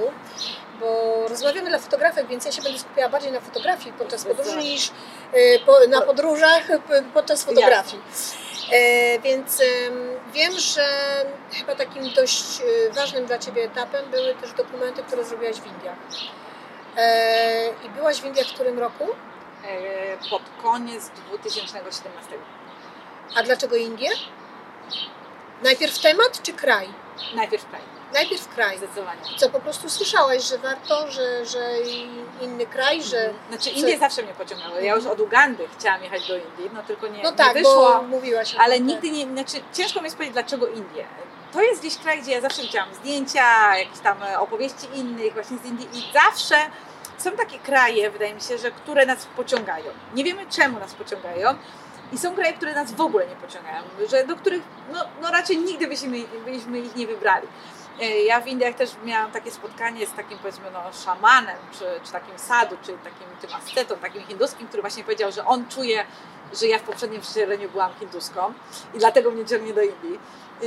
bo 0.80 1.14
rozmawiamy 1.28 1.68
dla 1.68 1.78
fotografek, 1.78 2.26
więc 2.26 2.44
ja 2.44 2.52
się 2.52 2.62
będę 2.62 2.78
skupiała 2.78 3.08
bardziej 3.08 3.32
na 3.32 3.40
fotografii 3.40 3.92
podczas 3.98 4.24
podróży 4.24 4.58
niż 4.58 4.90
y, 5.34 5.88
na 5.88 6.00
podróżach 6.00 6.62
podczas 7.14 7.44
fotografii. 7.44 8.02
E, 8.44 8.47
więc 9.22 9.60
em, 9.60 10.08
wiem, 10.32 10.52
że 10.58 10.88
chyba 11.52 11.74
takim 11.74 12.10
dość 12.14 12.60
y, 12.60 12.92
ważnym 12.92 13.26
dla 13.26 13.38
Ciebie 13.38 13.64
etapem 13.64 14.10
były 14.10 14.34
też 14.34 14.52
dokumenty, 14.52 15.02
które 15.02 15.24
zrobiłaś 15.24 15.56
w 15.56 15.66
Indiach. 15.66 15.98
E, 16.96 17.68
I 17.86 17.88
byłaś 17.88 18.20
w 18.20 18.24
Indiach 18.24 18.46
w 18.46 18.54
którym 18.54 18.78
roku? 18.78 19.04
E, 19.64 20.30
pod 20.30 20.42
koniec 20.62 21.10
2017. 21.28 22.02
A 23.36 23.42
dlaczego 23.42 23.76
Indie? 23.76 24.10
Najpierw 25.62 25.98
temat 25.98 26.42
czy 26.42 26.52
kraj? 26.52 26.88
Najpierw 27.34 27.68
kraj, 27.68 27.82
Najpierw 28.14 28.48
kraj. 28.54 28.78
zdecydowanie. 28.78 29.20
Co 29.36 29.50
po 29.50 29.60
prostu 29.60 29.90
słyszałaś, 29.90 30.42
że 30.48 30.58
warto, 30.58 31.10
że, 31.10 31.46
że 31.46 31.70
inny 32.40 32.66
kraj, 32.66 33.02
że. 33.02 33.30
Znaczy 33.48 33.64
Co- 33.70 33.76
Indie 33.76 33.98
zawsze 33.98 34.22
mnie 34.22 34.34
pociągały. 34.34 34.82
Ja 34.84 34.94
już 34.94 35.06
od 35.06 35.20
Ugandy 35.20 35.68
chciałam 35.78 36.02
jechać 36.02 36.28
do 36.28 36.36
Indii, 36.36 36.70
no 36.74 36.82
tylko 36.82 37.08
nie, 37.08 37.22
No 37.22 37.32
tak, 37.32 37.46
nie 37.48 37.54
wyszło. 37.54 37.94
bo 37.94 38.02
mówiłaś 38.02 38.54
o 38.54 38.58
Ale 38.60 38.76
tym, 38.76 38.86
nigdy 38.86 39.10
nie, 39.10 39.24
znaczy 39.26 39.56
ciężko 39.74 40.00
mi 40.00 40.04
jest 40.04 40.16
powiedzieć 40.16 40.32
dlaczego 40.34 40.66
Indie. 40.66 41.06
To 41.52 41.62
jest 41.62 41.80
gdzieś 41.80 41.98
kraj, 41.98 42.22
gdzie 42.22 42.32
ja 42.32 42.40
zawsze 42.40 42.62
widziałam 42.62 42.94
zdjęcia, 42.94 43.76
jakieś 43.78 43.98
tam 44.00 44.22
e, 44.22 44.40
opowieści 44.40 44.86
innych 44.94 45.34
właśnie 45.34 45.58
z 45.58 45.64
Indii 45.64 45.88
i 45.92 46.12
zawsze 46.12 46.56
są 47.18 47.30
takie 47.30 47.58
kraje, 47.58 48.10
wydaje 48.10 48.34
mi 48.34 48.40
się, 48.40 48.58
że 48.58 48.70
które 48.70 49.06
nas 49.06 49.26
pociągają. 49.36 49.84
Nie 50.14 50.24
wiemy 50.24 50.46
czemu 50.50 50.78
nas 50.78 50.94
pociągają 50.94 51.54
i 52.12 52.18
są 52.18 52.34
kraje, 52.34 52.52
które 52.52 52.74
nas 52.74 52.92
w 52.92 53.00
ogóle 53.00 53.26
nie 53.26 53.36
pociągają, 53.36 53.82
że 54.10 54.24
do 54.24 54.36
których 54.36 54.62
no, 54.92 55.04
no 55.22 55.30
raczej 55.30 55.58
nigdy 55.58 55.86
byśmy, 55.88 56.18
byśmy 56.44 56.78
ich 56.78 56.96
nie 56.96 57.06
wybrali. 57.06 57.46
E, 58.00 58.22
Ja 58.22 58.40
w 58.40 58.46
Indiach 58.46 58.74
też 58.74 58.90
miałam 59.04 59.30
takie 59.30 59.50
spotkanie 59.50 60.06
z 60.06 60.12
takim 60.12 60.38
powiedzmy 60.38 60.70
no, 60.72 60.80
szamanem, 61.04 61.56
czy, 61.72 61.84
czy 62.04 62.12
takim 62.12 62.38
sadu, 62.38 62.76
czy 62.82 62.92
takim 62.92 63.26
tym 63.40 63.50
ascetą, 63.54 63.96
takim 63.96 64.22
hinduskim, 64.22 64.68
który 64.68 64.80
właśnie 64.82 65.04
powiedział, 65.04 65.32
że 65.32 65.44
on 65.44 65.68
czuje, 65.68 66.04
że 66.60 66.66
ja 66.66 66.78
w 66.78 66.82
poprzednim 66.82 67.22
wcieleniu 67.22 67.70
byłam 67.70 67.92
hinduską 68.00 68.52
i 68.94 68.98
dlatego 68.98 69.30
mnie 69.30 69.44
ciągnie 69.44 69.74
do 69.74 69.82
Indii. 69.82 70.18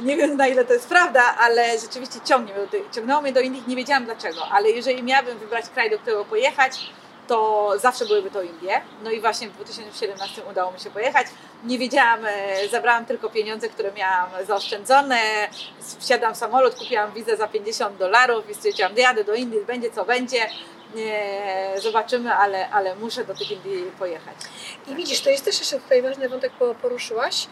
Nie 0.02 0.18
wiem 0.18 0.38
na 0.38 0.48
ile 0.48 0.66
to 0.66 0.74
jest 0.74 0.90
prawda, 0.90 1.36
ale 1.40 1.80
rzeczywiście 1.80 2.20
ciągnie 2.26 2.54
mnie 2.54 2.68
do 2.68 2.78
ciągnęło 2.92 3.22
mnie 3.22 3.34
do 3.34 3.40
Indii, 3.40 3.64
nie 3.68 3.76
wiedziałam 3.76 4.06
dlaczego, 4.06 4.46
ale 4.52 4.70
jeżeli 4.70 5.04
miałabym 5.04 5.38
wybrać 5.38 5.70
kraj, 5.70 5.90
do 5.90 6.00
którego 6.00 6.26
pojechać, 6.26 6.92
to 7.32 7.72
zawsze 7.80 8.06
byłyby 8.06 8.32
to 8.32 8.42
Indie. 8.42 8.82
No 9.04 9.12
i 9.12 9.22
właśnie 9.22 9.50
w 9.50 9.54
2017 9.54 10.42
udało 10.52 10.72
mi 10.72 10.80
się 10.80 10.90
pojechać. 10.90 11.28
Nie 11.64 11.78
wiedziałam, 11.78 12.26
e, 12.26 12.68
zabrałam 12.72 13.06
tylko 13.06 13.30
pieniądze, 13.30 13.70
które 13.70 13.92
miałam 13.92 14.30
zaoszczędzone. 14.48 15.20
Wsiadłam 16.00 16.34
w 16.34 16.38
samolot, 16.38 16.76
kupiłam 16.76 17.14
wizę 17.14 17.38
za 17.38 17.48
50 17.48 17.98
dolarów 17.98 18.50
i 18.50 18.54
stwierdziłam, 18.54 18.92
jadę 18.96 19.24
do 19.24 19.34
Indii, 19.34 19.66
będzie 19.68 19.92
co 19.92 20.06
będzie. 20.06 20.50
Zobaczymy, 21.82 22.34
ale, 22.34 22.70
ale 22.70 22.96
muszę 22.96 23.26
do 23.26 23.34
tych 23.34 23.52
Indii 23.52 23.92
pojechać. 24.00 24.36
I 24.88 24.96
widzisz, 24.96 25.22
to 25.22 25.30
jest 25.30 25.46
też 25.46 25.60
jeszcze 25.60 25.80
tutaj 25.80 26.02
ważny 26.02 26.30
wątek, 26.30 26.52
poruszyłaś, 26.82 27.48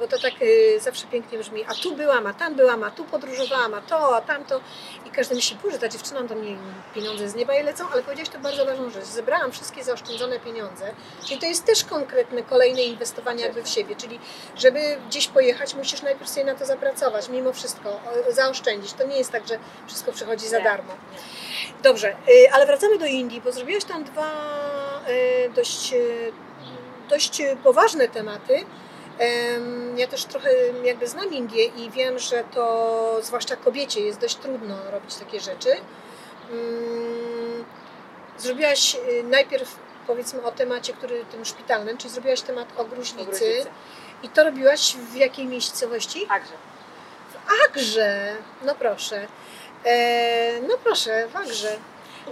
bo 0.00 0.08
to 0.08 0.18
tak 0.18 0.32
e, 0.40 0.80
zawsze 0.80 1.06
pięknie 1.06 1.38
brzmi, 1.38 1.64
a 1.68 1.74
tu 1.74 1.96
byłam, 1.96 2.26
a 2.26 2.34
tam 2.34 2.54
byłam, 2.54 2.84
a 2.84 2.90
tu 2.90 3.04
podróżowałam, 3.04 3.74
a 3.74 3.80
to, 3.80 4.16
a 4.16 4.20
tamto. 4.20 4.60
I 5.06 5.10
każdy 5.10 5.34
myśli, 5.34 5.56
że 5.72 5.78
ta 5.78 5.88
dziewczyna 5.88 6.28
to 6.28 6.34
mi 6.34 6.58
pieniądze 6.94 7.28
z 7.28 7.34
nieba 7.34 7.54
jej 7.54 7.64
lecą, 7.64 7.84
ale 7.92 8.02
powiedziałaś 8.02 8.28
to 8.28 8.38
bardzo 8.38 8.66
ważną 8.66 8.90
rzecz. 8.90 9.04
Zebrałam 9.04 9.52
wszystkie 9.52 9.84
zaoszczędzone 9.84 10.40
pieniądze, 10.40 10.94
czyli 11.26 11.40
to 11.40 11.46
jest 11.46 11.64
też 11.64 11.84
konkretne 11.84 12.42
kolejne 12.42 12.82
inwestowanie 12.82 13.44
jakby 13.44 13.62
w 13.62 13.68
siebie, 13.68 13.96
czyli 13.96 14.18
żeby 14.56 14.96
gdzieś 15.08 15.28
pojechać, 15.28 15.74
musisz 15.74 16.02
najpierw 16.02 16.30
sobie 16.30 16.46
na 16.46 16.54
to 16.54 16.66
zapracować, 16.66 17.28
mimo 17.28 17.52
wszystko, 17.52 18.00
zaoszczędzić. 18.28 18.92
To 18.92 19.06
nie 19.06 19.16
jest 19.16 19.32
tak, 19.32 19.48
że 19.48 19.58
wszystko 19.86 20.12
przychodzi 20.12 20.48
za 20.48 20.60
darmo. 20.60 20.92
Dobrze, 21.82 22.16
y, 22.28 22.52
ale 22.52 22.66
wracamy 22.66 22.98
do 22.98 23.06
Indii, 23.06 23.40
bo 23.40 23.52
zrobiłaś 23.52 23.84
tam 23.84 24.04
dwa 24.04 24.30
dość, 25.54 25.94
dość 27.08 27.42
poważne 27.62 28.08
tematy. 28.08 28.64
Ja 29.96 30.06
też 30.08 30.24
trochę 30.24 30.50
jakby 30.84 31.06
znam 31.08 31.32
Indię 31.32 31.64
i 31.64 31.90
wiem, 31.90 32.18
że 32.18 32.44
to 32.54 33.18
zwłaszcza 33.22 33.56
kobiecie 33.56 34.00
jest 34.00 34.18
dość 34.20 34.36
trudno 34.36 34.90
robić 34.90 35.14
takie 35.16 35.40
rzeczy. 35.40 35.70
Mm, 36.50 37.64
Zrobiłaś 38.38 38.94
y, 38.94 39.22
najpierw 39.22 39.76
powiedzmy 40.06 40.42
o 40.42 40.52
temacie, 40.52 40.92
który 40.92 41.24
tym 41.24 41.44
szpitalnym, 41.44 41.98
czyli 41.98 42.14
zrobiłaś 42.14 42.40
temat 42.40 42.68
o 42.76 42.84
gruźlicy 42.84 43.24
Gruźlicy. 43.24 43.70
i 44.22 44.28
to 44.28 44.44
robiłaś 44.44 44.96
w 44.96 45.14
jakiej 45.16 45.46
miejscowości? 45.46 46.26
Także. 46.26 46.52
Agrze, 47.68 48.36
no 48.62 48.74
proszę. 48.74 49.26
E, 49.84 50.60
no 50.68 50.74
proszę, 50.84 51.28
w 51.28 51.36
Agrze. 51.36 51.76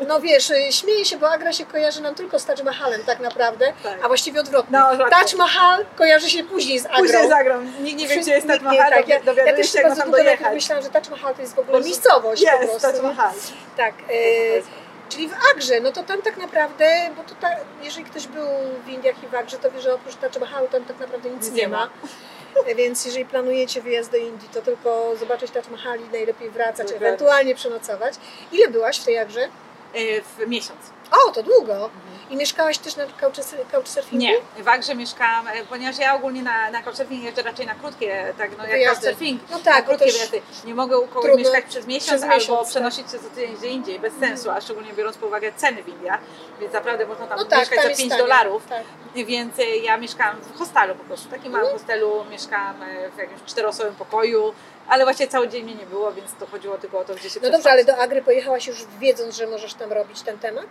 No 0.08 0.20
wiesz, 0.20 0.50
y, 0.50 0.72
śmieję 0.72 1.04
się, 1.04 1.16
bo 1.16 1.30
Agra 1.30 1.52
się 1.52 1.66
kojarzy 1.66 2.02
nam 2.02 2.14
tylko 2.14 2.38
z 2.38 2.44
Taj 2.44 2.56
Mahalem 2.64 3.04
tak 3.04 3.20
naprawdę, 3.20 3.72
Tak. 3.82 4.04
a 4.04 4.08
właściwie 4.08 4.40
odwrotnie. 4.40 4.78
No. 4.98 5.08
Taj 5.10 5.36
Mahal 5.38 5.84
kojarzy 5.96 6.30
się 6.30 6.44
później 6.44 6.78
z 6.78 6.86
Agrą. 6.86 6.98
Później 6.98 7.28
zagram. 7.28 7.82
Nikt 7.82 7.98
nie 7.98 8.08
wie, 8.08 8.16
gdzie 8.16 8.30
jest 8.32 8.46
Taj 8.46 8.60
Mahal, 8.60 8.90
tak, 8.90 9.08
ja, 9.08 9.20
ja 9.46 9.56
też 9.56 9.72
się, 9.72 9.80
jak 9.80 9.96
tam 9.96 10.10
dojechać. 10.10 10.54
myślałam, 10.54 10.84
że 10.84 10.90
Taj 10.90 11.02
Mahal 11.10 11.34
to 11.34 11.42
jest 11.42 11.54
w 11.54 11.58
ogóle 11.58 11.80
miejscowość 11.80 12.44
po 12.44 12.50
Jest, 12.50 12.70
prostu. 12.80 12.92
Taj 12.92 13.02
Mahal. 13.02 13.30
Tak, 13.76 13.94
e, 13.94 14.62
czyli 15.08 15.28
w 15.28 15.32
Agrze, 15.54 15.80
no 15.80 15.92
to 15.92 16.02
tam 16.02 16.22
tak 16.22 16.36
naprawdę, 16.36 16.86
bo 17.16 17.22
to 17.22 17.34
ta, 17.40 17.48
jeżeli 17.82 18.04
ktoś 18.04 18.26
był 18.26 18.46
w 18.86 18.88
Indiach 18.88 19.22
i 19.22 19.26
w 19.26 19.34
Agrze, 19.34 19.58
to 19.58 19.70
wie, 19.70 19.80
że 19.80 19.94
oprócz 19.94 20.14
Taj 20.16 20.30
Mahalu 20.40 20.68
tam 20.68 20.84
tak 20.84 20.98
naprawdę 20.98 21.30
nic 21.30 21.50
nie 21.50 21.62
nie 21.62 21.68
ma. 21.68 21.76
ma. 21.78 21.90
Więc 22.76 23.04
jeżeli 23.04 23.24
planujecie 23.26 23.82
wyjazd 23.82 24.10
do 24.10 24.16
Indii, 24.16 24.48
to 24.54 24.62
tylko 24.62 25.16
zobaczyć 25.16 25.50
Taj 25.50 25.62
Mahal 25.70 26.00
i 26.00 26.12
najlepiej 26.12 26.50
wracać, 26.50 26.86
Dokładnie. 26.86 27.06
ewentualnie 27.06 27.54
przenocować. 27.54 28.14
Ile 28.52 28.68
byłaś 28.68 28.98
w 29.00 29.04
tej 29.04 29.18
Agrze? 29.18 29.48
E, 29.94 30.20
W 30.22 30.48
miesiąc. 30.48 30.80
O, 31.26 31.30
to 31.32 31.42
długo. 31.42 31.90
I 32.30 32.36
mieszkałaś 32.36 32.78
też 32.78 32.96
na 32.96 33.06
couchsurf- 33.06 33.70
couchsurfingu? 33.72 34.16
Nie, 34.24 34.34
w 34.64 34.68
Agrze 34.68 34.94
mieszkałam, 34.94 35.48
e, 35.48 35.64
ponieważ 35.68 35.98
ja 35.98 36.14
ogólnie 36.14 36.42
na, 36.42 36.70
na 36.70 36.82
couchsurfing 36.82 37.24
jeżdżę 37.24 37.42
raczej 37.42 37.66
na 37.66 37.74
krótkie, 37.74 38.34
tak 38.38 38.50
no 38.58 38.64
jak 38.64 38.72
Wyjazdy. 38.72 39.06
couchsurfing, 39.06 39.42
No 39.50 39.58
na 39.58 39.64
tak, 39.64 39.84
bo 39.84 39.88
krótkie 39.90 40.12
wyjazdy. 40.12 40.42
Nie 40.64 40.74
mogę 40.74 40.98
u 40.98 41.06
kogoś 41.06 41.36
mieszkać 41.36 41.64
przez 41.64 41.86
miesiąc, 41.86 42.06
przez 42.08 42.22
albo 42.22 42.34
miesiąc, 42.34 42.58
tak. 42.60 42.68
przenosić 42.68 43.10
się 43.12 43.18
co 43.18 43.28
tydzień 43.30 43.56
gdzie 43.56 43.68
indziej, 43.68 43.98
bez 44.00 44.14
sensu, 44.20 44.50
a 44.50 44.60
szczególnie 44.60 44.92
biorąc 44.92 45.16
pod 45.16 45.28
uwagę 45.28 45.52
ceny 45.56 45.82
w 45.82 45.88
Indiach, 45.88 46.20
więc 46.60 46.72
naprawdę 46.72 47.06
można 47.06 47.26
tam 47.26 47.38
no 47.38 47.44
tak, 47.44 47.58
mieszkać 47.58 47.76
tam 47.76 47.82
za 47.84 47.88
jest 47.88 48.00
5 48.00 48.10
tanie. 48.10 48.22
dolarów. 48.22 48.62
Tak. 48.68 48.82
Więc 49.14 49.58
e, 49.58 49.76
ja 49.76 49.96
mieszkałam 49.96 50.36
w 50.40 50.58
hostelu 50.58 50.94
po 50.94 51.04
prostu, 51.04 51.28
w 51.28 51.30
takim 51.30 51.52
małym 51.52 51.72
hostelu, 51.72 52.24
mieszkałam 52.30 52.82
e, 52.82 53.10
w 53.10 53.18
jakimś 53.18 53.40
czteroosobowym 53.46 53.94
pokoju, 53.96 54.54
ale 54.88 55.04
właśnie 55.04 55.28
cały 55.28 55.48
dzień 55.48 55.64
mnie 55.64 55.74
nie 55.74 55.86
było, 55.86 56.12
więc 56.12 56.34
to 56.40 56.46
chodziło 56.46 56.78
tylko 56.78 56.98
o 56.98 57.04
to, 57.04 57.14
gdzie 57.14 57.30
się 57.30 57.40
No 57.42 57.50
dobrze, 57.50 57.70
ale 57.70 57.84
do 57.84 57.96
Agry 57.96 58.22
pojechałaś 58.22 58.66
już 58.66 58.84
wiedząc, 59.00 59.36
że 59.36 59.46
możesz 59.46 59.74
tam 59.74 59.92
robić 59.92 60.22
ten 60.22 60.38
temat? 60.38 60.66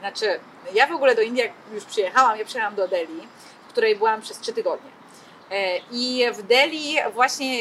Znaczy, 0.00 0.40
ja 0.74 0.86
w 0.86 0.92
ogóle 0.92 1.14
do 1.14 1.22
Indii 1.22 1.42
jak 1.42 1.52
już 1.72 1.84
przyjechałam, 1.84 2.38
ja 2.38 2.44
przyjechałam 2.44 2.74
do 2.74 2.88
Delhi, 2.88 3.28
w 3.68 3.68
której 3.68 3.96
byłam 3.96 4.22
przez 4.22 4.38
trzy 4.38 4.52
tygodnie. 4.52 4.90
E, 5.50 5.78
I 5.92 6.24
w 6.32 6.42
Delhi 6.42 6.96
właśnie 7.14 7.58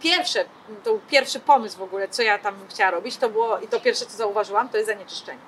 pierwsze, 0.00 0.44
to 0.84 0.90
był 0.90 1.00
pierwszy 1.10 1.40
pomysł 1.40 1.78
w 1.78 1.82
ogóle, 1.82 2.08
co 2.08 2.22
ja 2.22 2.38
tam 2.38 2.54
chciała 2.68 2.90
robić, 2.90 3.16
to 3.16 3.28
było, 3.28 3.58
i 3.58 3.68
to 3.68 3.80
pierwsze, 3.80 4.06
co 4.06 4.16
zauważyłam, 4.16 4.68
to 4.68 4.76
jest 4.76 4.88
zanieczyszczenie. 4.88 5.38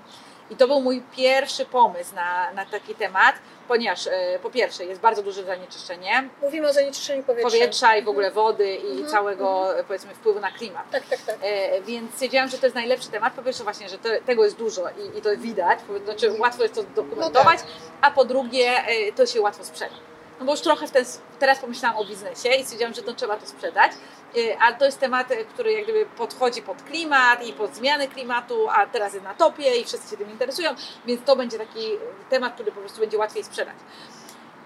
I 0.50 0.56
to 0.56 0.66
był 0.68 0.80
mój 0.80 1.02
pierwszy 1.16 1.64
pomysł 1.66 2.14
na, 2.14 2.52
na 2.52 2.66
taki 2.66 2.94
temat, 2.94 3.34
ponieważ 3.68 4.06
e, 4.06 4.38
po 4.42 4.50
pierwsze 4.50 4.84
jest 4.84 5.00
bardzo 5.00 5.22
duże 5.22 5.44
zanieczyszczenie 5.44 6.28
Mówimy 6.42 6.68
o 6.68 6.72
zanieczyszczeniu 6.72 7.22
powietrza. 7.22 7.48
powietrza 7.50 7.96
i 7.96 8.02
w 8.02 8.08
ogóle 8.08 8.30
wody 8.30 8.74
i 8.76 8.90
Mhm, 8.90 9.06
całego 9.08 9.68
powiedzmy 9.86 10.14
wpływu 10.14 10.40
na 10.40 10.50
klimat. 10.50 10.90
Tak, 10.90 11.02
tak, 11.10 11.18
tak. 11.22 11.36
E, 11.42 11.80
więc 11.80 12.14
stwierdziłam, 12.14 12.48
że 12.48 12.58
to 12.58 12.66
jest 12.66 12.74
najlepszy 12.76 13.08
temat. 13.10 13.32
Po 13.34 13.42
pierwsze 13.42 13.64
właśnie, 13.64 13.88
że 13.88 13.98
to, 13.98 14.08
tego 14.26 14.44
jest 14.44 14.56
dużo 14.56 14.82
i, 14.90 15.18
i 15.18 15.22
to 15.22 15.36
widać, 15.36 15.78
znaczy 16.04 16.32
łatwo 16.38 16.62
jest 16.62 16.74
to 16.74 16.82
dokumentować, 16.82 17.58
No 17.62 17.68
a 18.00 18.10
po 18.10 18.24
drugie 18.24 18.70
e, 18.86 19.12
to 19.12 19.26
się 19.26 19.40
łatwo 19.40 19.64
sprzeda. 19.64 19.94
No 20.40 20.46
bo 20.46 20.52
już 20.52 20.60
trochę 20.60 20.88
ten, 20.88 21.04
teraz 21.38 21.58
pomyślałam 21.58 21.98
o 21.98 22.04
biznesie 22.04 22.48
i 22.48 22.64
stwierdziłam, 22.64 22.94
że 22.94 23.02
to 23.02 23.14
trzeba 23.14 23.36
to 23.36 23.46
sprzedać, 23.46 23.92
E, 24.36 24.58
ale 24.58 24.76
to 24.76 24.84
jest 24.84 25.00
temat, 25.00 25.30
e, 25.30 25.44
który 25.44 25.72
jak 25.72 25.84
gdyby 25.84 26.06
podchodzi 26.06 26.62
pod 26.62 26.82
klimat 26.82 27.46
i 27.46 27.52
pod 27.52 27.74
zmiany 27.74 28.08
klimatu, 28.08 28.68
a 28.68 28.86
teraz 28.86 29.12
jest 29.12 29.24
na 29.24 29.34
topie 29.34 29.76
i 29.76 29.84
wszyscy 29.84 30.10
się 30.10 30.16
tym 30.16 30.30
interesują, 30.30 30.70
więc 31.06 31.20
to 31.24 31.36
będzie 31.36 31.58
taki 31.58 31.90
temat, 32.30 32.54
który 32.54 32.72
po 32.72 32.80
prostu 32.80 33.00
będzie 33.00 33.18
łatwiej 33.18 33.44
sprzedać. 33.44 33.74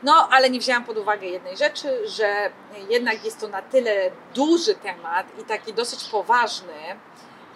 No, 0.02 0.28
ale 0.30 0.50
nie 0.50 0.60
wzięłam 0.60 0.84
pod 0.84 0.98
uwagę 0.98 1.26
jednej 1.26 1.56
rzeczy, 1.56 2.08
że 2.08 2.50
jednak 2.88 3.24
jest 3.24 3.40
to 3.40 3.48
na 3.48 3.62
tyle 3.62 4.10
duży 4.34 4.74
temat 4.74 5.26
i 5.40 5.44
taki 5.44 5.72
dosyć 5.72 6.04
poważny, 6.04 6.98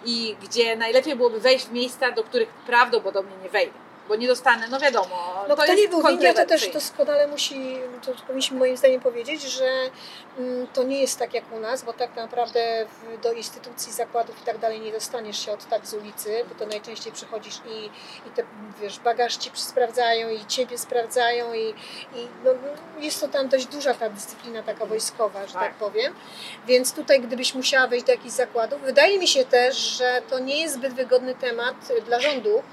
i 0.05 0.35
gdzie 0.41 0.75
najlepiej 0.75 1.15
byłoby 1.15 1.39
wejść 1.39 1.65
w 1.65 1.71
miejsca, 1.71 2.11
do 2.11 2.23
których 2.23 2.49
prawdopodobnie 2.49 3.37
nie 3.43 3.49
wejdę, 3.49 3.73
bo 4.09 4.15
nie 4.15 4.27
dostanę, 4.27 4.67
no 4.67 4.79
wiadomo, 4.79 5.45
No 5.49 5.55
to 5.55 5.63
kto 5.63 5.73
nie 5.73 5.87
był 5.87 6.01
w 6.01 6.09
Indiach, 6.09 6.35
to 6.35 6.45
też 6.45 6.67
doskonale 6.69 7.27
musi, 7.27 7.79
to 8.05 8.11
powinniśmy 8.27 8.59
moim 8.59 8.77
zdaniem 8.77 9.01
powiedzieć, 9.01 9.41
że 9.41 9.65
mm, 10.37 10.67
to 10.67 10.83
nie 10.83 11.01
jest 11.01 11.19
tak 11.19 11.33
jak 11.33 11.51
u 11.51 11.59
nas, 11.59 11.83
bo 11.83 11.93
tak 11.93 12.15
naprawdę 12.15 12.85
w, 12.85 13.21
do 13.21 13.31
instytucji, 13.33 13.93
zakładów 13.93 14.41
i 14.41 14.45
tak 14.45 14.57
dalej 14.57 14.79
nie 14.79 14.91
dostaniesz 14.91 15.45
się 15.45 15.51
od 15.51 15.65
tak 15.65 15.87
z 15.87 15.93
ulicy, 15.93 16.45
bo 16.49 16.55
to 16.55 16.65
najczęściej 16.65 17.13
przychodzisz 17.13 17.61
i, 17.65 17.85
i 18.27 18.31
te, 18.35 18.43
wiesz, 18.81 18.99
bagaż 18.99 19.37
ci 19.37 19.51
sprawdzają 19.53 20.29
i 20.29 20.45
ciebie 20.45 20.77
sprawdzają 20.77 21.53
i, 21.53 21.69
i 22.15 22.27
no, 22.45 22.51
no, 22.53 23.01
jest 23.01 23.21
to 23.21 23.27
tam 23.27 23.49
dość 23.49 23.65
duża 23.65 23.93
ta 23.93 24.09
dyscyplina 24.09 24.63
taka 24.63 24.85
wojskowa, 24.85 25.47
że 25.47 25.53
tak, 25.53 25.61
Tak. 25.61 25.73
powiem. 25.73 26.13
Więc 26.67 26.93
tutaj 26.93 27.21
gdybyś 27.21 27.53
musiała 27.55 27.87
wejść 27.87 28.05
do 28.05 28.11
jakichś 28.11 28.33
zakładów, 28.35 28.81
wydaje 28.81 29.19
mi 29.19 29.27
się 29.27 29.45
też, 29.45 29.77
że 29.77 30.21
to 30.29 30.39
nie 30.39 30.61
jest 30.61 30.75
zbyt 30.75 30.93
wygodny 30.93 31.35
temat 31.35 31.75
dla 32.05 32.19
rządu, 32.19 32.63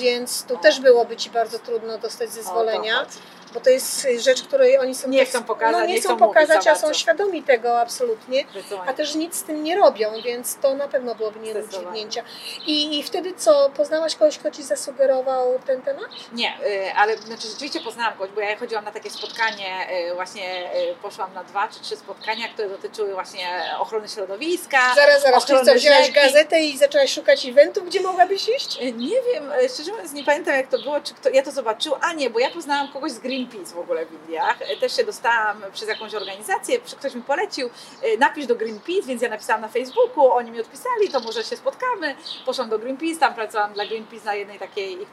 Więc 0.00 0.44
tu 0.44 0.56
też 0.56 0.80
byłoby 0.80 1.16
Ci 1.16 1.30
bardzo 1.30 1.58
trudno 1.58 1.98
dostać 1.98 2.30
zezwolenia. 2.30 3.06
Bo 3.54 3.60
to 3.60 3.70
jest 3.70 4.08
rzecz, 4.18 4.42
której 4.42 4.78
oni 4.78 4.94
są 4.94 5.08
Nie 5.08 5.24
chcą 5.24 5.44
pokazać, 5.44 5.80
no, 5.80 5.86
nie, 5.86 5.94
nie 5.94 6.00
chcą 6.00 6.08
chcą 6.16 6.18
pokazać, 6.26 6.64
za 6.64 6.70
a 6.70 6.74
są 6.74 6.92
świadomi 6.92 7.42
tego 7.42 7.80
absolutnie, 7.80 8.44
a 8.86 8.92
też 8.92 9.14
nic 9.14 9.34
z 9.34 9.42
tym 9.42 9.64
nie 9.64 9.76
robią, 9.76 10.10
więc 10.24 10.56
to 10.56 10.74
na 10.74 10.88
pewno 10.88 11.14
byłoby 11.14 11.40
nie 11.40 11.54
do 11.54 11.62
dźwignięcia. 11.68 12.22
I, 12.66 12.98
I 12.98 13.02
wtedy 13.02 13.34
co, 13.36 13.70
poznałaś 13.76 14.14
kogoś, 14.14 14.38
kto 14.38 14.50
Ci 14.50 14.62
zasugerował 14.62 15.58
ten 15.66 15.82
temat? 15.82 16.06
Nie, 16.32 16.58
y, 16.66 16.94
ale 16.96 17.16
znaczy 17.16 17.48
rzeczywiście 17.48 17.80
poznałam 17.80 18.12
kogoś, 18.12 18.30
bo 18.30 18.40
ja 18.40 18.56
chodziłam 18.56 18.84
na 18.84 18.92
takie 18.92 19.10
spotkanie, 19.10 19.86
y, 20.10 20.14
właśnie 20.14 20.70
y, 20.90 20.94
poszłam 21.02 21.34
na 21.34 21.44
dwa 21.44 21.68
czy 21.68 21.80
trzy 21.80 21.96
spotkania, 21.96 22.48
które 22.48 22.68
dotyczyły 22.68 23.14
właśnie 23.14 23.62
ochrony 23.78 24.08
środowiska. 24.08 24.78
Zaraz, 24.94 25.22
zaraz, 25.22 25.44
czyli 25.44 25.58
co, 25.64 25.78
rzeki. 25.78 26.12
gazetę 26.12 26.60
i 26.60 26.78
zaczęłaś 26.78 27.12
szukać 27.12 27.46
eventów, 27.46 27.86
gdzie 27.86 28.00
mogłabyś 28.00 28.48
iść? 28.48 28.78
Nie 28.80 29.22
wiem, 29.32 29.52
szczerze 29.74 29.90
mówiąc 29.90 30.12
nie 30.12 30.24
pamiętam 30.24 30.54
jak 30.54 30.68
to 30.68 30.78
było, 30.78 31.00
czy 31.00 31.14
kto, 31.14 31.28
ja 31.28 31.42
to 31.42 31.50
zobaczyłam, 31.50 32.00
a 32.04 32.12
nie, 32.12 32.30
bo 32.30 32.38
ja 32.38 32.50
poznałam 32.50 32.92
kogoś 32.92 33.12
z 33.12 33.18
Greenpeace 33.46 33.74
w 33.74 33.78
ogóle 33.78 34.06
w 34.06 34.12
Indiach, 34.12 34.62
Y, 34.70 34.76
też 34.76 34.96
się 34.96 35.04
dostałam 35.04 35.62
przez 35.72 35.88
jakąś 35.88 36.14
organizację, 36.14 36.78
ktoś 36.78 37.14
mi 37.14 37.22
polecił, 37.22 37.70
y, 38.04 38.18
napisz 38.18 38.46
do 38.46 38.56
Greenpeace, 38.56 39.02
więc 39.06 39.22
ja 39.22 39.28
napisałam 39.28 39.62
na 39.62 39.68
Facebooku, 39.68 40.32
oni 40.32 40.50
mi 40.50 40.60
odpisali, 40.60 41.08
to 41.12 41.20
może 41.20 41.44
się 41.44 41.56
spotkamy, 41.56 42.14
poszłam 42.46 42.68
do 42.68 42.78
Greenpeace, 42.78 43.20
tam 43.20 43.34
pracowałam 43.34 43.72
dla 43.72 43.86
Greenpeace 43.86 44.24
na 44.24 44.34
jednej 44.34 44.58
takiej 44.58 45.02
ich 45.02 45.08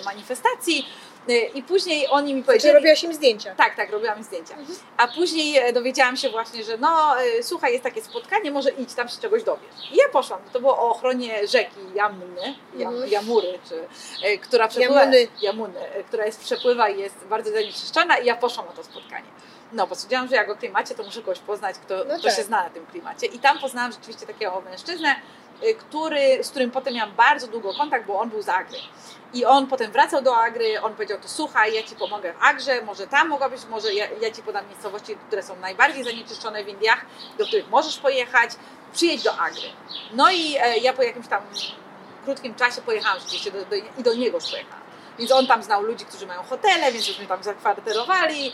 y, 0.00 0.04
manifestacji 0.04 0.86
i 1.54 1.62
później 1.62 2.06
oni 2.10 2.34
mi 2.34 2.42
powiedzieli, 2.44 2.74
robiłaś 2.74 3.02
im 3.04 3.14
zdjęcia? 3.14 3.54
tak, 3.54 3.76
tak, 3.76 3.90
robiłam 3.90 4.18
im 4.18 4.24
zdjęcia. 4.24 4.54
Mhm. 4.54 4.78
A 4.96 5.08
później 5.08 5.58
e, 5.58 5.72
dowiedziałam 5.72 6.16
się 6.16 6.30
właśnie, 6.30 6.64
że 6.64 6.78
no 6.78 7.20
e, 7.20 7.42
słuchaj, 7.42 7.72
jest 7.72 7.84
takie 7.84 8.02
spotkanie, 8.02 8.50
może 8.50 8.70
idź, 8.70 8.94
tam 8.94 9.08
się 9.08 9.20
czegoś 9.20 9.42
dowiesz. 9.42 9.92
I 9.92 9.96
ja 9.96 10.08
poszłam. 10.12 10.40
To 10.52 10.60
było 10.60 10.78
o 10.78 10.90
ochronie 10.90 11.46
rzeki 11.48 11.80
Jamny, 11.94 12.54
Jam, 12.76 12.92
Mhm. 12.94 13.10
Jamury, 13.10 13.58
czy, 13.68 13.88
e, 14.24 14.38
która 14.38 14.68
przepływa... 14.68 15.00
Jamuny. 15.00 15.28
Jamuny, 15.42 15.80
która 16.08 16.26
jest 16.26 16.40
przepływa 16.40 16.88
i 16.88 17.00
jest 17.00 17.16
bardzo 17.24 17.50
zanieczyszczona 17.52 18.18
i 18.18 18.26
ja 18.26 18.36
poszłam 18.36 18.66
na 18.66 18.72
to 18.72 18.84
spotkanie. 18.84 19.26
No, 19.72 19.86
bo 19.86 19.94
stwierdziłam, 19.94 20.28
że 20.28 20.36
jak 20.36 20.50
o 20.50 20.56
klimacie, 20.56 20.94
to 20.94 21.02
muszę 21.02 21.20
kogoś 21.20 21.38
poznać, 21.38 21.76
kto, 21.78 21.96
No 22.08 22.14
kto 22.18 22.28
tak. 22.28 22.36
się 22.36 22.42
zna 22.42 22.62
na 22.64 22.70
tym 22.70 22.86
klimacie. 22.86 23.26
I 23.26 23.38
tam 23.38 23.58
poznałam 23.58 23.92
rzeczywiście 23.92 24.26
takiego 24.26 24.60
mężczyznę, 24.70 25.14
który, 25.78 26.44
z 26.44 26.50
którym 26.50 26.70
potem 26.70 26.94
miałam 26.94 27.14
bardzo 27.14 27.46
długo 27.46 27.74
kontakt, 27.74 28.06
bo 28.06 28.20
on 28.20 28.30
był 28.30 28.42
z 28.42 28.48
Agry. 28.48 28.78
I 29.34 29.44
on 29.44 29.66
potem 29.66 29.92
wracał 29.92 30.22
do 30.22 30.36
Agry, 30.36 30.82
on 30.82 30.94
powiedział, 30.94 31.18
to 31.18 31.28
słuchaj, 31.28 31.74
ja 31.74 31.82
Ci 31.82 31.96
pomogę 31.96 32.32
w 32.32 32.42
Agrze, 32.42 32.82
może 32.82 33.06
tam 33.06 33.28
mogłabyś, 33.28 33.60
może 33.70 33.94
ja, 33.94 34.06
ja 34.20 34.30
Ci 34.30 34.42
podam 34.42 34.68
miejscowości, 34.68 35.16
które 35.16 35.42
są 35.42 35.56
najbardziej 35.56 36.04
zanieczyszczone 36.04 36.64
w 36.64 36.68
Indiach, 36.68 37.06
do 37.38 37.46
których 37.46 37.70
możesz 37.70 37.98
pojechać, 37.98 38.50
przyjedź 38.92 39.22
do 39.22 39.36
Agry. 39.38 39.68
No 40.12 40.30
i 40.30 40.56
e, 40.60 40.78
ja 40.78 40.92
po 40.92 41.02
jakimś 41.02 41.28
tam 41.28 41.42
krótkim 42.24 42.54
czasie 42.54 42.82
pojechałam 42.82 43.20
rzeczywiście 43.20 43.50
do, 43.50 43.64
do, 43.64 43.76
i 43.76 44.02
do 44.02 44.14
niego 44.14 44.36
już 44.36 44.50
pojechałam. 44.50 44.82
Więc 45.18 45.32
on 45.32 45.46
tam 45.46 45.62
znał 45.62 45.82
ludzi, 45.82 46.04
którzy 46.04 46.26
mają 46.26 46.42
hotele, 46.42 46.92
więc 46.92 47.04
żeśmy 47.04 47.26
tam 47.26 47.42
zakwaterowali. 47.42 48.52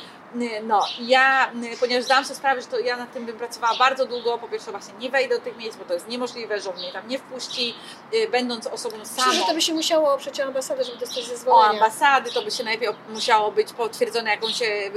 No 0.62 0.80
ja, 1.00 1.50
ponieważ 1.80 2.04
zdałam 2.04 2.24
sobie 2.24 2.36
sprawę, 2.36 2.60
że 2.62 2.66
to 2.66 2.78
ja 2.78 2.96
nad 2.96 3.12
tym 3.12 3.26
bym 3.26 3.36
pracowała 3.38 3.76
bardzo 3.78 4.06
długo, 4.06 4.38
po 4.38 4.48
pierwsze 4.48 4.70
właśnie 4.70 4.94
nie 4.98 5.10
wejdę 5.10 5.38
do 5.38 5.44
tych 5.44 5.56
miejsc, 5.56 5.76
bo 5.78 5.84
to 5.84 5.94
jest 5.94 6.08
niemożliwe, 6.08 6.60
że 6.60 6.70
on 6.70 6.76
mnie 6.76 6.92
tam 6.92 7.08
nie 7.08 7.18
wpuści, 7.18 7.74
y, 8.14 8.28
będąc 8.28 8.66
osobą 8.66 8.96
Myślę, 8.98 9.14
samą. 9.22 9.32
że 9.32 9.40
to 9.40 9.54
by 9.54 9.62
się 9.62 9.74
musiało 9.74 10.12
oprzeć 10.14 10.40
o 10.40 10.44
ambasadę, 10.44 10.84
żeby 10.84 10.98
dostać 10.98 11.24
O 11.24 11.26
zezwolenia. 11.28 11.68
ambasady 11.70 12.32
to 12.32 12.42
by 12.42 12.50
się 12.50 12.64
najpierw 12.64 12.96
musiało 13.08 13.52
być 13.52 13.72
potwierdzone 13.72 14.30
jakąś 14.30 14.62
y, 14.62 14.90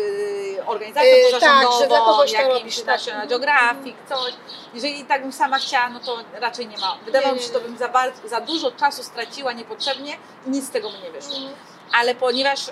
organizacją 0.65 1.11
Yy, 1.11 1.31
tak, 1.31 1.39
pozarządową, 1.39 1.79
że 1.81 1.87
dla 1.87 1.99
kogoś 1.99 2.31
jakimś 2.31 2.53
robisz, 2.59 2.75
tak. 2.77 2.85
National 2.87 3.27
Geographic, 3.27 3.95
coś. 4.09 4.33
Jeżeli 4.73 5.05
tak 5.05 5.21
bym 5.21 5.31
sama 5.33 5.59
chciała, 5.59 5.89
no 5.89 5.99
to 5.99 6.17
raczej 6.33 6.67
nie 6.67 6.77
ma. 6.77 6.97
Wydawało 7.05 7.33
mi 7.33 7.39
się, 7.39 7.47
że 7.47 7.53
to 7.53 7.59
bym 7.59 7.77
za, 7.77 7.87
bardzo, 7.87 8.27
za 8.27 8.41
dużo 8.41 8.71
czasu 8.71 9.03
straciła 9.03 9.53
niepotrzebnie 9.53 10.17
i 10.47 10.49
nic 10.49 10.65
z 10.67 10.69
tego 10.69 10.89
by 10.89 10.97
nie 10.97 11.11
wyszło. 11.11 11.35
Mhm. 11.35 11.53
Ale 11.93 12.15
ponieważ 12.15 12.67
y, 12.67 12.71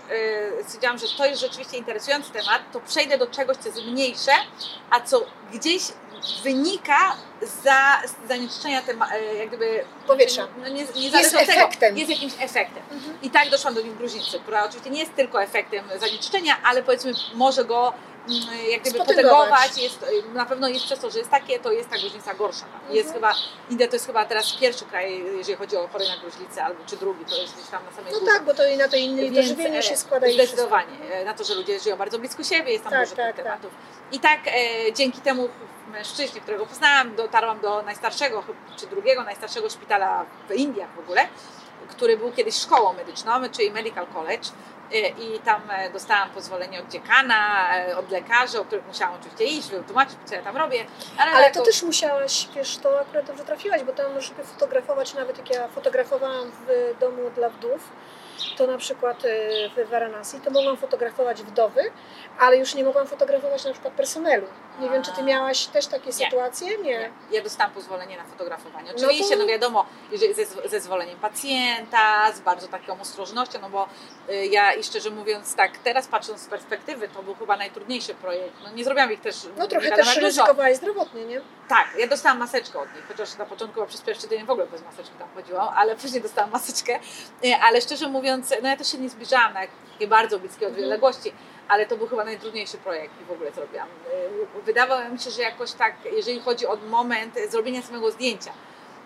stwierdziłam, 0.64 0.98
że 0.98 1.08
to 1.18 1.26
jest 1.26 1.42
rzeczywiście 1.42 1.78
interesujący 1.78 2.32
temat, 2.32 2.62
to 2.74 2.80
przejdę 2.80 3.18
do 3.18 3.28
czegoś, 3.28 3.58
co 3.58 3.70
jest 3.70 3.82
mniejsze, 3.86 4.32
a 4.90 5.02
co 5.02 5.26
gdzieś 5.54 5.84
wynika 6.44 7.16
za 7.64 8.02
zanieczyszczenia 8.28 8.82
tema, 8.82 9.08
y, 9.16 9.38
jak 9.38 9.48
gdyby 9.48 9.86
Powietrza. 10.08 10.48
No 10.62 10.70
nie, 10.70 10.82
Jest 10.82 11.36
od 11.36 11.46
tego, 11.46 11.54
efektem. 11.54 11.98
jest 11.98 12.10
jakimś 12.12 12.34
efektem. 12.40 12.84
Mhm. 12.92 13.22
I 13.22 13.30
tak 13.30 13.50
doszłam 13.50 13.74
do 13.74 13.82
nim 13.82 13.96
gruźnicy, 13.96 14.40
która 14.40 14.66
oczywiście 14.66 14.90
nie 14.90 15.00
jest 15.00 15.16
tylko 15.16 15.44
efektem 15.44 15.86
zanieczyszczenia, 16.00 16.56
ale 16.64 16.84
powiedzmy 16.84 17.14
może 17.34 17.66
go 17.66 17.94
jak 18.72 18.82
gdyby 18.82 18.98
potegować. 18.98 19.78
Jest, 19.78 20.04
y, 20.04 20.34
na 20.34 20.46
pewno 20.46 20.68
jest 20.68 20.86
przez 20.86 21.00
to, 21.00 21.10
że 21.10 21.20
jest 21.20 21.32
takie, 21.32 21.60
to 21.60 21.72
jest 21.72 21.90
ta 21.90 21.98
gruźnica 21.98 22.34
gorsza. 22.34 22.66
Jest 22.90 23.14
chyba, 23.14 23.34
India 23.70 23.88
to 23.88 23.96
jest 23.96 24.06
chyba 24.06 24.26
teraz 24.26 24.54
pierwszy 24.60 24.86
kraj, 24.86 25.24
jeżeli 25.38 25.58
chodzi 25.58 25.78
o 25.78 25.88
chory 25.88 26.06
na 26.08 26.18
gruźlicę, 26.18 26.64
albo 26.64 26.80
czy 26.86 26.98
drugi, 26.98 27.26
to 27.26 27.36
jest 27.42 27.54
gdzieś 27.56 27.68
tam 27.68 27.86
na 27.86 27.92
samej 27.92 28.14
No 28.14 28.20
górze. 28.20 28.32
tak, 28.32 28.44
bo 28.46 28.54
to 28.54 28.68
i 28.68 28.78
na 28.78 28.88
to 28.88 28.96
inne 28.96 29.22
Więc, 29.22 29.36
dożywienie 29.36 29.80
e, 29.80 29.84
się 29.84 29.98
składa 29.98 30.28
i 30.28 30.30
wszystko. 30.34 30.48
Zdecydowanie. 30.56 31.12
E, 31.12 31.26
Na 31.26 31.34
to, 31.34 31.44
że 31.44 31.56
ludzie 31.56 31.80
żyją 31.80 31.98
bardzo 31.98 32.20
blisko 32.20 32.44
siebie, 32.44 32.72
jest 32.72 32.84
tam 32.84 32.92
Tak, 32.94 33.04
dużo 33.04 33.16
tak, 33.16 33.26
tych 33.36 33.36
tak. 33.36 33.46
tematów. 33.46 33.72
I 34.12 34.20
tak 34.20 34.40
e, 34.48 34.94
dzięki 34.94 35.22
temu 35.22 35.50
mężczyźnie, 35.92 36.42
którego 36.42 36.66
poznałam, 36.66 37.16
dotarłam 37.16 37.60
do 37.60 37.82
najstarszego, 37.82 38.44
czy 38.78 38.88
drugiego 38.88 39.24
najstarszego 39.24 39.70
szpitala 39.70 40.26
w 40.50 40.54
Indiach 40.54 40.90
w 40.96 41.00
ogóle, 41.00 41.28
który 41.90 42.18
był 42.18 42.32
kiedyś 42.32 42.56
szkołą 42.56 42.94
medyczną, 42.94 43.32
czyli 43.52 43.72
Medical 43.72 44.08
College. 44.08 44.50
E, 44.94 45.10
I 45.10 45.40
tam 45.40 45.62
e, 45.72 45.90
dostałam 45.90 46.30
pozwolenie 46.30 46.80
od 46.80 46.88
dziekana, 46.88 47.70
e, 47.78 47.98
od 47.98 48.12
lekarzy, 48.12 48.60
o 48.60 48.66
których 48.66 48.88
musiałam 48.88 49.16
oczywiście 49.20 49.46
iść, 49.46 49.70
wytłumaczyć, 49.70 50.18
co 50.26 50.36
ja 50.36 50.42
tam 50.42 50.58
robię. 50.58 50.86
Ale, 51.18 51.32
Ale 51.32 51.46
jako- 51.46 51.60
to 51.60 51.66
też 51.66 51.84
musiałaś, 51.84 52.48
wiesz, 52.56 52.78
to 52.78 53.00
akurat 53.00 53.26
dobrze 53.26 53.44
trafiłaś, 53.46 53.84
bo 53.84 53.94
tam 53.94 54.14
możesz 54.14 54.32
fotografować, 54.32 55.14
nawet 55.14 55.38
jak 55.38 55.50
ja 55.50 55.68
fotografowałam 55.68 56.52
w 56.52 57.00
domu 57.00 57.30
dla 57.36 57.50
wdów, 57.50 57.90
to 58.58 58.68
na 58.68 58.78
przykład 58.78 59.26
e, 59.26 59.86
w 59.86 59.90
Varanasi, 59.90 60.40
to 60.40 60.52
mogłam 60.52 60.78
fotografować 60.78 61.44
wdowy, 61.44 61.82
ale 62.40 62.58
już 62.58 62.76
nie 62.76 62.84
mogłam 62.84 63.08
fotografować 63.08 63.66
na 63.66 63.72
przykład 63.72 63.94
personelu. 63.94 64.48
Nie 64.80 64.90
wiem, 64.90 65.04
czy 65.04 65.12
ty 65.12 65.24
miałaś 65.24 65.66
też 65.66 65.88
takie 65.88 66.14
sytuacje? 66.14 66.78
Nie. 66.78 67.12
Ja 67.32 67.44
dostałam 67.44 67.74
pozwolenie 67.74 68.18
na 68.18 68.24
fotografowanie. 68.24 68.92
No 68.92 68.96
Oczywiście, 68.96 69.34
to- 69.38 69.40
no, 69.44 69.48
wiadomo, 69.48 69.86
ze, 70.36 70.70
ze 70.70 70.80
zwoleniem 70.80 71.20
pacjenta, 71.20 72.32
z 72.34 72.40
bardzo 72.40 72.68
taką 72.68 73.02
ostrożnością, 73.02 73.60
no 73.62 73.70
bo 73.70 73.88
y, 74.30 74.46
ja 74.46 74.74
i 74.74 74.84
szczerze 74.84 75.10
mówiąc 75.10 75.56
tak, 75.56 75.78
teraz 75.78 76.08
patrząc 76.08 76.42
z 76.42 76.48
perspektywy, 76.48 77.08
to 77.08 77.24
był 77.24 77.36
chyba 77.36 77.58
najtrudniejszy 77.58 78.14
projekt. 78.16 78.54
No 78.64 78.72
nie 78.72 78.84
zrobiłam 78.84 79.12
ich 79.14 79.22
też 79.22 79.36
No 79.58 79.64
nie 79.64 79.70
trochę 79.70 79.90
też 79.92 80.18
ryzykowałaś 80.18 80.76
zdrowotnie, 80.78 81.26
nie? 81.26 81.42
Tak, 81.68 81.88
ja 81.98 82.08
dostałam 82.08 82.38
maseczkę 82.38 82.80
od 82.80 82.96
nich, 82.96 83.08
chociaż 83.08 83.38
na 83.38 83.46
początku 83.46 83.86
przez 83.86 84.02
pierwszy 84.02 84.28
tydzień 84.28 84.46
w 84.46 84.50
ogóle 84.50 84.68
bez 84.68 84.84
maseczki 84.84 85.14
tam 85.20 85.28
chodziłam, 85.36 85.68
ale 85.76 85.96
później 85.96 86.22
dostałam 86.22 86.52
maseczkę. 86.52 87.00
Y, 87.46 87.56
Ale 87.64 87.82
szczerze 87.82 88.08
mówiąc, 88.08 88.54
no 88.62 88.70
ja 88.70 88.78
też 88.78 88.92
się 88.92 88.98
nie 88.98 89.10
zbliżałam 89.10 89.54
na 89.54 89.60
takie 89.94 90.08
bardzo 90.08 90.40
bliskie 90.40 90.66
Mhm. 90.68 90.90
Ale 91.70 91.86
to 91.86 91.98
był 91.98 92.08
chyba 92.08 92.24
najtrudniejszy 92.24 92.78
projekt, 92.78 93.14
w 93.28 93.32
ogóle 93.32 93.52
zrobiłam. 93.52 93.88
Y, 94.58 94.62
Wydawało 94.66 95.10
mi 95.10 95.20
się, 95.20 95.32
że 95.32 95.42
jakoś 95.42 95.72
tak, 95.72 95.94
jeżeli 96.12 96.40
chodzi 96.40 96.68
o 96.68 96.76
moment 96.76 97.36
zrobienia 97.50 97.82
samego 97.82 98.12
zdjęcia, 98.12 98.52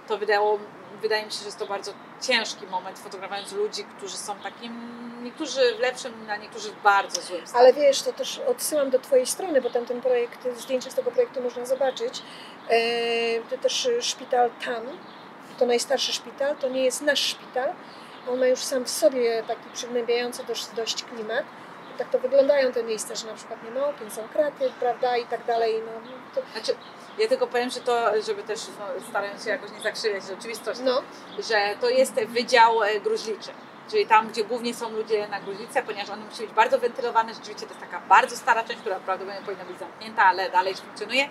to 0.07 0.17
wydało, 0.17 0.59
wydaje 1.01 1.25
mi 1.25 1.31
się, 1.31 1.39
że 1.39 1.45
jest 1.45 1.59
to 1.59 1.65
bardzo 1.65 1.93
ciężki 2.21 2.65
moment 2.67 2.99
fotografując 2.99 3.51
ludzi, 3.51 3.83
którzy 3.97 4.17
są 4.17 4.35
takim, 4.35 4.73
niektórzy 5.23 5.75
w 5.75 5.79
lepszym, 5.79 6.13
a 6.29 6.37
niektórzy 6.37 6.71
w 6.71 6.81
bardzo 6.83 7.21
złym 7.21 7.47
stanie. 7.47 7.59
Ale 7.63 7.73
wiesz, 7.73 8.01
to 8.01 8.13
też 8.13 8.39
odsyłam 8.39 8.89
do 8.89 8.99
Twojej 8.99 9.25
strony, 9.25 9.61
bo 9.61 9.69
tam 9.69 9.85
ten 9.85 10.01
projekt, 10.01 10.47
zdjęcia 10.57 10.89
z 10.91 10.95
tego 10.95 11.11
projektu 11.11 11.41
można 11.41 11.65
zobaczyć. 11.65 12.21
E, 12.69 12.75
To 13.49 13.57
też 13.57 13.89
szpital 14.01 14.49
TAN, 14.65 14.83
to 15.59 15.65
najstarszy 15.65 16.13
szpital, 16.13 16.55
to 16.55 16.69
nie 16.69 16.83
jest 16.83 17.01
nasz 17.01 17.19
szpital. 17.19 17.73
On 18.29 18.39
ma 18.39 18.45
już 18.47 18.59
sam 18.59 18.85
w 18.85 18.89
sobie 18.89 19.43
taki 19.47 19.69
przygnębiający 19.73 20.43
dość, 20.43 20.67
dość 20.75 21.03
klimat. 21.03 21.43
Tak 21.97 22.09
to 22.09 22.19
wyglądają 22.19 22.71
te 22.71 22.83
miejsca, 22.83 23.15
że 23.15 23.27
na 23.27 23.33
przykład 23.33 23.63
nie 23.63 23.71
ma 23.71 23.87
okien, 23.87 24.11
są 24.11 24.27
kraty, 24.33 24.71
prawda, 24.79 25.17
i 25.17 25.25
tak 25.25 25.45
dalej. 25.45 25.81
No, 25.85 25.91
to, 26.35 26.41
Znaczy, 26.51 26.75
ja 27.17 27.27
tylko 27.27 27.47
powiem, 27.47 27.69
że 27.69 27.79
to, 27.79 28.21
żeby 28.21 28.43
też 28.43 28.59
no, 28.79 28.85
starając 29.09 29.43
się 29.43 29.49
jakoś 29.49 29.71
nie 29.71 29.81
zakrzywiać 29.81 30.23
rzeczywistości, 30.23 30.83
no, 30.83 31.01
że 31.49 31.75
to 31.81 31.89
jest 31.89 32.13
wydział 32.13 32.83
e, 32.83 32.99
gruźliczy. 32.99 33.51
Czyli 33.91 34.07
tam, 34.07 34.27
gdzie 34.27 34.43
głównie 34.43 34.73
są 34.73 34.89
ludzie 34.91 35.27
na 35.27 35.39
gruźlicę, 35.39 35.83
ponieważ 35.83 36.09
on 36.09 36.19
musi 36.19 36.41
być 36.41 36.51
bardzo 36.51 36.79
wentylowany. 36.79 37.33
Rzeczywiście 37.33 37.65
to 37.65 37.73
jest 37.73 37.81
taka 37.81 38.01
bardzo 38.09 38.35
stara 38.35 38.63
część, 38.63 38.79
która 38.79 38.95
prawdopodobnie 38.99 39.45
powinna 39.45 39.65
być 39.65 39.79
zamknięta, 39.79 40.23
ale 40.23 40.49
dalej 40.49 40.75
funkcjonuje. 40.75 41.29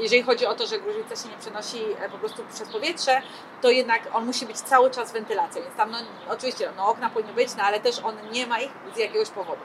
Jeżeli 0.00 0.22
chodzi 0.22 0.46
o 0.46 0.54
to, 0.54 0.66
że 0.66 0.78
gruźlica 0.78 1.16
się 1.16 1.28
nie 1.28 1.36
przenosi 1.40 1.84
e, 2.00 2.08
po 2.08 2.18
prostu 2.18 2.44
przez 2.54 2.68
powietrze, 2.68 3.22
to 3.62 3.70
jednak 3.70 4.02
on 4.12 4.26
musi 4.26 4.46
być 4.46 4.56
cały 4.60 4.90
czas 4.90 5.12
wentylacją. 5.12 5.62
Więc 5.62 5.74
tam, 5.76 5.90
no, 5.90 5.98
oczywiście, 6.30 6.70
no, 6.76 6.88
okna 6.88 7.10
powinny 7.10 7.32
być, 7.32 7.48
no, 7.58 7.64
ale 7.64 7.80
też 7.80 7.98
on 8.04 8.16
nie 8.32 8.46
ma 8.46 8.60
ich 8.60 8.70
z 8.94 8.98
jakiegoś 8.98 9.28
powodu. 9.28 9.60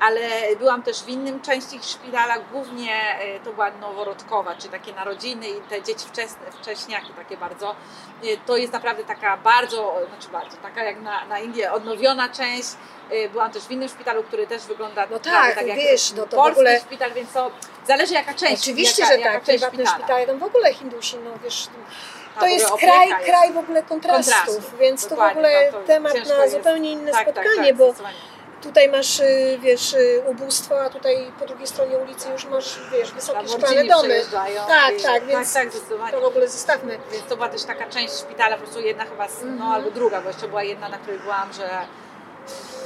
Ale 0.00 0.20
byłam 0.58 0.82
też 0.82 1.02
w 1.02 1.08
innym 1.08 1.40
części 1.40 1.78
szpitala, 1.82 2.38
głównie 2.52 3.18
e, 3.18 3.40
to 3.40 3.52
była 3.52 3.70
noworodkowa, 3.70 4.54
czy 4.56 4.68
takie 4.68 4.92
narodziny 4.92 5.48
i 5.48 5.60
te 5.60 5.82
dzieci 5.82 6.06
wczesne, 6.08 6.52
wcześniaki 6.62 7.12
takie 7.12 7.36
bardzo. 7.36 7.70
E, 8.24 8.36
To 8.46 8.56
jest 8.56 8.72
naprawdę 8.72 9.04
taka 9.04 9.36
bardzo, 9.36 9.96
znaczy 10.08 10.28
bardzo, 10.28 10.56
taka 10.56 10.84
jak 10.84 11.00
na, 11.00 11.24
na 11.24 11.38
Indię 11.38 11.72
odnowiona 11.72 12.28
część. 12.28 12.68
Byłam 13.32 13.50
też 13.50 13.62
w 13.62 13.70
innym 13.70 13.88
szpitalu, 13.88 14.22
który 14.22 14.46
też 14.46 14.62
wygląda 14.62 15.06
No 15.10 15.18
tak, 15.18 15.66
jak 15.66 15.76
wiesz, 15.76 16.12
no 16.12 16.22
to 16.22 16.28
w 16.28 16.30
polski 16.30 16.52
ogóle- 16.52 16.80
szpital, 16.80 17.12
więc 17.12 17.32
to 17.32 17.50
zależy 17.86 18.14
jaka 18.14 18.34
część. 18.34 18.62
oczywiście, 18.62 19.02
jaka, 19.02 19.14
że 19.14 19.20
jaka 19.20 19.34
tak, 19.34 19.44
część 19.44 19.64
szpitala. 19.76 19.98
szpitale, 19.98 20.26
tam 20.26 20.38
w 20.38 20.42
ogóle 20.42 20.74
Hindusi, 20.74 21.16
no 21.18 21.30
wiesz, 21.44 21.68
to 22.40 22.46
jest 22.46 22.72
kraj, 22.72 23.08
jest. 23.08 23.24
kraj 23.24 23.52
w 23.52 23.58
ogóle 23.58 23.82
kontrastów, 23.82 24.34
Kontrastów, 24.34 24.78
więc 24.78 25.06
to 25.08 25.16
w 25.16 25.20
ogóle 25.20 25.72
to- 25.72 25.78
to 25.80 25.86
temat 25.86 26.14
na 26.14 26.20
jest. 26.44 26.52
zupełnie 26.56 26.92
inne 26.92 27.12
Tak, 27.12 27.24
tak, 27.24 27.34
spotkanie, 27.34 27.68
tak, 27.68 27.76
bo 27.76 27.84
zdecydowanie. 27.84 28.16
tutaj 28.62 28.88
masz, 28.88 29.20
y, 29.20 29.58
wiesz, 29.60 29.92
y, 29.94 30.22
ubóstwo, 30.26 30.80
a 30.80 30.90
tutaj 30.90 31.32
po 31.38 31.46
drugiej 31.46 31.66
stronie 31.66 31.98
ulicy 31.98 32.28
już 32.30 32.44
masz, 32.46 32.80
wiesz, 32.92 33.12
wysokie 33.12 33.48
szklane 33.48 33.84
domy. 33.84 34.22
Tak, 34.68 34.94
tak, 35.02 35.24
więc 35.26 35.52
tak, 35.54 35.68
tak. 36.00 36.10
To 36.10 36.20
w 36.20 36.24
ogóle 36.24 36.48
zostawmy. 36.48 36.98
Więc 37.12 37.24
to 37.28 37.36
była 37.36 37.48
też 37.48 37.64
taka 37.64 37.86
część 37.86 38.14
szpitala, 38.14 38.56
po 38.56 38.62
prostu 38.62 38.80
jedna 38.80 39.04
chyba, 39.04 39.26
no 39.44 39.48
Mhm. 39.50 39.72
albo 39.72 39.90
druga, 39.90 40.20
bo 40.20 40.28
jeszcze 40.28 40.48
była 40.48 40.62
jedna, 40.62 40.88
na 40.88 40.98
której 40.98 41.18
byłam, 41.20 41.52
że 41.52 41.68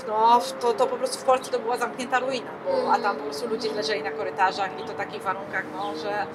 no, 0.08 0.40
to, 0.60 0.72
to 0.72 0.86
po 0.86 0.96
prostu 0.96 1.18
w 1.18 1.22
Polsce 1.22 1.50
to 1.50 1.58
była 1.58 1.76
zamknięta 1.76 2.18
ruina, 2.18 2.50
bo, 2.64 2.92
a 2.92 2.98
tam 2.98 3.16
po 3.16 3.22
prostu 3.22 3.48
ludzie 3.48 3.72
leżeli 3.72 4.02
na 4.02 4.10
korytarzach 4.10 4.80
i 4.80 4.82
to 4.86 4.92
w 4.92 4.96
takich 4.96 5.22
warunkach, 5.22 5.64
no, 5.76 5.94
że 5.96 6.26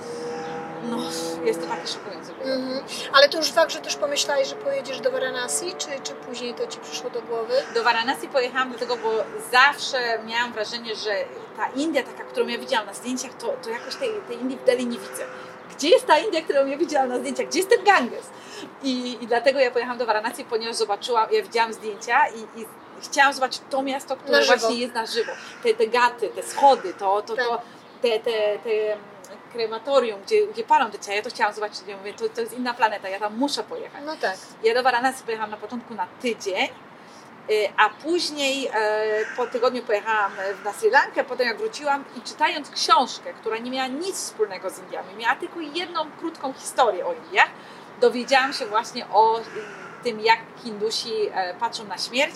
no, 0.89 0.97
jest 1.45 1.61
to 1.61 1.67
takie 1.67 1.87
szokujące. 1.87 2.31
Mhm. 2.33 2.83
Ale 3.13 3.29
to 3.29 3.37
już 3.37 3.51
fakt, 3.51 3.71
że 3.71 3.79
też 3.79 3.95
pomyślałeś, 3.95 4.47
że 4.47 4.55
pojedziesz 4.55 4.99
do 4.99 5.11
Varanasi, 5.11 5.73
czy, 5.77 5.87
czy 6.03 6.13
później 6.13 6.53
to 6.53 6.67
Ci 6.67 6.79
przyszło 6.79 7.09
do 7.09 7.21
głowy? 7.21 7.53
Do 7.73 7.83
Varanasi 7.83 8.27
pojechałam 8.27 8.69
dlatego, 8.69 8.97
bo 8.97 9.09
zawsze 9.51 10.19
miałam 10.25 10.53
wrażenie, 10.53 10.95
że 10.95 11.11
ta 11.57 11.67
India, 11.75 12.03
taka, 12.03 12.23
którą 12.23 12.47
ja 12.47 12.57
widziałam 12.57 12.87
na 12.87 12.93
zdjęciach, 12.93 13.33
to, 13.33 13.47
to 13.47 13.69
jakoś 13.69 13.95
tej, 13.95 14.09
tej 14.27 14.41
Indii 14.41 14.57
w 14.57 14.63
Delhi 14.63 14.85
nie 14.85 14.99
widzę. 14.99 15.23
Gdzie 15.77 15.89
jest 15.89 16.07
ta 16.07 16.17
India, 16.17 16.41
którą 16.41 16.65
ja 16.65 16.77
widziałam 16.77 17.09
na 17.09 17.19
zdjęciach? 17.19 17.47
Gdzie 17.47 17.59
jest 17.59 17.69
ten 17.69 17.83
Ganges? 17.83 18.29
I, 18.83 19.23
i 19.23 19.27
dlatego 19.27 19.59
ja 19.59 19.71
pojechałam 19.71 19.97
do 19.97 20.05
Varanasi, 20.05 20.45
ponieważ 20.45 20.75
zobaczyłam, 20.75 21.27
ja 21.31 21.43
widziałam 21.43 21.73
zdjęcia 21.73 22.19
i, 22.27 22.61
i 22.61 22.65
chciałam 23.03 23.33
zobaczyć 23.33 23.61
to 23.69 23.83
miasto, 23.83 24.15
które 24.15 24.45
właśnie 24.45 24.75
jest 24.75 24.93
na 24.93 25.05
żywo. 25.05 25.31
Te, 25.63 25.73
te 25.73 25.87
gaty, 25.87 26.29
te 26.29 26.43
schody, 26.43 26.93
to, 26.93 27.21
to, 27.21 27.35
Tak. 27.35 27.45
to 27.45 27.61
te, 28.01 28.19
te, 28.19 28.59
te 28.59 28.93
mm, 28.93 28.99
krematorium, 29.51 30.21
gdzie, 30.21 30.47
gdzie 30.47 30.63
palą 30.63 30.91
te 30.91 30.99
ciała. 30.99 31.15
Ja 31.15 31.21
to 31.23 31.29
chciałam 31.29 31.53
zobaczyć. 31.53 31.81
Ja 31.87 31.97
mówię, 31.97 32.13
to, 32.13 32.29
to 32.29 32.41
jest 32.41 32.53
inna 32.53 32.73
planeta, 32.73 33.09
ja 33.09 33.19
tam 33.19 33.37
muszę 33.37 33.63
pojechać. 33.63 34.01
No 34.05 34.15
tak. 34.17 34.37
Ja 34.63 34.73
do 34.73 34.83
Varanasi 34.83 35.23
pojechałam 35.23 35.51
na 35.51 35.57
początku 35.57 35.93
na 35.93 36.07
tydzień, 36.21 36.69
y, 37.49 37.69
a 37.77 37.89
później 37.89 38.69
e, 38.73 39.25
po 39.37 39.47
tygodniu 39.47 39.83
pojechałam 39.83 40.31
na 40.65 40.73
Sri 40.73 40.89
Lankę, 40.89 41.23
potem 41.23 41.47
jak 41.47 41.57
wróciłam 41.57 42.03
i 42.17 42.21
czytając 42.21 42.69
książkę, 42.69 43.33
która 43.33 43.57
nie 43.57 43.71
miała 43.71 43.87
nic 43.87 44.15
wspólnego 44.15 44.69
z 44.69 44.79
Indiami, 44.79 45.15
miała 45.15 45.35
tylko 45.35 45.59
jedną 45.59 46.11
krótką 46.19 46.53
historię 46.53 47.05
o 47.05 47.13
Indiach, 47.13 47.49
dowiedziałam 48.01 48.53
się 48.53 48.65
właśnie 48.65 49.05
o 49.13 49.39
y, 49.39 49.43
tym, 50.03 50.19
jak 50.19 50.39
Hindusi 50.63 51.13
e, 51.33 51.53
patrzą 51.53 51.83
na 51.83 51.97
śmierć, 51.97 52.35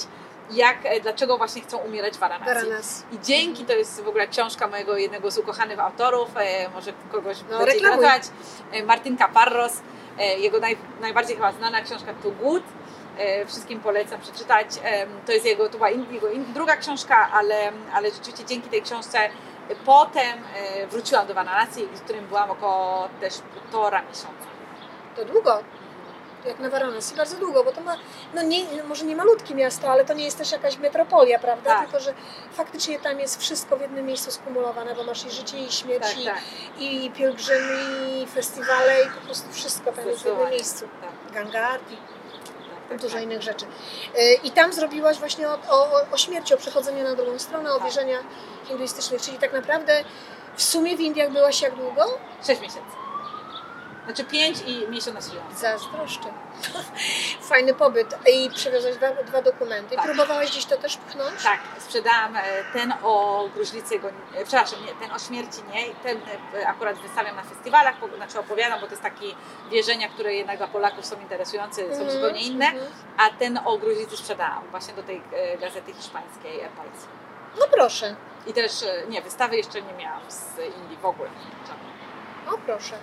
jak, 0.51 0.77
e, 0.83 0.99
dlaczego 0.99 1.37
właśnie 1.37 1.61
chcą 1.61 1.77
umierać 1.77 2.13
w 2.13 2.19
Varanasi. 2.19 2.51
Varanasi. 2.51 3.03
I 3.11 3.19
dzięki, 3.19 3.65
to 3.65 3.73
jest 3.73 4.01
w 4.01 4.07
ogóle 4.07 4.27
książka 4.27 4.67
mojego 4.67 4.97
jednego 4.97 5.31
z 5.31 5.37
ukochanych 5.37 5.79
autorów, 5.79 6.29
e, 6.35 6.69
może 6.69 6.93
kogoś 7.11 7.37
No, 7.49 7.65
będzie 7.65 7.89
kochać, 7.89 8.23
e, 8.71 8.83
Martin 8.83 9.17
Caparros, 9.17 9.81
jego 10.37 10.59
naj, 10.59 10.77
najbardziej 11.01 11.35
chyba 11.35 11.51
znana 11.51 11.81
książka 11.81 12.13
To 12.23 12.31
Good, 12.31 12.63
wszystkim 13.47 13.79
polecam 13.79 14.21
przeczytać, 14.21 14.67
to 15.25 15.31
jest 15.31 15.45
jego, 15.45 15.69
to 15.69 15.77
była 15.77 15.89
jego 15.89 16.27
druga 16.53 16.75
książka, 16.75 17.29
ale, 17.31 17.71
ale 17.93 18.11
rzeczywiście 18.11 18.45
dzięki 18.45 18.69
tej 18.69 18.81
książce 18.81 19.29
potem 19.85 20.39
wróciłam 20.89 21.27
do 21.27 21.33
Varanasi, 21.33 21.87
z 21.95 22.01
którym 22.01 22.27
byłam 22.27 22.51
około 22.51 23.09
też 23.21 23.33
półtora 23.53 24.01
miesiąca. 24.01 24.47
To 25.15 25.25
długo. 25.25 25.59
Jak 26.45 26.59
na 26.59 26.69
Varanasi, 26.69 27.15
bardzo 27.15 27.35
długo, 27.35 27.63
bo 27.63 27.71
to 27.71 27.81
ma, 27.81 27.95
no 28.33 28.41
nie, 28.41 28.83
może 28.83 29.05
nie 29.05 29.15
malutkie 29.15 29.55
miasto, 29.55 29.87
ale 29.89 30.05
to 30.05 30.13
nie 30.13 30.25
jest 30.25 30.37
też 30.37 30.51
jakaś 30.51 30.77
metropolia, 30.77 31.39
prawda? 31.39 31.69
Tak. 31.69 31.83
Tylko, 31.83 31.99
że 31.99 32.13
faktycznie 32.53 32.99
tam 32.99 33.19
jest 33.19 33.41
wszystko 33.41 33.77
w 33.77 33.81
jednym 33.81 34.05
miejscu 34.05 34.31
skumulowane, 34.31 34.95
bo 34.95 35.03
masz 35.03 35.25
i 35.25 35.31
życie, 35.31 35.57
i 35.59 35.71
śmierć, 35.71 36.03
Tak, 36.03 36.17
i, 36.19 36.25
tak, 36.25 36.37
i 36.79 37.11
pielgrzymy, 37.11 37.79
i 38.23 38.27
festiwale, 38.27 39.03
i 39.03 39.09
po 39.09 39.21
prostu 39.25 39.51
wszystko 39.51 39.91
tam 39.91 40.07
jest 40.07 40.21
w 40.21 40.25
jednym 40.25 40.49
miejscu. 40.49 40.87
tak, 41.01 41.33
Ganga 41.33 41.61
Aarti, 41.69 41.95
tak, 41.97 42.89
tak, 42.89 43.01
dużo 43.01 43.13
tak. 43.13 43.23
innych 43.23 43.41
rzeczy. 43.41 43.65
Y, 43.65 44.33
I 44.43 44.51
tam 44.51 44.73
zrobiłaś 44.73 45.17
właśnie 45.17 45.49
o, 45.49 45.57
o, 45.69 45.91
o 46.11 46.17
śmierci, 46.17 46.53
o 46.53 46.57
przechodzeniu 46.57 47.03
na 47.03 47.15
drugą 47.15 47.39
stronę, 47.39 47.71
o 47.73 47.77
Tak. 47.77 47.83
wierzenia 47.87 48.17
hinduistycznych, 48.67 49.21
czyli 49.21 49.37
tak 49.37 49.53
naprawdę 49.53 50.03
w 50.55 50.63
sumie 50.63 50.97
w 50.97 50.99
Indiach 50.99 51.31
byłaś 51.31 51.61
jak 51.61 51.75
długo? 51.75 52.05
Sześć 52.47 52.61
miesięcy. 52.61 53.06
Znaczy 54.07 54.23
pięć 54.23 54.57
i 54.65 54.87
miesiąc 54.87 55.13
na 55.15 55.21
Sri 55.21 55.37
Lance. 55.37 55.55
Zazdroszczę. 55.55 56.29
Fajny 57.49 57.73
pobyt. 57.73 58.17
I 58.33 58.49
przywiozłaś 58.49 58.95
dwa, 58.95 59.23
dwa 59.23 59.41
dokumenty. 59.41 59.95
Tak. 59.95 60.05
Próbowałaś 60.05 60.51
gdzieś 60.51 60.65
to 60.65 60.77
też 60.77 60.97
pchnąć? 60.97 61.43
Tak, 61.43 61.59
sprzedałam 61.79 62.35
e, 62.35 62.41
ten 62.73 62.93
o 63.03 63.43
gruźlicy, 63.53 63.99
go, 63.99 64.09
e, 64.09 64.45
przepraszam, 64.45 64.79
nie, 64.85 65.07
ten 65.07 65.15
o 65.15 65.19
śmierci 65.19 65.61
nie, 65.73 65.95
ten 65.95 66.17
e, 66.55 66.67
akurat 66.67 66.97
wystawiam 66.97 67.35
na 67.35 67.43
festiwalach, 67.43 67.95
znaczy 68.15 68.39
opowiadam, 68.39 68.79
bo 68.79 68.85
to 68.85 68.91
jest 68.91 69.03
takie 69.03 69.25
wierzenia, 69.71 70.09
które 70.09 70.33
jednak 70.33 70.57
dla 70.57 70.67
Polaków 70.67 71.05
są 71.05 71.21
interesujące, 71.21 71.81
są 71.81 71.91
Mhm, 71.91 72.11
zupełnie 72.11 72.41
inne, 72.41 72.65
mhm. 72.65 72.91
a 73.17 73.29
ten 73.29 73.59
o 73.65 73.77
gruźlicy 73.77 74.17
sprzedałam 74.17 74.63
właśnie 74.71 74.93
do 74.93 75.03
tej 75.03 75.21
gazety 75.61 75.93
hiszpańskiej 75.93 76.59
El 76.59 76.69
País. 76.69 77.07
No 77.59 77.65
proszę. 77.73 78.15
I 78.47 78.53
też, 78.53 78.71
nie, 79.09 79.21
wystawy 79.21 79.57
jeszcze 79.57 79.81
nie 79.81 79.93
miałam 79.93 80.21
z 80.31 80.59
Indii 80.77 80.97
w 81.01 81.05
ogóle. 81.05 81.29
O 82.47 82.57
proszę. 82.57 82.97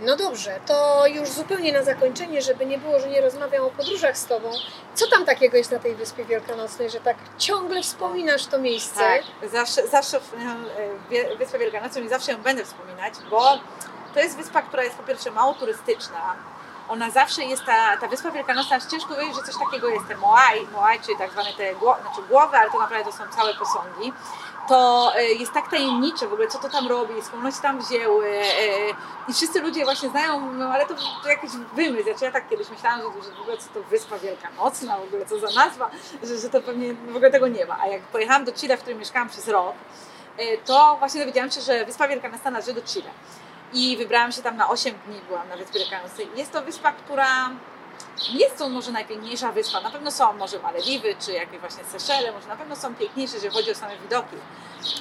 No 0.00 0.16
dobrze, 0.16 0.60
to 0.66 1.06
już 1.06 1.28
zupełnie 1.28 1.72
na 1.72 1.82
zakończenie, 1.82 2.42
żeby 2.42 2.66
nie 2.66 2.78
było, 2.78 3.00
że 3.00 3.08
nie 3.08 3.20
rozmawiam 3.20 3.64
o 3.64 3.70
podróżach 3.70 4.18
z 4.18 4.26
Tobą. 4.26 4.50
Co 4.94 5.06
tam 5.10 5.24
takiego 5.24 5.56
jest 5.56 5.70
na 5.70 5.78
tej 5.78 5.94
Wyspie 5.94 6.24
Wielkanocnej, 6.24 6.90
że 6.90 7.00
tak 7.00 7.16
ciągle 7.38 7.82
wspominasz 7.82 8.46
to 8.46 8.58
miejsce? 8.58 9.00
Tak, 9.00 9.50
zawsze, 9.50 9.88
zawsze 9.88 10.20
e, 11.12 11.36
Wyspę 11.36 11.58
Wielkanocną 11.58 12.02
i 12.02 12.08
zawsze 12.08 12.32
ją 12.32 12.38
będę 12.38 12.64
wspominać, 12.64 13.14
bo 13.30 13.58
to 14.14 14.20
jest 14.20 14.36
wyspa, 14.36 14.62
która 14.62 14.84
jest 14.84 14.96
po 14.96 15.02
pierwsze 15.02 15.30
mało 15.30 15.54
turystyczna, 15.54 16.36
ona 16.90 17.10
zawsze 17.10 17.44
jest 17.44 17.64
ta, 17.64 17.96
ta 17.96 18.08
Wyspa 18.08 18.30
Wielkanocna, 18.30 18.80
ciężko 18.90 19.16
wiedzieć, 19.16 19.36
że 19.36 19.42
coś 19.42 19.54
takiego 19.64 19.88
jest, 19.88 20.08
te 20.08 20.16
Moai, 20.16 20.66
Moai 20.72 21.00
czyli 21.00 21.18
tak 21.18 21.30
zwane 21.30 21.52
te 21.52 21.74
znaczy 21.74 22.22
głowy, 22.28 22.56
ale 22.56 22.70
to 22.70 22.78
naprawdę 22.78 23.04
to 23.04 23.18
są 23.18 23.24
całe 23.36 23.54
posągi, 23.54 24.12
to 24.70 25.12
e, 25.16 25.24
jest 25.24 25.52
tak 25.52 25.70
tajemnicze 25.70 26.28
w 26.28 26.32
ogóle, 26.32 26.48
co 26.48 26.58
to 26.58 26.68
tam 26.68 26.88
robi, 26.88 27.14
skąd 27.22 27.56
się 27.56 27.62
tam 27.62 27.80
wzięły 27.80 28.26
e, 28.28 28.44
i 29.28 29.32
wszyscy 29.32 29.60
ludzie 29.60 29.84
właśnie 29.84 30.08
znają, 30.08 30.52
no 30.52 30.68
ale 30.68 30.86
to, 30.86 30.94
to 31.22 31.28
jakiś 31.28 31.50
wymysł, 31.74 32.04
znaczy 32.04 32.24
ja 32.24 32.32
tak 32.32 32.48
kiedyś 32.48 32.70
myślałam, 32.70 33.00
że, 33.00 33.22
że 33.24 33.36
w 33.36 33.40
ogóle 33.40 33.56
co 33.56 33.68
to 33.74 33.82
Wyspa 33.82 34.18
Wielkanocna, 34.18 34.96
w 34.98 35.02
ogóle 35.02 35.26
co 35.26 35.38
za 35.38 35.60
nazwa, 35.64 35.90
że, 36.22 36.38
że 36.38 36.50
to 36.50 36.60
pewnie 36.60 36.94
w 36.94 37.16
ogóle 37.16 37.30
tego 37.30 37.48
nie 37.48 37.66
ma, 37.66 37.78
a 37.80 37.86
jak 37.86 38.02
pojechałam 38.02 38.44
do 38.44 38.52
Chile, 38.52 38.76
w 38.76 38.80
którym 38.80 38.98
mieszkałam 38.98 39.28
przez 39.28 39.48
rok, 39.48 39.74
e, 40.38 40.58
to 40.58 40.96
właśnie 40.98 41.20
dowiedziałam 41.20 41.50
się, 41.50 41.60
że 41.60 41.84
Wyspa 41.84 42.08
Wielkanocna 42.08 42.50
należy 42.50 42.72
do 42.72 42.82
Chile. 42.82 43.10
I 43.72 43.96
wybrałam 43.96 44.32
się 44.32 44.42
tam 44.42 44.56
na 44.56 44.68
8 44.68 44.94
dni, 45.06 45.20
byłam 45.28 45.48
na 45.48 45.56
Wyspie 45.56 45.78
Wielkanocnej. 45.78 46.28
Jest 46.36 46.52
to 46.52 46.62
wyspa, 46.62 46.92
która 46.92 47.50
nie 48.34 48.40
jest 48.40 48.58
to 48.58 48.68
może 48.68 48.92
najpiękniejsza 48.92 49.52
wyspa, 49.52 49.80
na 49.80 49.90
pewno 49.90 50.10
są 50.10 50.32
może 50.32 50.58
Malediwy, 50.58 51.14
czy 51.20 51.32
jakieś 51.32 51.60
właśnie 51.60 51.84
Seszele, 51.84 52.32
może 52.32 52.48
na 52.48 52.56
pewno 52.56 52.76
są 52.76 52.94
piękniejsze, 52.94 53.34
jeżeli 53.34 53.54
chodzi 53.54 53.70
o 53.70 53.74
same 53.74 53.98
widoki, 53.98 54.36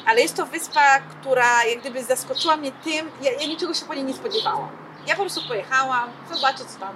ale 0.06 0.22
jest 0.22 0.36
to 0.36 0.46
wyspa, 0.46 1.00
która 1.00 1.66
jak 1.66 1.80
gdyby 1.80 2.04
zaskoczyła 2.04 2.58
mnie 2.58 2.72
tym, 2.72 3.12
ja, 3.22 3.32
ja 3.32 3.48
niczego 3.48 3.74
się 3.74 3.86
po 3.86 3.94
niej 3.94 4.04
nie 4.04 4.14
spodziewałam. 4.14 4.70
Ja 5.08 5.16
po 5.16 5.22
prostu 5.22 5.42
pojechałam, 5.48 6.10
zobaczyć 6.34 6.68
co 6.68 6.80
tam, 6.80 6.94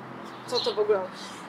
co 0.47 0.59
to 0.59 0.73
w 0.73 0.79
ogóle 0.79 1.01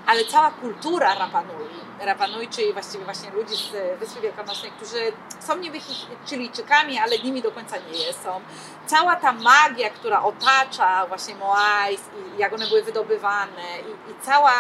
ale 0.07 0.25
cała 0.25 0.51
kultura 0.51 1.15
Rapanui, 1.15 1.69
Rapanui, 2.05 2.49
czyli 2.49 2.73
właściwie 2.73 3.05
właśnie 3.05 3.31
ludzi 3.31 3.57
z 3.57 3.99
Wyspy 4.01 4.21
Wielkanocnej, 4.21 4.73
którzy 4.73 5.13
są 5.41 5.57
niby 5.57 5.79
Chilijczykami, 6.27 6.99
ale 6.99 7.19
nimi 7.19 7.43
do 7.43 7.53
końca 7.53 7.77
nie 7.77 8.13
są. 8.13 8.41
Cała 8.87 9.17
ta 9.17 9.33
magia, 9.33 9.91
która 9.91 10.23
otacza 10.23 11.07
właśnie 11.07 11.35
Moais 11.35 12.01
i 12.01 12.39
jak 12.39 12.53
one 12.53 12.67
były 12.67 12.83
wydobywane 12.83 13.81
i, 13.81 14.11
i 14.11 14.15
cała, 14.23 14.53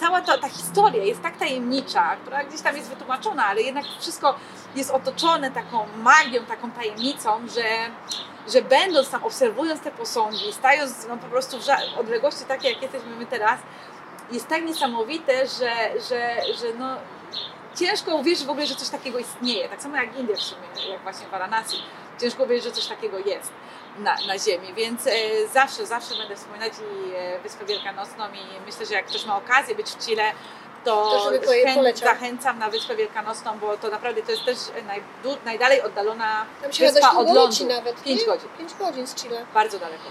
cała 0.00 0.20
ta, 0.20 0.38
ta 0.38 0.48
historia 0.48 1.04
jest 1.04 1.22
tak 1.22 1.36
tajemnicza, 1.36 2.16
która 2.16 2.44
gdzieś 2.44 2.60
tam 2.60 2.76
jest 2.76 2.88
wytłumaczona, 2.88 3.46
ale 3.46 3.62
jednak 3.62 3.84
wszystko 4.00 4.34
jest 4.76 4.90
otoczone 4.90 5.50
taką 5.50 5.86
magią, 5.96 6.44
taką 6.44 6.70
tajemnicą, 6.70 7.48
że 7.54 7.64
że 8.52 8.62
będąc 8.62 9.10
tam, 9.10 9.24
obserwując 9.24 9.80
te 9.80 9.90
posągi, 9.90 10.52
stając 10.52 11.06
no, 11.08 11.16
po 11.16 11.26
prostu 11.26 11.58
w 11.58 11.98
odległości 11.98 12.44
takiej, 12.44 12.72
jak 12.72 12.82
jesteśmy 12.82 13.16
my 13.16 13.26
teraz, 13.26 13.60
jest 14.30 14.48
tak 14.48 14.62
niesamowite, 14.64 15.46
że, 15.46 16.00
że, 16.08 16.36
że 16.54 16.74
no, 16.78 16.96
ciężko 17.74 18.16
uwierzyć 18.16 18.46
w 18.46 18.50
ogóle, 18.50 18.66
że 18.66 18.74
coś 18.74 18.88
takiego 18.88 19.18
istnieje. 19.18 19.68
Tak 19.68 19.82
samo 19.82 19.96
jak 19.96 20.18
Indie 20.18 20.36
w 20.36 20.42
sumie, 20.42 20.90
jak 20.90 21.02
właśnie 21.02 21.26
Varanasi. 21.28 21.76
Ciężko 22.20 22.44
uwierzyć, 22.44 22.64
że 22.64 22.72
coś 22.72 22.86
takiego 22.86 23.18
jest 23.18 23.52
na, 23.98 24.16
na 24.26 24.38
ziemi, 24.38 24.74
więc 24.74 25.06
e, 25.06 25.10
zawsze, 25.54 25.86
zawsze 25.86 26.16
będę 26.16 26.36
wspominać 26.36 26.72
i 26.72 27.14
e, 27.14 27.38
Wyspę 27.38 27.64
Wielkanocną 27.64 28.24
i 28.28 28.66
myślę, 28.66 28.86
że 28.86 28.94
jak 28.94 29.06
ktoś 29.06 29.26
ma 29.26 29.36
okazję 29.36 29.74
być 29.74 29.90
w 29.90 30.06
Chile, 30.06 30.32
to, 30.84 31.10
to 31.44 31.50
chęt, 31.50 31.98
zachęcam 31.98 32.58
na 32.58 32.70
Wyspę 32.70 32.96
Wielkanocną, 32.96 33.58
bo 33.58 33.76
to 33.76 33.88
naprawdę 33.88 34.22
to 34.22 34.30
jest 34.30 34.44
też 34.44 34.58
naj, 34.86 35.02
najdalej 35.44 35.82
oddalona 35.82 36.46
Tam 36.62 36.72
się 36.72 36.92
wyspa 36.92 37.10
od 37.10 37.34
lądu. 37.34 37.66
nawet. 37.68 38.02
5 38.02 38.24
godzin. 38.24 38.48
5 38.58 38.74
godzin 38.74 39.06
z 39.06 39.14
Chile. 39.14 39.46
Bardzo 39.54 39.78
daleko. 39.78 40.04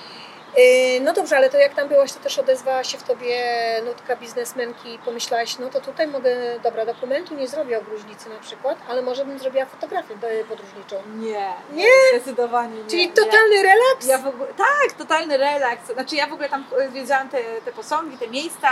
Yy, 0.58 1.02
no 1.02 1.14
dobrze, 1.14 1.38
ale 1.38 1.50
to 1.50 1.58
jak 1.58 1.74
tam 1.74 1.88
byłaś, 1.88 2.14
to 2.14 2.20
też 2.20 2.40
odezwała 2.40 2.84
się 2.84 2.98
w 2.98 3.04
tobie 3.04 3.44
nutka 3.86 4.16
biznesmenki 4.16 4.94
i 4.94 5.00
pomyślałaś, 5.00 5.60
no 5.60 5.70
to 5.70 5.82
tutaj 5.82 6.08
mogę, 6.08 6.60
dobra, 6.64 6.86
dokumentu 6.86 7.36
nie 7.36 7.48
zrobię 7.48 7.80
o 7.80 7.82
gruźlicy 7.82 8.30
na 8.30 8.40
przykład, 8.40 8.78
ale 8.90 9.02
może 9.02 9.26
bym 9.26 9.40
zrobiła 9.40 9.66
fotografię 9.66 10.16
podróżniczą. 10.50 10.96
Nie, 11.16 11.54
nie? 11.74 11.88
Zdecydowanie 12.12 12.84
nie. 12.84 12.90
Czyli 12.90 13.10
totalny 13.10 13.56
relaks? 13.64 14.08
Ja 14.08 14.18
ogóle, 14.28 14.48
tak, 14.58 14.98
totalny 14.98 15.38
relaks. 15.38 15.94
Znaczy 15.94 16.16
ja 16.16 16.28
w 16.28 16.34
ogóle 16.34 16.50
tam 16.50 16.66
wiedziałam 16.90 17.30
te, 17.30 17.38
te 17.66 17.72
posągi, 17.72 18.18
te 18.18 18.28
miejsca, 18.28 18.68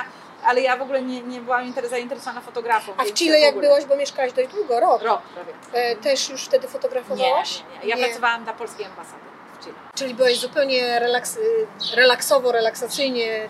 ale 0.46 0.62
ja 0.62 0.78
w 0.78 0.82
ogóle 0.82 1.02
nie, 1.02 1.22
nie 1.22 1.42
byłam 1.42 1.74
zainteresowana 1.90 2.42
fotografią. 2.42 2.94
A 2.98 3.04
w 3.04 3.14
Chile 3.14 3.40
jak 3.40 3.60
byłaś, 3.60 3.86
bo 3.86 3.96
mieszkałaś 3.96 4.34
dość 4.34 4.50
długo, 4.50 4.80
rok? 4.80 5.02
Rok 5.02 5.22
prawie. 5.22 5.54
E, 5.74 5.96
też 5.96 6.30
już 6.30 6.46
wtedy 6.46 6.68
fotografowałaś? 6.68 7.60
Nie, 7.60 7.66
nie, 7.66 7.84
nie. 7.84 7.90
Ja 7.90 7.96
nie. 7.96 8.04
pracowałam 8.04 8.46
na 8.46 8.54
polskiej 8.54 8.86
ambasady. 8.86 9.23
Czyli 9.96 10.14
byłeś 10.14 10.40
zupełnie 10.40 11.00
relaks, 11.00 11.38
relaksowo, 11.96 12.52
relaksacyjnie, 12.52 13.50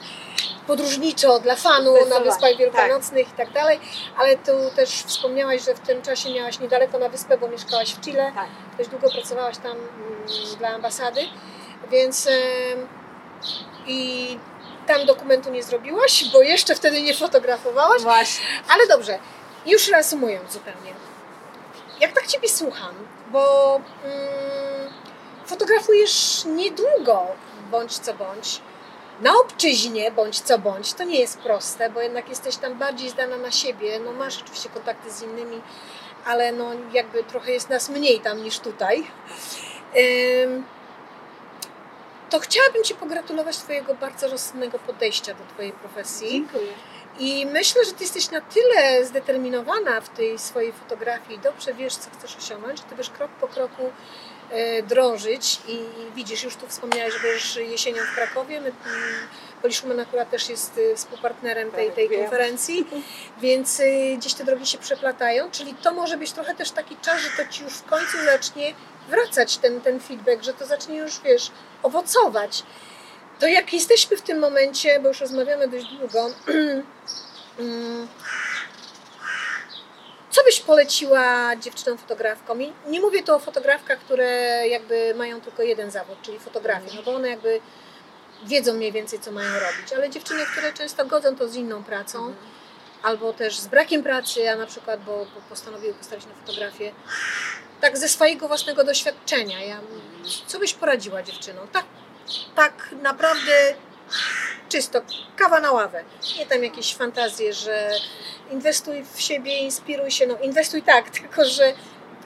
podróżniczo 0.67 1.39
dla 1.39 1.55
fanu 1.55 1.93
na 2.09 2.19
Wyspach 2.19 2.57
Wielkanocnych 2.57 3.25
tak. 3.25 3.33
i 3.33 3.37
tak 3.37 3.51
dalej, 3.51 3.79
ale 4.17 4.37
tu 4.37 4.51
też 4.75 4.89
wspomniałaś, 4.89 5.65
że 5.65 5.75
w 5.75 5.79
tym 5.79 6.01
czasie 6.01 6.33
miałaś 6.33 6.59
niedaleko 6.59 6.99
na 6.99 7.09
wyspę, 7.09 7.37
bo 7.37 7.47
mieszkałaś 7.47 7.93
w 7.93 8.01
Chile, 8.01 8.31
tak. 8.35 8.47
dość 8.77 8.89
długo 8.89 9.09
pracowałaś 9.11 9.57
tam 9.57 9.71
mm, 9.71 10.57
dla 10.57 10.69
ambasady, 10.69 11.21
więc 11.91 12.29
i 13.87 14.39
tam 14.87 15.05
dokumentu 15.05 15.49
nie 15.49 15.63
zrobiłaś, 15.63 16.29
bo 16.33 16.41
jeszcze 16.41 16.75
wtedy 16.75 17.01
nie 17.01 17.15
fotografowałaś, 17.15 18.01
Właśnie. 18.01 18.45
ale 18.69 18.87
dobrze, 18.87 19.19
już 19.65 19.87
reasumując 19.87 20.51
zupełnie, 20.51 20.93
jak 21.99 22.11
tak 22.11 22.27
Ciebie 22.27 22.49
słucham, 22.49 22.95
bo... 23.31 23.75
Mm, 24.05 24.62
fotografujesz 25.53 26.45
niedługo, 26.45 27.27
bądź 27.71 27.97
co 27.97 28.13
bądź. 28.13 28.61
Na 29.21 29.31
obczyźnie, 29.39 30.11
bądź 30.11 30.39
co 30.39 30.59
bądź, 30.59 30.93
to 30.93 31.03
nie 31.03 31.19
jest 31.19 31.37
proste, 31.37 31.89
bo 31.89 32.01
jednak 32.01 32.29
jesteś 32.29 32.57
tam 32.57 32.77
bardziej 32.77 33.09
zdana 33.09 33.37
na 33.37 33.51
siebie. 33.51 33.99
No 33.99 34.11
masz 34.11 34.41
oczywiście 34.41 34.69
kontakty 34.69 35.11
z 35.11 35.21
innymi, 35.21 35.61
ale 36.25 36.51
no 36.51 36.71
jakby 36.93 37.23
trochę 37.23 37.51
jest 37.51 37.69
nas 37.69 37.89
mniej 37.89 38.19
tam 38.19 38.43
niż 38.43 38.59
tutaj. 38.59 39.07
To 42.29 42.39
chciałabym 42.39 42.83
Ci 42.83 42.95
pogratulować 42.95 43.57
Twojego 43.57 43.95
bardzo 43.95 44.27
rozsądnego 44.27 44.79
podejścia 44.79 45.33
do 45.33 45.43
Twojej 45.53 45.71
profesji. 45.71 46.29
Dziękuję. 46.31 46.73
I 47.19 47.45
myślę, 47.45 47.85
że 47.85 47.91
Ty 47.91 48.03
jesteś 48.03 48.31
na 48.31 48.41
tyle 48.41 49.05
zdeterminowana 49.05 50.01
w 50.01 50.09
tej 50.09 50.39
swojej 50.39 50.73
fotografii, 50.73 51.39
dobrze 51.39 51.73
wiesz, 51.73 51.95
co 51.95 52.09
chcesz 52.09 52.37
osiągnąć, 52.37 52.77
że 52.79 52.83
Ty 52.83 52.95
wiesz 52.95 53.09
krok 53.09 53.31
po 53.31 53.47
kroku 53.47 53.91
drążyć 54.87 55.59
i 55.67 55.79
widzisz, 56.15 56.43
już 56.43 56.55
tu 56.55 56.67
wspomniałeś, 56.67 57.13
że 57.13 57.19
będziesz 57.19 57.55
jesienią 57.55 58.03
w 58.03 58.15
Krakowie. 58.15 58.61
My, 58.61 58.71
Poliszumen 59.63 59.99
akurat 59.99 60.29
też 60.29 60.49
jest 60.49 60.77
y, 60.77 60.95
współpartnerem 60.95 61.71
tej, 61.71 61.91
tej 61.91 62.09
konferencji, 62.09 62.87
więc 63.41 63.79
y, 63.79 64.15
gdzieś 64.17 64.33
te 64.33 64.43
drogi 64.43 64.65
się 64.65 64.77
przeplatają, 64.77 65.51
czyli 65.51 65.73
to 65.73 65.93
może 65.93 66.17
być 66.17 66.31
trochę 66.31 66.55
też 66.55 66.71
taki 66.71 66.97
czas, 66.97 67.21
że 67.21 67.29
to 67.37 67.51
Ci 67.51 67.63
już 67.63 67.73
w 67.73 67.83
końcu 67.83 68.17
zacznie 68.25 68.73
wracać 69.09 69.57
ten, 69.57 69.81
ten 69.81 69.99
feedback, 69.99 70.43
że 70.43 70.53
to 70.53 70.65
zacznie 70.65 70.97
już, 70.97 71.21
wiesz, 71.21 71.51
owocować. 71.83 72.63
To 73.39 73.47
jak 73.47 73.73
jesteśmy 73.73 74.17
w 74.17 74.21
tym 74.21 74.39
momencie, 74.39 74.99
bo 74.99 75.07
już 75.07 75.19
rozmawiamy 75.21 75.67
dość 75.67 75.85
długo, 75.85 76.29
mm, 77.59 78.07
co 80.33 80.43
byś 80.43 80.59
poleciła 80.59 81.55
dziewczynom 81.55 81.97
fotografkom? 81.97 82.61
I 82.61 82.73
nie 82.87 83.01
mówię 83.01 83.23
tu 83.23 83.35
o 83.35 83.39
fotografkach, 83.39 83.99
które 83.99 84.27
jakby 84.67 85.13
mają 85.15 85.41
tylko 85.41 85.63
jeden 85.63 85.91
zawód, 85.91 86.17
czyli 86.21 86.39
fotografię, 86.39 86.91
no 86.95 87.03
bo 87.03 87.15
one 87.15 87.29
jakby 87.29 87.59
wiedzą 88.45 88.73
mniej 88.73 88.91
więcej, 88.91 89.19
co 89.19 89.31
mają 89.31 89.53
robić, 89.53 89.93
ale 89.95 90.09
dziewczyny, 90.09 90.45
które 90.45 90.73
często 90.73 91.05
godzą 91.05 91.35
to 91.35 91.47
z 91.47 91.55
inną 91.55 91.83
pracą, 91.83 92.19
mhm. 92.19 92.35
albo 93.03 93.33
też 93.33 93.59
z 93.59 93.67
brakiem 93.67 94.03
pracy, 94.03 94.39
ja 94.39 94.55
na 94.55 94.65
przykład, 94.65 95.03
bo, 95.03 95.11
bo 95.11 95.41
postanowiły 95.49 95.93
postawić 95.93 96.25
na 96.25 96.33
fotografię, 96.33 96.91
tak 97.81 97.97
ze 97.97 98.09
swojego 98.09 98.47
własnego 98.47 98.83
doświadczenia, 98.83 99.63
ja, 99.63 99.79
co 100.47 100.59
byś 100.59 100.73
poradziła 100.73 101.23
dziewczynom? 101.23 101.67
Tak, 101.67 101.85
tak 102.55 102.89
naprawdę 103.01 103.75
czysto, 104.73 105.01
kawa 105.35 105.59
na 105.59 105.71
ławę. 105.71 106.03
Nie 106.37 106.45
tam 106.45 106.63
jakieś 106.63 106.95
fantazje, 106.95 107.53
że 107.53 107.91
inwestuj 108.51 109.05
w 109.13 109.21
siebie, 109.21 109.57
inspiruj 109.57 110.11
się. 110.11 110.27
No 110.27 110.37
inwestuj 110.41 110.83
tak, 110.83 111.09
tylko 111.19 111.45
że 111.45 111.73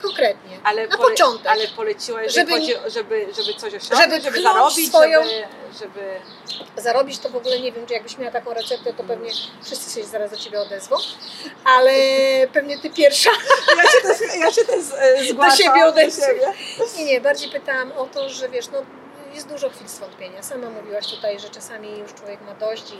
konkretnie. 0.02 0.60
Ale 0.64 0.88
na 0.88 0.98
pole, 0.98 1.10
początek. 1.10 1.48
Ale 1.48 1.68
poleciłaś, 1.68 2.34
żeby, 2.34 2.52
chodzi, 2.52 2.74
żeby, 2.88 3.28
żeby 3.38 3.60
coś 3.60 3.74
osiągnąć, 3.74 4.11
żeby, 4.11 4.22
żeby 4.22 4.41
zarobić, 4.41 4.88
swoją, 4.88 5.24
żeby, 5.24 5.45
żeby... 5.80 6.19
Zarobić 6.82 7.19
to 7.19 7.30
w 7.30 7.36
ogóle 7.36 7.60
nie 7.60 7.72
wiem, 7.72 7.86
czy 7.86 7.94
jakbyś 7.94 8.18
miała 8.18 8.32
taką 8.32 8.53
receptę, 8.53 8.94
to 8.94 9.03
pewnie 9.03 9.30
wszyscy 9.64 9.99
się 9.99 10.07
zaraz 10.07 10.32
do 10.32 10.38
Ciebie 10.38 10.60
odezwą, 10.60 10.95
ale 11.65 11.91
pewnie 12.53 12.78
Ty 12.78 12.90
pierwsza. 12.90 13.30
Ja 13.78 13.84
się 13.84 14.07
też, 14.07 14.36
ja 14.40 14.52
się 14.52 14.65
też 14.65 14.84
zgłaszam. 15.30 15.57
Do 15.57 15.64
siebie 15.64 15.86
odezwę. 15.86 16.28
Nie, 16.98 17.06
nie, 17.06 17.22
bardziej 17.22 17.49
pytałam 17.49 17.91
o 17.91 18.06
to, 18.06 18.30
że 18.30 18.49
wiesz, 18.49 18.69
no 18.69 18.84
jest 19.38 19.49
dużo 19.49 19.69
chwil 19.69 19.88
zwątpienia. 19.88 20.43
Sama 20.43 20.69
mówiłaś 20.69 21.07
tutaj, 21.07 21.39
że 21.39 21.49
czasami 21.49 21.99
już 21.99 22.14
człowiek 22.14 22.41
ma 22.41 22.53
dość 22.53 22.91
i, 22.91 22.97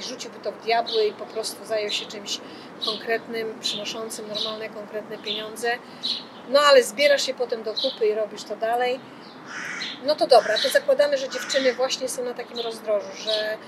i 0.00 0.02
rzuciłby 0.02 0.38
to 0.38 0.52
w 0.52 0.62
diabły 0.62 1.04
i 1.04 1.12
po 1.12 1.26
prostu 1.26 1.64
zajął 1.64 1.90
się 1.90 2.06
czymś 2.06 2.40
konkretnym, 2.84 3.60
przynoszącym 3.60 4.28
normalne, 4.28 4.68
konkretne 4.68 5.18
pieniądze. 5.18 5.78
No 6.48 6.60
ale 6.60 6.82
zbierasz 6.82 7.26
się 7.26 7.34
potem 7.34 7.62
do 7.62 7.74
kupy 7.74 8.06
i 8.06 8.14
robisz 8.14 8.44
to 8.44 8.56
dalej. 8.56 9.00
No 10.04 10.16
to 10.16 10.26
dobra, 10.26 10.58
to 10.62 10.68
zakładamy, 10.68 11.18
że 11.18 11.28
dziewczyny 11.28 11.74
właśnie 11.74 12.08
są 12.08 12.24
na 12.24 12.34
takim 12.34 12.58
rozdrożu, 12.58 13.08
że, 13.16 13.58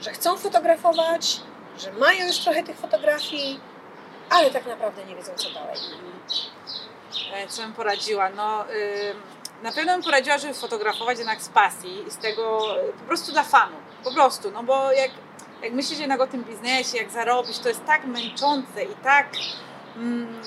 że 0.00 0.12
chcą 0.12 0.36
fotografować, 0.38 1.40
że 1.78 1.92
mają 1.92 2.26
już 2.26 2.38
trochę 2.38 2.62
tych 2.62 2.76
fotografii, 2.76 3.60
ale 4.30 4.50
tak 4.50 4.66
naprawdę 4.66 5.04
nie 5.04 5.16
wiedzą 5.16 5.32
co 5.36 5.50
dalej. 5.50 5.76
E, 7.34 7.48
co 7.48 7.62
bym 7.62 7.72
poradziła? 7.72 8.30
No, 8.30 8.64
yy 8.64 9.33
na 9.62 9.72
pewno 9.72 9.92
bym 9.92 10.02
poradziła, 10.02 10.38
żeby 10.38 10.54
fotografować 10.54 11.18
jednak 11.18 11.42
z 11.42 11.48
pasji, 11.48 12.04
z 12.08 12.16
tego 12.16 12.60
po 12.98 13.04
prostu 13.06 13.32
dla 13.32 13.42
fanu, 13.42 13.76
po 14.04 14.14
prostu, 14.14 14.50
no 14.50 14.62
bo 14.62 14.92
jak 14.92 15.10
jak 15.64 15.72
myślisz 15.72 15.98
jednak 15.98 16.20
o 16.20 16.26
tym 16.26 16.44
biznesie, 16.44 16.98
jak 16.98 17.10
zarobisz, 17.10 17.58
to 17.58 17.68
jest 17.68 17.84
tak 17.84 18.04
męczące 18.04 18.84
i 18.84 18.94
tak 19.04 19.26
mm, 19.96 20.42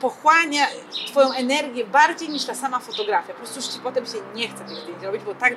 pochłania 0.00 0.66
Twoją 1.06 1.32
energię 1.32 1.86
bardziej 1.86 2.28
niż 2.28 2.44
ta 2.44 2.54
sama 2.54 2.78
fotografia. 2.78 3.32
Po 3.32 3.38
prostu 3.38 3.58
już 3.58 3.68
Ci 3.68 3.80
potem 3.80 4.06
się 4.06 4.18
nie 4.34 4.48
chce 4.48 4.64
tych 4.64 4.76
zdjęć 4.76 5.02
robić, 5.02 5.22
bo 5.22 5.34
tak, 5.34 5.54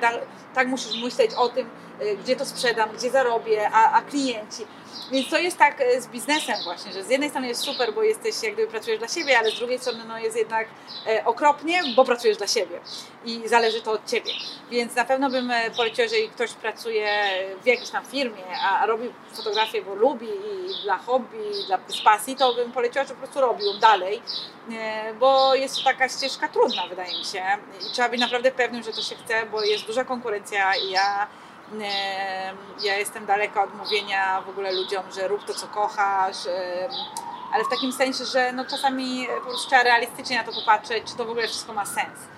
tak 0.54 0.68
musisz 0.68 1.02
myśleć 1.02 1.34
o 1.34 1.48
tym, 1.48 1.70
y, 2.02 2.16
gdzie 2.16 2.36
to 2.36 2.46
sprzedam, 2.46 2.88
gdzie 2.96 3.10
zarobię, 3.10 3.70
a, 3.72 3.92
a 3.92 4.02
klienci. 4.02 4.66
Więc 5.12 5.30
to 5.30 5.38
jest 5.38 5.58
tak 5.58 5.80
y, 5.80 6.00
z 6.02 6.06
biznesem 6.06 6.56
właśnie, 6.64 6.92
że 6.92 7.04
z 7.04 7.10
jednej 7.10 7.30
strony 7.30 7.48
jest 7.48 7.60
super, 7.60 7.94
bo 7.94 8.02
jesteś, 8.02 8.42
jak 8.42 8.52
gdyby 8.52 8.70
pracujesz 8.70 8.98
dla 8.98 9.08
siebie, 9.08 9.38
ale 9.38 9.50
z 9.50 9.58
drugiej 9.58 9.78
strony 9.78 10.04
no, 10.08 10.18
jest 10.18 10.36
jednak 10.36 10.68
e, 11.06 11.24
okropnie, 11.24 11.80
bo 11.96 12.04
pracujesz 12.04 12.36
dla 12.36 12.46
siebie 12.46 12.80
i 13.24 13.48
zależy 13.48 13.82
to 13.82 13.92
od 13.92 14.06
Ciebie. 14.06 14.32
Więc 14.70 14.94
na 14.94 15.04
pewno 15.04 15.30
bym 15.30 15.50
e, 15.50 15.70
poleciła, 15.70 16.02
jeżeli 16.02 16.28
ktoś 16.28 16.52
pracuje 16.52 17.08
w 17.62 17.66
jakiejś 17.66 17.90
tam 17.90 18.04
firmie, 18.04 18.42
a, 18.64 18.86
robi 18.86 19.08
fotografię, 19.32 19.82
bo 19.82 19.94
lubi 19.94 20.26
i 20.26 20.82
dla 20.84 20.98
hobby, 20.98 21.38
i 21.62 21.66
dla 21.66 21.78
z 21.88 22.00
pasji, 22.00 22.36
to 22.36 22.54
bym 22.54 22.72
poleciła, 22.72 23.04
żeby 23.04 23.14
po 23.14 23.22
prostu 23.22 23.40
robił 23.40 23.78
dalej, 23.80 24.22
e, 24.72 25.14
bo 25.14 25.54
jest 25.54 25.76
to 25.76 25.84
taka 25.84 26.08
ścieżka 26.08 26.48
trudna, 26.48 26.86
wydaje 26.88 27.18
mi 27.18 27.24
się. 27.24 27.42
I 27.88 27.92
trzeba 27.92 28.08
być 28.08 28.20
naprawdę 28.20 28.50
pewnym, 28.50 28.82
że 28.82 28.92
to 28.92 29.02
się 29.02 29.16
chce, 29.16 29.46
bo 29.46 29.62
jest 29.62 29.86
duża 29.86 30.04
konkurencja 30.04 30.76
i 30.76 30.90
ja 30.90 31.22
e, 31.22 31.43
ja 32.82 32.96
jestem 32.96 33.26
daleka 33.26 33.62
od 33.62 33.74
mówienia 33.74 34.40
w 34.40 34.48
ogóle 34.48 34.72
ludziom, 34.72 35.02
że 35.12 35.28
rób 35.28 35.44
to, 35.44 35.54
co 35.54 35.66
kochasz, 35.66 36.46
e, 36.46 36.88
ale 37.52 37.64
w 37.64 37.68
takim 37.68 37.92
sensie, 37.92 38.24
że 38.24 38.52
no 38.52 38.64
czasami 38.64 39.26
po 39.38 39.50
prostu 39.50 39.68
trzeba 39.68 39.82
realistycznie 39.82 40.38
na 40.38 40.44
to 40.44 40.52
popatrzeć, 40.52 41.04
czy 41.04 41.16
to 41.16 41.24
w 41.24 41.30
ogóle 41.30 41.48
wszystko 41.48 41.72
ma 41.72 41.86
sens. 41.86 42.33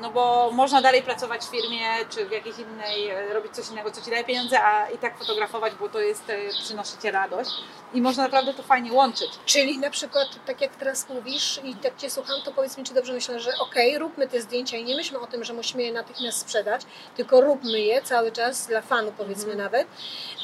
No 0.00 0.10
bo 0.10 0.50
można 0.52 0.82
dalej 0.82 1.02
pracować 1.02 1.44
w 1.44 1.50
firmie, 1.50 1.86
czy 2.10 2.26
w 2.26 2.30
jakiejś 2.30 2.58
innej, 2.58 3.10
e, 3.10 3.34
robić 3.34 3.52
coś 3.52 3.68
innego, 3.68 3.90
co 3.90 4.02
Ci 4.02 4.10
daje 4.10 4.24
pieniądze, 4.24 4.62
a 4.62 4.90
i 4.90 4.98
tak 4.98 5.18
fotografować, 5.18 5.74
bo 5.74 5.88
to 5.88 6.00
jest, 6.00 6.30
e, 6.30 6.48
przynosi 6.48 6.92
Ci 7.02 7.10
radość 7.10 7.50
i 7.94 8.02
można 8.02 8.22
naprawdę 8.22 8.54
to 8.54 8.62
fajnie 8.62 8.92
łączyć. 8.92 9.30
Czyli 9.46 9.78
na 9.78 9.90
przykład, 9.90 10.28
tak 10.46 10.60
jak 10.60 10.76
teraz 10.76 11.08
mówisz 11.08 11.60
i 11.64 11.74
tak 11.74 11.96
Cię 11.96 12.10
słucham, 12.10 12.36
to 12.44 12.52
powiedz 12.52 12.78
mi, 12.78 12.84
czy 12.84 12.94
dobrze 12.94 13.12
myślę, 13.12 13.40
że 13.40 13.50
okej, 13.60 13.98
róbmy 13.98 14.28
te 14.28 14.40
zdjęcia 14.40 14.76
i 14.76 14.84
nie 14.84 14.96
myślmy 14.96 15.20
o 15.20 15.26
tym, 15.26 15.44
że 15.44 15.52
musimy 15.52 15.82
je 15.82 15.92
natychmiast 15.92 16.38
sprzedać, 16.38 16.82
tylko 17.16 17.40
róbmy 17.40 17.80
je 17.80 18.02
cały 18.02 18.32
czas 18.32 18.66
dla 18.66 18.82
fanu, 18.82 19.12
powiedzmy 19.16 19.52
Mhm. 19.52 19.58
nawet, 19.58 19.88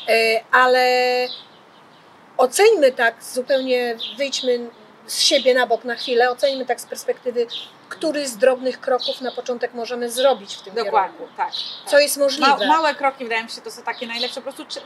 e, 0.08 0.44
ale 0.52 1.26
oceńmy 2.36 2.92
tak, 2.92 3.24
zupełnie 3.24 3.96
wyjdźmy 4.18 4.70
z 5.06 5.20
siebie 5.20 5.54
na 5.54 5.66
bok 5.66 5.84
na 5.84 5.94
chwilę, 5.94 6.30
oceńmy 6.30 6.66
tak 6.66 6.80
z 6.80 6.86
perspektywy, 6.86 7.46
który 7.92 8.28
z 8.28 8.36
drobnych 8.36 8.80
kroków 8.80 9.20
na 9.20 9.32
początek 9.32 9.74
możemy 9.74 10.10
zrobić 10.10 10.54
w 10.54 10.62
tym 10.62 10.74
Dokładnie, 10.74 11.12
kierunku. 11.18 11.36
tak. 11.36 11.50
Co 11.86 11.98
jest 11.98 12.16
możliwe. 12.16 12.56
Ma, 12.58 12.66
małe 12.66 12.94
kroki 12.94 13.24
wydaje 13.24 13.44
mi 13.44 13.50
się, 13.50 13.60
to 13.60 13.70
są 13.70 13.82
takie 13.82 14.06
najlepsze, 14.06 14.34
po 14.34 14.42
prostu 14.42 14.64
czy, 14.68 14.80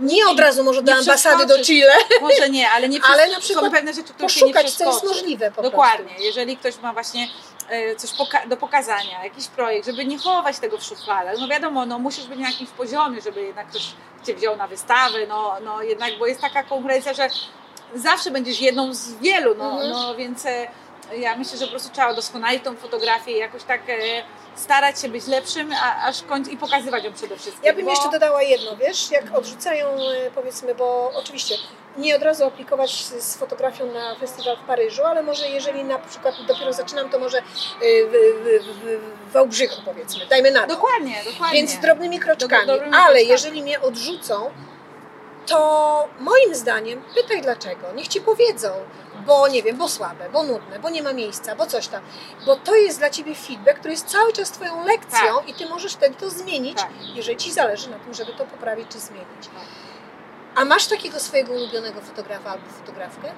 nie 0.00 0.26
od 0.28 0.40
razu 0.40 0.64
może 0.64 0.82
do 0.82 0.92
nie 0.92 0.98
ambasady 0.98 1.46
do. 1.46 1.58
Chile, 1.62 1.92
może 2.20 2.50
nie, 2.50 2.70
ale 2.70 2.88
nie 2.88 2.98
Ale 3.12 3.30
na 3.30 3.40
przykład 3.40 3.64
są 3.64 3.70
pewne 3.70 3.92
rzeczy, 3.94 4.12
które 4.14 4.28
się 4.28 4.46
nie 4.46 4.52
poszukać, 4.52 4.74
co 4.74 4.84
jest 4.84 5.04
możliwe 5.04 5.50
po 5.50 5.62
Dokładnie, 5.62 6.04
prostu. 6.04 6.22
jeżeli 6.22 6.56
ktoś 6.56 6.78
ma 6.78 6.92
właśnie 6.92 7.28
e, 7.68 7.96
coś 7.96 8.10
poka- 8.10 8.48
do 8.48 8.56
pokazania, 8.56 9.24
jakiś 9.24 9.46
projekt, 9.48 9.86
żeby 9.86 10.04
nie 10.04 10.18
chować 10.18 10.58
tego 10.58 10.78
w 10.78 10.82
szufladach, 10.84 11.34
no 11.40 11.48
wiadomo, 11.48 11.86
no 11.86 11.98
musisz 11.98 12.26
być 12.26 12.38
na 12.38 12.48
jakimś 12.50 12.70
poziomie, 12.70 13.20
żeby 13.20 13.42
jednak 13.42 13.68
ktoś 13.68 13.82
Cię 14.26 14.34
wziął 14.34 14.56
na 14.56 14.66
wystawę, 14.66 15.18
no, 15.28 15.56
no 15.64 15.82
jednak, 15.82 16.18
bo 16.18 16.26
jest 16.26 16.40
taka 16.40 16.62
konkurencja, 16.62 17.14
że 17.14 17.28
zawsze 17.94 18.30
będziesz 18.30 18.60
jedną 18.60 18.94
z 18.94 19.14
wielu, 19.14 19.54
no, 19.54 19.70
Mhm. 19.72 19.90
no 19.90 20.14
więc 20.14 20.46
e, 20.46 20.68
ja 21.16 21.36
myślę, 21.36 21.58
że 21.58 21.64
po 21.64 21.70
prostu 21.70 21.92
trzeba 21.92 22.12
udoskonalić 22.12 22.64
tą 22.64 22.76
fotografię 22.76 23.32
i 23.32 23.38
jakoś 23.38 23.62
tak 23.64 23.80
e, 23.88 23.94
starać 24.56 25.00
się 25.00 25.08
być 25.08 25.26
lepszym, 25.26 25.72
a, 25.82 26.06
aż 26.06 26.22
końc 26.22 26.48
i 26.48 26.56
pokazywać 26.56 27.04
ją 27.04 27.12
przede 27.12 27.36
wszystkim. 27.36 27.64
Ja 27.64 27.72
bym 27.72 27.84
bo... 27.84 27.90
jeszcze 27.90 28.10
dodała 28.10 28.42
jedno, 28.42 28.76
wiesz, 28.76 29.10
jak 29.10 29.34
odrzucają, 29.34 29.86
e, 29.88 30.30
powiedzmy, 30.34 30.74
bo 30.74 31.12
oczywiście 31.14 31.54
nie 31.96 32.16
od 32.16 32.22
razu 32.22 32.44
aplikować 32.44 33.04
z 33.04 33.36
fotografią 33.36 33.92
na 33.92 34.14
festiwal 34.14 34.56
w 34.56 34.66
Paryżu, 34.66 35.04
ale 35.04 35.22
może 35.22 35.48
jeżeli 35.48 35.84
na 35.84 35.98
przykład 35.98 36.34
dopiero 36.48 36.72
zaczynam, 36.72 37.10
to 37.10 37.18
może 37.18 37.38
e, 37.38 37.42
w, 37.80 38.12
w, 38.64 39.28
w, 39.28 39.32
Wałbrzychu 39.32 39.82
powiedzmy, 39.84 40.26
dajmy 40.26 40.50
na 40.50 40.60
to. 40.60 40.66
Dokładnie, 40.66 41.16
dokładnie. 41.32 41.58
Więc 41.60 41.78
drobnymi 41.78 42.20
kroczkami, 42.20 42.66
Do- 42.66 42.72
ale 42.72 42.82
kroczkami. 42.82 43.28
jeżeli 43.28 43.62
mnie 43.62 43.80
odrzucą, 43.80 44.50
to 45.46 46.08
moim 46.20 46.54
zdaniem 46.54 47.02
pytaj 47.14 47.42
dlaczego, 47.42 47.92
niech 47.94 48.08
Ci 48.08 48.20
powiedzą, 48.20 48.68
bo 49.26 49.48
nie 49.48 49.62
wiem, 49.62 49.76
bo 49.76 49.88
słabe, 49.88 50.30
bo 50.32 50.42
nudne, 50.42 50.78
bo 50.78 50.90
nie 50.90 51.02
ma 51.02 51.12
miejsca, 51.12 51.56
bo 51.56 51.66
coś 51.66 51.88
tam, 51.88 52.02
bo 52.46 52.56
to 52.56 52.74
jest 52.74 52.98
dla 52.98 53.10
Ciebie 53.10 53.34
feedback, 53.34 53.78
który 53.78 53.92
jest 53.92 54.06
cały 54.06 54.32
czas 54.32 54.50
Twoją 54.50 54.84
lekcją 54.84 55.40
i 55.46 55.54
Ty 55.54 55.66
możesz 55.66 55.92
wtedy 55.92 56.14
to 56.14 56.30
zmienić, 56.30 56.78
Tak. 56.78 56.90
jeżeli 57.14 57.36
Ci 57.36 57.52
zależy 57.52 57.90
na 57.90 57.98
tym, 57.98 58.14
żeby 58.14 58.32
to 58.32 58.44
poprawić 58.44 58.88
czy 58.88 58.98
zmienić. 58.98 59.50
A 60.54 60.64
masz 60.64 60.86
takiego 60.86 61.20
swojego 61.20 61.52
ulubionego 61.52 62.00
fotografa 62.00 62.50
albo 62.50 62.64
fotografkę? 62.80 63.32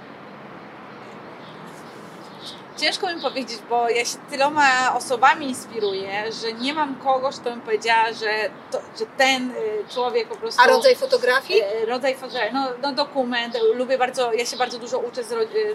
Ciężko 2.77 3.15
mi 3.15 3.21
powiedzieć, 3.23 3.59
bo 3.71 3.89
ja 3.89 4.05
się 4.05 4.19
tyloma 4.31 4.95
osobami 4.97 5.49
inspiruję, 5.49 6.33
że 6.43 6.53
nie 6.53 6.75
mam 6.75 6.95
kogoś, 6.95 7.37
kto 7.37 7.51
bym 7.51 7.61
powiedziała, 7.61 8.13
że, 8.13 8.51
to, 8.71 8.79
że 8.99 9.07
ten 9.19 9.51
y, 9.51 9.85
człowiek 9.95 10.29
po 10.29 10.37
prostu... 10.37 10.63
A 10.63 10.67
rodzaj 10.67 10.97
fotografii? 10.97 11.61
E, 11.63 11.87
Rodzaj 11.87 12.15
fotografii, 12.15 12.55
no, 12.55 12.67
no 12.83 12.93
dokument, 12.93 13.59
lubię 13.75 13.99
bardzo, 13.99 14.33
ja 14.33 14.47
się 14.47 14.57
bardzo 14.57 14.79
dużo 14.79 14.99
uczę 14.99 15.25
z, 15.25 15.29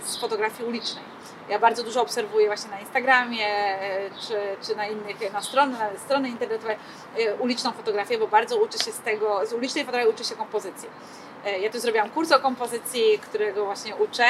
z 0.05 0.17
fotografii 0.17 0.69
ulicznej. 0.69 1.03
Ja 1.49 1.59
bardzo 1.59 1.83
dużo 1.83 2.01
obserwuję 2.01 2.47
właśnie 2.47 2.71
na 2.71 2.79
Instagramie, 2.79 3.47
czy, 4.27 4.33
czy 4.67 4.75
na 4.75 4.87
innych, 4.87 5.33
na 5.33 5.41
strony, 5.41 5.77
na 5.77 5.99
strony 6.05 6.29
internetowe 6.29 6.75
uliczną 7.39 7.71
fotografię, 7.71 8.17
bo 8.17 8.27
bardzo 8.27 8.57
uczę 8.57 8.77
się 8.77 8.91
z 8.91 8.99
tego, 8.99 9.45
z 9.45 9.53
ulicznej 9.53 9.85
fotografii 9.85 10.13
uczę 10.13 10.23
się 10.23 10.35
kompozycji. 10.35 10.89
E, 11.45 11.59
Ja 11.59 11.69
tu 11.69 11.79
zrobiłam 11.79 12.09
kurs 12.09 12.31
o 12.31 12.39
kompozycji, 12.39 13.19
którego 13.19 13.65
właśnie 13.65 13.95
uczę, 13.95 14.25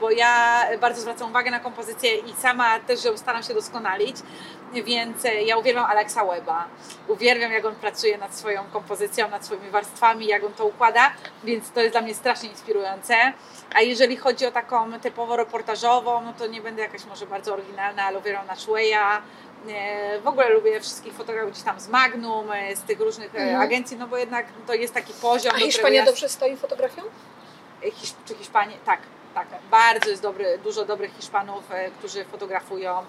bo 0.00 0.10
ja 0.10 0.62
bardzo 0.80 1.00
zwracam 1.00 1.30
uwagę 1.30 1.50
na 1.50 1.60
kompozycję 1.60 2.16
i 2.16 2.32
sama 2.34 2.80
też 2.80 3.04
ją 3.04 3.16
staram 3.16 3.42
się 3.42 3.54
doskonalić, 3.54 4.16
więc 4.72 5.24
e, 5.24 5.42
ja 5.42 5.56
uwielbiam 5.56 5.84
Alexa 5.84 6.24
Weba. 6.24 6.64
Uwielbiam, 7.08 7.52
jak 7.52 7.64
on 7.64 7.74
pracuje 7.74 8.18
nad 8.18 8.34
swoją 8.34 8.64
kompozycją, 8.72 9.28
nad 9.28 9.44
swoimi 9.46 9.70
warstwami, 9.70 10.26
jak 10.26 10.44
on 10.44 10.52
to 10.52 10.66
układa, 10.66 11.10
więc 11.44 11.70
to 11.70 11.80
jest 11.80 11.92
dla 11.94 12.00
mnie 12.00 12.14
strasznie 12.14 12.48
inspirujące. 12.48 13.14
A 13.74 13.80
jeżeli 13.80 14.16
chodzi 14.16 14.46
o 14.46 14.50
taką 14.50 15.00
typowo 15.00 15.36
reportażową, 15.36 16.20
no 16.22 16.32
to 16.32 16.46
nie 16.46 16.60
będę 16.60 16.82
jakaś 16.82 17.04
może 17.04 17.26
bardzo 17.26 17.52
oryginalna, 17.52 18.04
ale 18.04 18.18
uwielbiam 18.18 18.46
Nashwaya. 18.46 19.22
E, 19.68 20.20
W 20.20 20.26
ogóle 20.26 20.48
lubię 20.50 20.80
wszystkich 20.80 21.12
fotografów 21.14 21.52
gdzieś 21.52 21.64
tam 21.64 21.80
z 21.80 21.88
Magnum, 21.88 22.52
e, 22.52 22.76
z 22.76 22.80
tych 22.80 23.00
różnych 23.00 23.34
e, 23.34 23.38
Mhm. 23.38 23.60
agencji, 23.60 23.96
no 23.96 24.06
bo 24.06 24.16
jednak 24.16 24.46
to 24.66 24.74
jest 24.74 24.94
taki 24.94 25.12
poziom, 25.12 25.52
A 25.56 25.58
do 25.58 25.64
Hiszpania 25.64 25.94
ja 26.00 26.04
dobrze 26.04 26.28
stoi 26.28 26.56
fotografią? 26.56 27.02
Hisz, 27.82 28.12
czy 28.26 28.34
Hiszpanie, 28.34 28.76
tak, 28.86 29.00
tak. 29.34 29.46
Bardzo 29.70 30.10
jest 30.10 30.22
dobry, 30.22 30.58
dużo 30.58 30.84
dobrych 30.84 31.16
Hiszpanów, 31.16 31.64
e, 31.70 31.90
którzy 31.90 32.24
fotografują. 32.24 33.02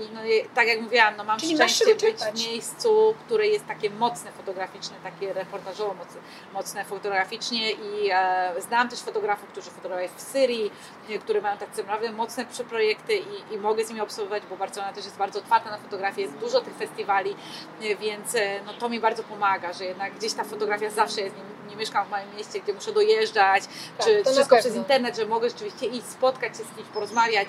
I 0.00 0.14
no, 0.14 0.20
tak 0.54 0.68
jak 0.68 0.80
mówiłam, 0.80 1.16
no 1.16 1.24
mam 1.24 1.40
Czyli 1.40 1.54
szczęście 1.54 1.94
być 1.94 2.16
w 2.20 2.46
miejscu, 2.48 3.14
które 3.26 3.46
jest 3.46 3.66
takie 3.66 3.90
mocne 3.90 4.32
fotograficzne, 4.32 4.96
takie 5.02 5.32
reportażowo 5.32 5.94
mocne, 5.94 6.20
mocne 6.52 6.84
fotograficznie 6.84 7.70
i 7.70 8.08
e, 8.12 8.52
znam 8.58 8.88
też 8.88 8.98
fotografów, 9.00 9.48
którzy 9.48 9.70
fotografują 9.70 10.08
w 10.16 10.20
Syrii, 10.20 10.70
e, 11.03 11.03
które 11.20 11.40
mają 11.40 11.56
tak 11.56 11.76
naprawdę 11.76 12.12
mocne 12.12 12.46
przeprojekty 12.46 13.14
i, 13.16 13.54
i 13.54 13.58
mogę 13.58 13.84
z 13.84 13.88
nimi 13.88 14.00
obserwować, 14.00 14.42
bo 14.50 14.56
Barcelona 14.56 14.92
też 14.92 15.04
jest 15.04 15.16
bardzo 15.16 15.38
otwarta 15.38 15.70
na 15.70 15.78
fotografię, 15.78 16.22
jest 16.22 16.34
dużo 16.34 16.60
tych 16.60 16.74
festiwali, 16.74 17.36
e, 17.82 17.96
więc 17.96 18.34
e, 18.34 18.60
no, 18.66 18.72
to 18.72 18.88
mi 18.88 19.00
bardzo 19.00 19.22
pomaga, 19.22 19.72
że 19.72 19.84
jednak 19.84 20.14
gdzieś 20.14 20.32
ta 20.32 20.44
fotografia 20.44 20.90
zawsze 20.90 21.20
jest, 21.20 21.36
nie, 21.36 21.70
nie 21.70 21.76
mieszkam 21.76 22.06
w 22.06 22.10
małym 22.10 22.36
mieście, 22.36 22.60
gdzie 22.60 22.74
muszę 22.74 22.92
dojeżdżać, 22.92 23.64
Tak, 23.98 24.06
czy 24.06 24.24
wszystko 24.24 24.56
przez 24.56 24.76
internet, 24.76 25.16
że 25.16 25.26
mogę 25.26 25.50
rzeczywiście 25.50 25.86
iść, 25.86 26.06
spotkać 26.06 26.56
się 26.56 26.64
z 26.64 26.76
kimś, 26.76 26.88
porozmawiać 26.88 27.48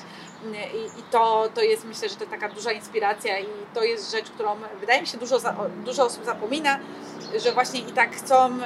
i, 0.74 1.00
i 1.00 1.04
to, 1.12 1.50
to 1.56 1.62
jest 1.62 1.86
myślę, 1.86 2.10
że 2.10 2.16
to 2.16 2.26
taka 2.26 2.50
duża 2.50 2.72
inspiracja 2.72 3.40
i 3.40 3.48
to 3.74 3.84
jest 3.84 4.12
rzecz, 4.12 4.30
którą 4.30 4.56
wydaje 4.80 5.02
mi 5.02 5.08
się 5.08 5.18
dużo, 5.18 5.38
dużo 5.86 6.06
osób 6.06 6.26
zapomina, 6.26 6.80
że 7.44 7.52
właśnie 7.52 7.80
i 7.80 7.92
tak 7.92 8.16
chcą, 8.16 8.58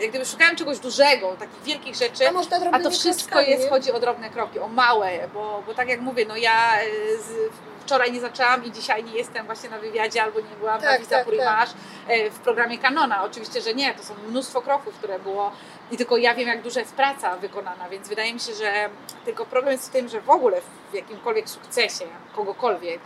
jak 0.00 0.10
gdyby 0.10 0.26
szukają 0.26 0.56
czegoś 0.56 0.78
dużego, 0.78 1.36
takich 1.38 1.62
wielkich 1.62 1.94
rzeczy, 1.94 2.28
A, 2.28 2.32
można 2.32 2.56
a 2.72 2.80
to 2.80 2.90
wszystko 2.90 3.40
jest, 3.40 3.64
nie? 3.64 3.70
chodzi 3.70 3.92
o 3.92 4.00
drobne 4.00 4.30
kroki, 4.30 4.58
o 4.58 4.68
małe, 4.68 5.28
bo, 5.34 5.62
bo 5.66 5.74
tak 5.74 5.88
jak 5.88 6.00
mówię, 6.00 6.24
no 6.28 6.36
ja 6.36 6.80
e, 6.80 6.86
z, 7.18 7.52
wczoraj 7.80 8.12
nie 8.12 8.20
zaczęłam 8.20 8.64
i 8.64 8.72
dzisiaj 8.72 9.04
nie 9.04 9.12
jestem 9.12 9.46
właśnie 9.46 9.70
na 9.70 9.78
wywiadzie 9.78 10.22
albo 10.22 10.40
nie 10.40 10.56
byłam 10.58 10.80
Tak, 10.80 10.90
na 10.90 10.98
Visa 10.98 11.10
tak, 11.10 11.24
Purimash 11.24 11.70
e, 12.08 12.30
w 12.30 12.38
programie 12.38 12.78
Canona. 12.78 13.24
Oczywiście, 13.24 13.60
że 13.60 13.74
nie, 13.74 13.94
to 13.94 14.04
są 14.04 14.14
mnóstwo 14.28 14.62
kroków, 14.62 14.94
które 14.94 15.18
było 15.18 15.52
i 15.90 15.96
tylko 15.96 16.16
ja 16.16 16.34
wiem, 16.34 16.48
jak 16.48 16.62
duża 16.62 16.80
jest 16.80 16.94
praca 16.94 17.36
wykonana, 17.36 17.88
więc 17.88 18.08
wydaje 18.08 18.34
mi 18.34 18.40
się, 18.40 18.54
że 18.54 18.88
tylko 19.24 19.46
problem 19.46 19.72
jest 19.72 19.88
w 19.88 19.92
tym, 19.92 20.08
że 20.08 20.20
w 20.20 20.30
ogóle 20.30 20.60
w 20.92 20.94
jakimkolwiek 20.94 21.48
sukcesie 21.48 22.04
kogokolwiek 22.36 23.00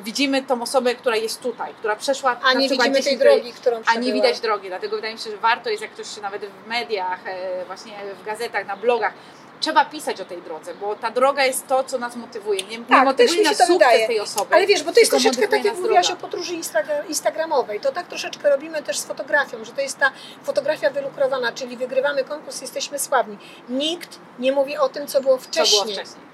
widzimy 0.00 0.42
tą 0.42 0.62
osobę, 0.62 0.94
która 0.94 1.16
jest 1.16 1.40
tutaj, 1.42 1.74
która 1.78 1.96
przeszła 1.96 2.36
A 2.42 2.52
nie 2.52 2.68
widzimy 2.68 2.90
tej 2.94 3.02
10 3.02 3.18
drogi, 3.18 3.52
którą 3.52 3.76
a 3.76 3.78
nie 3.78 3.84
przebyła. 3.84 4.12
widać 4.14 4.40
drogi, 4.40 4.68
dlatego 4.68 4.96
wydaje 4.96 5.14
mi 5.14 5.20
się, 5.20 5.30
że 5.30 5.36
warto 5.36 5.70
jest, 5.70 5.82
jak 5.82 5.90
ktoś 5.90 6.14
się 6.14 6.20
nawet 6.20 6.44
w 6.44 6.66
mediach, 6.68 7.20
e, 7.26 7.64
właśnie 7.64 7.92
w 8.22 8.24
gazetach, 8.26 8.66
na 8.66 8.76
blogach 8.76 9.12
trzeba 9.60 9.84
pisać 9.84 10.20
o 10.20 10.24
tej 10.24 10.42
drodze, 10.42 10.74
bo 10.74 10.94
ta 10.94 11.10
droga 11.10 11.44
jest 11.44 11.66
to, 11.66 11.84
co 11.84 11.98
nas 11.98 12.16
motywuje. 12.16 12.62
Nie, 12.62 12.78
nie 12.78 12.84
Tak, 12.84 12.88
też 12.98 13.04
motywuje 13.04 13.42
nas 13.42 13.56
sukces 13.56 13.68
wydaje. 13.68 14.06
tej 14.06 14.20
osoby. 14.20 14.54
Ale 14.54 14.66
wiesz, 14.66 14.82
bo 14.82 14.92
to 14.92 15.00
jest 15.00 15.10
troszeczkę 15.10 15.48
tak, 15.48 15.64
jak 15.64 15.76
mówiłaś 15.76 16.06
o 16.06 16.08
droga. 16.08 16.20
podróży 16.22 16.52
instagra- 16.54 17.08
instagramowej. 17.08 17.80
To 17.80 17.92
tak 17.92 18.06
troszeczkę 18.06 18.50
robimy 18.50 18.82
też 18.82 18.98
z 18.98 19.04
fotografią, 19.04 19.64
że 19.64 19.72
to 19.72 19.80
jest 19.80 19.98
ta 19.98 20.10
fotografia 20.44 20.90
wylukrowana, 20.90 21.52
czyli 21.52 21.76
wygrywamy 21.76 22.24
konkurs, 22.24 22.60
jesteśmy 22.60 22.98
sławni. 22.98 23.38
Nikt 23.68 24.18
nie 24.38 24.52
mówi 24.52 24.76
o 24.76 24.88
tym, 24.88 25.06
co 25.06 25.20
było 25.20 25.38
Co 25.38 25.44
wcześniej, 25.44 25.82
było 25.82 25.94
wcześniej. 25.94 26.29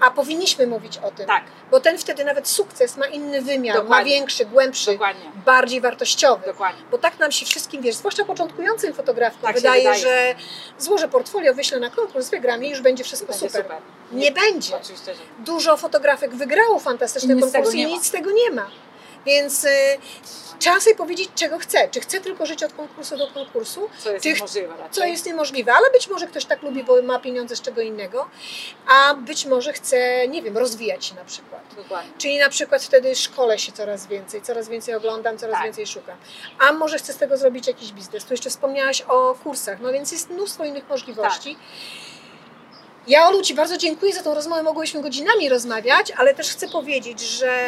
A 0.00 0.10
powinniśmy 0.10 0.66
mówić 0.66 0.98
o 0.98 1.10
tym, 1.10 1.26
Tak, 1.26 1.44
bo 1.70 1.80
ten 1.80 1.98
wtedy 1.98 2.24
nawet 2.24 2.48
sukces 2.48 2.96
ma 2.96 3.06
inny 3.06 3.42
wymiar, 3.42 3.76
ma 3.76 3.82
Dokładnie. 3.82 4.12
większy, 4.12 4.44
głębszy, 4.46 4.92
dokładnie. 4.92 5.22
bardziej 5.46 5.80
wartościowy. 5.80 6.46
Dokładnie. 6.46 6.82
Bo 6.90 6.98
tak 6.98 7.18
nam 7.18 7.32
się 7.32 7.46
wszystkim, 7.46 7.82
wiesz, 7.82 7.94
zwłaszcza 7.94 8.24
początkującym 8.24 8.94
fotografkom, 8.94 9.42
Tak 9.42 9.56
wydaje, 9.56 9.82
wydaje. 9.82 10.02
że 10.02 10.34
złożę 10.78 11.08
portfolio, 11.08 11.54
wyślę 11.54 11.80
na 11.80 11.90
konkurs, 11.90 12.28
wygram 12.30 12.64
i 12.64 12.70
już 12.70 12.80
będzie 12.80 13.04
wszystko 13.04 13.32
Będzie 13.32 13.48
super. 13.48 13.62
super. 13.64 13.78
Nie 14.12 14.32
będzie. 14.32 14.76
Oczywiście, 14.76 15.14
że 15.14 15.20
nie. 15.38 15.44
Dużo 15.44 15.76
fotografek 15.76 16.34
wygrało 16.34 16.78
fantastyczne 16.78 17.40
konkursy 17.40 17.76
i 17.76 17.80
nie 17.80 17.86
ma. 17.86 17.92
nic 17.92 18.06
z 18.06 18.10
tego 18.10 18.30
nie 18.30 18.50
ma. 18.50 18.66
Więc 19.26 19.64
y, 19.64 19.68
trzeba 20.58 20.80
sobie 20.80 20.96
powiedzieć, 20.96 21.28
czego 21.34 21.58
chce. 21.58 21.88
Czy 21.88 22.00
chce 22.00 22.20
tylko 22.20 22.46
żyć 22.46 22.62
od 22.62 22.72
konkursu 22.72 23.16
do 23.16 23.26
konkursu, 23.30 23.88
Co 23.98 24.10
jest 24.10 24.22
Czy- 24.22 24.32
niemożliwe 24.34 24.68
raczej. 24.76 24.90
co 24.90 25.04
jest 25.04 25.26
niemożliwe, 25.26 25.72
ale 25.72 25.90
być 25.90 26.08
może 26.08 26.26
ktoś 26.26 26.44
tak 26.44 26.62
lubi, 26.62 26.84
bo 26.84 27.02
ma 27.02 27.18
pieniądze 27.18 27.56
z 27.56 27.60
czego 27.60 27.80
innego, 27.80 28.28
a 28.88 29.14
być 29.14 29.46
może 29.46 29.72
chce, 29.72 30.28
nie 30.28 30.42
wiem, 30.42 30.58
rozwijać 30.58 31.04
się 31.04 31.14
na 31.14 31.24
przykład. 31.24 31.62
Dokładnie. 31.76 32.12
Czyli 32.18 32.38
na 32.38 32.48
przykład 32.48 32.82
wtedy 32.82 33.14
szkole 33.16 33.58
się 33.58 33.72
coraz 33.72 34.06
więcej, 34.06 34.42
coraz 34.42 34.68
więcej 34.68 34.94
oglądam, 34.94 35.38
coraz 35.38 35.54
Tak. 35.54 35.64
więcej 35.64 35.86
szukam. 35.86 36.16
A 36.58 36.72
może 36.72 36.98
chcę 36.98 37.12
z 37.12 37.16
tego 37.16 37.36
zrobić 37.36 37.66
jakiś 37.66 37.92
biznes. 37.92 38.24
Tu 38.24 38.32
jeszcze 38.34 38.50
wspomniałaś 38.50 39.02
o 39.02 39.34
kursach, 39.44 39.80
no 39.80 39.92
więc 39.92 40.12
jest 40.12 40.30
mnóstwo 40.30 40.64
innych 40.64 40.88
możliwości. 40.88 41.54
Tak. 41.54 41.64
Ja 43.08 43.28
Olu 43.28 43.42
Ci 43.42 43.54
bardzo 43.54 43.76
dziękuję 43.76 44.12
za 44.12 44.22
tą 44.22 44.34
rozmowę, 44.34 44.62
mogłyśmy 44.62 45.02
godzinami 45.02 45.48
rozmawiać, 45.48 46.10
ale 46.16 46.34
też 46.34 46.48
chcę 46.50 46.68
powiedzieć, 46.68 47.20
że 47.20 47.58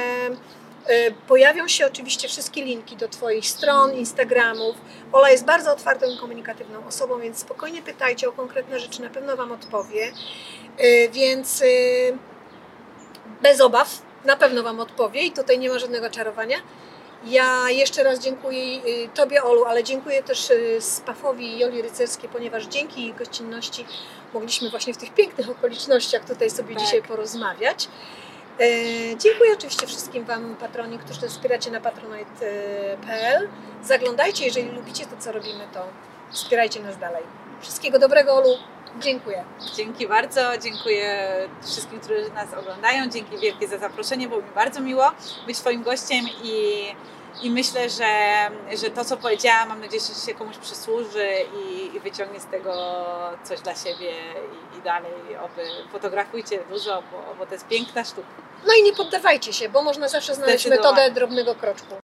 pojawią 1.29 1.69
się 1.69 1.87
oczywiście 1.87 2.29
wszystkie 2.29 2.65
linki 2.65 2.97
do 2.97 3.09
Twoich 3.09 3.47
stron, 3.47 3.95
Instagramów. 3.95 4.77
Ola 5.13 5.31
jest 5.31 5.45
bardzo 5.45 5.73
otwartą 5.73 6.07
i 6.07 6.19
komunikatywną 6.19 6.87
osobą, 6.87 7.21
więc 7.21 7.39
spokojnie 7.39 7.83
pytajcie 7.83 8.29
o 8.29 8.33
konkretne 8.33 8.81
rzeczy, 8.81 9.03
na 9.03 9.11
pewno 9.11 9.37
Wam 9.37 9.53
odpowie. 9.53 10.13
Y, 10.81 11.09
Więc 11.13 11.63
y, 11.63 12.19
bez 13.43 13.61
obaw 13.61 14.03
na 14.25 14.37
pewno 14.37 14.63
Wam 14.63 14.81
odpowie 14.81 15.23
i 15.23 15.33
tutaj 15.33 15.59
nie 15.59 15.71
ma 15.71 15.79
żadnego 15.79 16.11
czarowania. 16.11 16.57
Ja 17.25 17.71
jeszcze 17.71 18.03
raz 18.03 18.19
dziękuję 18.19 18.81
Tobie, 19.15 19.43
Olu, 19.43 19.65
ale 19.65 19.85
dziękuję 19.85 20.23
też 20.23 20.53
Spafowi 20.81 21.47
i 21.47 21.59
Joli 21.59 21.83
Rycerskiej, 21.83 22.31
ponieważ 22.33 22.67
dzięki 22.67 23.07
ich 23.07 23.15
gościnności 23.15 23.85
mogliśmy 24.35 24.71
właśnie 24.71 24.95
w 24.95 24.97
tych 24.97 25.15
pięknych 25.15 25.51
okolicznościach 25.51 26.25
tutaj 26.25 26.51
sobie 26.51 26.75
Tak. 26.75 26.85
dzisiaj 26.85 27.03
porozmawiać. 27.03 27.89
E, 28.61 29.17
dziękuję 29.17 29.53
oczywiście 29.53 29.87
wszystkim 29.87 30.25
Wam, 30.25 30.57
patroni, 30.57 30.99
którzy 30.99 31.29
wspieracie 31.29 31.71
na 31.71 31.81
patronite.pl. 31.81 33.49
Zaglądajcie, 33.83 34.45
jeżeli 34.45 34.71
lubicie 34.71 35.07
to, 35.07 35.17
co 35.19 35.33
robimy, 35.33 35.65
to 35.75 35.87
wspierajcie 36.31 36.81
nas 36.81 36.99
dalej. 36.99 37.23
Wszystkiego 37.61 37.99
dobrego, 37.99 38.35
Olu. 38.35 38.55
Dziękuję. 39.01 39.45
Dzięki 39.77 40.09
bardzo, 40.09 40.41
dziękuję 40.63 41.29
wszystkim, 41.63 42.01
którzy 42.01 42.31
nas 42.35 42.55
oglądają. 42.55 43.09
Dzięki 43.09 43.39
wielkie 43.39 43.69
za 43.69 43.79
zaproszenie, 43.79 44.29
było 44.29 44.41
mi 44.41 44.51
bardzo 44.55 44.81
miło 44.81 45.11
być 45.47 45.59
Twoim 45.59 45.83
gościem 45.83 46.25
i, 46.43 46.83
i 47.43 47.51
myślę, 47.51 47.91
że, 47.91 48.07
że 48.77 48.91
to, 48.91 49.05
co 49.05 49.17
powiedziałam, 49.17 49.69
mam 49.69 49.81
nadzieję, 49.81 50.03
że 50.03 50.27
się 50.27 50.39
komuś 50.39 50.57
przysłuży 50.57 51.29
i, 51.55 51.97
i 51.97 52.01
wyciągnie 52.01 52.41
z 52.41 52.47
tego 52.47 52.75
coś 53.45 53.61
dla 53.61 53.75
siebie 53.75 54.13
i, 54.75 54.79
i 54.79 54.83
dalej. 54.83 55.13
Oby 55.45 55.63
fotografujcie 55.93 56.59
dużo, 56.71 57.03
bo, 57.13 57.35
bo 57.39 57.47
to 57.47 57.53
jest 57.53 57.69
piękna 57.69 58.05
sztuka. 58.05 58.29
No 58.67 58.75
i 58.81 58.83
nie 58.83 58.93
poddawajcie 58.93 59.53
się, 59.53 59.69
bo 59.69 59.83
można 59.83 60.09
zawsze 60.09 60.35
znaleźć 60.35 60.67
metodę 60.67 61.11
drobnego 61.11 61.55
kroczku. 61.55 62.08